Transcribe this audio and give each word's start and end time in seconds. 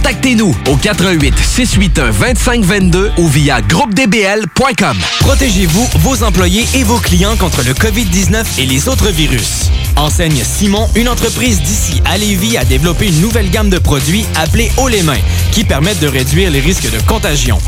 Contactez-nous 0.00 0.56
au 0.70 0.76
88 0.76 1.34
681 1.38 2.10
2522 2.12 3.12
ou 3.18 3.28
via 3.28 3.60
groupedbl.com. 3.60 4.96
Protégez-vous, 5.18 5.86
vos 5.96 6.22
employés 6.22 6.64
et 6.74 6.84
vos 6.84 6.96
clients 6.96 7.36
contre 7.36 7.62
le 7.62 7.74
COVID-19 7.74 8.44
et 8.58 8.64
les 8.64 8.88
autres 8.88 9.10
virus. 9.10 9.70
Enseigne 9.96 10.42
Simon, 10.42 10.88
une 10.94 11.06
entreprise 11.06 11.60
d'ici 11.60 12.00
à 12.06 12.16
Lévis, 12.16 12.56
a 12.56 12.64
développé 12.64 13.08
une 13.08 13.20
nouvelle 13.20 13.50
gamme 13.50 13.68
de 13.68 13.78
produits 13.78 14.24
appelés 14.36 14.72
Haut 14.78 14.88
les 14.88 15.02
mains, 15.02 15.20
qui 15.52 15.64
permettent 15.64 16.00
de 16.00 16.08
réduire 16.08 16.50
les 16.50 16.60
risques 16.60 16.90
de 16.90 16.98
contagion. 17.02 17.58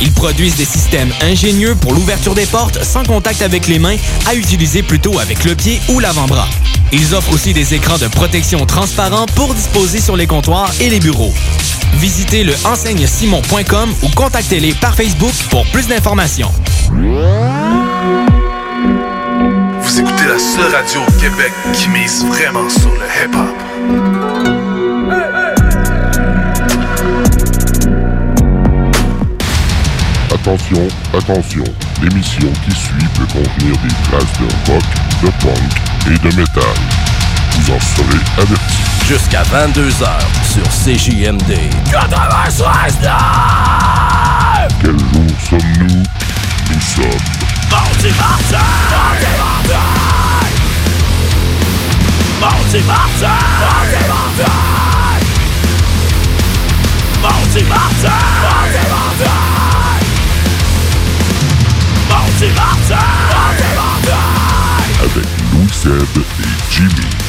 Ils 0.00 0.12
produisent 0.12 0.54
des 0.54 0.64
systèmes 0.64 1.12
ingénieux 1.22 1.74
pour 1.74 1.92
l'ouverture 1.92 2.36
des 2.36 2.46
portes 2.46 2.84
sans 2.84 3.02
contact 3.02 3.42
avec 3.42 3.66
les 3.66 3.80
mains, 3.80 3.96
à 4.28 4.36
utiliser 4.36 4.84
plutôt 4.84 5.18
avec 5.18 5.44
le 5.44 5.56
pied 5.56 5.80
ou 5.88 5.98
l'avant-bras. 5.98 6.48
Ils 6.92 7.16
offrent 7.16 7.32
aussi 7.32 7.52
des 7.52 7.74
écrans 7.74 7.98
de 7.98 8.06
protection 8.06 8.64
transparents 8.64 9.26
pour 9.34 9.54
disposer 9.54 10.00
sur 10.00 10.16
les 10.16 10.28
comptoirs 10.28 10.72
et 10.80 10.88
les 10.88 11.00
bureaux. 11.00 11.34
Visitez 11.94 12.44
le 12.44 12.54
enseignesimon.com 12.64 13.94
ou 14.02 14.08
contactez-les 14.14 14.74
par 14.74 14.94
Facebook 14.94 15.34
pour 15.50 15.66
plus 15.66 15.86
d'informations. 15.86 16.50
Vous 19.82 19.98
écoutez 19.98 20.26
la 20.26 20.38
seule 20.38 20.74
radio 20.74 21.00
au 21.00 21.20
Québec 21.20 21.52
qui 21.72 21.88
mise 21.88 22.24
vraiment 22.24 22.68
sur 22.68 22.90
le 22.90 23.06
hip-hop. 23.24 23.56
Attention, 30.32 30.88
attention, 31.12 31.64
l'émission 32.02 32.52
qui 32.64 32.72
suit 32.72 33.08
peut 33.14 33.26
contenir 33.26 33.76
des 33.82 33.94
traces 34.08 34.38
de 34.38 34.72
rock, 34.72 34.84
de 35.22 35.30
punk 35.42 35.70
et 36.06 36.18
de 36.18 36.36
métal. 36.36 36.62
Vous 37.52 37.72
en 37.72 37.80
serez 37.80 38.42
avertis 38.42 38.99
jusqu'à 39.10 39.42
22h 39.42 40.06
sur 40.44 40.62
CJMD 40.68 41.50
96.9 41.86 43.10
Quel 44.80 44.98
jour 44.98 45.08
sommes-nous? 45.48 46.04
Nous 46.70 46.80
sommes 46.80 47.24
Mardi 47.72 48.10
Martin 48.16 48.68
Mardi 52.40 52.78
Martin 52.86 53.34
Mardi 53.60 53.98
Martin 54.06 54.54
Mardi 57.20 57.62
Martin 57.64 58.14
Mardi 58.40 58.82
Martin 58.88 59.28
Mardi 62.08 62.48
Martin 62.54 63.04
Mardi 63.34 63.68
Martin 63.74 64.22
Avec 65.02 65.26
Louis 65.52 65.72
Seb 65.72 66.16
et 66.16 66.72
Jimmy. 66.72 67.19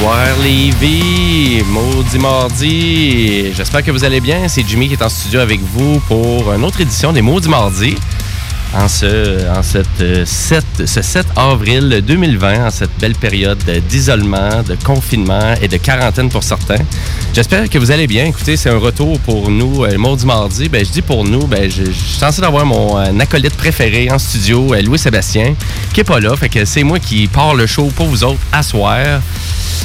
Bonsoir 0.00 0.38
Lévi, 0.42 1.62
maudit 1.66 2.18
mardi. 2.18 3.52
J'espère 3.54 3.82
que 3.82 3.90
vous 3.90 4.02
allez 4.02 4.22
bien. 4.22 4.48
C'est 4.48 4.66
Jimmy 4.66 4.88
qui 4.88 4.94
est 4.94 5.02
en 5.02 5.10
studio 5.10 5.40
avec 5.40 5.60
vous 5.60 6.00
pour 6.08 6.54
une 6.54 6.64
autre 6.64 6.80
édition 6.80 7.12
des 7.12 7.20
Maudits 7.20 7.50
Mardis. 7.50 7.96
En 8.74 8.88
ce, 8.88 9.46
en 9.50 9.62
cette, 9.62 10.00
euh, 10.00 10.24
7, 10.24 10.64
ce 10.86 11.02
7 11.02 11.26
avril 11.36 12.02
2020, 12.06 12.66
en 12.66 12.70
cette 12.70 12.98
belle 12.98 13.14
période 13.14 13.62
d'isolement, 13.90 14.62
de 14.62 14.74
confinement 14.82 15.52
et 15.60 15.68
de 15.68 15.76
quarantaine 15.76 16.30
pour 16.30 16.44
certains. 16.44 16.82
J'espère 17.34 17.68
que 17.68 17.76
vous 17.76 17.90
allez 17.90 18.06
bien. 18.06 18.24
Écoutez, 18.24 18.56
c'est 18.56 18.70
un 18.70 18.78
retour 18.78 19.20
pour 19.20 19.50
nous, 19.50 19.84
euh, 19.84 19.90
le 19.90 19.98
Maudit 19.98 20.24
Mardi. 20.24 20.70
Ben, 20.70 20.82
je 20.82 20.92
dis 20.92 21.02
pour 21.02 21.24
nous, 21.24 21.46
ben, 21.46 21.70
je, 21.70 21.84
suis 21.84 22.18
censé 22.18 22.40
d'avoir 22.40 22.64
mon 22.64 22.98
euh, 22.98 23.18
acolyte 23.18 23.54
préféré 23.54 24.10
en 24.10 24.18
studio, 24.18 24.72
euh, 24.72 24.80
Louis-Sébastien, 24.80 25.54
qui 25.92 26.00
est 26.00 26.04
pas 26.04 26.20
là. 26.20 26.34
Fait 26.36 26.48
que 26.48 26.64
c'est 26.64 26.84
moi 26.84 26.98
qui 26.98 27.26
pars 27.26 27.54
le 27.54 27.66
show 27.66 27.92
pour 27.94 28.06
vous 28.06 28.24
autres 28.24 28.40
à 28.50 28.62
soir. 28.62 29.20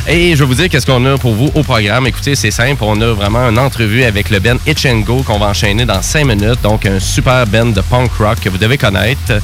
Et 0.08 0.36
je 0.36 0.44
vais 0.44 0.46
vous 0.46 0.56
dire 0.56 0.70
qu'est-ce 0.70 0.86
qu'on 0.86 1.04
a 1.06 1.18
pour 1.18 1.34
vous 1.34 1.52
au 1.56 1.64
programme. 1.64 2.08
Écoutez, 2.08 2.36
c'est 2.36 2.52
simple. 2.52 2.84
On 2.84 3.00
a 3.02 3.14
vraiment 3.14 3.50
une 3.50 3.58
entrevue 3.58 4.04
avec 4.04 4.30
le 4.30 4.40
band 4.40 4.58
Itch 4.68 4.86
and 4.86 5.00
Go 5.00 5.24
qu'on 5.24 5.40
va 5.40 5.48
enchaîner 5.48 5.86
dans 5.86 6.02
5 6.02 6.26
minutes. 6.26 6.62
Donc, 6.62 6.86
un 6.86 7.00
super 7.00 7.46
band 7.48 7.68
de 7.68 7.82
punk 7.82 8.12
rock 8.20 8.40
que 8.40 8.50
vous 8.50 8.58
devez 8.58 8.78
connaître. 8.78 9.42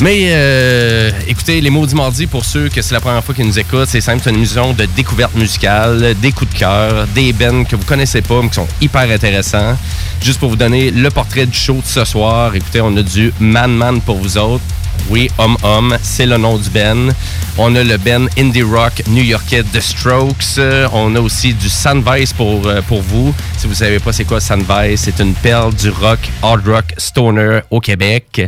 Mais 0.00 0.28
euh, 0.30 1.10
écoutez, 1.28 1.60
les 1.60 1.68
Maudits 1.68 1.94
Mardis, 1.94 2.26
pour 2.26 2.44
ceux 2.44 2.70
que 2.70 2.80
c'est 2.80 2.94
la 2.94 3.00
première 3.00 3.22
fois 3.22 3.34
qu'ils 3.34 3.46
nous 3.46 3.58
écoutent, 3.58 3.88
c'est 3.88 4.00
simple, 4.00 4.20
c'est 4.24 4.30
une 4.30 4.36
émission 4.36 4.72
de 4.72 4.86
découverte 4.86 5.34
musicale, 5.34 6.14
des 6.22 6.32
coups 6.32 6.54
de 6.54 6.58
cœur, 6.58 7.06
des 7.08 7.34
bands 7.34 7.64
que 7.64 7.76
vous 7.76 7.84
connaissez 7.84 8.22
pas, 8.22 8.40
mais 8.42 8.48
qui 8.48 8.54
sont 8.54 8.68
hyper 8.80 9.10
intéressants. 9.10 9.76
Juste 10.22 10.40
pour 10.40 10.48
vous 10.48 10.56
donner 10.56 10.90
le 10.90 11.10
portrait 11.10 11.44
du 11.44 11.56
show 11.56 11.74
de 11.74 11.86
ce 11.86 12.06
soir, 12.06 12.54
écoutez, 12.54 12.80
on 12.80 12.96
a 12.96 13.02
du 13.02 13.30
Man 13.40 13.72
Man 13.72 14.00
pour 14.00 14.16
vous 14.16 14.38
autres. 14.38 14.64
Oui, 15.08 15.28
Homme 15.38 15.56
Homme, 15.62 15.96
c'est 16.02 16.26
le 16.26 16.36
nom 16.36 16.56
du 16.56 16.70
Ben. 16.70 17.12
On 17.58 17.74
a 17.74 17.82
le 17.82 17.96
Ben 17.96 18.28
Indie 18.38 18.62
Rock 18.62 19.02
new-yorkais 19.08 19.64
The 19.64 19.80
Strokes. 19.80 20.58
On 20.92 21.14
a 21.16 21.20
aussi 21.20 21.52
du 21.52 21.68
Sunvice 21.68 22.32
pour, 22.32 22.66
euh, 22.66 22.80
pour 22.82 23.02
vous. 23.02 23.34
Si 23.58 23.66
vous 23.66 23.74
savez 23.74 23.98
pas 23.98 24.12
c'est 24.12 24.24
quoi 24.24 24.40
Sunvice, 24.40 25.00
c'est 25.00 25.18
une 25.20 25.34
perle 25.34 25.74
du 25.74 25.90
rock, 25.90 26.20
hard 26.42 26.66
rock, 26.66 26.84
stoner 26.96 27.60
au 27.70 27.80
Québec. 27.80 28.40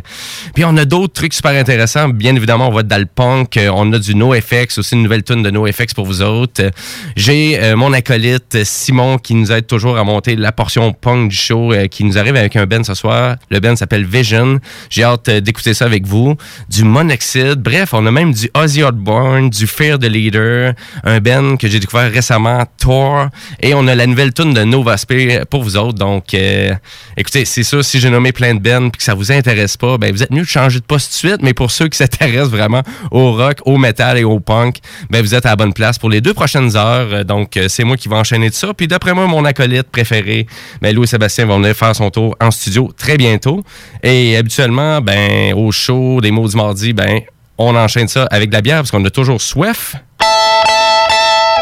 Puis 0.55 0.65
on 0.65 0.77
a 0.77 0.85
d'autres 0.85 1.13
trucs 1.13 1.35
super 1.35 1.51
intéressants. 1.51 2.09
Bien 2.09 2.35
évidemment, 2.37 2.69
on 2.69 2.73
va 2.73 2.83
dans 2.85 2.99
le 2.99 3.07
punk. 3.07 3.57
Euh, 3.57 3.71
On 3.75 3.93
a 3.93 3.99
du 3.99 4.15
NoFX, 4.15 4.79
aussi 4.79 4.95
une 4.95 5.03
nouvelle 5.03 5.25
tune 5.25 5.43
de 5.43 5.51
NoFX 5.51 5.95
pour 5.95 6.07
vous 6.07 6.23
autres. 6.23 6.71
J'ai 7.17 7.59
euh, 7.61 7.77
mon 7.77 7.93
acolyte 7.93 8.65
Simon 8.65 9.19
qui 9.19 9.35
nous 9.35 9.51
aide 9.53 9.67
toujours 9.67 9.99
à 9.99 10.05
monter 10.05 10.37
la 10.37 10.53
portion 10.53 10.93
punk 10.93 11.31
du 11.31 11.37
show, 11.37 11.73
qui 11.91 12.05
nous 12.05 12.19
arrive 12.19 12.37
avec 12.37 12.57
un 12.57 12.67
Ben 12.67 12.85
ce 12.85 12.95
soir. 12.95 13.37
Le 13.51 13.61
Ben 13.61 13.77
s'appelle 13.77 14.05
Vision. 14.05 14.59
J'ai 14.91 15.05
hâte 15.05 15.29
d'écouter 15.29 15.75
ça 15.75 15.85
avec 15.85 16.07
vous. 16.07 16.37
Du 16.69 16.85
Monoxide. 16.85 17.57
Bref, 17.57 17.91
on 17.93 18.07
a 18.07 18.11
même 18.11 18.33
du 18.33 18.51
Ozzy 18.55 18.83
Osbourne, 18.83 19.51
du 19.51 19.67
Fear 19.67 19.99
the 19.99 20.05
Leader, 20.05 20.75
un 21.05 21.21
Ben 21.21 21.57
que 21.57 21.69
j'ai 21.69 21.81
découvert 21.81 22.11
récemment, 22.11 22.65
Thor. 22.79 23.29
Et 23.61 23.75
on 23.75 23.87
a 23.87 23.95
la 23.95 24.07
nouvelle 24.07 24.33
tune 24.33 24.55
de 24.55 24.65
Nova 24.65 24.97
Spear 24.97 25.47
pour 25.47 25.63
vous 25.63 25.77
autres. 25.77 25.99
Donc, 25.99 26.35
euh, 26.35 26.75
écoutez, 27.17 27.45
c'est 27.45 27.63
ça, 27.63 27.83
si 27.83 28.01
j'ai 28.01 28.11
nommé 28.11 28.33
plein 28.33 28.55
de 28.55 28.61
Ben 28.61 28.91
puis 28.91 28.99
que 28.99 29.05
ça 29.05 29.15
vous 29.15 29.31
intéresse 29.33 29.77
pas, 29.77 29.99
ben 29.99 30.13
vous 30.13 30.23
êtes 30.23 30.31
mieux 30.31 30.43
de 30.43 30.47
changer 30.47 30.81
de 30.81 30.85
poste 30.85 31.11
tout 31.11 31.27
de 31.27 31.31
suite. 31.31 31.43
Mais 31.43 31.55
pour 31.55 31.71
ceux 31.71 31.89
qui 31.89 31.99
s'intéressent 32.03 32.51
vraiment 32.51 32.83
au 33.11 33.33
rock, 33.33 33.59
au 33.65 33.77
metal 33.79 34.19
et 34.19 34.25
au 34.25 34.41
punk, 34.41 34.79
ben 35.11 35.23
vous 35.23 35.35
êtes 35.35 35.47
à 35.47 35.51
la 35.51 35.57
bonne 35.57 35.73
place 35.73 35.99
pour 35.99 36.11
les 36.11 36.21
deux 36.21 36.35
prochaines 36.35 36.77
heures. 36.77 37.09
Euh, 37.13 37.25
Donc, 37.25 37.57
euh, 37.57 37.69
c'est 37.69 37.85
moi 37.85 37.97
qui 37.97 38.09
vais 38.09 38.17
enchaîner 38.17 38.51
de 38.51 38.55
ça. 38.55 38.75
Puis 38.75 38.89
d'après 38.89 39.15
moi, 39.15 39.27
mon 39.27 39.45
acolyte 39.45 39.91
préféré, 39.91 40.47
ben 40.81 40.95
Louis 40.95 41.07
Sébastien 41.07 41.47
va 41.47 41.57
venir 41.57 41.75
faire 41.75 41.95
son 41.95 42.11
tour 42.11 42.37
en 42.41 42.51
studio 42.51 42.91
très 42.97 43.17
bientôt. 43.17 43.63
Et 44.03 44.37
habituellement, 44.37 45.01
ben 45.01 45.55
au 45.55 45.71
show 45.71 46.21
des 46.21 46.31
mots 46.33 46.49
du 46.49 46.57
mardi, 46.57 46.93
ben 46.93 47.21
on 47.59 47.77
enchaîne 47.77 48.09
ça 48.09 48.27
avec 48.31 48.51
de 48.51 48.55
la 48.55 48.61
bière 48.61 48.79
parce 48.79 48.91
qu'on 48.91 49.05
a 49.05 49.11
toujours 49.11 49.41
soif. 49.41 49.95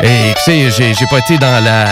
Et 0.03 0.33
sais, 0.45 0.71
j'ai 0.71 1.07
pas 1.11 1.19
été 1.19 1.37
dans 1.39 1.63
la 1.63 1.87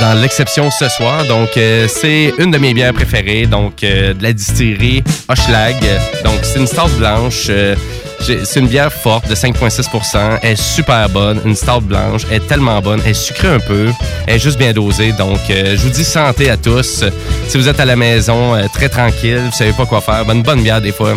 dans 0.00 0.14
l'exception 0.14 0.70
ce 0.70 0.88
soir. 0.88 1.24
Donc, 1.26 1.50
euh, 1.56 1.86
c'est 1.88 2.32
une 2.38 2.50
de 2.50 2.58
mes 2.58 2.74
bières 2.74 2.92
préférées. 2.92 3.46
Donc, 3.46 3.84
euh, 3.84 4.14
de 4.14 4.22
la 4.22 4.32
distillerie 4.32 5.02
Hochelag. 5.28 5.76
Donc, 6.24 6.40
c'est 6.42 6.58
une 6.58 6.66
stout 6.66 6.88
blanche. 6.98 7.46
euh, 7.50 7.76
C'est 8.20 8.58
une 8.60 8.66
bière 8.66 8.92
forte 8.92 9.28
de 9.28 9.34
5,6% 9.34 10.38
Elle 10.42 10.52
est 10.52 10.56
super 10.56 11.08
bonne. 11.08 11.40
Une 11.44 11.54
stout 11.54 11.82
blanche. 11.82 12.22
Elle 12.30 12.38
est 12.38 12.48
tellement 12.48 12.80
bonne. 12.80 13.00
Elle 13.04 13.12
est 13.12 13.14
sucrée 13.14 13.48
un 13.48 13.60
peu. 13.60 13.90
Elle 14.26 14.36
est 14.36 14.38
juste 14.40 14.58
bien 14.58 14.72
dosée. 14.72 15.12
Donc, 15.12 15.38
je 15.48 15.76
vous 15.76 15.90
dis 15.90 16.04
santé 16.04 16.50
à 16.50 16.56
tous. 16.56 17.04
Si 17.48 17.56
vous 17.56 17.68
êtes 17.68 17.78
à 17.78 17.84
la 17.84 17.94
maison, 17.96 18.56
très 18.72 18.88
tranquille, 18.88 19.42
vous 19.44 19.56
savez 19.56 19.72
pas 19.72 19.86
quoi 19.86 20.00
faire, 20.00 20.24
ben, 20.24 20.34
une 20.36 20.42
bonne 20.42 20.62
bière 20.62 20.80
des 20.80 20.92
fois, 20.92 21.14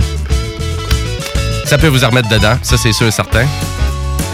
ça 1.66 1.78
peut 1.80 1.88
vous 1.88 2.04
en 2.04 2.10
remettre 2.10 2.30
dedans. 2.30 2.56
Ça, 2.62 2.78
c'est 2.78 2.94
sûr 2.94 3.08
et 3.08 3.12
certain. 3.12 3.46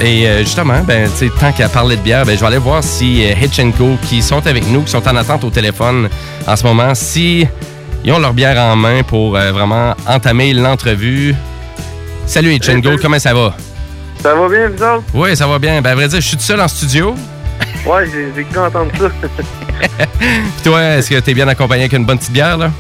Et 0.01 0.27
euh, 0.27 0.39
justement, 0.39 0.81
ben, 0.83 1.09
tu 1.09 1.27
sais, 1.27 1.31
tant 1.39 1.51
qu'à 1.51 1.69
parler 1.69 1.95
de 1.95 2.01
bière, 2.01 2.25
ben, 2.25 2.35
je 2.35 2.39
vais 2.41 2.47
aller 2.47 2.57
voir 2.57 2.83
si 2.83 3.23
euh, 3.23 3.33
Hitch 3.41 3.61
Co, 3.77 3.97
qui 4.03 4.21
sont 4.21 4.45
avec 4.45 4.67
nous, 4.67 4.81
qui 4.81 4.91
sont 4.91 5.07
en 5.07 5.15
attente 5.15 5.43
au 5.43 5.49
téléphone 5.49 6.09
en 6.47 6.55
ce 6.55 6.63
moment, 6.63 6.93
si 6.93 7.47
ils 8.03 8.11
ont 8.11 8.19
leur 8.19 8.33
bière 8.33 8.57
en 8.57 8.75
main 8.75 9.03
pour 9.03 9.37
euh, 9.37 9.51
vraiment 9.51 9.95
entamer 10.07 10.53
l'entrevue. 10.53 11.35
Salut 12.25 12.53
Hitch 12.53 12.69
Co, 12.81 12.97
comment 13.01 13.19
ça 13.19 13.33
va? 13.33 13.55
Ça 14.21 14.35
va 14.35 14.49
bien, 14.49 14.67
vous 14.67 14.83
autres? 14.83 15.03
Oui, 15.13 15.35
ça 15.35 15.47
va 15.47 15.57
bien. 15.57 15.81
Ben, 15.81 15.91
à 15.91 15.95
vrai 15.95 16.07
dire, 16.07 16.19
je 16.19 16.27
suis 16.27 16.37
tout 16.37 16.43
seul 16.43 16.59
en 16.59 16.67
studio. 16.67 17.15
Ouais, 17.85 18.05
j'ai 18.11 18.31
j'ai 18.35 18.43
cru 18.43 18.59
entendre 18.59 18.91
ça. 18.99 19.09
Puis 20.19 20.63
toi, 20.63 20.81
est-ce 20.97 21.09
que 21.09 21.19
t'es 21.19 21.33
bien 21.33 21.47
accompagné 21.47 21.83
avec 21.83 21.93
une 21.93 22.05
bonne 22.05 22.17
petite 22.17 22.33
bière, 22.33 22.57
là? 22.57 22.71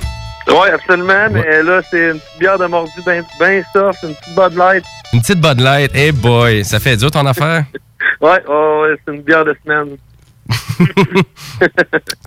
Ouais, 0.47 0.71
absolument, 0.71 1.27
mais 1.31 1.63
là, 1.63 1.81
c'est 1.89 2.09
une 2.11 2.19
petite 2.19 2.39
bière 2.39 2.57
de 2.57 2.65
mordu 2.65 2.91
bien 3.05 3.21
ben 3.39 3.63
soft, 3.73 3.99
une 4.03 4.15
petite 4.15 4.35
Bud 4.35 4.57
Light. 4.57 4.83
Une 5.13 5.21
petite 5.21 5.39
Bud 5.41 5.59
Light. 5.59 5.95
Hey 5.95 6.11
boy, 6.11 6.63
ça 6.65 6.79
fait 6.79 6.97
dur 6.97 7.11
ton 7.11 7.25
affaire? 7.25 7.65
Ouais, 8.19 8.41
oh, 8.47 8.81
ouais, 8.83 8.95
c'est 9.05 9.13
une 9.13 9.21
bière 9.21 9.45
de 9.45 9.55
semaine. 9.63 9.95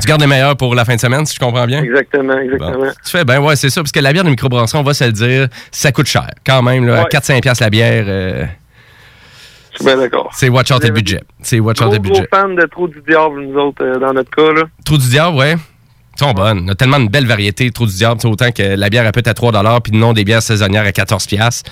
Tu 0.01 0.07
gardes 0.07 0.21
les 0.21 0.27
meilleurs 0.27 0.57
pour 0.57 0.75
la 0.75 0.85
fin 0.85 0.95
de 0.95 1.01
semaine, 1.01 1.27
si 1.27 1.35
je 1.35 1.41
comprends 1.41 1.67
bien? 1.67 1.83
Exactement, 1.83 2.39
exactement. 2.39 2.79
Bon. 2.79 2.93
Tu 3.05 3.11
fais, 3.11 3.25
ben 3.25 3.41
ouais, 3.41 3.57
c'est 3.57 3.71
ça, 3.71 3.81
parce 3.81 3.93
que 3.93 4.01
la 4.01 4.13
bière 4.13 4.25
de 4.25 4.31
microbrasserie, 4.31 4.79
on 4.79 4.83
va 4.85 4.95
se 4.95 5.05
le 5.05 5.13
dire, 5.13 5.49
ça 5.71 5.93
coûte 5.93 6.07
cher. 6.07 6.29
Quand 6.47 6.63
même, 6.63 6.87
là, 6.87 7.03
Ouais. 7.03 7.09
4-5$ 7.11 7.41
piastres 7.41 7.63
la 7.65 7.71
bière, 7.71 8.05
euh, 8.07 8.45
Je 9.73 9.77
suis 9.77 9.85
bien 9.85 9.97
d'accord. 9.97 10.31
c'est 10.33 10.49
watch 10.49 10.71
out 10.71 10.83
le 10.85 10.91
budget. 10.91 11.21
C'est 11.43 11.59
watch 11.61 11.81
out 11.81 11.87
Gros, 11.89 11.95
le 11.95 11.99
gros 12.01 12.13
budget. 12.15 12.29
fan 12.31 12.55
de 12.55 12.67
Trou 12.67 12.89
du 12.89 13.03
Diable, 13.07 13.41
nous 13.43 13.59
autres, 13.59 13.85
euh, 13.85 13.99
dans 13.99 14.13
notre 14.13 14.31
cas, 14.31 14.53
là. 14.53 14.63
Trou 14.85 14.97
du 14.99 15.09
diable, 15.09 15.37
ouais. 15.37 15.57
Ils 16.17 16.19
sont 16.19 16.33
bonnes. 16.33 16.65
On 16.67 16.69
a 16.73 16.75
tellement 16.75 17.01
de 17.01 17.09
belles 17.09 17.27
variétés 17.27 17.69
de 17.69 17.73
Trou 17.73 17.87
du 17.87 17.95
diable, 17.95 18.21
c'est 18.21 18.29
autant 18.29 18.53
que 18.53 18.63
la 18.63 18.89
bière 18.89 19.05
elle 19.05 19.13
peut 19.13 19.23
à 19.25 19.35
3 19.35 19.81
puis 19.81 19.93
non 19.93 20.13
des 20.13 20.25
bières 20.25 20.43
saisonnières 20.43 20.87
à 20.87 20.93
14 20.93 21.27
piastres. 21.27 21.71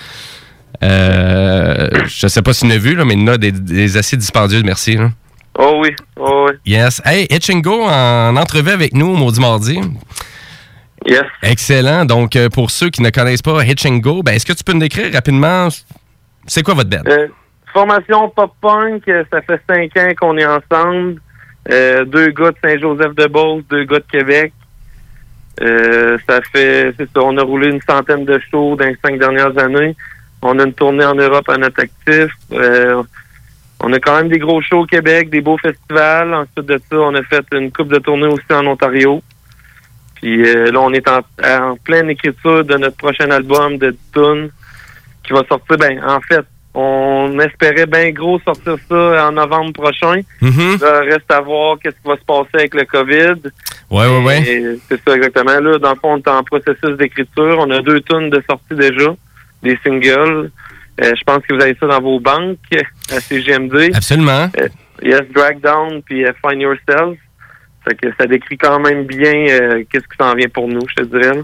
Euh, 0.83 1.87
je 2.07 2.27
sais 2.27 2.41
pas 2.41 2.53
si 2.53 2.67
tu 2.67 2.73
as 2.73 2.77
vu, 2.77 2.95
là, 2.95 3.05
mais 3.05 3.13
il 3.13 3.21
y 3.21 3.23
en 3.23 3.27
a 3.27 3.37
des, 3.37 3.51
des 3.51 3.95
assez 3.97 4.17
dispendieuses, 4.17 4.63
merci. 4.63 4.97
là. 4.97 5.11
Oh 5.57 5.79
oui, 5.81 5.89
oh 6.17 6.47
oui. 6.49 6.55
Yes. 6.65 7.01
Hey, 7.05 7.27
Etchingo 7.29 7.83
en 7.83 8.35
entrevue 8.35 8.71
avec 8.71 8.93
nous, 8.93 9.15
Maudit 9.15 9.39
Mardi. 9.39 9.79
Yes. 11.05 11.23
Excellent. 11.43 12.05
Donc, 12.05 12.35
euh, 12.35 12.49
pour 12.49 12.71
ceux 12.71 12.89
qui 12.89 13.01
ne 13.01 13.09
connaissent 13.11 13.41
pas 13.41 13.63
Hitch 13.63 13.85
and 13.85 13.97
Go, 13.97 14.23
ben, 14.23 14.33
est-ce 14.33 14.45
que 14.45 14.53
tu 14.53 14.63
peux 14.63 14.73
nous 14.73 14.79
décrire 14.79 15.13
rapidement 15.13 15.67
c'est 16.47 16.63
quoi 16.63 16.73
votre 16.73 16.89
band? 16.89 17.03
Euh, 17.07 17.27
formation 17.71 18.29
pop-punk, 18.29 19.03
ça 19.31 19.41
fait 19.41 19.61
cinq 19.69 19.97
ans 19.97 20.11
qu'on 20.19 20.37
est 20.37 20.45
ensemble. 20.45 21.21
Euh, 21.69 22.03
deux 22.05 22.31
gars 22.31 22.51
de 22.51 22.57
Saint-Joseph-de-Beauce, 22.61 23.63
deux 23.69 23.85
gars 23.85 23.99
de 23.99 24.11
Québec. 24.11 24.53
Euh, 25.61 26.17
ça 26.27 26.41
fait, 26.41 26.93
c'est 26.97 27.09
ça, 27.11 27.21
on 27.21 27.37
a 27.37 27.43
roulé 27.43 27.69
une 27.69 27.81
centaine 27.81 28.25
de 28.25 28.39
shows 28.49 28.75
dans 28.75 28.85
les 28.85 28.97
cinq 29.03 29.19
dernières 29.19 29.57
années. 29.57 29.95
On 30.41 30.57
a 30.59 30.63
une 30.63 30.73
tournée 30.73 31.05
en 31.05 31.15
Europe 31.15 31.47
à 31.47 31.57
notre 31.57 31.81
actif. 31.81 32.31
Euh, 32.51 33.01
on 33.79 33.93
a 33.93 33.99
quand 33.99 34.17
même 34.17 34.29
des 34.29 34.39
gros 34.39 34.61
shows 34.61 34.79
au 34.79 34.85
Québec, 34.85 35.29
des 35.29 35.41
beaux 35.41 35.57
festivals. 35.57 36.33
Ensuite 36.33 36.65
de 36.65 36.81
ça, 36.89 36.97
on 36.97 37.15
a 37.15 37.23
fait 37.23 37.45
une 37.53 37.71
coupe 37.71 37.89
de 37.89 37.99
tournée 37.99 38.27
aussi 38.27 38.51
en 38.51 38.65
Ontario. 38.65 39.21
Puis 40.15 40.45
euh, 40.47 40.71
là, 40.71 40.81
on 40.81 40.91
est 40.93 41.07
en, 41.07 41.19
en 41.45 41.75
pleine 41.77 42.09
écriture 42.09 42.63
de 42.65 42.77
notre 42.77 42.97
prochain 42.97 43.29
album 43.29 43.77
de 43.77 43.95
Tune 44.13 44.49
qui 45.23 45.33
va 45.33 45.43
sortir. 45.47 45.77
Ben, 45.77 46.01
en 46.03 46.19
fait, 46.21 46.45
on 46.73 47.39
espérait 47.39 47.85
bien 47.85 48.11
gros 48.11 48.39
sortir 48.39 48.75
ça 48.89 49.27
en 49.27 49.31
novembre 49.33 49.73
prochain. 49.73 50.21
Là, 50.81 51.01
reste 51.01 51.31
à 51.31 51.39
voir 51.41 51.77
qu'est-ce 51.79 51.95
qui 51.95 52.07
va 52.07 52.15
se 52.15 52.25
passer 52.25 52.49
avec 52.55 52.73
le 52.73 52.85
COVID. 52.85 53.49
Ouais, 53.91 54.07
ouais, 54.07 54.23
ouais. 54.23 54.41
Et 54.41 54.79
C'est 54.89 54.99
ça 55.07 55.15
exactement. 55.15 55.59
Là, 55.59 55.77
dans 55.77 55.91
le 55.91 55.95
fond, 55.97 56.13
on 56.13 56.17
est 56.17 56.27
en 56.27 56.43
processus 56.43 56.97
d'écriture. 56.97 57.57
On 57.59 57.69
a 57.69 57.81
deux 57.81 58.01
tonnes 58.01 58.29
de 58.31 58.43
sortie 58.49 58.73
déjà, 58.75 59.13
des 59.61 59.77
singles. 59.83 60.49
Euh, 61.01 61.11
je 61.15 61.23
pense 61.25 61.43
que 61.47 61.53
vous 61.55 61.61
avez 61.61 61.75
ça 61.79 61.87
dans 61.87 62.01
vos 62.01 62.19
banques 62.19 62.57
à 63.11 63.19
CGMD. 63.19 63.91
Absolument. 63.95 64.49
Yes, 65.01 65.21
Drag 65.33 65.59
Down 65.59 66.01
puis 66.03 66.25
euh, 66.25 66.31
Find 66.41 66.61
Yourself. 66.61 67.17
Fait 67.85 67.95
que 67.95 68.07
ça 68.17 68.25
décrit 68.27 68.57
quand 68.57 68.79
même 68.79 69.05
bien 69.05 69.33
euh, 69.33 69.83
qu'est-ce 69.91 70.03
qui 70.05 70.17
s'en 70.19 70.33
vient 70.35 70.47
pour 70.47 70.67
nous, 70.69 70.79
je 70.87 71.03
te 71.03 71.07
dirais. 71.09 71.37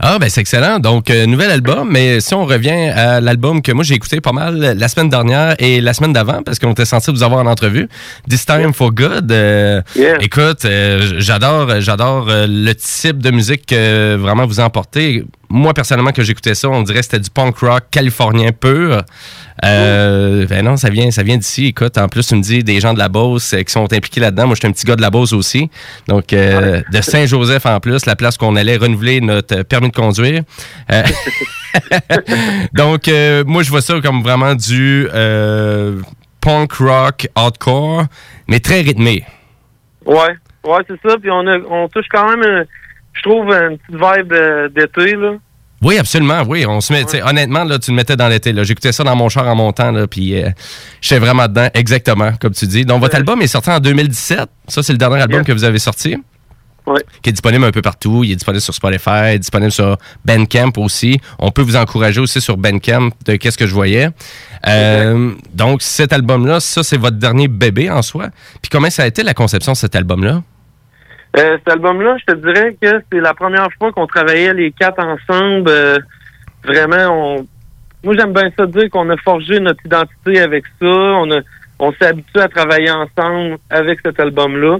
Ah, 0.00 0.18
ben 0.18 0.28
c'est 0.30 0.40
excellent. 0.40 0.78
Donc, 0.78 1.10
euh, 1.10 1.26
nouvel 1.26 1.50
album, 1.50 1.88
mais 1.90 2.20
si 2.20 2.32
on 2.34 2.44
revient 2.46 2.90
à 2.94 3.20
l'album 3.20 3.60
que 3.60 3.72
moi 3.72 3.84
j'ai 3.84 3.94
écouté 3.94 4.20
pas 4.20 4.32
mal 4.32 4.56
la 4.78 4.88
semaine 4.88 5.10
dernière 5.10 5.54
et 5.58 5.80
la 5.80 5.92
semaine 5.92 6.12
d'avant, 6.14 6.42
parce 6.42 6.58
qu'on 6.58 6.72
était 6.72 6.86
censé 6.86 7.12
vous 7.12 7.22
avoir 7.22 7.44
en 7.44 7.46
entrevue, 7.46 7.88
This 8.28 8.46
Time 8.46 8.72
for 8.72 8.90
Good. 8.92 9.30
euh, 9.32 9.82
Yeah. 9.94 10.16
Écoute, 10.20 10.64
euh, 10.64 11.14
j'adore, 11.18 11.80
j'adore 11.80 12.26
le 12.28 12.72
type 12.72 13.18
de 13.18 13.30
musique 13.30 13.66
que 13.66 14.16
vraiment 14.16 14.46
vous 14.46 14.60
emportez. 14.60 15.24
Moi, 15.50 15.74
personnellement, 15.74 16.12
que 16.12 16.22
j'écoutais 16.22 16.54
ça, 16.54 16.70
on 16.70 16.82
dirait 16.82 17.00
que 17.00 17.04
c'était 17.04 17.18
du 17.20 17.28
punk 17.28 17.58
rock 17.58 17.82
californien 17.90 18.52
pur. 18.52 19.02
Euh, 19.64 20.46
ben 20.48 20.64
non, 20.64 20.76
ça 20.76 20.90
vient, 20.90 21.10
ça 21.10 21.22
vient 21.22 21.36
d'ici. 21.36 21.66
Écoute, 21.66 21.96
en 21.96 22.08
plus, 22.08 22.26
tu 22.26 22.34
me 22.34 22.42
dis 22.42 22.64
des 22.64 22.80
gens 22.80 22.94
de 22.94 22.98
la 22.98 23.08
Beauce 23.08 23.54
euh, 23.54 23.62
qui 23.62 23.72
sont 23.72 23.92
impliqués 23.92 24.20
là-dedans. 24.20 24.46
Moi, 24.46 24.56
j'étais 24.56 24.66
un 24.66 24.72
petit 24.72 24.86
gars 24.86 24.96
de 24.96 25.02
la 25.02 25.10
Beauce 25.10 25.32
aussi. 25.32 25.70
Donc, 26.08 26.32
euh, 26.32 26.82
de 26.92 27.00
Saint-Joseph 27.00 27.64
en 27.66 27.78
plus, 27.78 28.04
la 28.06 28.16
place 28.16 28.36
qu'on 28.36 28.56
allait 28.56 28.76
renouveler 28.76 29.20
notre 29.20 29.58
euh, 29.58 29.64
permis 29.64 29.90
de 29.90 29.94
conduire. 29.94 30.42
Euh, 30.90 31.02
Donc, 32.72 33.06
euh, 33.06 33.44
moi, 33.46 33.62
je 33.62 33.70
vois 33.70 33.82
ça 33.82 34.00
comme 34.00 34.22
vraiment 34.22 34.54
du 34.54 35.08
euh, 35.14 36.00
punk 36.40 36.72
rock 36.72 37.28
hardcore, 37.36 38.06
mais 38.48 38.58
très 38.58 38.80
rythmé. 38.80 39.24
Ouais, 40.04 40.36
ouais, 40.64 40.80
c'est 40.88 41.00
ça. 41.08 41.16
Puis 41.18 41.30
on, 41.30 41.46
a, 41.46 41.58
on 41.70 41.88
touche 41.88 42.06
quand 42.10 42.36
même, 42.36 42.64
je 43.12 43.22
trouve, 43.22 43.52
une 43.52 43.78
petite 43.78 43.94
vibe 43.94 44.74
d'été, 44.74 45.14
là. 45.14 45.34
Oui, 45.82 45.98
absolument, 45.98 46.42
oui. 46.46 46.64
On 46.66 46.80
se 46.80 46.92
met, 46.92 47.04
honnêtement, 47.22 47.64
là, 47.64 47.78
tu 47.78 47.90
le 47.90 47.96
mettais 47.96 48.16
dans 48.16 48.28
l'été. 48.28 48.52
là. 48.52 48.62
J'écoutais 48.62 48.92
ça 48.92 49.02
dans 49.02 49.16
mon 49.16 49.28
char 49.28 49.46
en 49.48 49.56
montant, 49.56 49.90
là, 49.90 50.06
puis 50.06 50.40
euh, 50.40 50.50
j'étais 51.00 51.18
vraiment 51.18 51.48
dedans, 51.48 51.68
exactement, 51.74 52.32
comme 52.40 52.52
tu 52.52 52.66
dis. 52.66 52.84
Donc, 52.84 53.00
votre 53.00 53.16
album 53.16 53.42
est 53.42 53.48
sorti 53.48 53.70
en 53.70 53.80
2017. 53.80 54.48
Ça, 54.68 54.82
c'est 54.82 54.92
le 54.92 54.98
dernier 54.98 55.20
album 55.20 55.44
que 55.44 55.52
vous 55.52 55.64
avez 55.64 55.80
sorti? 55.80 56.16
Ouais. 56.86 57.00
Qui 57.22 57.30
est 57.30 57.32
disponible 57.32 57.64
un 57.64 57.70
peu 57.70 57.82
partout. 57.82 58.24
Il 58.24 58.32
est 58.32 58.36
disponible 58.36 58.60
sur 58.60 58.74
Spotify, 58.74 59.10
il 59.10 59.34
est 59.34 59.38
disponible 59.38 59.70
sur 59.70 59.96
Bandcamp 60.24 60.72
aussi. 60.78 61.20
On 61.38 61.50
peut 61.50 61.62
vous 61.62 61.76
encourager 61.76 62.20
aussi 62.20 62.40
sur 62.40 62.56
Bandcamp 62.56 63.10
de 63.24 63.36
qu'est-ce 63.36 63.58
que 63.58 63.66
je 63.66 63.74
voyais. 63.74 64.08
Euh, 64.66 65.32
donc, 65.54 65.82
cet 65.82 66.12
album-là, 66.12 66.60
ça, 66.60 66.82
c'est 66.82 66.96
votre 66.96 67.18
dernier 67.18 67.46
bébé 67.48 67.90
en 67.90 68.02
soi. 68.02 68.28
Puis, 68.60 68.68
comment 68.70 68.90
ça 68.90 69.04
a 69.04 69.06
été 69.06 69.22
la 69.22 69.34
conception 69.34 69.72
de 69.72 69.76
cet 69.76 69.94
album-là? 69.94 70.42
Euh, 71.36 71.56
cet 71.58 71.68
album-là, 71.74 72.16
je 72.18 72.32
te 72.32 72.38
dirais 72.38 72.76
que 72.80 73.02
c'est 73.10 73.20
la 73.20 73.32
première 73.34 73.68
fois 73.78 73.90
qu'on 73.92 74.06
travaillait 74.06 74.52
les 74.52 74.70
quatre 74.70 74.98
ensemble. 75.02 75.70
Euh, 75.70 75.98
vraiment, 76.62 77.08
on... 77.38 77.46
moi 78.04 78.14
j'aime 78.18 78.32
bien 78.32 78.50
ça 78.56 78.66
dire 78.66 78.90
qu'on 78.90 79.08
a 79.08 79.16
forgé 79.18 79.58
notre 79.60 79.84
identité 79.86 80.40
avec 80.40 80.64
ça. 80.80 80.86
On 80.86 81.30
a, 81.30 81.40
on 81.78 81.92
s'est 81.92 82.06
habitué 82.06 82.40
à 82.40 82.48
travailler 82.48 82.90
ensemble 82.90 83.56
avec 83.70 84.00
cet 84.04 84.20
album-là. 84.20 84.78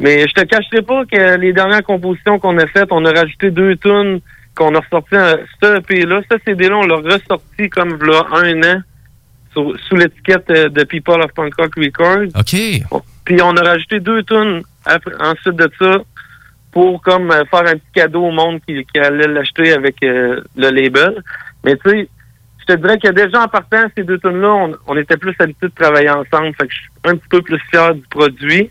Mais 0.00 0.26
je 0.28 0.34
te 0.34 0.42
cacherai 0.44 0.82
pas 0.82 1.04
que 1.06 1.38
les 1.38 1.52
dernières 1.52 1.82
compositions 1.84 2.38
qu'on 2.38 2.58
a 2.58 2.66
faites, 2.66 2.88
on 2.90 3.04
a 3.04 3.12
rajouté 3.12 3.50
deux 3.50 3.76
tunes 3.76 4.20
qu'on 4.54 4.74
a 4.74 4.80
ressorties 4.80 5.16
à 5.16 5.36
ce 5.62 5.78
EP-là. 5.78 6.20
Ce 6.30 6.36
CD-là, 6.44 6.76
on 6.76 6.86
l'a 6.86 6.96
ressorti 6.96 7.70
comme 7.70 7.98
là 8.04 8.22
un 8.32 8.62
an 8.62 8.80
sur- 9.52 9.74
sous 9.88 9.96
l'étiquette 9.96 10.50
euh, 10.50 10.68
de 10.68 10.84
People 10.84 11.22
of 11.22 11.32
Punk 11.32 11.54
Rock 11.58 11.72
Records. 11.76 12.28
OK. 12.38 13.02
Puis 13.24 13.40
on 13.42 13.56
a 13.56 13.62
rajouté 13.62 14.00
deux 14.00 14.22
tunes 14.24 14.62
ensuite 14.86 15.56
de 15.56 15.70
ça 15.78 15.98
pour 16.74 17.00
comme 17.02 17.30
euh, 17.30 17.44
faire 17.46 17.66
un 17.66 17.74
petit 17.74 17.92
cadeau 17.94 18.24
au 18.24 18.32
monde 18.32 18.60
qui, 18.66 18.84
allait 18.98 19.28
l'acheter 19.28 19.72
avec 19.72 20.02
euh, 20.02 20.40
le 20.56 20.70
label. 20.70 21.22
Mais 21.64 21.76
tu 21.76 21.90
sais, 21.90 22.08
je 22.58 22.74
te 22.74 22.80
dirais 22.80 22.98
que 22.98 23.08
déjà 23.12 23.42
en 23.42 23.48
partant 23.48 23.84
ces 23.96 24.02
deux 24.02 24.18
tunes 24.18 24.40
là 24.40 24.68
on, 24.86 24.96
était 24.96 25.16
plus 25.16 25.34
habitués 25.38 25.68
de 25.68 25.74
travailler 25.74 26.10
ensemble. 26.10 26.52
Fait 26.56 26.66
que 26.66 26.74
je 26.74 26.80
suis 26.80 26.90
un 27.04 27.16
petit 27.16 27.28
peu 27.30 27.42
plus 27.42 27.60
fier 27.70 27.94
du 27.94 28.02
produit. 28.10 28.70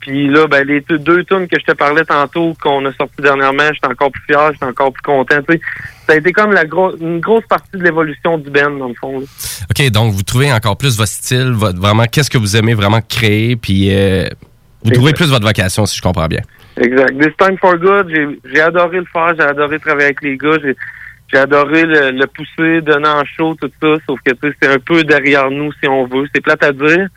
Puis 0.00 0.28
là, 0.28 0.46
ben 0.46 0.66
les 0.66 0.80
deux- 0.80 1.24
tunes 1.24 1.48
que 1.48 1.58
je 1.60 1.64
te 1.64 1.72
parlais 1.72 2.04
tantôt, 2.04 2.54
qu'on 2.62 2.86
a 2.86 2.92
sorti 2.94 3.20
dernièrement, 3.20 3.68
j'étais 3.74 3.88
encore 3.88 4.10
plus 4.10 4.22
fier, 4.22 4.52
j'étais 4.52 4.64
encore 4.64 4.92
plus 4.92 5.02
content. 5.02 5.42
Tu 5.46 5.54
sais, 5.54 5.60
ça 6.06 6.12
a 6.14 6.16
été 6.16 6.32
comme 6.32 6.52
la 6.52 6.62
une 6.62 7.20
grosse 7.20 7.44
partie 7.46 7.76
de 7.76 7.82
l'évolution 7.82 8.38
du 8.38 8.48
band, 8.48 8.70
dans 8.70 8.88
le 8.88 8.94
fond. 8.94 9.18
OK, 9.18 9.90
donc 9.90 10.14
vous 10.14 10.22
trouvez 10.22 10.50
encore 10.52 10.78
plus 10.78 10.96
votre 10.96 11.10
style, 11.10 11.50
votre, 11.50 11.78
vraiment 11.78 12.04
qu'est-ce 12.04 12.30
que 12.30 12.38
vous 12.38 12.56
aimez 12.56 12.74
vraiment 12.74 13.00
créer, 13.02 13.56
puis 13.56 13.88
euh, 13.90 14.28
vous 14.84 14.90
trouvez 14.92 15.12
plus 15.12 15.28
votre 15.30 15.46
vocation, 15.46 15.86
si 15.86 15.96
je 15.96 16.02
comprends 16.02 16.26
bien. 16.28 16.40
Exact. 16.76 17.18
This 17.18 17.36
Time 17.38 17.58
for 17.58 17.76
Good, 17.76 18.08
j'ai- 18.44 18.60
adoré 18.60 18.98
le 18.98 19.04
faire, 19.12 19.34
j'ai 19.36 19.42
adoré 19.44 19.78
travailler 19.80 20.06
avec 20.06 20.22
les 20.22 20.36
gars, 20.36 20.56
j'ai 21.32 21.38
adoré 21.38 21.82
le, 21.84 22.10
le 22.12 22.26
pousser, 22.26 22.80
donner 22.82 23.08
en 23.08 23.24
show, 23.24 23.54
tout 23.60 23.70
ça, 23.82 23.88
sauf 24.06 24.20
que 24.24 24.32
c'est 24.62 24.68
un 24.68 24.78
peu 24.78 25.02
derrière 25.02 25.50
nous, 25.50 25.72
si 25.82 25.88
on 25.88 26.06
veut. 26.06 26.26
C'est 26.34 26.40
plate 26.40 26.62
à 26.62 26.72
dire, 26.72 27.08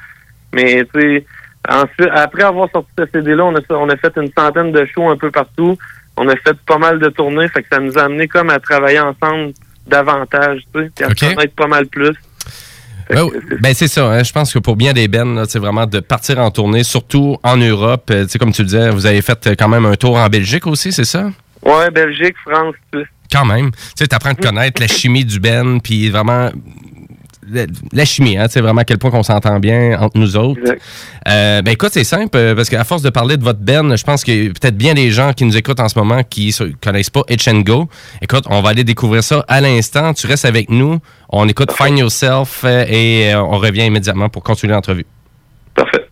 mais 0.53 0.83
tu 0.93 0.99
sais, 0.99 1.25
ensuite, 1.69 2.09
après 2.13 2.43
avoir 2.43 2.69
sorti 2.71 2.89
ce 2.97 3.05
CD-là, 3.13 3.45
on 3.45 3.55
a, 3.55 3.59
on 3.69 3.89
a 3.89 3.95
fait 3.97 4.11
une 4.17 4.31
centaine 4.37 4.71
de 4.71 4.85
shows 4.93 5.09
un 5.09 5.17
peu 5.17 5.29
partout. 5.31 5.77
On 6.17 6.27
a 6.27 6.35
fait 6.35 6.57
pas 6.67 6.77
mal 6.77 6.99
de 6.99 7.07
tournées, 7.09 7.47
fait 7.47 7.61
que 7.61 7.69
ça 7.71 7.79
nous 7.79 7.97
a 7.97 8.03
amené 8.03 8.27
comme 8.27 8.49
à 8.49 8.59
travailler 8.59 8.99
ensemble 8.99 9.53
davantage, 9.87 10.61
tu 10.73 10.89
sais, 10.97 11.03
à 11.03 11.07
Ok. 11.07 11.17
se 11.19 11.33
connaître 11.35 11.55
pas 11.55 11.67
mal 11.67 11.85
plus. 11.87 12.15
Ben, 13.13 13.27
ben, 13.59 13.73
c'est 13.73 13.87
ça. 13.87 14.05
hein. 14.05 14.23
Je 14.23 14.31
pense 14.31 14.53
que 14.53 14.59
pour 14.59 14.75
bien 14.75 14.93
des 14.93 15.07
bennes, 15.07 15.43
c'est 15.47 15.59
vraiment 15.59 15.85
de 15.85 15.99
partir 15.99 16.39
en 16.39 16.49
tournée, 16.51 16.83
surtout 16.83 17.37
en 17.43 17.57
Europe. 17.57 18.09
Euh, 18.11 18.23
tu 18.25 18.31
sais, 18.31 18.39
comme 18.39 18.51
tu 18.53 18.61
le 18.61 18.67
disais, 18.67 18.89
vous 18.89 19.05
avez 19.05 19.21
fait 19.21 19.47
euh, 19.47 19.55
quand 19.57 19.67
même 19.67 19.85
un 19.85 19.95
tour 19.95 20.17
en 20.17 20.27
Belgique 20.27 20.65
aussi, 20.67 20.91
c'est 20.91 21.05
ça? 21.05 21.29
Ouais, 21.63 21.89
Belgique, 21.91 22.35
France, 22.45 22.75
Suisse. 22.93 23.07
Quand 23.31 23.45
même. 23.45 23.71
Tu 23.71 23.77
sais, 23.95 24.07
t'apprends 24.07 24.31
à 24.31 24.35
te 24.35 24.41
connaître 24.41 24.81
la 24.81 24.87
chimie 24.87 25.23
du 25.25 25.39
Ben, 25.39 25.79
puis 25.79 26.09
vraiment 26.09 26.51
la, 27.93 28.05
chimie, 28.05 28.37
hein, 28.37 28.47
tu 28.47 28.53
sais, 28.53 28.61
vraiment 28.61 28.81
à 28.81 28.83
quel 28.83 28.97
point 28.97 29.11
qu'on 29.11 29.23
s'entend 29.23 29.59
bien 29.59 29.99
entre 29.99 30.17
nous 30.17 30.37
autres. 30.37 30.61
Euh, 31.27 31.61
ben 31.61 31.71
écoute, 31.71 31.91
c'est 31.93 32.03
simple, 32.03 32.37
euh, 32.37 32.55
parce 32.55 32.69
qu'à 32.69 32.83
force 32.83 33.01
de 33.01 33.09
parler 33.09 33.37
de 33.37 33.43
votre 33.43 33.59
Ben, 33.59 33.95
je 33.95 34.03
pense 34.03 34.23
qu'il 34.23 34.43
y 34.43 34.47
a 34.47 34.49
peut-être 34.49 34.77
bien 34.77 34.93
des 34.93 35.11
gens 35.11 35.33
qui 35.33 35.45
nous 35.45 35.57
écoutent 35.57 35.79
en 35.79 35.89
ce 35.89 35.97
moment 35.97 36.23
qui 36.23 36.55
ne 36.59 36.71
connaissent 36.81 37.09
pas 37.09 37.21
Itch 37.29 37.47
and 37.47 37.61
Go. 37.61 37.87
Écoute, 38.21 38.45
on 38.49 38.61
va 38.61 38.69
aller 38.69 38.83
découvrir 38.83 39.23
ça 39.23 39.45
à 39.47 39.61
l'instant. 39.61 40.13
Tu 40.13 40.27
restes 40.27 40.45
avec 40.45 40.69
nous. 40.69 40.99
On 41.29 41.47
écoute 41.47 41.71
Find 41.71 41.97
Yourself 41.97 42.61
euh, 42.63 42.85
et 42.87 43.35
on 43.35 43.57
revient 43.57 43.85
immédiatement 43.85 44.29
pour 44.29 44.43
continuer 44.43 44.73
l'entrevue. 44.73 45.05
Parfait. 45.75 46.07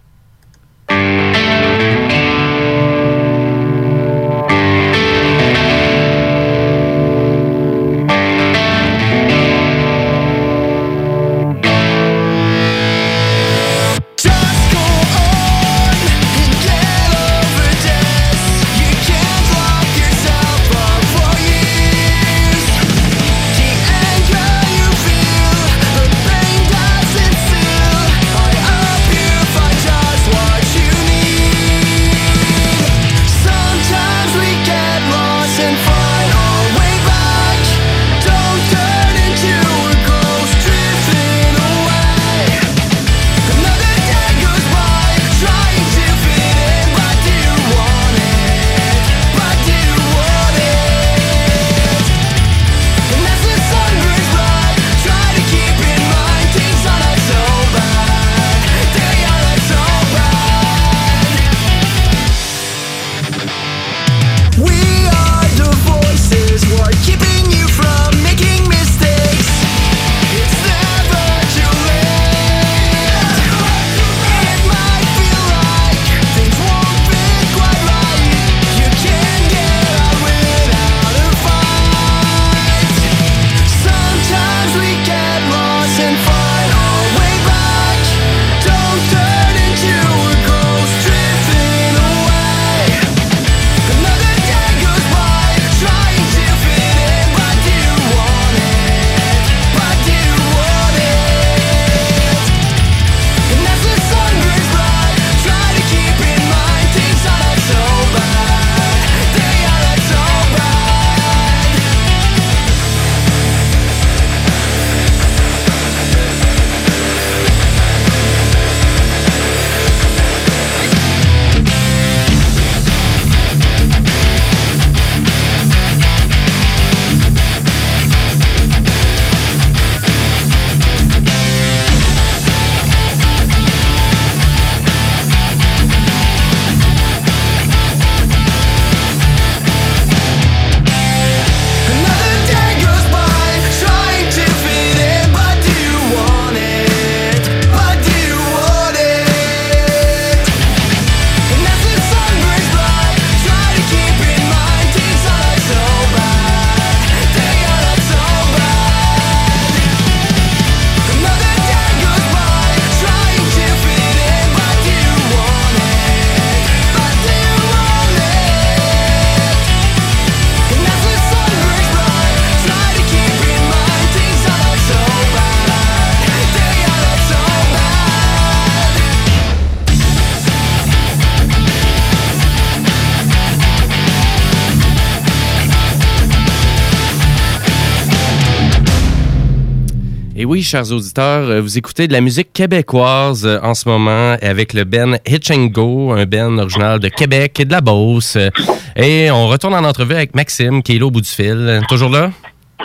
Oui, 190.49 190.63
chers 190.63 190.91
auditeurs, 190.91 191.47
euh, 191.47 191.61
vous 191.61 191.77
écoutez 191.77 192.07
de 192.07 192.13
la 192.13 192.21
musique 192.21 192.51
québécoise 192.53 193.45
euh, 193.45 193.59
en 193.61 193.75
ce 193.75 193.87
moment 193.87 194.35
avec 194.41 194.73
le 194.73 194.83
Ben 194.83 195.19
Hitch 195.27 195.51
and 195.51 195.65
Go, 195.67 196.11
un 196.11 196.25
Ben 196.25 196.57
original 196.57 196.99
de 196.99 197.07
Québec 197.07 197.59
et 197.59 197.65
de 197.65 197.71
la 197.71 197.81
Beauce. 197.81 198.35
Euh, 198.35 198.49
Et 198.95 199.29
on 199.29 199.47
retourne 199.47 199.75
en 199.75 199.83
entrevue 199.83 200.15
avec 200.15 200.33
Maxime 200.33 200.81
qui 200.81 200.95
est 200.95 200.99
là 200.99 201.05
au 201.05 201.11
bout 201.11 201.21
du 201.21 201.29
fil. 201.29 201.83
Toujours 201.87 202.09
là? 202.09 202.31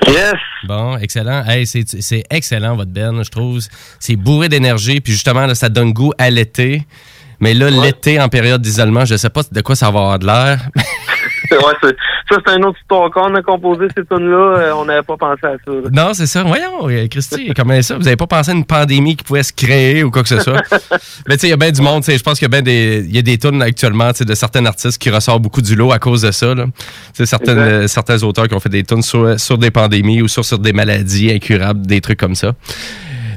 Yes! 0.07 0.35
Bon, 0.69 0.99
excellent. 0.99 1.43
Hey, 1.47 1.67
c'est, 1.67 1.87
c'est 2.03 2.25
excellent, 2.29 2.77
votre 2.77 2.91
Ben, 2.91 3.23
je 3.23 3.31
trouve. 3.31 3.61
C'est 3.99 4.17
bourré 4.17 4.51
d'énergie, 4.51 5.01
puis 5.01 5.15
justement, 5.15 5.47
là, 5.47 5.55
ça 5.55 5.71
donne 5.71 5.95
goût 5.95 6.13
à 6.19 6.29
l'été. 6.29 6.83
Mais 7.41 7.55
là, 7.55 7.71
l'été 7.71 8.21
en 8.21 8.29
période 8.29 8.61
d'isolement, 8.61 9.07
je 9.07 9.17
sais 9.17 9.31
pas 9.31 9.41
de 9.51 9.61
quoi 9.63 9.75
ça 9.75 9.91
va 9.91 10.01
avoir 10.01 10.19
de 10.19 10.27
l'air. 10.27 10.69
ouais, 11.53 11.75
c'est- 11.83 11.97
ça, 12.31 12.41
c'est 12.47 12.53
un 12.55 12.63
autre 12.63 12.79
histoire. 12.81 13.11
Quand 13.11 13.31
on 13.31 13.35
a 13.35 13.43
composé 13.43 13.87
ces 13.97 14.05
tunes-là, 14.05 14.37
euh, 14.59 14.73
on 14.77 14.85
n'avait 14.87 15.03
pas 15.03 15.17
pensé 15.17 15.41
à 15.45 15.53
ça. 15.65 15.71
là. 15.73 15.89
Non, 15.93 16.15
c'est 16.15 16.27
ça. 16.27 16.43
Voyons, 16.43 16.89
euh, 16.89 17.07
Christy, 17.09 17.53
comment 17.55 17.81
ça? 17.83 17.97
Vous 17.99 18.07
avez 18.07 18.17
pas 18.17 18.27
pensé 18.27 18.51
à 18.51 18.55
une 18.55 18.65
pandémie 18.65 19.17
qui 19.17 19.25
pouvait 19.25 19.43
se 19.43 19.53
créer 19.53 20.03
ou 20.03 20.11
quoi 20.11 20.23
que 20.23 20.29
ce 20.29 20.41
soit? 20.41 20.63
Mais 21.29 21.35
tu 21.37 21.41
sais, 21.43 21.47
il 21.49 21.51
y 21.51 21.53
a 21.53 21.57
bien 21.57 21.71
du 21.71 21.83
monde. 21.83 22.03
Je 22.07 22.23
pense 22.23 22.39
qu'il 22.39 22.45
y 22.47 22.47
a 22.47 22.49
bien 22.49 22.63
des, 22.63 23.07
y 23.11 23.19
a 23.19 23.23
des 23.23 23.39
tunes 23.39 23.61
actuellement 23.63 24.11
de 24.19 24.35
certains 24.35 24.65
artistes 24.67 24.99
qui 24.99 25.11
ressortent 25.11 25.43
beaucoup 25.43 25.63
du 25.63 25.75
lot 25.77 25.93
à 25.93 25.99
cause 25.99 26.23
de 26.23 26.31
ça. 26.31 26.55
là. 26.55 26.67
Certaines, 27.13 27.59
euh, 27.59 27.87
certains 27.89 28.23
auteurs 28.23 28.49
qui 28.49 28.55
ont 28.55 28.61
fait 28.61 28.69
des 28.69 28.85
tunes 28.85 29.03
sur, 29.03 29.39
sur 29.39 29.59
des 29.59 29.71
pandémies 29.71 30.23
ou 30.23 30.29
sur, 30.29 30.45
sur 30.45 30.59
des 30.59 30.73
maladies 30.73 31.31
incurables, 31.31 31.87
des 31.87 32.01
trucs 32.01 32.19
comme 32.19 32.35
ça. 32.35 32.53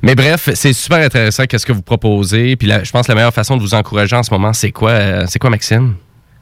Mais 0.03 0.13
bref, 0.15 0.49
c'est 0.53 0.73
super 0.73 0.99
intéressant 0.99 1.45
qu'est-ce 1.45 1.65
que 1.65 1.73
vous 1.73 1.81
proposez. 1.81 2.55
Puis 2.55 2.67
là, 2.67 2.83
je 2.83 2.91
pense 2.91 3.07
que 3.07 3.11
la 3.11 3.15
meilleure 3.15 3.33
façon 3.33 3.57
de 3.57 3.61
vous 3.61 3.73
encourager 3.73 4.15
en 4.15 4.21
ce 4.23 4.31
moment, 4.31 4.53
c'est 4.53 4.71
quoi, 4.71 4.91
euh, 4.91 5.23
c'est 5.27 5.39
quoi, 5.39 5.49
Maxime? 5.49 5.95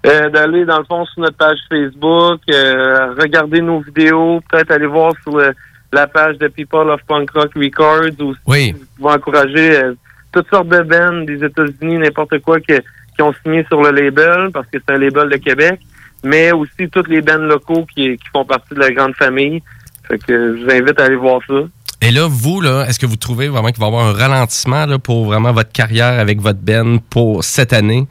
Euh, 0.05 0.29
D'aller, 0.29 0.65
dans 0.65 0.79
le 0.79 0.85
fond, 0.85 1.05
sur 1.05 1.21
notre 1.21 1.37
page 1.37 1.57
Facebook, 1.69 2.39
euh, 2.51 3.13
regarder 3.19 3.61
nos 3.61 3.79
vidéos, 3.81 4.41
peut-être 4.51 4.71
aller 4.71 4.85
voir 4.87 5.13
sur 5.23 5.37
le- 5.37 5.53
la 5.91 6.07
page 6.07 6.37
de 6.37 6.47
People 6.47 6.89
of 6.89 7.01
Punk 7.07 7.31
Rock 7.31 7.51
Records 7.55 8.19
aussi. 8.19 8.39
Oui. 8.45 8.71
Vous 8.77 8.85
pouvez 9.03 9.13
encourager 9.13 9.77
euh, 9.83 9.93
toutes 10.31 10.49
sortes 10.49 10.67
de 10.67 10.81
bands 10.81 11.23
des 11.25 11.43
États-Unis, 11.43 11.97
n'importe 11.99 12.39
quoi, 12.39 12.59
que- 12.59 12.79
qui 13.15 13.21
ont 13.21 13.33
signé 13.43 13.65
sur 13.69 13.81
le 13.81 13.91
label, 13.91 14.49
parce 14.53 14.67
que 14.67 14.77
c'est 14.85 14.93
un 14.93 14.97
label 14.97 15.29
de 15.29 15.37
Québec, 15.37 15.79
mais 16.23 16.51
aussi 16.51 16.89
toutes 16.91 17.07
les 17.07 17.21
bands 17.21 17.37
locaux 17.37 17.85
qui, 17.95 18.17
qui 18.17 18.27
font 18.33 18.43
partie 18.45 18.73
de 18.73 18.79
la 18.79 18.91
grande 18.91 19.15
famille. 19.15 19.63
Fait 20.07 20.17
que 20.19 20.57
je 20.57 20.63
vous 20.65 20.69
invite 20.69 20.99
à 20.99 21.05
aller 21.05 21.15
voir 21.15 21.39
ça. 21.47 21.53
Et 22.01 22.11
là, 22.11 22.27
vous, 22.29 22.59
là, 22.61 22.85
est-ce 22.87 22.99
que 22.99 23.05
vous 23.05 23.15
trouvez 23.15 23.47
vraiment 23.47 23.69
qu'il 23.69 23.79
va 23.79 23.85
y 23.85 23.87
avoir 23.89 24.05
un 24.07 24.11
ralentissement 24.13 24.85
là, 24.85 24.99
pour 24.99 25.25
vraiment 25.25 25.53
votre 25.53 25.71
carrière 25.71 26.19
avec 26.19 26.39
votre 26.41 26.59
Ben 26.59 26.99
pour 27.09 27.43
cette 27.43 27.71
année? 27.73 28.05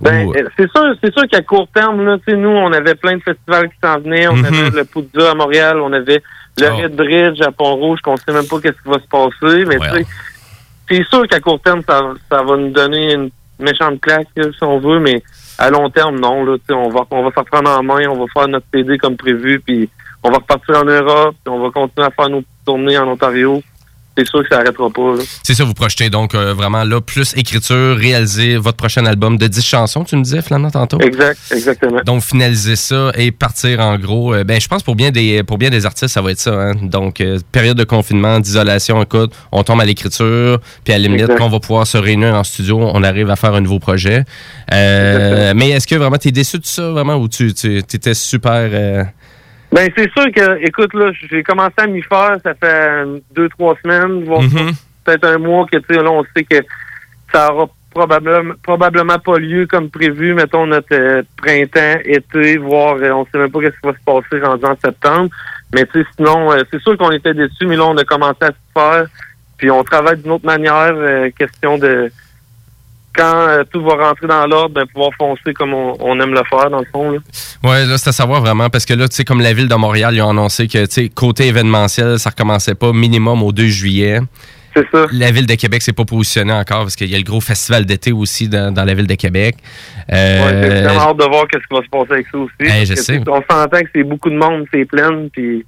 Ben, 0.00 0.28
euh, 0.36 0.48
c'est 0.56 0.70
sûr, 0.70 0.94
c'est 1.02 1.12
sûr 1.12 1.26
qu'à 1.28 1.42
court 1.42 1.68
terme, 1.74 2.04
là, 2.04 2.18
tu 2.18 2.32
sais, 2.32 2.36
nous, 2.36 2.48
on 2.50 2.72
avait 2.72 2.94
plein 2.94 3.16
de 3.16 3.22
festivals 3.22 3.68
qui 3.68 3.76
s'en 3.82 3.98
venaient. 3.98 4.28
On 4.28 4.36
Mhm. 4.36 4.44
avait 4.44 4.70
le 4.70 4.84
Poudja 4.84 5.30
à 5.32 5.34
Montréal, 5.34 5.80
on 5.80 5.92
avait 5.92 6.22
le 6.58 6.66
Oh. 6.70 6.76
Red 6.76 6.94
Bridge 6.96 7.40
à 7.42 7.50
Pont-Rouge, 7.50 8.00
qu'on 8.00 8.16
sait 8.16 8.32
même 8.32 8.46
pas 8.46 8.60
qu'est-ce 8.60 8.80
qui 8.82 8.88
va 8.88 8.98
se 8.98 9.08
passer. 9.08 9.64
Mais 9.64 9.78
sais, 9.78 10.06
c'est 10.88 11.04
sûr 11.08 11.26
qu'à 11.28 11.40
court 11.40 11.60
terme, 11.60 11.82
ça, 11.88 12.00
ça 12.30 12.42
va 12.42 12.56
nous 12.56 12.70
donner 12.70 13.14
une 13.14 13.30
méchante 13.58 14.00
claque, 14.00 14.28
là, 14.36 14.44
si 14.56 14.62
on 14.62 14.78
veut, 14.78 15.00
mais 15.00 15.22
à 15.58 15.70
long 15.70 15.90
terme, 15.90 16.18
non. 16.20 16.44
Là, 16.44 16.56
tu 16.58 16.62
sais, 16.68 16.72
on 16.74 16.88
va, 16.90 17.00
on 17.10 17.22
va 17.24 17.30
se 17.32 17.38
reprendre 17.38 17.70
en 17.70 17.82
main, 17.82 18.08
on 18.08 18.18
va 18.18 18.24
faire 18.32 18.48
notre 18.48 18.66
PD 18.70 18.98
comme 18.98 19.16
prévu, 19.16 19.60
puis 19.60 19.88
on 20.22 20.30
va 20.30 20.36
repartir 20.38 20.76
en 20.78 20.84
Europe, 20.84 21.34
puis 21.44 21.52
on 21.52 21.60
va 21.60 21.70
continuer 21.70 22.06
à 22.06 22.10
faire 22.10 22.28
nos 22.28 22.42
tournées 22.64 22.98
en 22.98 23.08
Ontario. 23.08 23.62
C'est 24.18 24.26
sûr 24.26 24.42
que 24.42 24.48
ça 24.50 24.56
arrêtera 24.60 24.90
pas. 24.90 25.14
Là. 25.16 25.22
C'est 25.44 25.54
ça, 25.54 25.62
vous 25.62 25.74
projetez 25.74 26.10
donc 26.10 26.34
euh, 26.34 26.52
vraiment 26.52 26.82
là, 26.82 27.00
plus 27.00 27.34
écriture, 27.36 27.96
réaliser 27.96 28.56
votre 28.56 28.76
prochain 28.76 29.06
album 29.06 29.38
de 29.38 29.46
10 29.46 29.64
chansons, 29.64 30.02
tu 30.02 30.16
me 30.16 30.22
disais, 30.24 30.42
finalement, 30.42 30.70
tantôt? 30.72 30.98
Exact, 31.00 31.38
exactement. 31.52 32.00
Donc, 32.04 32.22
finaliser 32.22 32.74
ça 32.74 33.12
et 33.14 33.30
partir 33.30 33.78
en 33.78 33.96
gros. 33.96 34.34
euh, 34.34 34.42
ben, 34.42 34.60
je 34.60 34.66
pense 34.66 34.82
pour 34.82 34.96
bien 34.96 35.12
des 35.12 35.44
pour 35.44 35.56
bien 35.56 35.70
des 35.70 35.86
artistes, 35.86 36.12
ça 36.12 36.20
va 36.20 36.32
être 36.32 36.40
ça. 36.40 36.50
hein. 36.52 36.72
Donc, 36.82 37.20
euh, 37.20 37.38
période 37.52 37.76
de 37.78 37.84
confinement, 37.84 38.40
d'isolation, 38.40 39.00
écoute, 39.02 39.32
on 39.52 39.62
tombe 39.62 39.80
à 39.80 39.84
l'écriture, 39.84 40.58
puis 40.82 40.92
à 40.92 40.98
la 40.98 41.04
limite, 41.04 41.30
on 41.40 41.48
va 41.48 41.60
pouvoir 41.60 41.86
se 41.86 41.96
réunir 41.98 42.34
en 42.34 42.42
studio, 42.42 42.78
on 42.80 43.02
arrive 43.04 43.30
à 43.30 43.36
faire 43.36 43.54
un 43.54 43.60
nouveau 43.60 43.78
projet. 43.78 44.24
Euh, 44.72 45.52
mais 45.54 45.70
est-ce 45.70 45.86
que 45.86 45.94
vraiment 45.94 46.16
tu 46.18 46.28
es 46.28 46.32
déçu 46.32 46.58
de 46.58 46.66
ça, 46.66 46.90
vraiment, 46.90 47.14
ou 47.16 47.28
tu, 47.28 47.54
tu 47.54 47.78
étais 47.78 48.14
super. 48.14 49.08
Ben 49.70 49.90
c'est 49.96 50.10
sûr 50.12 50.32
que, 50.32 50.64
écoute, 50.66 50.94
là, 50.94 51.10
j'ai 51.30 51.42
commencé 51.42 51.74
à 51.76 51.86
m'y 51.86 52.02
faire, 52.02 52.36
ça 52.42 52.54
fait 52.54 52.66
euh, 52.66 53.18
deux, 53.34 53.48
trois 53.50 53.76
semaines, 53.82 54.24
voire 54.24 54.42
mhm. 54.42 54.72
peut-être 55.04 55.24
un 55.26 55.38
mois 55.38 55.66
que, 55.70 55.78
tu 55.78 55.94
sais, 55.94 56.02
là, 56.02 56.10
on 56.10 56.24
sait 56.34 56.44
que 56.44 56.56
ça 57.32 57.52
aura 57.52 57.68
probablement, 57.90 58.54
probablement 58.62 59.18
pas 59.18 59.38
lieu 59.38 59.66
comme 59.66 59.90
prévu, 59.90 60.34
mettons, 60.34 60.66
notre 60.66 60.94
euh, 60.94 61.22
printemps, 61.36 62.00
été, 62.04 62.56
voire, 62.56 62.96
euh, 62.96 63.12
on 63.12 63.26
sait 63.26 63.38
même 63.38 63.50
pas 63.50 63.60
qu'est-ce 63.60 63.80
qui 63.80 63.86
va 63.86 63.92
se 63.92 64.04
passer 64.04 64.44
rendu 64.44 64.64
en 64.64 64.76
septembre. 64.82 65.30
Mais, 65.74 65.84
tu 65.86 66.00
sais, 66.00 66.06
sinon, 66.16 66.52
euh, 66.52 66.62
c'est 66.70 66.80
sûr 66.80 66.96
qu'on 66.96 67.10
était 67.10 67.34
déçus, 67.34 67.66
mais 67.66 67.76
là, 67.76 67.86
on 67.86 67.96
a 67.96 68.04
commencé 68.04 68.42
à 68.42 68.48
se 68.48 68.72
faire, 68.72 69.06
puis 69.58 69.70
on 69.70 69.82
travaille 69.84 70.18
d'une 70.18 70.32
autre 70.32 70.46
manière, 70.46 70.94
euh, 70.94 71.30
question 71.36 71.78
de 71.78 72.10
quand 73.18 73.48
euh, 73.48 73.64
tout 73.70 73.82
va 73.84 74.08
rentrer 74.08 74.28
dans 74.28 74.46
l'ordre, 74.46 74.74
ben, 74.74 74.86
pouvoir 74.86 75.10
foncer 75.18 75.52
comme 75.52 75.74
on, 75.74 75.96
on 76.00 76.20
aime 76.20 76.32
le 76.32 76.42
faire, 76.48 76.70
dans 76.70 76.78
le 76.78 76.86
fond, 76.92 77.10
là. 77.10 77.18
Ouais, 77.64 77.84
là, 77.84 77.98
c'est 77.98 78.10
à 78.10 78.12
savoir 78.12 78.40
vraiment, 78.40 78.70
parce 78.70 78.84
que 78.84 78.94
là, 78.94 79.08
tu 79.08 79.16
sais, 79.16 79.24
comme 79.24 79.40
la 79.40 79.52
ville 79.52 79.68
de 79.68 79.74
Montréal, 79.74 80.14
ils 80.14 80.22
ont 80.22 80.30
annoncé 80.30 80.68
que, 80.68 80.86
tu 80.86 80.92
sais, 80.92 81.08
côté 81.08 81.48
événementiel, 81.48 82.18
ça 82.18 82.30
recommençait 82.30 82.76
pas 82.76 82.92
minimum 82.92 83.42
au 83.42 83.52
2 83.52 83.66
juillet. 83.66 84.20
C'est 84.76 84.86
ça. 84.92 85.06
La 85.12 85.32
ville 85.32 85.46
de 85.46 85.54
Québec 85.54 85.82
s'est 85.82 85.92
pas 85.92 86.04
positionnée 86.04 86.52
encore 86.52 86.82
parce 86.82 86.94
qu'il 86.94 87.08
y 87.08 87.14
a 87.14 87.18
le 87.18 87.24
gros 87.24 87.40
festival 87.40 87.84
d'été 87.84 88.12
aussi 88.12 88.48
dans, 88.48 88.72
dans 88.72 88.84
la 88.84 88.94
ville 88.94 89.06
de 89.08 89.14
Québec. 89.14 89.56
Euh, 90.12 90.44
Ouais, 90.44 90.70
j'ai 90.70 90.82
vraiment 90.84 91.10
hâte 91.10 91.16
de 91.16 91.24
voir 91.24 91.48
qu'est-ce 91.48 91.66
qui 91.66 91.74
va 91.74 91.82
se 91.82 91.88
passer 91.88 92.12
avec 92.12 92.26
ça 92.30 92.38
aussi. 92.38 92.52
Parce 92.58 92.84
je 92.84 92.94
sais. 92.94 93.20
On 93.26 93.42
s'entend 93.50 93.80
que 93.80 93.88
c'est 93.94 94.04
beaucoup 94.04 94.30
de 94.30 94.36
monde, 94.36 94.66
c'est 94.72 94.84
plein, 94.84 95.26
puis 95.32 95.64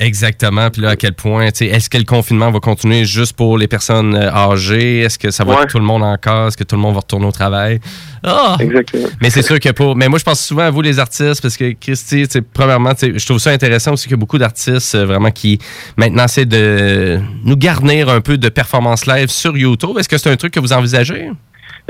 Exactement. 0.00 0.70
Puis 0.70 0.82
là, 0.82 0.90
à 0.90 0.96
quel 0.96 1.12
point, 1.14 1.46
est-ce 1.46 1.88
que 1.88 1.98
le 1.98 2.04
confinement 2.04 2.50
va 2.50 2.58
continuer 2.60 3.04
juste 3.04 3.36
pour 3.36 3.56
les 3.58 3.68
personnes 3.68 4.14
euh, 4.16 4.30
âgées? 4.30 5.00
Est-ce 5.00 5.18
que 5.18 5.30
ça 5.30 5.44
va 5.44 5.54
Ouais. 5.54 5.62
être 5.62 5.70
tout 5.70 5.78
le 5.78 5.84
monde 5.84 6.02
encore? 6.02 6.48
Est-ce 6.48 6.56
que 6.56 6.64
tout 6.64 6.76
le 6.76 6.82
monde 6.82 6.94
va 6.94 7.00
retourner 7.00 7.26
au 7.26 7.32
travail? 7.32 7.80
Ah! 8.22 8.56
exactement. 8.60 9.08
Mais 9.22 9.30
c'est 9.30 9.42
sûr 9.42 9.60
que 9.60 9.70
pour. 9.70 9.94
Mais 9.96 10.08
moi, 10.08 10.18
je 10.18 10.24
pense 10.24 10.44
souvent 10.44 10.62
à 10.64 10.70
vous, 10.70 10.82
les 10.82 10.98
artistes, 10.98 11.40
parce 11.40 11.56
que 11.56 11.72
Christy, 11.72 12.26
premièrement, 12.52 12.92
je 13.00 13.24
trouve 13.24 13.38
ça 13.38 13.50
intéressant 13.50 13.92
aussi 13.92 14.04
qu'il 14.04 14.12
y 14.12 14.14
a 14.14 14.18
beaucoup 14.18 14.38
d'artistes 14.38 14.94
euh, 14.94 15.06
vraiment 15.06 15.30
qui 15.30 15.58
maintenant 15.96 16.24
essaient 16.24 16.44
de 16.46 17.20
nous 17.44 17.56
garnir 17.56 18.08
un 18.08 18.20
peu 18.20 18.36
de 18.36 18.48
performance 18.48 19.06
live 19.06 19.28
sur 19.28 19.56
YouTube. 19.56 19.96
Est-ce 19.98 20.08
que 20.08 20.18
c'est 20.18 20.30
un 20.30 20.36
truc 20.36 20.52
que 20.54 20.60
vous 20.60 20.72
envisagez? 20.72 21.30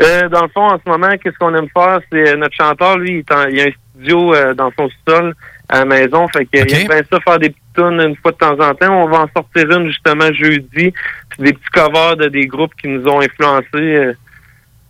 Euh, 0.00 0.28
dans 0.28 0.42
le 0.42 0.48
fond, 0.48 0.62
en 0.66 0.76
ce 0.84 0.90
moment, 0.90 1.08
qu'est-ce 1.22 1.38
qu'on 1.38 1.54
aime 1.54 1.68
faire? 1.72 2.00
C'est 2.12 2.36
notre 2.36 2.54
chanteur, 2.54 2.98
lui, 2.98 3.24
il, 3.28 3.34
en- 3.34 3.38
a 3.38 3.46
un 3.46 3.70
studio 3.96 4.34
euh, 4.34 4.52
dans 4.52 4.70
son 4.78 4.88
sol 5.08 5.34
à 5.68 5.78
la 5.80 5.84
maison. 5.84 6.26
Fait 6.28 6.44
qu'il 6.46 6.62
Ok. 6.62 6.72
aime 6.72 6.88
bien 6.88 7.00
ça 7.10 7.18
faire 7.20 7.38
des 7.38 7.50
petites 7.50 7.62
une 7.82 8.16
fois 8.16 8.32
de 8.32 8.36
temps 8.36 8.58
en 8.60 8.74
temps. 8.74 9.04
On 9.04 9.08
va 9.08 9.22
en 9.22 9.28
sortir 9.34 9.70
une 9.70 9.88
justement 9.88 10.32
jeudi. 10.32 10.92
C'est 11.36 11.42
des 11.44 11.52
petits 11.52 11.70
covers 11.72 12.16
de 12.16 12.28
des 12.28 12.46
groupes 12.46 12.74
qui 12.80 12.88
nous 12.88 13.04
ont 13.06 13.20
influencés 13.20 13.66
euh, 13.74 14.12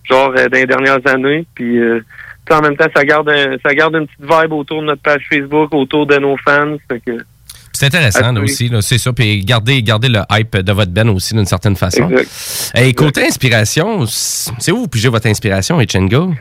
genre 0.09 0.33
euh, 0.37 0.49
dans 0.49 0.59
les 0.59 0.67
dernières 0.67 1.07
années. 1.07 1.47
Puis 1.55 1.79
euh, 1.79 2.01
en 2.51 2.61
même 2.61 2.77
temps, 2.77 2.87
ça 2.95 3.05
garde 3.05 3.29
un- 3.31 3.57
ça 3.67 3.75
garde 3.75 3.95
une 3.97 4.07
petite 4.07 4.21
vibe 4.31 4.53
autour 4.53 4.81
de 4.83 4.87
notre 4.87 5.03
page 5.03 5.25
Facebook, 5.31 5.73
autour 5.75 6.07
de 6.07 6.17
nos 6.17 6.37
fans. 6.37 6.77
Fait 6.91 7.01
que 7.01 7.13
C'est 7.73 7.87
intéressant 7.87 8.33
là, 8.33 8.41
aussi, 8.41 8.71
c'est 8.83 8.99
ça. 8.99 9.13
Puis 9.13 9.45
garder 9.45 9.81
le 9.83 10.21
hype 10.31 10.57
de 10.59 10.73
votre 10.73 10.91
band 10.93 11.09
aussi 11.09 11.35
d'une 11.35 11.47
certaine 11.47 11.75
façon. 11.77 12.09
exact. 12.11 12.73
Et 12.77 12.93
côté 12.95 13.27
inspiration, 13.27 14.05
c'est 14.07 14.73
où 14.73 14.77
vous 14.81 14.89
pigez 14.89 15.09
votre 15.09 15.27
inspiration, 15.27 15.81
Echengo? 15.81 16.33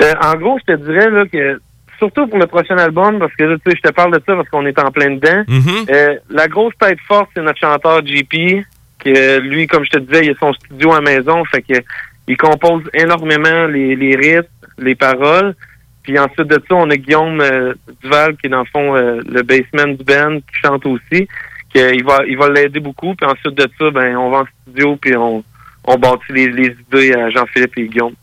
Euh, 0.00 0.12
en 0.22 0.34
gros, 0.36 0.58
je 0.66 0.74
te 0.74 0.78
dirais 0.80 1.10
là 1.10 1.24
que 1.30 1.60
surtout 1.98 2.26
pour 2.26 2.38
le 2.38 2.46
prochain 2.46 2.76
album, 2.78 3.18
parce 3.18 3.34
que 3.34 3.44
là, 3.44 3.56
tu 3.56 3.70
sais, 3.70 3.76
je 3.76 3.88
te 3.88 3.92
parle 3.92 4.12
de 4.12 4.22
ça 4.26 4.34
parce 4.34 4.48
qu'on 4.48 4.66
est 4.66 4.78
en 4.78 4.90
plein 4.90 5.10
dedans. 5.10 5.44
Mhm. 5.48 5.86
Euh, 5.90 6.16
la 6.30 6.48
grosse 6.48 6.74
tête 6.80 6.98
forte, 7.06 7.30
c'est 7.34 7.42
notre 7.42 7.58
chanteur 7.58 8.04
JP, 8.04 8.64
que 8.98 9.38
lui, 9.40 9.66
comme 9.66 9.84
je 9.84 9.90
te 9.90 9.98
disais, 9.98 10.26
il 10.26 10.30
a 10.30 10.34
son 10.38 10.52
studio 10.52 10.92
à 10.92 11.00
maison, 11.00 11.44
fait 11.44 11.62
que 11.62 11.74
il 12.28 12.36
compose 12.36 12.82
énormément 12.92 13.66
les, 13.66 13.94
les 13.94 14.16
rythmes, 14.16 14.48
les 14.78 14.94
paroles. 14.94 15.54
Puis 16.02 16.18
ensuite 16.18 16.46
de 16.46 16.60
ça, 16.68 16.74
on 16.74 16.90
a 16.90 16.96
Guillaume 16.96 17.40
euh, 17.40 17.74
Duval, 18.02 18.36
qui 18.36 18.46
est 18.46 18.50
dans 18.50 18.60
le 18.60 18.66
fond 18.66 18.96
euh, 18.96 19.20
le 19.26 19.42
bassman 19.42 19.96
du 19.96 20.04
band, 20.04 20.36
qui 20.38 20.60
chante 20.62 20.86
aussi. 20.86 21.28
Que 21.74 21.94
il 21.94 22.04
va 22.04 22.18
il 22.26 22.36
va 22.36 22.48
l'aider 22.48 22.80
beaucoup. 22.80 23.14
Puis 23.14 23.26
ensuite 23.28 23.54
de 23.54 23.68
ça, 23.78 23.90
ben 23.90 24.16
on 24.16 24.30
va 24.30 24.38
en 24.38 24.44
studio 24.62 24.96
puis 24.96 25.16
on, 25.16 25.42
on 25.84 25.96
bâtit 25.96 26.32
les, 26.32 26.48
les 26.48 26.76
idées 26.88 27.12
à 27.12 27.30
Jean-Philippe 27.30 27.78
et 27.78 27.88
Guillaume. 27.88 28.14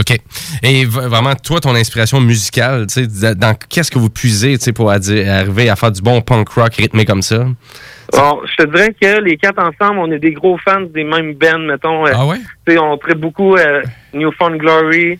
OK. 0.00 0.16
Et 0.62 0.84
vraiment, 0.86 1.34
toi, 1.34 1.60
ton 1.60 1.74
inspiration 1.74 2.20
musicale, 2.20 2.86
tu 2.86 3.04
sais, 3.04 3.34
dans- 3.34 3.54
qu'est-ce 3.68 3.90
que 3.90 3.98
vous 3.98 4.08
puisez, 4.08 4.56
tu 4.56 4.64
sais, 4.64 4.72
pour 4.72 4.90
arriver 4.90 5.68
à 5.68 5.76
faire 5.76 5.92
du 5.92 6.00
bon 6.00 6.22
punk 6.22 6.48
rock 6.50 6.74
rythmé 6.76 7.04
comme 7.04 7.20
ça? 7.22 7.44
Bon, 8.12 8.40
je 8.46 8.64
te 8.64 8.70
dirais 8.70 8.94
que 9.00 9.20
les 9.20 9.36
quatre 9.36 9.58
ensemble, 9.58 9.98
on 10.00 10.10
est 10.10 10.18
des 10.18 10.32
gros 10.32 10.56
fans 10.58 10.80
des 10.80 11.04
mêmes 11.04 11.34
bands, 11.34 11.58
mettons. 11.58 12.06
euh, 12.06 12.12
Ah 12.14 12.26
ouais? 12.26 12.38
on 12.78 12.96
traite 12.96 13.18
beaucoup 13.18 13.56
euh, 13.56 13.82
New 14.14 14.30
Found 14.32 14.58
Glory, 14.58 15.18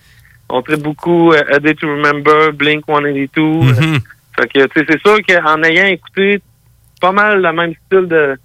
on 0.49 0.63
traite 0.63 0.83
beaucoup 0.83 1.33
euh, 1.33 1.41
A 1.55 1.59
Day 1.59 1.75
to 1.75 1.87
Remember, 1.89 2.53
Blink 2.53 2.85
182. 2.87 3.41
Mhm. 3.43 3.69
euh, 3.95 3.99
Fait 4.39 4.47
que, 4.49 4.67
tu 4.67 4.81
sais, 4.81 4.87
c'est 4.89 5.01
sûr 5.01 5.19
qu'en 5.29 5.63
ayant 5.63 5.87
écouté 5.87 6.41
pas 7.01 7.13
mal 7.13 7.43
le 7.43 7.53
même 7.53 7.75
style 7.87 8.07
de, 8.09 8.37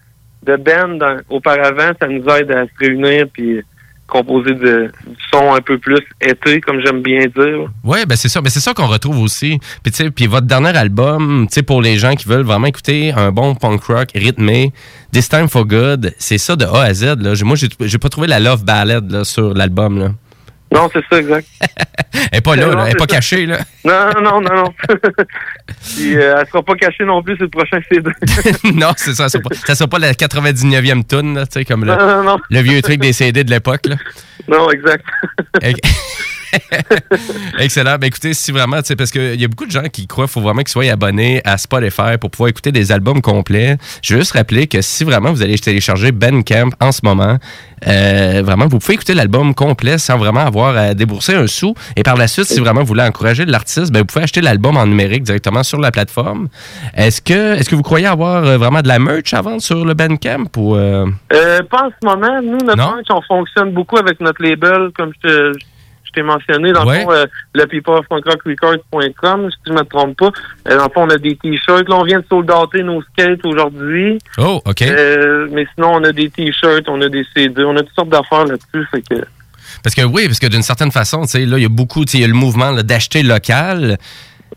de 0.44 0.56
band 0.58 0.96
dans- 0.98 1.20
auparavant, 1.30 1.92
ça 2.02 2.08
nous 2.08 2.24
aide 2.36 2.52
à 2.52 2.66
se 2.66 2.72
réunir 2.80 3.26
puis 3.32 3.62
composer 4.08 4.54
de, 4.54 4.92
du 5.06 5.16
son 5.32 5.54
un 5.54 5.62
peu 5.62 5.78
plus 5.78 6.00
été, 6.22 6.62
comme 6.62 6.80
j'aime 6.84 7.02
bien 7.02 7.20
dire. 7.26 7.70
Ouais, 7.84 8.06
ben 8.06 8.16
c'est 8.16 8.30
ça, 8.30 8.42
ben 8.42 8.50
c'est 8.50 8.60
ça 8.60 8.74
qu'on 8.74 8.88
retrouve 8.88 9.20
aussi. 9.22 9.60
Puis 9.84 9.92
tu 9.92 10.04
sais, 10.04 10.12
puis 10.12 10.28
votre 10.28 10.48
dernier 10.48 10.76
album, 10.78 11.48
tu 11.50 11.56
sais 11.56 11.64
pour 11.64 11.82
les 11.82 11.98
gens 11.98 12.16
qui 12.16 12.28
veulent 12.28 12.46
vraiment 12.46 12.68
écouter 12.68 13.12
un 13.12 13.32
bon 13.32 13.56
punk 13.56 13.84
rock 13.84 14.10
rythmé, 14.16 14.72
This 15.12 15.30
Time 15.30 15.48
for 15.48 15.66
Good, 15.66 16.14
c'est 16.18 16.38
ça 16.38 16.56
de 16.56 16.66
A 16.66 16.84
à 16.84 16.94
Z 16.94 17.22
là. 17.22 17.34
Moi 17.44 17.56
j'ai 17.56 17.98
pas 17.98 18.10
trouvé 18.10 18.28
la 18.28 18.40
love 18.40 18.64
ballad 18.64 19.12
là, 19.12 19.24
sur 19.24 19.54
l'album. 19.54 20.16
Non, 20.72 20.90
c'est 20.92 21.04
ça, 21.10 21.20
exact. 21.20 21.48
Elle 22.32 22.38
est 22.40 22.42
pas 22.42 22.56
là, 22.56 22.66
Non, 22.68 22.72
là, 22.76 22.82
elle 22.84 22.88
est 22.88 22.92
c'est 22.92 22.98
pas 22.98 23.06
ça. 23.08 23.16
cachée 23.16 23.46
là. 23.46 23.60
Non, 23.86 24.22
non, 24.22 24.42
non, 24.42 24.56
non. 24.56 24.74
puis 25.96 26.18
euh, 26.18 26.36
elle 26.40 26.48
sera 26.48 26.64
pas 26.64 26.76
cachée 26.76 27.04
non 27.06 27.22
plus 27.22 27.36
sur 27.36 27.44
le 27.44 27.50
prochain 27.50 27.80
CD. 27.92 28.10
non, 28.74 28.92
c'est 28.96 29.14
ça, 29.14 29.30
ça 29.30 29.30
sera 29.30 29.44
pas, 29.44 29.56
ça 29.56 29.76
sera 29.76 29.88
pas 29.88 30.00
la 30.00 30.14
99e 30.14 31.06
tune 31.06 31.36
tu 31.46 31.46
sais 31.52 31.66
comme 31.66 31.86
le, 31.86 31.96
non, 31.96 32.08
non, 32.08 32.24
non. 32.24 32.38
le 32.50 32.60
vieux 32.62 32.82
truc 32.82 33.00
des 33.00 33.14
CD 33.14 33.44
de 33.44 33.52
l'époque 33.52 33.86
là. 33.86 33.96
Non, 34.48 34.70
exact. 34.72 35.06
Ex- 36.54 37.34
Excellent. 37.60 37.98
Ben 38.00 38.08
écoutez, 38.08 38.34
si 38.34 38.52
vraiment, 38.52 38.78
tu 38.82 38.86
sais, 38.88 38.96
parce 38.96 39.12
qu'il 39.12 39.40
y 39.40 39.44
a 39.44 39.48
beaucoup 39.48 39.66
de 39.66 39.72
gens 39.72 39.84
qui 39.92 40.08
croient 40.08 40.26
qu'il 40.26 40.34
faut 40.34 40.42
vraiment 40.42 40.62
qu'ils 40.62 40.70
soient 40.70 40.86
abonnés 40.92 41.42
à 41.46 41.58
Spotify 41.58 42.18
pour 42.20 42.32
pouvoir 42.32 42.50
écouter 42.50 42.72
des 42.72 42.92
albums 42.92 43.22
complets. 43.22 43.78
Je 44.02 44.14
veux 44.16 44.20
juste 44.22 44.34
rappeler 44.34 44.68
que 44.68 44.82
si 44.82 45.04
vraiment 45.04 45.32
vous 45.32 45.42
allez 45.42 45.58
télécharger 45.60 46.12
Bandcamp 46.12 46.70
en 46.80 46.92
ce 46.92 47.02
moment, 47.04 47.38
euh, 47.88 48.42
vraiment, 48.44 48.68
vous 48.68 48.80
pouvez 48.80 48.96
écouter 48.96 49.14
l'album 49.14 49.54
complet 49.54 49.98
sans 49.98 50.18
vraiment 50.18 50.40
avoir 50.42 50.76
à 50.76 50.94
débourser 50.94 51.36
un 51.36 51.48
sou. 51.48 51.74
Et 51.96 52.04
par 52.04 52.16
la 52.18 52.28
suite, 52.28 52.46
si 52.46 52.60
vraiment 52.60 52.82
vous 52.82 52.88
voulez 52.88 53.04
encourager 53.04 53.46
l'artiste, 53.46 53.92
ben 53.92 54.00
vous 54.00 54.06
pouvez 54.06 54.24
acheter 54.24 54.42
l'album 54.42 54.78
en 54.78 54.86
numérique 54.88 55.24
directement 55.24 55.64
sur 55.64 55.80
la 55.80 55.92
plateforme. 55.92 56.48
Est-ce 56.96 57.22
que, 57.22 57.56
est-ce 57.56 57.70
que 57.70 57.76
vous 57.76 57.84
croyez 57.84 58.08
avoir 58.08 58.44
euh, 58.44 58.58
vraiment 58.58 58.82
de 58.82 58.88
la 58.88 59.00
merch 59.00 59.34
à 59.34 59.42
vendre 59.42 59.62
sur 59.62 59.86
le 59.86 59.94
Bandcamp 59.94 60.46
ou 60.58 60.76
euh, 60.76 61.06
Euh, 61.34 61.60
pas 61.70 61.84
en 61.84 61.90
ce 61.90 62.06
moment. 62.08 62.42
Nous, 62.42 62.58
notre 62.66 62.78
merch, 62.96 63.06
on 63.10 63.22
fonctionne 63.22 63.72
beaucoup 63.72 63.98
avec 63.98 64.20
notre 64.22 64.42
label, 64.44 64.90
comme 64.96 65.12
je 65.24 65.28
te- 65.28 65.58
t'ai 66.18 66.24
mentionné. 66.24 66.72
Dans 66.74 66.86
Ouais. 66.86 67.00
le 67.00 67.04
fond, 67.06 67.12
euh, 67.12 67.26
le 67.54 67.66
peopleofpunkrockrecords.com, 67.66 69.50
si 69.52 69.58
je 69.68 69.74
me 69.74 69.84
trompe 69.84 70.18
pas. 70.18 70.32
Euh, 70.70 70.78
dans 70.78 70.84
le 70.86 70.90
fond, 70.94 71.04
on 71.04 71.10
a 71.10 71.18
des 71.18 71.36
t-shirts. 71.36 71.88
Là, 71.90 71.96
on 71.96 72.04
vient 72.04 72.20
de 72.20 72.26
soldater 72.30 72.84
nos 72.84 73.02
skates 73.04 73.46
aujourd'hui. 73.46 74.18
Oh, 74.38 74.62
OK. 74.66 74.82
Euh, 74.82 75.48
mais 75.52 75.66
sinon, 75.76 75.94
on 75.96 76.04
a 76.04 76.12
des 76.12 76.30
t-shirts, 76.30 76.88
on 76.88 77.02
a 77.02 77.10
des 77.10 77.26
CD, 77.36 77.64
on 77.64 77.76
a 77.76 77.82
toutes 77.82 77.96
sortes 77.96 78.10
d'affaires 78.10 78.46
là-dessus. 78.46 78.88
Fait 78.92 79.02
que, 79.02 79.16
Parce 79.84 79.96
que 79.96 80.02
oui, 80.04 80.26
parce 80.28 80.40
que 80.40 80.48
d'une 80.48 80.64
certaine 80.64 80.92
façon, 80.92 81.22
tu 81.22 81.28
sais, 81.30 81.46
là, 81.46 81.58
il 81.58 81.64
y 81.64 81.66
a 81.66 81.70
beaucoup, 81.70 82.04
tu 82.06 82.14
sais, 82.14 82.18
il 82.20 82.22
y 82.22 82.24
a 82.26 82.28
le 82.28 82.34
mouvement 82.34 82.74
d'acheter 82.74 83.24
local. 83.24 83.98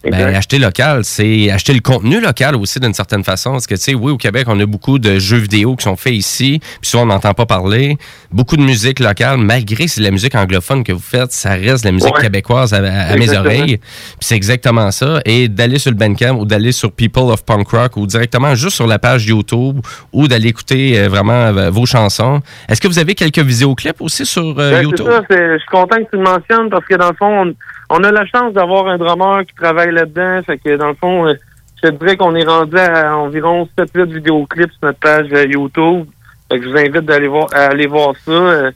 Ben, 0.02 0.34
acheter 0.34 0.58
local, 0.58 1.04
c'est 1.04 1.50
acheter 1.50 1.74
le 1.74 1.80
contenu 1.80 2.20
local 2.20 2.56
aussi 2.56 2.80
d'une 2.80 2.94
certaine 2.94 3.22
façon. 3.22 3.52
Parce 3.52 3.66
que, 3.66 3.74
tu 3.74 3.80
sais, 3.82 3.94
oui, 3.94 4.10
au 4.12 4.16
Québec, 4.16 4.44
on 4.48 4.58
a 4.58 4.64
beaucoup 4.64 4.98
de 4.98 5.18
jeux 5.18 5.36
vidéo 5.36 5.76
qui 5.76 5.84
sont 5.84 5.96
faits 5.96 6.14
ici, 6.14 6.58
puis 6.80 6.88
souvent 6.90 7.02
on 7.02 7.06
n'entend 7.06 7.34
pas 7.34 7.44
parler. 7.44 7.98
Beaucoup 8.32 8.56
de 8.56 8.62
musique 8.62 8.98
locale, 8.98 9.36
malgré 9.38 9.84
que 9.84 9.90
c'est 9.90 10.00
la 10.00 10.10
musique 10.10 10.34
anglophone 10.34 10.84
que 10.84 10.92
vous 10.92 10.98
faites, 11.00 11.32
ça 11.32 11.50
reste 11.50 11.84
la 11.84 11.92
musique 11.92 12.14
Ouais. 12.14 12.22
québécoise 12.22 12.72
à, 12.72 12.78
à 12.78 13.16
mes 13.16 13.36
oreilles. 13.36 13.76
Puis 13.76 14.18
c'est 14.20 14.36
exactement 14.36 14.90
ça. 14.90 15.20
Et 15.26 15.48
d'aller 15.48 15.78
sur 15.78 15.90
le 15.90 15.96
Bandcamp 15.98 16.36
ou 16.38 16.44
d'aller 16.46 16.72
sur 16.72 16.90
People 16.92 17.24
of 17.24 17.44
Punk 17.44 17.68
Rock 17.68 17.96
ou 17.98 18.06
directement 18.06 18.54
juste 18.54 18.76
sur 18.76 18.86
la 18.86 18.98
page 18.98 19.26
YouTube 19.26 19.80
ou 20.12 20.28
d'aller 20.28 20.48
écouter 20.48 20.98
euh, 20.98 21.08
vraiment 21.08 21.32
euh, 21.32 21.70
vos 21.70 21.84
chansons. 21.84 22.40
Est-ce 22.68 22.80
que 22.80 22.88
vous 22.88 22.98
avez 22.98 23.14
quelques 23.14 23.38
vidéoclips 23.40 24.00
aussi 24.00 24.24
sur 24.24 24.42
euh, 24.58 24.70
Ben, 24.70 24.76
c'est 24.76 24.82
YouTube? 24.84 25.06
ça, 25.10 25.20
je 25.28 25.58
suis 25.58 25.68
content 25.70 25.96
que 25.96 26.10
tu 26.10 26.16
le 26.16 26.22
mentionnes 26.22 26.70
parce 26.70 26.86
que 26.86 26.94
dans 26.94 27.10
le 27.10 27.16
fond, 27.16 27.42
on, 27.48 27.54
on 27.90 28.04
a 28.04 28.12
la 28.12 28.24
chance 28.24 28.52
d'avoir 28.52 28.86
un 28.86 28.98
drummer 28.98 29.44
qui 29.44 29.54
travaille 29.54 29.92
là-dedans. 29.92 30.42
Fait 30.44 30.58
que 30.58 30.76
dans 30.76 30.88
le 30.88 30.94
fond, 30.94 31.26
euh, 31.26 31.34
je 31.82 31.88
te 31.88 31.94
dirais 31.94 32.16
qu'on 32.16 32.34
est 32.36 32.44
rendu 32.44 32.78
à 32.78 33.16
environ 33.16 33.68
7-8 33.76 34.12
vidéoclips 34.14 34.70
sur 34.70 34.80
notre 34.82 35.00
page 35.00 35.26
euh, 35.32 35.44
YouTube. 35.44 36.06
Fait 36.48 36.58
que 36.58 36.64
je 36.64 36.70
vous 36.70 36.76
invite 36.76 37.04
d'aller 37.04 37.26
voir 37.26 37.48
à 37.52 37.66
aller 37.66 37.88
voir 37.88 38.14
ça. 38.24 38.30
Euh, 38.30 38.70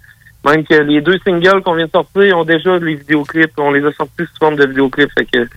même 0.44 0.64
que 0.64 0.74
les 0.74 1.00
deux 1.00 1.18
singles 1.24 1.62
qu'on 1.62 1.74
vient 1.74 1.86
de 1.86 1.90
sortir 1.90 2.38
ont 2.38 2.44
déjà 2.44 2.76
les 2.78 2.96
vidéoclips. 2.96 3.52
On 3.56 3.70
les 3.70 3.84
a 3.86 3.92
sortis 3.92 4.24
sous 4.26 4.38
forme 4.38 4.56
de 4.56 4.66
vidéoclips. 4.66 5.10
Fait 5.16 5.24
que 5.24 5.48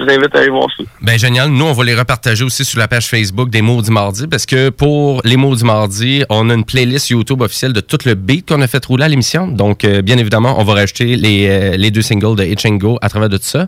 je 0.00 0.04
vous 0.04 0.10
invite 0.10 0.34
à 0.34 0.38
aller 0.38 0.50
voir 0.50 0.66
ça. 0.76 0.84
Ben 1.02 1.18
génial. 1.18 1.50
Nous, 1.50 1.64
on 1.64 1.72
va 1.72 1.84
les 1.84 1.94
repartager 1.94 2.44
aussi 2.44 2.64
sur 2.64 2.78
la 2.78 2.88
page 2.88 3.08
Facebook 3.08 3.50
des 3.50 3.62
Mots 3.62 3.82
du 3.82 3.90
Mardi 3.90 4.26
parce 4.26 4.46
que 4.46 4.70
pour 4.70 5.20
les 5.24 5.36
Mots 5.36 5.54
du 5.54 5.64
Mardi, 5.64 6.24
on 6.30 6.48
a 6.50 6.54
une 6.54 6.64
playlist 6.64 7.10
YouTube 7.10 7.42
officielle 7.42 7.72
de 7.72 7.80
tout 7.80 7.98
le 8.06 8.14
beat 8.14 8.48
qu'on 8.48 8.60
a 8.62 8.66
fait 8.66 8.84
rouler 8.84 9.04
à 9.04 9.08
l'émission. 9.08 9.46
Donc, 9.48 9.84
euh, 9.84 10.02
bien 10.02 10.18
évidemment, 10.18 10.58
on 10.58 10.64
va 10.64 10.74
rajouter 10.74 11.16
les, 11.16 11.48
euh, 11.48 11.90
deux 11.90 12.02
singles 12.02 12.36
de 12.36 12.44
Hitch 12.44 12.64
and 12.66 12.76
Go 12.76 12.98
à 13.02 13.08
travers 13.08 13.28
de 13.28 13.36
tout 13.36 13.44
ça. 13.44 13.66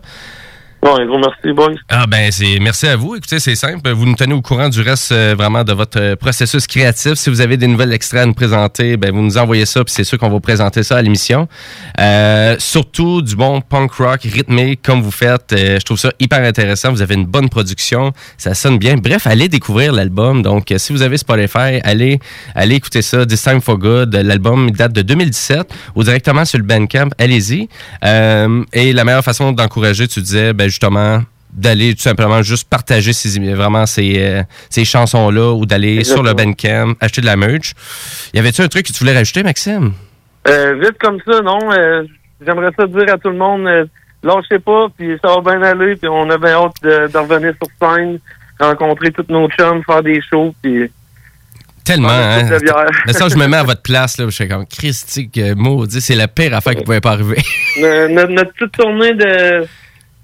Bon, 0.83 0.97
un 0.97 1.05
gros 1.05 1.17
merci, 1.17 1.53
boys. 1.53 1.75
Ah 1.87 2.05
ben 2.07 2.29
c'est 2.29 2.59
merci 2.59 2.87
à 2.87 2.97
vous. 2.97 3.15
Écoutez, 3.15 3.39
c'est 3.39 3.55
simple. 3.55 3.89
Vous 3.91 4.05
nous 4.05 4.15
tenez 4.15 4.33
au 4.33 4.41
courant 4.41 4.67
du 4.67 4.81
reste 4.81 5.13
euh, 5.13 5.33
vraiment 5.33 5.63
de 5.63 5.71
votre 5.71 5.97
euh, 5.97 6.15
processus 6.17 6.67
créatif. 6.67 7.13
Si 7.13 7.29
vous 7.29 7.39
avez 7.39 7.55
des 7.55 7.67
nouvelles 7.67 7.93
extraits 7.93 8.23
à 8.23 8.25
nous 8.25 8.33
présenter, 8.33 8.97
ben 8.97 9.11
vous 9.13 9.21
nous 9.21 9.37
envoyez 9.37 9.65
ça, 9.65 9.81
puis 9.85 9.93
c'est 9.93 10.03
sûr 10.03 10.17
qu'on 10.17 10.29
va 10.29 10.41
présenter 10.41 10.83
ça 10.83 10.97
à 10.97 11.01
l'émission. 11.01 11.47
Euh, 12.01 12.57
surtout 12.59 13.21
du 13.21 13.37
bon 13.37 13.61
punk 13.61 13.93
rock 13.93 14.23
rythmé 14.23 14.75
comme 14.75 15.01
vous 15.01 15.11
faites. 15.11 15.53
Euh, 15.53 15.79
je 15.79 15.85
trouve 15.85 15.97
ça 15.97 16.11
hyper 16.19 16.43
intéressant. 16.43 16.91
Vous 16.91 17.01
avez 17.01 17.15
une 17.15 17.27
bonne 17.27 17.47
production, 17.47 18.11
ça 18.37 18.53
sonne 18.53 18.77
bien. 18.77 18.97
Bref, 18.97 19.25
allez 19.25 19.47
découvrir 19.47 19.93
l'album. 19.93 20.41
Donc, 20.41 20.73
si 20.75 20.91
vous 20.91 21.01
avez 21.01 21.15
Spotify, 21.15 21.79
allez 21.85 22.19
allez 22.55 22.75
écouter 22.75 23.01
ça. 23.01 23.25
This 23.25 23.41
Time 23.41 23.61
for 23.61 23.77
Good. 23.77 24.13
L'album 24.15 24.69
date 24.71 24.91
de 24.91 25.01
2017 25.01 25.73
ou 25.95 26.03
directement 26.03 26.43
sur 26.43 26.57
le 26.57 26.65
Bandcamp. 26.65 27.11
Allez-y. 27.17 27.69
Et 28.73 28.91
la 28.91 29.03
meilleure 29.05 29.23
façon 29.23 29.53
d'encourager, 29.53 30.09
tu 30.09 30.19
disais, 30.19 30.51
ben 30.51 30.72
justement 30.73 31.23
d'aller 31.51 31.93
tout 31.93 32.01
simplement 32.01 32.41
juste 32.41 32.67
partager 32.67 33.13
ces, 33.13 33.39
vraiment 33.53 33.85
ces, 33.85 34.15
euh, 34.17 34.41
ces 34.71 34.85
chansons-là 34.85 35.53
ou 35.53 35.67
d'aller 35.67 36.03
sur 36.03 36.23
le. 36.23 36.33
Bandcamp, 36.33 36.95
acheter 36.99 37.21
de 37.21 37.27
la 37.27 37.35
merch. 37.35 37.73
Y 38.33 38.39
avait-tu 38.39 38.61
un 38.63 38.67
truc 38.67 38.87
que 38.87 38.91
tu 38.91 38.97
voulais 38.99 39.15
rajouter, 39.15 39.43
Maxime? 39.43 39.93
Euh, 40.47 40.73
vite 40.81 40.97
comme 40.99 41.19
ça, 41.25 41.41
non. 41.41 41.59
euh, 41.71 42.03
J'aimerais 42.45 42.71
ça 42.77 42.87
dire 42.87 43.13
à 43.13 43.17
tout 43.17 43.29
le 43.29 43.37
monde, 43.37 43.67
euh, 43.67 43.85
lâchez 44.23 44.59
pas, 44.59 44.87
puis 44.97 45.15
ça 45.23 45.29
va 45.29 45.41
bien 45.41 45.61
aller, 45.61 45.95
puis 45.95 46.09
on 46.09 46.27
a 46.29 46.37
bien 46.37 46.53
hâte 46.55 46.73
de, 46.81 47.07
de 47.07 47.17
revenir 47.17 47.53
sur 47.61 47.69
scène, 47.79 48.19
rencontrer 48.59 49.11
tous 49.11 49.25
nos 49.29 49.47
chums, 49.49 49.81
faire 49.85 50.01
des 50.03 50.19
shows, 50.29 50.53
puis 50.61 50.89
Tellement, 51.85 52.09
hein? 52.09 52.49
Mais 53.05 53.13
ça, 53.13 53.27
je 53.29 53.35
me 53.35 53.45
mets 53.47 53.57
à 53.57 53.63
votre 53.63 53.81
place, 53.83 54.17
là. 54.17 54.25
Je 54.25 54.31
suis 54.31 54.47
comme, 54.47 54.65
Christy, 54.65 55.29
que 55.29 55.53
maudit, 55.53 55.99
c'est 56.01 56.15
la 56.15 56.27
pire 56.29 56.55
affaire 56.55 56.75
qui 56.75 56.83
pouvait 56.83 57.01
pas 57.01 57.11
arriver. 57.11 57.37
No- 57.79 58.07
notre, 58.07 58.31
notre 58.31 58.53
petite 58.53 58.71
tournée 58.71 59.13
de, 59.13 59.65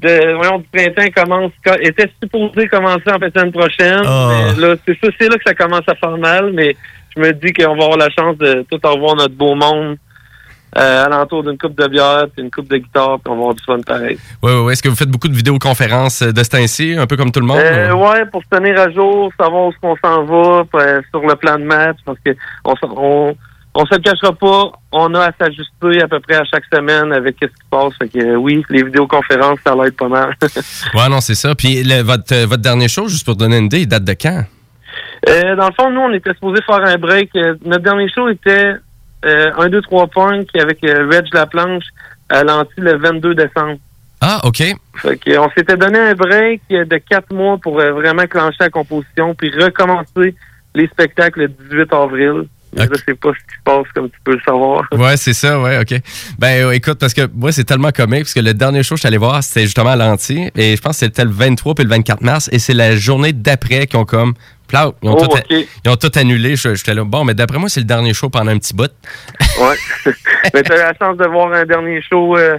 de 0.02 0.36
voyons, 0.36 0.60
du 0.60 0.68
printemps 0.72 1.24
commence 1.24 1.52
était 1.82 2.10
supposée 2.22 2.68
commencer 2.68 3.12
en 3.12 3.20
fait 3.20 3.38
semaine 3.38 3.52
prochaine. 3.52 4.02
Ah. 4.06 4.30
Mais 4.56 4.62
là, 4.62 4.76
c'est 4.86 4.98
ça, 5.04 5.12
c'est 5.20 5.28
là 5.28 5.36
que 5.36 5.44
ça 5.46 5.54
commence 5.54 5.88
à 5.88 5.96
faire 5.96 6.18
mal, 6.18 6.52
mais 6.54 6.76
je 7.16 7.22
me 7.22 7.32
dis 7.34 7.52
qu'on 7.54 7.76
va 7.76 7.84
avoir 7.84 7.98
la 7.98 8.10
chance 8.10 8.38
de 8.38 8.66
tout 8.70 8.80
revoir 8.84 9.16
notre 9.16 9.36
beau 9.36 9.56
monde 9.56 9.98
euh, 10.78 11.06
alentour 11.06 11.44
d'une 11.44 11.58
coupe 11.58 11.76
de 11.76 11.88
bière, 11.88 12.26
puis 12.34 12.44
une 12.44 12.52
coupe 12.52 12.70
de 12.70 12.78
guitare, 12.78 13.20
puis 13.20 13.32
on 13.32 13.36
va 13.36 13.40
avoir 13.40 13.56
du 13.56 13.64
fun 13.64 13.80
pareil. 13.82 14.18
Oui, 14.44 14.52
oui, 14.54 14.62
oui. 14.66 14.74
Est-ce 14.74 14.84
que 14.84 14.90
vous 14.90 14.96
faites 14.96 15.10
beaucoup 15.10 15.28
de 15.28 15.34
vidéoconférences 15.34 16.22
euh, 16.22 16.32
de 16.32 16.44
ce 16.44 16.50
temps-ci, 16.50 16.96
un 16.98 17.08
peu 17.08 17.18
comme 17.18 17.32
tout 17.32 17.40
le 17.40 17.48
monde? 17.48 17.58
Euh, 17.58 17.94
ouais, 17.94 18.26
pour 18.32 18.44
se 18.44 18.50
tenir 18.50 18.80
à 18.80 18.92
jour, 18.92 19.32
savoir 19.40 19.68
où 19.68 19.74
on 19.82 19.96
s'en 20.04 20.24
va 20.26 20.64
euh, 20.76 21.02
sur 21.10 21.22
le 21.22 21.36
plan 21.36 21.58
de 21.58 21.64
match, 21.64 21.98
parce 22.06 22.20
que 22.24 22.32
on, 22.64 22.76
on, 22.96 23.36
on 23.76 23.86
se 23.86 23.96
le 23.96 24.02
cachera 24.02 24.34
pas, 24.34 24.72
on 24.92 25.14
a 25.14 25.26
à 25.28 25.32
s'ajuster 25.40 26.02
à 26.02 26.08
peu 26.08 26.20
près 26.20 26.36
à 26.36 26.44
chaque 26.44 26.64
semaine 26.74 27.14
avec 27.14 27.36
ce 27.42 27.46
qui 27.48 27.54
se 27.54 27.60
passe. 27.70 27.94
Fait 28.00 28.10
que 28.10 28.36
oui, 28.36 28.64
les 28.70 28.84
vidéoconférences, 28.84 29.60
ça 29.66 29.76
l'aide 29.76 29.96
pas 29.96 30.08
mal. 30.08 30.36
Ouais, 30.96 31.10
non, 31.10 31.22
c'est 31.22 31.36
ça. 31.36 31.54
Puis 31.56 31.84
le- 31.84 32.02
votre, 32.02 32.34
euh, 32.34 32.46
votre 32.48 32.62
dernier 32.64 32.88
show, 32.88 33.08
juste 33.08 33.26
pour 33.26 33.36
donner 33.36 33.58
une 33.60 33.66
idée, 33.66 33.82
il 33.82 33.88
date 33.88 34.04
de 34.04 34.14
quand? 34.14 34.44
Euh, 35.30 35.56
dans 35.56 35.68
le 35.68 35.74
fond, 35.74 35.92
nous, 35.92 36.02
on 36.02 36.14
était 36.14 36.34
supposé 36.34 36.62
faire 36.64 36.84
un 36.84 36.98
break. 36.98 37.30
Euh, 37.36 37.56
notre 37.66 37.84
dernier 37.84 38.10
show 38.10 38.28
était 38.30 38.74
euh, 39.26 39.52
1, 39.58 39.70
2, 39.70 39.82
3 39.82 40.08
punk 40.08 40.48
avec 40.60 40.84
euh, 40.84 41.08
Reg 41.12 41.26
Laplanche 41.34 41.84
à 42.30 42.44
l'anti 42.44 42.72
le 42.78 42.98
22 42.98 43.36
décembre. 43.36 43.78
Ah, 44.22 44.42
OK. 44.44 44.58
Fait 44.96 45.18
que, 45.18 45.38
on 45.38 45.50
s'était 45.52 45.78
donné 45.78 45.98
un 46.00 46.14
break 46.14 46.62
de 46.70 46.98
quatre 46.98 47.32
mois 47.34 47.58
pour 47.58 47.76
vraiment 47.76 48.26
clencher 48.28 48.58
la 48.60 48.70
composition 48.70 49.34
puis 49.36 49.50
recommencer 49.52 50.36
les 50.76 50.88
spectacles 50.88 51.42
le 51.42 51.48
18 51.48 51.94
avril. 51.94 52.44
Je 52.76 52.84
sais 52.84 53.16
pas 53.16 53.30
ce 53.30 53.40
qui 53.52 53.56
se 53.58 53.64
passe, 53.64 53.86
comme 53.96 54.10
tu 54.10 54.18
peux 54.24 54.34
le 54.34 54.42
savoir. 54.46 54.84
Ouais, 54.92 55.18
c'est 55.18 55.34
ça, 55.34 55.60
ouais, 55.60 55.80
OK. 55.80 56.00
Ben, 56.38 56.66
euh, 56.66 56.72
écoute, 56.72 57.00
parce 57.00 57.14
que 57.14 57.28
moi, 57.34 57.52
c'est 57.52 57.64
tellement 57.64 57.92
comique, 57.92 58.22
parce 58.24 58.34
que 58.34 58.40
le 58.40 58.54
dernier 58.54 58.84
show 58.84 58.96
que 58.96 58.98
je 58.98 59.02
suis 59.02 59.08
allé 59.08 59.18
voir, 59.18 59.44
c'était 59.44 59.64
justement 59.64 59.90
à 59.92 59.96
l'anti, 59.96 60.50
et 60.56 60.76
je 60.76 60.82
pense 60.82 61.00
que 61.00 61.06
c'était 61.06 61.24
le 61.26 61.32
23 61.32 61.76
puis 61.76 61.84
le 61.84 61.90
24 61.90 62.22
mars, 62.22 62.50
et 62.52 62.60
c'est 62.60 62.74
la 62.74 62.96
journée 62.96 63.34
d'après 63.34 63.88
qu'ils 63.88 64.00
ont 64.00 64.06
comme, 64.06 64.34
ils 64.72 64.78
ont, 64.78 64.94
Oh, 65.02 65.16
tout, 65.26 65.42
ils 65.50 65.90
ont 65.90 65.96
tout 65.96 66.12
annulé. 66.16 66.56
Je- 66.56 66.76
J'étais 66.76 66.94
là, 66.94 67.04
bon, 67.04 67.24
mais 67.24 67.34
d'après 67.34 67.58
moi, 67.58 67.70
c'est 67.70 67.80
le 67.80 67.88
dernier 67.88 68.14
show 68.14 68.30
pendant 68.30 68.52
un 68.52 68.60
petit 68.60 68.76
bout. 68.76 68.92
Ouais. 69.60 69.76
Mais 70.54 70.62
t'as 70.62 70.76
eu 70.76 70.78
la 70.78 70.94
chance 70.94 71.18
de 71.18 71.26
voir 71.26 71.52
un 71.54 71.66
dernier 71.66 72.02
show 72.08 72.38
euh, 72.38 72.58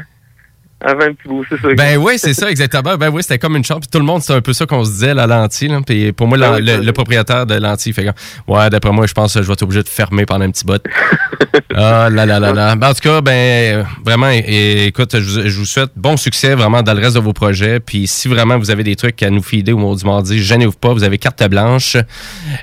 avant 0.83 1.05
c'est 1.49 1.61
ça. 1.61 1.69
Ben 1.77 1.97
oui, 1.99 2.15
c'est 2.17 2.35
ça, 2.35 2.51
exactement. 2.51 2.97
Ben 2.97 3.09
oui, 3.11 3.23
c'était 3.23 3.39
comme 3.39 3.57
une 3.57 3.65
chambre. 3.65 3.81
Puis 3.81 3.91
tout 3.91 3.99
le 3.99 4.05
monde, 4.05 4.23
c'est 4.23 4.33
un 4.35 4.41
peu 4.41 4.53
ça 4.53 4.67
qu'on 4.67 4.85
se 4.85 4.91
disait, 4.93 5.15
la 5.15 5.27
lentille. 5.27 5.69
Là. 5.69 5.81
Puis 5.87 6.13
pour 6.13 6.27
moi, 6.27 6.39
la- 6.39 6.59
le, 6.59 6.79
oui. 6.81 6.93
propriétaire 6.93 7.47
de 7.47 7.55
lentille 7.55 7.93
fait 7.93 8.05
comme, 8.05 8.15
ouais, 8.57 8.71
d'après 8.71 8.93
moi, 8.93 9.07
je 9.07 9.13
pense 9.15 9.35
que 9.35 9.43
je 9.43 9.47
vais 9.47 9.53
être 9.53 9.63
obligé 9.63 9.83
de 9.83 9.89
fermer 9.89 10.27
pendant 10.27 10.45
un 10.45 10.51
petit 10.51 10.65
bout. 10.65 10.83
ah 11.75 12.09
là 12.11 12.27
là 12.27 12.41
là 12.41 12.53
là. 12.53 12.77
Ben, 12.77 12.89
en 12.89 12.95
tout 12.95 13.01
cas, 13.03 13.21
ben 13.21 13.85
vraiment, 14.05 14.29
écoute, 14.31 15.11
je, 15.19 15.41
vous- 15.41 15.49
je 15.49 15.59
vous 15.59 15.67
souhaite 15.67 15.91
bon 15.97 16.17
succès 16.17 16.55
vraiment 16.55 16.83
dans 16.83 16.95
le 16.95 17.01
reste 17.01 17.15
de 17.17 17.21
vos 17.21 17.33
projets. 17.33 17.81
Puis 17.81 18.07
si 18.07 18.29
vraiment 18.29 18.59
vous 18.59 18.71
avez 18.71 18.83
des 18.85 18.97
trucs 18.97 19.23
à 19.23 19.31
nous 19.31 19.43
filer 19.43 19.73
au 19.73 19.95
du 19.95 20.05
mardi, 20.05 20.39
gênez-vous 20.43 20.73
pas, 20.79 20.93
vous 20.93 21.05
avez 21.05 21.19
carte 21.19 21.43
blanche. 21.49 21.97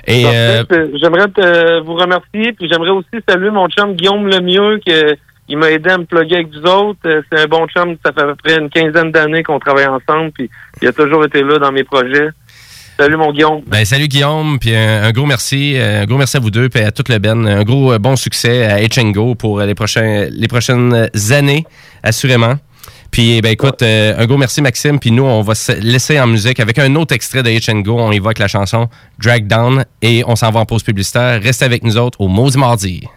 Et 0.06 0.24
euh. 0.26 0.64
J'aimerais 1.00 1.28
te- 1.28 1.80
vous 1.84 1.94
remercier, 1.94 2.52
puis 2.52 2.68
j'aimerais 2.70 2.90
aussi 2.90 3.08
saluer 3.28 3.50
mon 3.50 3.68
chum 3.68 3.94
Guillaume 3.94 4.26
Lemieux, 4.26 4.80
que 4.86 5.16
il 5.48 5.56
m'a 5.56 5.70
aidé 5.70 5.90
à 5.90 5.98
me 5.98 6.04
plugger 6.04 6.36
avec 6.36 6.48
vous 6.48 6.70
autres. 6.70 6.98
Euh, 7.06 7.22
C'est 7.30 7.40
un 7.40 7.46
bon 7.46 7.66
chum, 7.68 7.96
ça 8.04 8.12
fait 8.12 8.20
à 8.20 8.26
peu 8.26 8.36
près 8.36 8.58
une 8.58 8.68
quinzaine 8.68 9.10
d'années 9.10 9.42
qu'on 9.42 9.58
travaille 9.58 9.86
ensemble, 9.86 10.30
puis 10.32 10.50
il 10.82 10.88
a 10.88 10.92
toujours 10.92 11.24
été 11.24 11.42
là 11.42 11.58
dans 11.58 11.72
mes 11.72 11.84
projets. 11.84 12.28
Salut 12.98 13.16
mon 13.16 13.32
Guillaume. 13.32 13.62
Ben, 13.66 13.84
salut 13.84 14.08
Guillaume, 14.08 14.58
puis 14.58 14.74
un, 14.74 15.10
gros 15.12 15.24
merci, 15.24 15.74
euh, 15.76 16.04
gros 16.04 16.18
merci 16.18 16.36
à 16.36 16.40
vous 16.40 16.50
deux, 16.50 16.68
puis 16.68 16.82
à 16.82 16.90
toute 16.90 17.08
le 17.08 17.18
Ben. 17.18 17.46
Un 17.46 17.62
gros 17.62 17.92
euh, 17.92 17.98
bon 17.98 18.16
succès 18.16 18.64
à 18.66 18.80
Go 19.12 19.34
pour 19.36 19.60
les, 19.60 19.74
les 20.30 20.48
prochaines 20.48 21.08
années, 21.30 21.64
assurément. 22.02 22.54
Puis, 23.10 23.40
ben, 23.40 23.52
écoute, 23.52 23.82
un 23.82 24.26
gros 24.26 24.36
merci 24.36 24.60
Maxime, 24.60 24.98
puis 24.98 25.12
nous, 25.12 25.24
on 25.24 25.40
va 25.40 25.54
se 25.54 25.72
laisser 25.72 26.20
en 26.20 26.26
musique 26.26 26.60
avec 26.60 26.78
un 26.78 26.94
autre 26.96 27.14
extrait 27.14 27.42
de 27.42 27.80
Go. 27.80 27.96
On 27.98 28.12
évoque 28.12 28.38
la 28.38 28.48
chanson 28.48 28.88
Drag 29.18 29.46
Down 29.46 29.84
et 30.02 30.24
on 30.26 30.36
s'en 30.36 30.50
va 30.50 30.60
en 30.60 30.66
pause 30.66 30.82
publicitaire. 30.82 31.40
Restez 31.42 31.64
avec 31.64 31.84
nous 31.84 31.96
autres 31.96 32.20
au 32.20 32.28
Maudit 32.28 32.58
Mardi. 32.58 33.08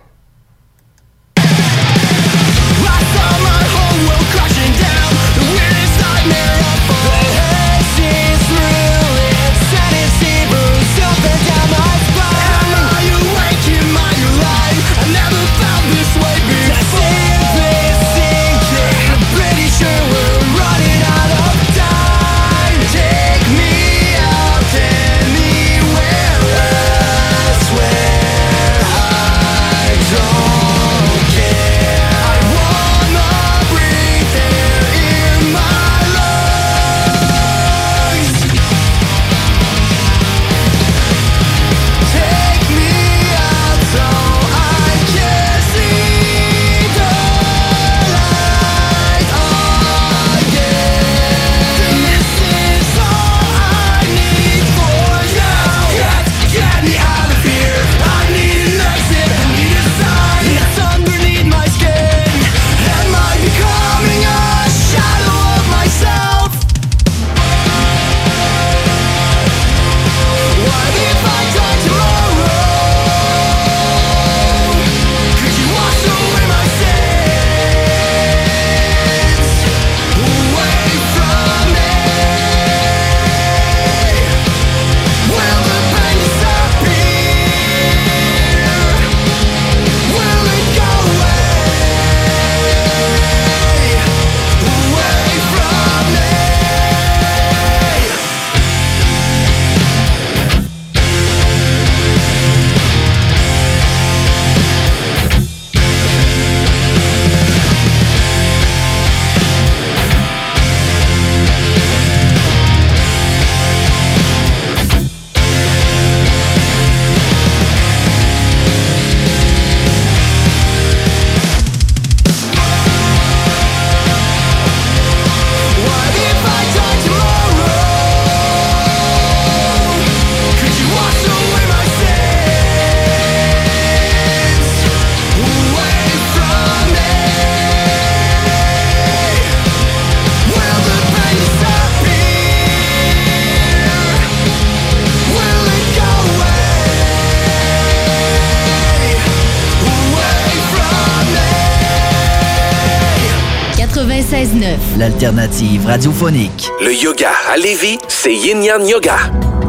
Radiophonique. 155.85 156.69
Le 156.83 156.91
yoga 156.93 157.29
à 157.53 157.57
Lévis, 157.57 157.99
c'est 158.07 158.33
Yin 158.33 158.63
Yang 158.63 158.87
Yoga. 158.89 159.15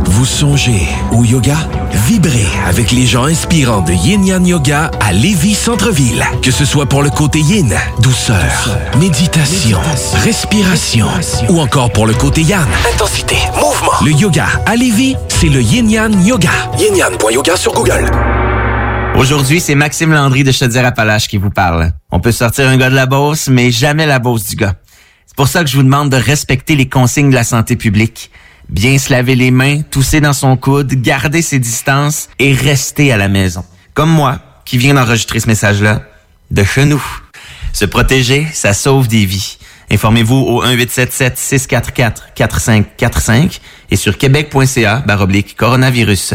Vous 0.07 0.25
songez 0.25 0.87
au 1.11 1.23
yoga? 1.25 1.57
Vibrez 2.07 2.47
avec 2.67 2.93
les 2.93 3.05
gens 3.05 3.25
inspirants 3.25 3.83
de 3.83 3.93
Yin 3.93 4.25
Yang 4.25 4.47
Yoga 4.49 4.91
à 5.01 5.13
Lévis 5.13 5.55
Centre-Ville. 5.55 6.25
Que 6.43 6.51
ce 6.51 6.65
soit 6.65 6.87
pour 6.87 7.03
le 7.03 7.11
côté 7.11 7.41
yin, 7.41 7.75
douceur, 8.01 8.79
méditation, 8.99 9.79
respiration, 10.25 11.09
ou 11.51 11.61
encore 11.61 11.93
pour 11.93 12.07
le 12.07 12.15
côté 12.15 12.41
yang, 12.41 12.67
intensité, 12.95 13.37
mouvement. 13.55 13.93
Le 14.03 14.13
yoga 14.13 14.47
à 14.65 14.77
Lévis, 14.77 15.17
c'est 15.29 15.49
le 15.49 15.61
Yin 15.61 15.91
Yang 15.91 16.25
Yoga. 16.25 16.51
Yin 16.79 16.97
Yang.yoga 16.97 17.57
sur 17.57 17.75
Google. 17.75 18.11
Aujourd'hui, 19.15 19.61
c'est 19.61 19.75
Maxime 19.75 20.13
Landry 20.13 20.43
de 20.43 20.53
Chaudière-Appalaches 20.53 21.29
qui 21.29 21.37
vous 21.37 21.51
parle. 21.51 21.93
On 22.11 22.19
peut 22.19 22.33
sortir 22.33 22.67
un 22.69 22.79
gars 22.79 22.89
de 22.89 22.95
la 22.95 23.05
Beauce, 23.05 23.49
mais 23.49 23.71
jamais 23.71 24.07
la 24.07 24.19
Beauce 24.19 24.47
du 24.47 24.57
gars. 24.57 24.73
C'est 25.33 25.37
pour 25.37 25.49
ça 25.49 25.65
que 25.65 25.71
je 25.71 25.77
vous 25.77 25.83
demande 25.83 26.11
de 26.11 26.19
respecter 26.19 26.77
les 26.77 26.91
consignes 26.91 27.31
de 27.31 27.35
la 27.35 27.43
santé 27.43 27.75
publique. 27.75 28.31
Bien 28.69 28.99
se 28.99 29.11
laver 29.11 29.35
les 29.35 29.51
mains, 29.51 29.81
tousser 29.81 30.21
dans 30.21 30.35
son 30.35 30.59
coude, 30.59 30.93
garder 31.01 31.41
ses 31.41 31.59
distances 31.59 32.29
et 32.39 32.53
rester 32.53 33.13
à 33.13 33.17
la 33.17 33.29
maison. 33.29 33.65
Comme 33.95 34.11
moi, 34.11 34.41
qui 34.67 34.77
viens 34.77 34.93
d'enregistrer 34.93 35.41
ce 35.41 35.47
message-là, 35.47 36.03
de 36.51 36.65
chez 36.65 36.85
nous. 36.85 37.03
Se 37.73 37.87
protéger, 37.87 38.47
ça 38.53 38.75
sauve 38.75 39.09
des 39.09 39.25
vies. 39.25 39.57
Informez-vous 39.91 40.37
au 40.37 40.63
1877-644-4545 40.67 43.61
et 43.91 43.97
sur 43.97 44.19
québec.ca 44.19 45.03
baroblique 45.07 45.57
coronavirus. 45.57 46.35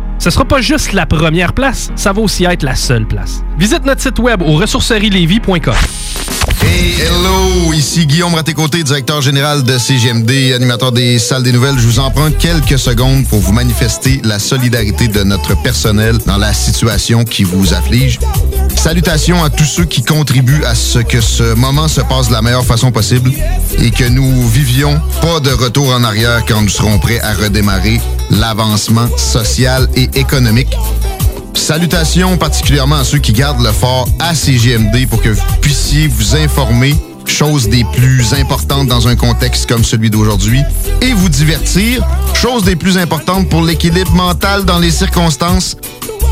Ce 0.21 0.29
sera 0.29 0.45
pas 0.45 0.61
juste 0.61 0.93
la 0.93 1.07
première 1.07 1.51
place, 1.51 1.91
ça 1.95 2.13
va 2.13 2.21
aussi 2.21 2.45
être 2.45 2.61
la 2.61 2.75
seule 2.75 3.07
place. 3.07 3.43
Visite 3.57 3.83
notre 3.85 4.01
site 4.01 4.19
web 4.19 4.43
au 4.43 4.51
ressourcerielevy.com. 4.51 5.73
Hey, 6.61 6.95
hello! 7.01 7.73
Ici 7.73 8.05
Guillaume 8.05 8.33
Raté-Côté, 8.33 8.83
directeur 8.83 9.21
général 9.21 9.63
de 9.63 9.77
CGMD, 9.77 10.53
animateur 10.55 10.91
des 10.91 11.19
salles 11.19 11.43
des 11.43 11.51
nouvelles. 11.51 11.77
Je 11.77 11.87
vous 11.87 11.99
emprunte 11.99 12.37
quelques 12.37 12.79
secondes 12.79 13.25
pour 13.27 13.39
vous 13.39 13.51
manifester 13.51 14.21
la 14.23 14.39
solidarité 14.39 15.07
de 15.07 15.23
notre 15.23 15.55
personnel 15.61 16.17
dans 16.25 16.37
la 16.37 16.53
situation 16.53 17.23
qui 17.23 17.43
vous 17.43 17.73
afflige. 17.73 18.19
Salutations 18.75 19.43
à 19.43 19.49
tous 19.49 19.65
ceux 19.65 19.85
qui 19.85 20.03
contribuent 20.03 20.63
à 20.63 20.73
ce 20.75 20.99
que 20.99 21.21
ce 21.21 21.53
moment 21.53 21.87
se 21.87 22.01
passe 22.01 22.29
de 22.29 22.33
la 22.33 22.41
meilleure 22.41 22.65
façon 22.65 22.91
possible 22.91 23.31
et 23.79 23.91
que 23.91 24.05
nous 24.05 24.47
vivions 24.47 24.99
pas 25.21 25.39
de 25.39 25.51
retour 25.51 25.93
en 25.93 26.03
arrière 26.03 26.43
quand 26.47 26.61
nous 26.61 26.69
serons 26.69 26.97
prêts 26.97 27.19
à 27.19 27.33
redémarrer 27.33 28.01
l'avancement 28.31 29.07
social 29.17 29.87
et 29.95 30.09
économique. 30.15 30.75
Salutations 31.53 32.37
particulièrement 32.37 32.97
à 32.97 33.03
ceux 33.03 33.19
qui 33.19 33.33
gardent 33.33 33.63
le 33.63 33.71
fort 33.71 34.07
à 34.19 34.33
CGMD 34.35 35.07
pour 35.07 35.21
que 35.21 35.29
vous 35.29 35.41
puissiez 35.61 36.07
vous 36.07 36.35
informer, 36.35 36.95
chose 37.25 37.69
des 37.69 37.85
plus 37.93 38.33
importantes 38.33 38.87
dans 38.87 39.07
un 39.07 39.15
contexte 39.15 39.67
comme 39.67 39.83
celui 39.83 40.09
d'aujourd'hui, 40.09 40.61
et 41.01 41.13
vous 41.13 41.29
divertir, 41.29 42.05
chose 42.33 42.63
des 42.63 42.75
plus 42.75 42.97
importantes 42.97 43.49
pour 43.49 43.63
l'équilibre 43.63 44.11
mental 44.11 44.65
dans 44.65 44.79
les 44.79 44.91
circonstances. 44.91 45.77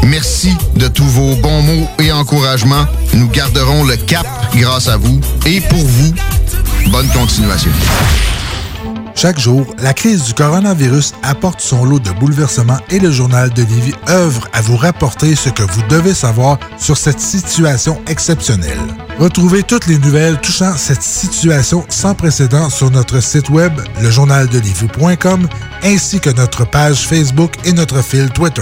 Merci 0.04 0.54
de 0.76 0.88
tous 0.88 1.06
vos 1.06 1.36
bons 1.36 1.62
mots 1.62 1.88
et 2.00 2.12
encouragements. 2.12 2.86
Nous 3.14 3.28
garderons 3.28 3.84
le 3.84 3.98
cap 3.98 4.26
grâce 4.56 4.88
à 4.88 4.98
vous 4.98 5.20
et 5.46 5.62
pour 5.62 5.80
vous. 5.80 6.14
Bonne 6.88 7.08
continuation. 7.10 7.72
Chaque 9.22 9.38
jour, 9.38 9.76
la 9.80 9.94
crise 9.94 10.24
du 10.24 10.34
coronavirus 10.34 11.14
apporte 11.24 11.60
son 11.60 11.84
lot 11.84 12.00
de 12.00 12.10
bouleversements 12.12 12.80
et 12.90 13.00
le 13.00 13.12
journal 13.12 13.50
de 13.50 13.64
Lévis 13.64 13.94
œuvre 14.08 14.48
à 14.54 14.62
vous 14.62 14.78
rapporter 14.78 15.36
ce 15.36 15.50
que 15.50 15.62
vous 15.62 15.82
devez 15.90 16.14
savoir 16.14 16.58
sur 16.78 16.96
cette 16.96 17.20
situation 17.20 18.02
exceptionnelle. 18.08 18.80
Retrouvez 19.20 19.64
toutes 19.64 19.88
les 19.88 19.98
nouvelles 19.98 20.40
touchant 20.40 20.78
cette 20.78 21.04
situation 21.04 21.86
sans 21.90 22.16
précédent 22.16 22.70
sur 22.70 22.92
notre 22.92 23.20
site 23.20 23.50
web, 23.50 23.74
lejournaldelivie.com, 24.02 25.50
ainsi 25.84 26.22
que 26.22 26.30
notre 26.30 26.66
page 26.66 27.06
Facebook 27.06 27.56
et 27.66 27.74
notre 27.74 28.02
fil 28.02 28.30
Twitter. 28.30 28.62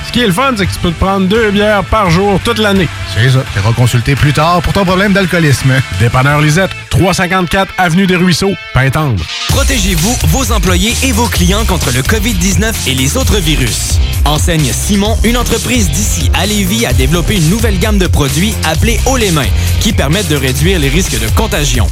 Ce 0.11 0.13
qui 0.13 0.23
est 0.23 0.27
le 0.27 0.33
fun, 0.33 0.51
c'est 0.57 0.65
que 0.65 0.73
tu 0.73 0.79
peux 0.79 0.91
te 0.91 0.99
prendre 0.99 1.25
deux 1.25 1.51
bières 1.51 1.85
par 1.85 2.09
jour 2.09 2.37
toute 2.43 2.59
l'année. 2.59 2.89
C'est 3.15 3.29
ça. 3.29 3.45
Tu 3.53 3.59
iras 3.59 3.71
consulter 3.71 4.13
plus 4.13 4.33
tard 4.33 4.61
pour 4.61 4.73
ton 4.73 4.83
problème 4.83 5.13
d'alcoolisme. 5.13 5.71
Dépanneur 6.01 6.41
Lisette, 6.41 6.71
354 6.89 7.73
Avenue 7.77 8.07
des 8.07 8.17
Ruisseaux, 8.17 8.51
Pintendre. 8.73 9.23
Protégez-vous, 9.47 10.13
vos 10.27 10.51
employés 10.51 10.93
et 11.03 11.13
vos 11.13 11.27
clients 11.27 11.63
contre 11.63 11.91
le 11.93 12.01
COVID-19 12.01 12.73
et 12.87 12.93
les 12.93 13.15
autres 13.15 13.37
virus. 13.37 13.99
Enseigne 14.25 14.73
Simon, 14.73 15.17
une 15.23 15.37
entreprise 15.37 15.89
d'ici 15.89 16.29
à 16.33 16.45
Lévis, 16.45 16.85
a 16.85 16.91
développé 16.91 17.37
une 17.37 17.49
nouvelle 17.49 17.79
gamme 17.79 17.97
de 17.97 18.07
produits 18.07 18.53
appelés 18.65 18.99
Haut 19.05 19.15
les 19.15 19.31
mains, 19.31 19.47
qui 19.79 19.93
permettent 19.93 20.27
de 20.27 20.35
réduire 20.35 20.79
les 20.79 20.89
risques 20.89 21.21
de 21.21 21.27
contagion. 21.37 21.87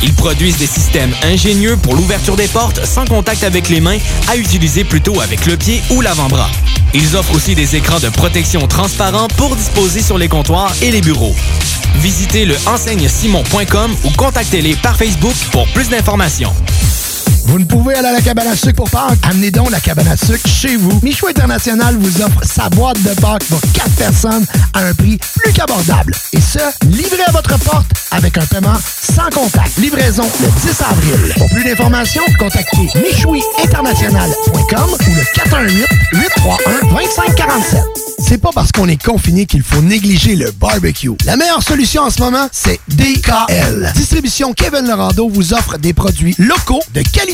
Ils 0.00 0.14
produisent 0.14 0.58
des 0.58 0.68
systèmes 0.68 1.12
ingénieux 1.24 1.76
pour 1.76 1.96
l'ouverture 1.96 2.36
des 2.36 2.46
portes 2.46 2.84
sans 2.86 3.04
contact 3.04 3.42
avec 3.42 3.68
les 3.68 3.80
mains, 3.80 3.98
à 4.28 4.36
utiliser 4.36 4.84
plutôt 4.84 5.20
avec 5.20 5.44
le 5.46 5.56
pied 5.56 5.82
ou 5.90 6.02
l'avant-bras. 6.02 6.50
Ils 6.96 7.16
offrent 7.16 7.34
aussi 7.34 7.56
des 7.56 7.63
écrans 7.72 8.00
de 8.00 8.08
protection 8.10 8.66
transparents 8.66 9.28
pour 9.36 9.56
disposer 9.56 10.02
sur 10.02 10.18
les 10.18 10.28
comptoirs 10.28 10.72
et 10.82 10.90
les 10.90 11.00
bureaux. 11.00 11.34
Visitez 11.96 12.44
le 12.44 12.56
enseignesimon.com 12.66 13.96
ou 14.04 14.10
contactez-les 14.10 14.76
par 14.76 14.96
Facebook 14.96 15.34
pour 15.50 15.66
plus 15.72 15.88
d'informations. 15.88 16.52
Vous 17.46 17.58
ne 17.58 17.64
pouvez 17.64 17.94
aller 17.94 18.08
à 18.08 18.12
la 18.12 18.20
cabane 18.20 18.48
à 18.48 18.56
sucre 18.56 18.74
pour 18.74 18.90
Pâques? 18.90 19.18
Amenez 19.22 19.50
donc 19.50 19.70
la 19.70 19.80
cabane 19.80 20.08
à 20.08 20.16
sucre 20.16 20.48
chez 20.48 20.76
vous. 20.76 20.98
Michou 21.02 21.26
International 21.26 21.96
vous 21.98 22.22
offre 22.22 22.40
sa 22.42 22.68
boîte 22.70 23.02
de 23.02 23.10
Pâques 23.20 23.44
pour 23.44 23.60
4 23.60 23.90
personnes 23.96 24.46
à 24.72 24.80
un 24.80 24.94
prix 24.94 25.18
plus 25.36 25.52
qu'abordable. 25.52 26.14
Et 26.32 26.40
ce, 26.40 26.58
livré 26.86 27.22
à 27.26 27.32
votre 27.32 27.58
porte 27.58 27.86
avec 28.10 28.38
un 28.38 28.46
paiement 28.46 28.78
sans 29.02 29.28
contact. 29.30 29.76
Livraison 29.78 30.24
le 30.40 30.48
10 30.68 30.82
avril. 30.82 31.34
Pour 31.36 31.48
plus 31.50 31.64
d'informations, 31.64 32.22
contactez 32.38 32.88
michouiinternational.com 32.96 34.90
ou 34.90 35.14
le 35.14 35.22
418-831-2547. 36.12 37.82
C'est 38.26 38.38
pas 38.38 38.50
parce 38.54 38.72
qu'on 38.72 38.88
est 38.88 39.02
confiné 39.02 39.44
qu'il 39.44 39.62
faut 39.62 39.82
négliger 39.82 40.34
le 40.34 40.50
barbecue. 40.52 41.10
La 41.26 41.36
meilleure 41.36 41.62
solution 41.62 42.02
en 42.02 42.10
ce 42.10 42.22
moment, 42.22 42.48
c'est 42.52 42.80
DKL. 42.88 43.92
Distribution 43.94 44.54
Kevin 44.54 44.86
Lorando 44.88 45.28
vous 45.28 45.52
offre 45.52 45.76
des 45.76 45.92
produits 45.92 46.34
locaux 46.38 46.80
de 46.94 47.02
qualité 47.02 47.33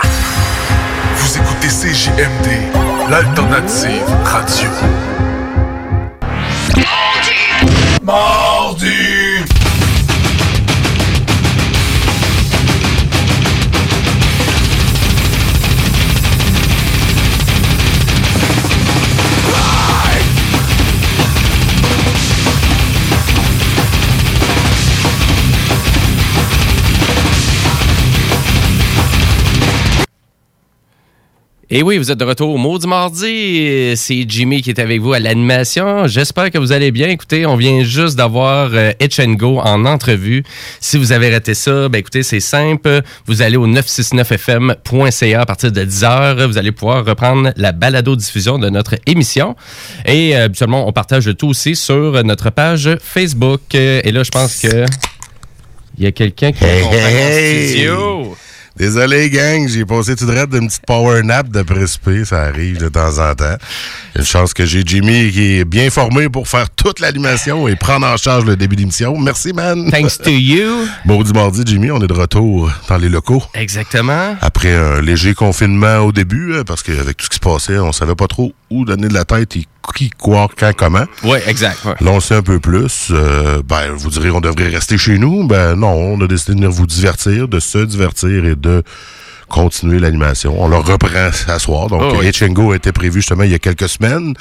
Vous 0.00 1.38
écoutez 1.38 1.68
CJMD, 1.68 3.10
l'alternative 3.10 4.02
radio. 4.24 4.70
Mardi! 8.02 8.91
Et 31.74 31.82
oui, 31.82 31.96
vous 31.96 32.10
êtes 32.10 32.18
de 32.18 32.24
retour 32.26 32.50
au 32.50 32.58
Maudit 32.58 32.86
Mardi. 32.86 33.94
C'est 33.96 34.26
Jimmy 34.28 34.60
qui 34.60 34.68
est 34.68 34.78
avec 34.78 35.00
vous 35.00 35.14
à 35.14 35.18
l'animation. 35.18 36.06
J'espère 36.06 36.50
que 36.50 36.58
vous 36.58 36.70
allez 36.70 36.90
bien. 36.90 37.08
Écoutez, 37.08 37.46
on 37.46 37.56
vient 37.56 37.82
juste 37.82 38.14
d'avoir 38.14 38.68
euh, 38.74 38.92
Etch 39.00 39.18
and 39.18 39.32
Go 39.36 39.58
en 39.58 39.86
entrevue. 39.86 40.44
Si 40.80 40.98
vous 40.98 41.12
avez 41.12 41.32
raté 41.32 41.54
ça, 41.54 41.88
ben 41.88 41.98
écoutez, 42.00 42.22
c'est 42.24 42.40
simple. 42.40 43.00
Vous 43.24 43.40
allez 43.40 43.56
au 43.56 43.66
969fm.ca 43.66 45.40
à 45.40 45.46
partir 45.46 45.72
de 45.72 45.82
10h. 45.82 46.44
Vous 46.44 46.58
allez 46.58 46.72
pouvoir 46.72 47.06
reprendre 47.06 47.52
la 47.56 47.72
balado-diffusion 47.72 48.58
de 48.58 48.68
notre 48.68 48.96
émission. 49.06 49.56
Et 50.04 50.36
euh, 50.36 50.44
habituellement, 50.44 50.86
on 50.86 50.92
partage 50.92 51.26
le 51.26 51.32
tout 51.32 51.48
aussi 51.48 51.74
sur 51.74 52.22
notre 52.22 52.50
page 52.50 52.90
Facebook. 53.02 53.62
Euh, 53.74 54.02
Et 54.04 54.12
là, 54.12 54.24
je 54.24 54.30
pense 54.30 54.60
que 54.60 54.84
il 55.96 56.04
y 56.04 56.06
a 56.06 56.12
quelqu'un 56.12 56.52
qui 56.52 56.64
Hey, 56.64 56.80
est 56.82 56.84
en 56.84 56.92
hey, 56.92 57.68
studio. 57.68 58.36
Désolé, 58.76 59.28
gang, 59.28 59.68
j'ai 59.68 59.84
passé 59.84 60.16
tout 60.16 60.24
de 60.24 60.34
suite 60.34 60.50
d'une 60.50 60.66
petite 60.66 60.86
power 60.86 61.22
nap 61.22 61.48
de 61.48 61.62
précipé. 61.62 62.24
Ça 62.24 62.42
arrive 62.42 62.78
de 62.78 62.88
temps 62.88 63.18
en 63.18 63.34
temps. 63.34 63.56
Une 64.16 64.24
chance 64.24 64.54
que 64.54 64.64
j'ai 64.64 64.82
Jimmy 64.84 65.30
qui 65.30 65.58
est 65.58 65.64
bien 65.64 65.90
formé 65.90 66.28
pour 66.28 66.48
faire 66.48 66.70
toute 66.70 67.00
l'animation 67.00 67.68
et 67.68 67.76
prendre 67.76 68.06
en 68.06 68.16
charge 68.16 68.44
le 68.44 68.56
début 68.56 68.76
d'émission. 68.76 69.18
Merci, 69.18 69.52
man. 69.52 69.90
Thanks 69.90 70.18
to 70.18 70.30
you. 70.30 70.86
Maudit 71.04 71.32
mardi, 71.32 71.62
Jimmy, 71.66 71.90
on 71.90 72.00
est 72.00 72.06
de 72.06 72.12
retour 72.12 72.70
dans 72.88 72.96
les 72.96 73.08
locaux. 73.08 73.42
Exactement. 73.54 74.36
Après 74.40 74.72
un 74.72 75.00
léger 75.02 75.34
confinement 75.34 75.98
au 75.98 76.12
début, 76.12 76.56
hein, 76.56 76.62
parce 76.66 76.82
qu'avec 76.82 77.16
tout 77.18 77.26
ce 77.26 77.30
qui 77.30 77.36
se 77.36 77.40
passait, 77.40 77.78
on 77.78 77.92
savait 77.92 78.14
pas 78.14 78.26
trop 78.26 78.52
où 78.72 78.84
donner 78.84 79.08
de 79.08 79.14
la 79.14 79.24
tête 79.24 79.56
et 79.56 79.66
qui, 79.94 80.10
quoi, 80.10 80.48
quand, 80.58 80.72
comment. 80.76 81.04
Oui, 81.24 81.38
exact. 81.46 81.84
ouais. 81.84 81.94
Là, 82.00 82.10
on 82.12 82.20
sait 82.20 82.36
un 82.36 82.42
peu 82.42 82.60
plus. 82.60 83.08
Euh, 83.10 83.62
ben, 83.64 83.90
vous 83.92 84.10
direz, 84.10 84.30
on 84.30 84.40
devrait 84.40 84.68
rester 84.68 84.96
chez 84.96 85.18
nous. 85.18 85.46
Ben 85.46 85.74
non, 85.74 85.92
on 85.92 86.20
a 86.20 86.26
décidé 86.26 86.52
de 86.52 86.58
venir 86.58 86.70
vous 86.70 86.86
divertir, 86.86 87.48
de 87.48 87.60
se 87.60 87.78
divertir 87.78 88.44
et 88.44 88.54
de 88.56 88.82
continuer 89.48 89.98
l'animation. 89.98 90.54
On 90.58 90.68
le 90.68 90.76
reprend 90.76 91.30
à 91.48 91.58
soir. 91.58 91.88
Donc, 91.88 92.00
Oh 92.02 92.16
oui. 92.20 92.26
Etchengo 92.26 92.72
était 92.74 92.92
prévu 92.92 93.20
justement 93.20 93.42
il 93.42 93.50
y 93.50 93.54
a 93.54 93.58
quelques 93.58 93.88
semaines. 93.88 94.34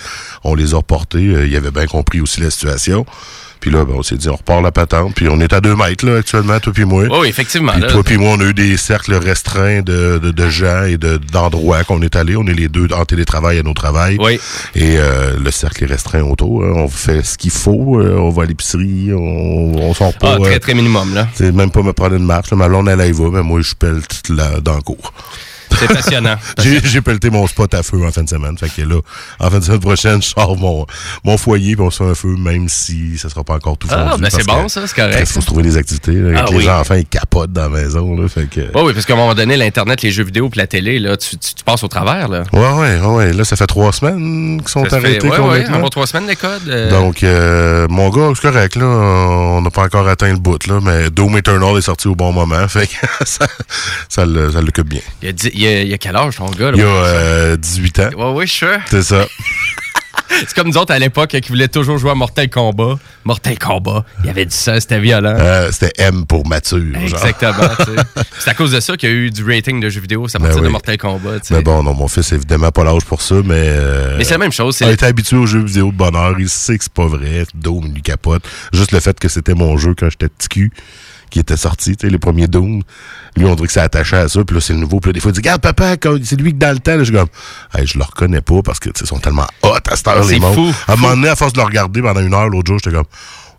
On 0.44 0.56
les 0.56 0.74
a 0.74 0.78
reportés. 0.78 1.28
Euh, 1.28 1.46
il 1.48 1.56
avait 1.56 1.72
bien 1.72 1.86
compris 1.88 2.22
aussi 2.22 2.40
la 2.40 2.50
situation. 2.50 3.06
Puis 3.62 3.72
là, 3.72 3.86
ben, 3.86 3.94
on 3.96 4.04
s'est 4.04 4.18
dit, 4.18 4.28
on 4.28 4.36
repart 4.36 4.62
la 4.62 4.72
patente. 4.74 5.14
Puis 5.16 5.28
on 5.30 5.40
est 5.40 5.54
à 5.54 5.62
deux 5.62 5.76
mètres, 5.76 6.06
là, 6.06 6.18
actuellement, 6.18 6.60
toi 6.60 6.74
puis 6.74 6.84
moi. 6.84 7.06
Oh, 7.10 7.20
oui, 7.22 7.30
effectivement. 7.30 7.72
Puis 7.72 7.82
là. 7.82 7.88
toi 7.88 8.04
puis 8.04 8.18
moi, 8.18 8.32
on 8.38 8.40
a 8.42 8.46
eu 8.46 8.54
des 8.54 8.76
cercles 8.76 9.14
restreints 9.14 9.82
de, 9.82 10.18
de, 10.18 10.32
de 10.32 10.50
gens 10.50 10.84
et 10.84 10.98
de- 10.98 11.18
d'endroits 11.18 11.84
qu'on 11.86 12.02
est 12.02 12.16
allés. 12.16 12.36
On 12.36 12.46
est 12.48 12.54
les 12.54 12.68
deux 12.68 12.88
en 12.94 13.06
télétravail 13.06 13.60
à 13.60 13.64
nos 13.64 13.74
travails. 13.74 14.18
Oui. 14.20 14.40
Et 14.76 14.98
euh, 14.98 15.38
le 15.40 15.52
cercle 15.52 15.84
est 15.84 15.88
restreint 15.88 16.24
autour. 16.24 16.64
hein. 16.66 16.74
On 16.76 16.88
fait 16.90 17.24
ce 17.24 17.38
qu'il 17.38 17.52
faut. 17.52 18.00
euh, 18.00 18.18
on 18.18 18.30
va 18.32 18.44
à 18.44 18.46
l'épicerie. 18.48 19.12
On, 19.14 19.74
on 19.78 19.94
sort 19.94 20.14
pas. 20.18 20.34
Ah, 20.36 20.40
très, 20.44 20.56
euh, 20.56 20.60
très 20.60 20.74
minimum, 20.74 21.14
là. 21.14 21.28
c'est 21.36 21.52
même 21.54 21.72
pas 21.72 21.84
me 21.84 21.94
prendre 21.94 22.16
une 22.16 22.26
marche. 22.26 22.52
là. 22.52 22.58
Ma 22.58 22.68
blonde, 22.68 22.90
elle, 22.90 23.00
elle 23.00 23.10
y 23.10 23.12
va, 23.14 23.30
mais 23.32 23.44
moi, 23.44 23.62
je 23.62 23.76
pèle 23.76 24.02
toute 24.08 24.36
la, 24.36 24.60
dans 24.60 24.76
le 24.76 24.82
cours. 24.82 25.14
C'est 25.80 25.88
passionnant. 25.88 26.36
J'ai 26.84 27.02
pelleté 27.02 27.30
mon 27.30 27.48
spot 27.48 27.74
à 27.74 27.84
feu 27.84 28.06
en 28.06 28.12
fin 28.12 28.24
de 28.24 28.30
semaine. 28.30 28.58
Fait 28.58 28.70
que 28.70 28.82
là, 28.88 29.00
en 29.40 29.50
fin 29.50 29.60
de 29.60 29.64
semaine 29.64 29.80
prochaine, 29.80 30.22
je 30.22 30.28
sors 30.30 30.58
mon, 30.58 30.86
mon 31.24 31.38
foyer 31.38 31.76
puis 31.76 31.86
on 31.86 31.90
se 31.92 32.04
fait 32.04 32.10
un 32.10 32.16
feu, 32.16 32.36
même 32.38 32.70
si 32.70 33.18
ça 33.18 33.30
sera 33.30 33.44
pas 33.44 33.56
encore 33.56 33.78
tout 33.78 33.88
Ah, 33.92 34.12
fondu. 34.12 34.26
c'est 34.30 34.46
bon, 34.46 34.68
ça, 34.68 34.86
c'est 34.88 34.96
correct. 34.96 35.18
Il 35.22 35.26
faut 35.26 35.42
se 35.42 35.46
trouver 35.46 35.64
des 35.64 35.78
activités. 35.78 36.14
là. 36.14 36.32
Ah 36.36 36.40
Avec 36.42 36.52
oui. 36.58 36.64
les 36.64 36.70
enfants, 36.70 36.96
ils 36.96 37.06
capotent 37.06 37.52
dans 37.52 37.70
la 37.70 37.82
maison. 37.82 38.16
Là, 38.20 38.28
fait 38.28 38.48
que... 38.50 38.62
Oh 38.74 38.84
oui, 38.86 38.94
parce 38.94 39.06
qu'à 39.06 39.14
un 39.14 39.18
moment 39.18 39.34
donné, 39.36 39.58
l'Internet, 39.58 40.02
les 40.02 40.12
jeux 40.12 40.24
vidéo 40.24 40.50
puis 40.50 40.60
la 40.60 40.68
télé, 40.68 41.00
là, 41.00 41.18
tu, 41.18 41.38
tu, 41.38 41.54
tu 41.56 41.64
passes 41.64 41.84
au 41.84 41.88
travers. 41.88 42.28
Là. 42.28 42.44
Ouais, 42.54 42.74
ouais, 42.74 43.00
ouais. 43.00 43.34
Là, 43.34 43.44
ça 43.44 43.56
fait 43.56 43.68
trois 43.68 43.92
semaines 43.94 44.60
qu'ils 44.62 44.70
sont 44.70 44.88
Ça 44.90 44.98
arrêtés 44.98 45.28
ouais, 45.28 45.40
ouais, 45.40 45.90
trois 45.90 46.08
semaines 46.08 46.28
les 46.28 46.36
codes. 46.36 46.68
euh, 46.68 46.90
Donc, 46.90 47.24
euh, 47.24 47.88
mon 47.90 48.10
gars, 48.10 48.32
c'est 48.36 48.42
correct, 48.52 48.76
là. 48.76 48.86
On 48.86 49.62
n'a 49.62 49.70
pas 49.70 49.84
encore 49.84 50.08
atteint 50.08 50.32
le 50.32 50.38
bout, 50.38 50.66
là. 50.68 50.80
Mais 50.82 51.10
Doom 51.10 51.38
Eternal 51.38 51.78
est 51.78 51.82
sorti 51.82 52.08
au 52.08 52.16
bon 52.16 52.32
moment. 52.32 52.68
Fait 52.68 52.88
que 52.88 52.96
ça, 53.26 53.48
ça, 54.10 54.26
l'occupe 54.26 54.88
bien. 54.88 55.02
il, 55.22 55.60
y 55.60 55.61
a, 55.61 55.61
il, 55.62 55.70
y 55.72 55.76
a, 55.76 55.82
il 55.84 55.94
a 55.94 55.98
quel 55.98 56.16
âge 56.16 56.36
ton 56.38 56.50
gars? 56.50 56.72
Là, 56.72 56.74
Il 56.76 56.80
y 56.80 56.84
a 56.84 56.86
euh, 56.88 57.58
18 57.58 58.00
ans. 58.00 58.10
Ouais, 58.18 58.34
ouais, 58.38 58.48
je 58.48 58.52
suis. 58.54 58.66
C'est 58.90 59.04
ça. 59.04 59.26
C'est 60.30 60.54
comme 60.54 60.68
nous 60.70 60.78
autres 60.78 60.94
à 60.94 61.00
l'époque 61.00 61.30
qui 61.30 61.50
voulaient 61.50 61.68
toujours 61.68 61.98
jouer 61.98 62.12
à 62.12 62.16
Mortal 62.16 62.50
Kombat. 62.50 62.96
Mortal 63.26 63.60
Kombat, 63.60 64.06
il 64.22 64.28
y 64.28 64.30
avait 64.30 64.46
du 64.46 64.56
sang, 64.56 64.76
c'était 64.80 65.00
violent. 65.00 65.36
Euh, 65.38 65.70
C'était 65.72 65.92
M 66.02 66.26
pour 66.26 66.48
mature. 66.48 66.82
Exactement. 67.02 67.68
c'est 68.40 68.50
à 68.50 68.54
cause 68.54 68.72
de 68.72 68.80
ça 68.80 68.96
qu'il 68.96 69.10
y 69.10 69.12
a 69.12 69.16
eu 69.16 69.30
du 69.30 69.44
rating 69.44 69.80
de 69.82 69.90
jeux 69.90 70.00
vidéo. 70.02 70.28
C'est 70.30 70.38
à 70.38 70.40
Ben 70.40 70.46
partir 70.46 70.62
de 70.62 70.68
oui. 70.68 70.72
Mortal 70.72 70.98
Kombat. 70.98 71.40
Mais 71.52 71.62
bon, 71.62 71.84
non, 71.84 71.94
mon 71.94 72.08
fils, 72.08 72.32
évidemment, 72.32 72.72
pas 72.72 72.84
l'âge 72.86 73.04
pour 73.06 73.22
ça, 73.22 73.36
mais. 73.44 73.56
euh, 73.58 74.16
Mais 74.18 74.24
c'est 74.24 74.34
la 74.34 74.38
même 74.38 74.54
chose, 74.54 74.78
Il 74.82 74.90
était 74.90 75.06
habitué 75.06 75.36
aux 75.36 75.46
jeux 75.46 75.64
vidéo 75.66 75.92
de 75.92 75.98
bonheur. 75.98 76.34
Il 76.40 76.50
sait 76.50 76.78
que 76.78 76.84
c'est 76.86 76.94
pas 76.94 77.08
vrai. 77.08 77.44
Il 77.54 77.94
lui 77.94 78.02
capote. 78.02 78.44
Juste 78.74 78.94
le 78.94 79.00
fait 79.02 79.20
que 79.20 79.28
c'était 79.28 79.54
mon 79.54 79.78
jeu 79.78 79.94
quand 80.00 80.10
j'étais 80.10 80.30
petit 80.30 80.48
cul 80.48 80.72
qui 81.32 81.40
était 81.40 81.58
sorti, 81.58 81.98
tu 81.98 82.06
sais, 82.06 82.12
les 82.12 82.20
premiers 82.20 82.48
Doom. 82.48 82.84
Lui, 83.36 83.46
on 83.46 83.56
dirait 83.56 83.66
que 83.68 83.74
c'est 83.74 83.80
attaché 83.80 84.18
à 84.18 84.28
ça. 84.28 84.44
Puis 84.44 84.54
là, 84.54 84.62
c'est 84.62 84.74
le 84.74 84.80
nouveau. 84.80 85.00
Puis 85.00 85.10
là, 85.10 85.14
des 85.14 85.20
fois, 85.20 85.32
il 85.32 85.34
dit, 85.34 85.40
regarde, 85.40 85.62
papa, 85.62 85.96
c'est 86.24 86.40
lui 86.40 86.52
que 86.54 86.58
dans 86.60 86.72
le 86.74 86.80
temps, 86.80 86.92
là, 86.92 87.00
je 87.00 87.06
suis 87.06 87.14
comme, 87.14 87.30
hey, 87.74 87.88
je 87.88 87.98
le 87.98 88.04
reconnais 88.04 88.42
pas 88.42 88.62
parce 88.62 88.80
que, 88.80 88.90
ils 88.90 89.08
sont 89.08 89.18
tellement 89.20 89.48
hot 89.64 89.70
à 89.90 89.96
cette 89.96 90.08
heure, 90.08 90.24
C'est 90.24 90.34
les 90.34 90.40
montres. 90.40 90.56
fou, 90.56 90.74
À 90.88 90.94
un 90.94 90.96
moment 90.98 91.16
donné, 91.16 91.30
à 91.30 91.36
force 91.36 91.54
de 91.54 91.60
le 91.60 91.66
regarder 91.66 92.02
pendant 92.02 92.20
une 92.22 92.34
heure, 92.34 92.50
l'autre 92.50 92.68
jour, 92.68 92.78
j'étais 92.84 92.96
comme, 92.96 93.06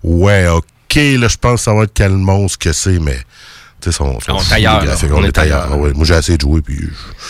ouais, 0.05 0.47
ok, 0.49 0.95
là, 0.95 1.27
je 1.29 1.37
pense 1.37 1.63
savoir 1.63 1.87
quel 1.93 2.13
monstre 2.13 2.59
que 2.59 2.73
c'est, 2.73 2.99
mais, 3.01 3.19
sais, 3.91 3.97
son, 3.97 4.19
son 4.21 4.33
On 4.33 4.39
est 4.57 4.61
là. 4.61 4.81
on, 5.13 5.25
est. 5.25 5.39
Ah 5.39 5.77
ouais, 5.77 5.93
moi, 5.95 6.05
j'ai 6.05 6.15
assez 6.15 6.37
de 6.37 6.41
jouer, 6.43 6.61
puis 6.63 6.79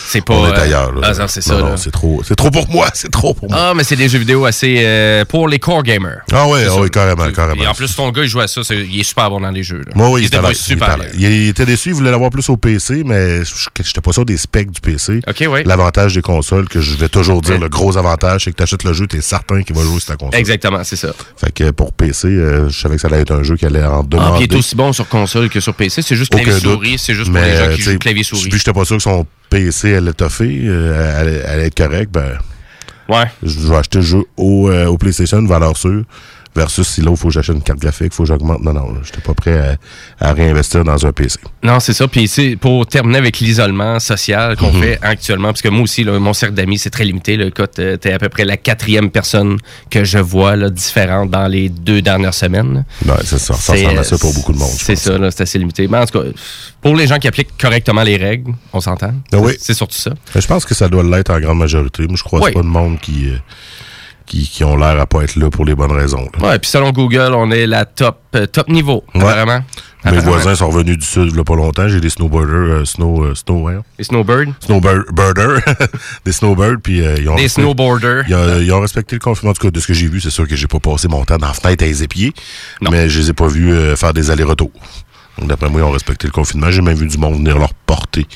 C'est 0.09 0.25
pas. 0.25 0.35
on 0.35 0.47
est 0.47 0.51
euh, 0.59 0.63
ailleurs. 0.63 0.93
Là. 0.93 1.01
Ah, 1.15 1.19
non, 1.19 1.29
c'est 1.29 1.41
ça. 1.41 1.55
Non, 1.55 1.61
non, 1.61 1.71
là. 1.71 1.77
c'est 1.77 1.91
trop, 1.91 2.23
c'est 2.25 2.35
trop 2.37 2.51
pour 2.51 2.69
moi, 2.71 2.89
c'est 2.95 3.11
trop 3.11 3.35
pour 3.35 3.49
moi. 3.51 3.59
Ah, 3.61 3.73
mais 3.75 3.85
c'est 3.85 3.97
des 3.97 4.09
jeux 4.09 4.19
vidéo 4.19 4.45
assez 4.45 4.81
euh, 4.85 5.25
pour 5.25 5.49
les 5.49 5.59
core 5.59 5.83
gamers. 5.83 6.21
Ah 6.33 6.49
ouais, 6.49 6.67
ah 6.69 6.77
ouais, 6.81 6.91
carrément, 6.91 7.31
carrément. 7.33 7.63
Et 7.63 7.67
en 7.67 7.75
plus, 7.75 7.95
ton 7.95 8.11
gars, 8.11 8.23
il 8.23 8.29
joue 8.29 8.41
à 8.41 8.49
ça. 8.49 8.61
il 8.71 9.01
est 9.01 9.03
super 9.03 9.31
bon 9.31 9.41
dans 9.41 9.51
les 9.51 9.63
jeux. 9.63 9.83
Là. 9.87 9.93
Moi, 9.95 10.11
oui, 10.11 10.23
il 10.23 10.27
était 10.27 10.39
il 10.49 10.55
super 10.57 10.97
bien. 10.99 11.07
Il, 11.15 11.23
il 11.23 11.49
était 11.49 11.67
déçu, 11.67 11.91
il 11.91 11.95
voulait 11.95 12.11
l'avoir 12.11 12.31
plus 12.31 12.49
au 12.49 12.57
PC, 12.57 13.03
mais 13.05 13.45
je 13.45 13.53
j'étais 13.83 14.01
pas 14.01 14.13
sûr 14.13 14.25
des 14.25 14.37
specs 14.37 14.71
du 14.71 14.81
PC. 14.81 15.21
OK, 15.29 15.45
oui. 15.51 15.63
L'avantage 15.65 16.15
des 16.15 16.23
consoles, 16.23 16.69
que 16.69 16.81
je 16.81 16.97
vais 16.97 17.09
toujours 17.09 17.43
dire, 17.43 17.59
le 17.59 17.69
gros 17.69 17.97
avantage, 17.97 18.45
c'est 18.45 18.51
que 18.51 18.57
tu 18.57 18.63
achètes 18.63 18.85
le 18.85 18.93
jeu, 18.93 19.07
tu 19.07 19.17
es 19.17 19.21
certain 19.21 19.63
qu'il 19.63 19.75
va 19.77 19.83
jouer 19.83 20.01
sur 20.01 20.09
ta 20.09 20.17
console. 20.17 20.39
Exactement, 20.39 20.83
c'est 20.85 20.97
ça. 20.97 21.09
Fait 21.37 21.53
que 21.53 21.71
pour 21.71 21.93
PC, 21.93 22.29
euh, 22.29 22.69
je 22.69 22.79
savais 22.81 22.97
que 22.97 23.01
ça 23.01 23.09
allait 23.09 23.21
être 23.21 23.33
un 23.33 23.43
jeu 23.43 23.57
qui 23.57 23.67
allait 23.67 23.83
en 23.85 24.01
Ah, 24.01 24.03
demander. 24.07 24.39
puis 24.39 24.47
il 24.51 24.53
est 24.55 24.59
aussi 24.59 24.77
bon 24.77 24.93
sur 24.93 25.09
console 25.09 25.49
que 25.49 25.61
sur 25.61 25.75
PC. 25.75 26.03
C'est 26.03 26.17
juste 26.17 26.33
Aucun 26.43 26.51
clavier 26.51 26.61
doute. 26.61 26.79
souris. 26.79 26.99
C'est 26.99 27.15
juste 27.15 27.31
pour 27.31 27.41
Mais, 27.41 27.51
les 27.51 27.57
gens 27.57 27.65
euh, 27.65 27.71
qui 27.71 27.77
tu 27.77 27.83
sais, 27.83 27.93
jouent 27.93 27.99
clavier 27.99 28.23
souris. 28.25 28.49
Puis 28.49 28.59
j'étais 28.59 28.73
pas 28.73 28.85
sûr 28.85 28.97
que 28.97 29.03
son 29.03 29.27
PC 29.51 29.95
allait 29.95 30.13
toffer, 30.13 30.61
euh, 30.65 31.21
allait, 31.21 31.43
allait 31.45 31.67
être 31.67 31.77
correct, 31.77 32.11
ben. 32.13 32.39
Ouais. 33.09 33.25
Je 33.43 33.69
vais 33.69 33.77
acheter 33.77 33.99
le 33.99 34.05
jeu 34.05 34.25
au, 34.37 34.71
euh, 34.71 34.87
au 34.87 34.97
PlayStation, 34.97 35.45
valeur 35.45 35.77
sûre. 35.77 36.05
Versus 36.55 36.87
si 36.87 37.01
là, 37.01 37.11
il 37.13 37.17
faut 37.17 37.29
que 37.29 37.35
j'achète 37.35 37.57
une 37.57 37.63
carte 37.63 37.79
graphique, 37.79 38.09
il 38.13 38.15
faut 38.15 38.25
que 38.25 38.29
j'augmente. 38.29 38.61
Non, 38.63 38.75
non, 38.75 38.93
là, 38.93 39.01
j'étais 39.03 39.23
pas 39.23 39.33
prêt 39.33 39.77
à, 40.21 40.29
à 40.29 40.33
réinvestir 40.35 40.85
dans 40.85 41.07
un 41.07 41.11
PC. 41.13 41.39
Non, 41.63 41.81
c'est 41.81 41.95
ça. 41.95 42.07
Puis 42.09 42.57
pour 42.61 42.87
terminer 42.87 43.19
avec 43.19 43.39
l'isolement 43.41 43.99
social 44.01 44.57
qu'on 44.59 44.71
Mhm. 44.73 44.83
fait 44.83 44.99
actuellement, 45.01 45.49
parce 45.49 45.63
que 45.63 45.69
moi 45.71 45.83
aussi, 45.83 46.05
là, 46.05 46.19
mon 46.19 46.35
cercle 46.35 46.55
d'amis, 46.55 46.77
c'est 46.79 46.91
très 46.91 47.05
limité. 47.05 47.37
Là. 47.39 47.47
Écoute, 47.47 47.79
euh, 47.79 47.97
t'es 47.97 48.13
à 48.13 48.19
peu 48.19 48.29
près 48.29 48.45
la 48.45 48.59
quatrième 48.59 49.11
personne 49.11 49.57
que 49.89 50.05
je 50.05 50.19
vois 50.19 50.57
là, 50.57 50.69
différente 50.69 51.31
dans 51.31 51.47
les 51.47 51.71
deux 51.71 52.03
dernières 52.03 52.35
semaines. 52.35 52.85
Ouais, 53.07 53.15
c'est 53.25 53.39
ça. 53.39 53.55
Ça 53.55 53.73
ressemble 53.73 53.99
à 53.99 54.05
ça 54.05 54.19
pour 54.19 54.35
beaucoup 54.35 54.53
de 54.53 54.59
monde. 54.59 54.69
je 54.79 54.85
C'est 54.85 54.97
ça, 54.97 55.13
c'est 55.31 55.43
assez 55.43 55.59
limité. 55.59 55.89
Mais 55.89 55.99
en 55.99 56.07
tout 56.07 56.21
cas, 56.21 56.29
pour 56.83 56.95
les 56.97 57.07
gens 57.07 57.19
qui 57.19 57.29
appliquent 57.29 57.57
correctement 57.59 58.03
les 58.03 58.19
règles, 58.19 58.53
on 58.75 58.81
s'entend. 58.81 59.15
Ah 59.33 59.39
oui. 59.39 59.55
C'est 59.59 59.73
surtout 59.75 59.97
ça. 59.99 60.11
Mais 60.35 60.41
je 60.43 60.47
pense 60.47 60.67
que 60.67 60.75
ça 60.75 60.89
doit 60.89 61.03
l'être 61.03 61.31
en 61.31 61.41
grande 61.41 61.59
majorité. 61.59 62.07
Moi, 62.07 62.17
je 62.19 62.23
crois 62.25 62.41
que 62.41 62.45
Oui. 62.47 62.53
pas 62.53 62.61
de 62.61 62.67
monde 62.67 62.99
qui, 63.01 63.29
euh, 63.31 63.37
qui, 64.27 64.49
qui 64.49 64.65
ont 64.65 64.77
l'air 64.77 64.99
à 65.01 65.07
pas 65.07 65.23
être 65.23 65.37
là 65.37 65.51
pour 65.51 65.65
les 65.65 65.75
bonnes 65.75 65.93
raisons. 65.93 66.29
là. 66.41 66.49
Ouais, 66.49 66.59
puis 66.59 66.71
selon 66.71 66.91
Google, 66.93 67.33
on 67.35 67.51
est 67.51 67.67
la 67.67 67.85
top, 67.85 68.19
euh, 68.35 68.47
top 68.47 68.69
niveau, 68.69 69.05
Ouais. 69.15 69.21
vraiment. 69.21 69.61
Mes 70.05 70.11
Apparemment. 70.11 70.33
voisins 70.33 70.55
sont 70.57 70.69
revenus 70.69 70.99
du 70.99 71.07
sud 71.07 71.29
il 71.31 71.37
y 71.37 71.41
a 71.41 71.45
pas 71.45 71.55
longtemps. 71.55 71.87
J'ai 71.87 72.01
des 72.01 72.11
snowboarders, 72.11 72.55
euh, 72.81 72.85
snow, 72.85 73.23
euh, 73.25 73.35
snow. 73.37 73.69
Les 73.99 74.05
snowbirds? 74.05 74.53
Snowbirder, 74.59 75.61
des 76.25 76.33
snowbirds, 76.33 76.81
puis 76.83 77.01
euh, 77.07 77.15
ils 77.21 77.29
ont 77.29 77.37
Des 77.37 77.43
respecté- 77.43 77.63
snowboarders. 77.63 78.25
Ils 78.29 78.35
ont, 78.35 78.59
ils 78.61 78.73
ont 78.73 78.81
respecté 78.81 79.15
le 79.15 79.21
confinement. 79.21 79.53
En 79.53 79.55
tout 79.55 79.63
cas, 79.63 79.71
de 79.71 79.79
ce 79.79 79.87
que 79.87 79.95
j'ai 79.95 80.09
vu, 80.09 80.21
c'est 80.21 80.31
sûr 80.31 80.49
que 80.49 80.57
j'ai 80.57 80.67
pas 80.67 80.81
passé 80.81 81.07
mon 81.07 81.25
temps 81.25 81.37
dans 81.39 81.47
la 81.47 81.53
fenêtre 81.53 81.85
à 81.85 81.87
les 81.87 82.03
épier, 82.03 82.33
mais 82.81 83.09
je 83.09 83.21
les 83.21 83.31
ai 83.31 83.33
pas 83.33 83.47
vus 83.47 83.73
euh, 83.73 83.95
faire 83.95 84.13
des 84.13 84.31
allers-retours. 84.33 84.73
Donc, 85.39 85.49
d'après 85.49 85.69
moi, 85.71 85.81
ils 85.81 85.85
ont 85.85 85.91
respecté 85.93 86.27
le 86.27 86.33
confinement. 86.33 86.71
J'ai 86.73 86.83
même 86.83 86.97
vu 86.97 87.07
du 87.07 87.17
monde 87.17 87.37
venir 87.37 87.57
leur 87.59 87.73
porter 87.73 88.27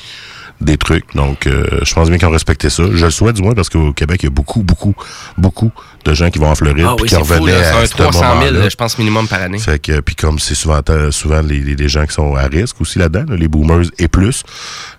des 0.59 0.77
trucs. 0.77 1.15
Donc, 1.15 1.45
euh, 1.45 1.65
je 1.83 1.93
pense 1.93 2.09
bien 2.09 2.17
qu'ils 2.17 2.27
ont 2.27 2.31
respecté 2.31 2.69
ça. 2.69 2.83
Je 2.91 3.05
le 3.05 3.11
souhaite 3.11 3.35
du 3.35 3.43
moins 3.43 3.53
parce 3.53 3.69
qu'au 3.69 3.93
Québec, 3.93 4.21
il 4.23 4.25
y 4.25 4.27
a 4.27 4.31
beaucoup, 4.31 4.63
beaucoup, 4.63 4.95
beaucoup 5.37 5.71
de 6.03 6.13
gens 6.13 6.29
qui 6.31 6.39
vont 6.39 6.49
en 6.49 6.55
Floride 6.55 6.85
Ah 6.87 6.95
puis 6.97 7.07
qui 7.09 7.15
fou, 7.15 7.21
revenaient 7.21 7.51
là. 7.51 7.77
à 7.77 7.85
C'est 7.85 7.95
ce 7.97 8.01
un 8.01 8.09
300 8.09 8.19
000, 8.19 8.33
moment-là. 8.35 8.69
je 8.69 8.75
pense, 8.75 8.97
minimum 8.97 9.27
par 9.27 9.41
année. 9.41 9.59
Fait 9.59 9.77
que, 9.79 9.99
puis 9.99 10.15
comme 10.15 10.39
c'est 10.39 10.55
souvent, 10.55 10.81
euh, 10.89 11.11
souvent 11.11 11.41
les, 11.41 11.59
les- 11.59 11.75
les 11.75 11.89
gens 11.89 12.05
qui 12.05 12.13
sont 12.13 12.35
à 12.35 12.47
risque 12.47 12.81
aussi 12.81 12.97
là-dedans, 12.97 13.25
là, 13.29 13.35
les 13.37 13.47
boomers 13.47 13.83
et 13.99 14.07
plus, 14.07 14.43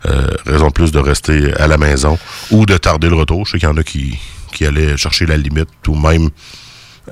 euh, 0.07 0.29
raison 0.47 0.69
de 0.69 0.73
plus 0.73 0.93
de 0.93 0.99
rester 1.01 1.53
à 1.55 1.67
la 1.67 1.77
maison 1.79 2.19
ou 2.51 2.65
de 2.67 2.77
tarder 2.77 3.09
le 3.09 3.17
retour. 3.17 3.45
Je 3.47 3.53
sais 3.53 3.59
qu'il 3.59 3.69
y 3.69 3.73
en 3.73 3.77
a 3.77 3.83
qui, 3.83 4.17
qui 4.53 4.65
allaient 4.65 4.97
chercher 4.97 5.27
la 5.27 5.37
limite 5.37 5.69
ou 5.89 5.95
même 5.97 6.29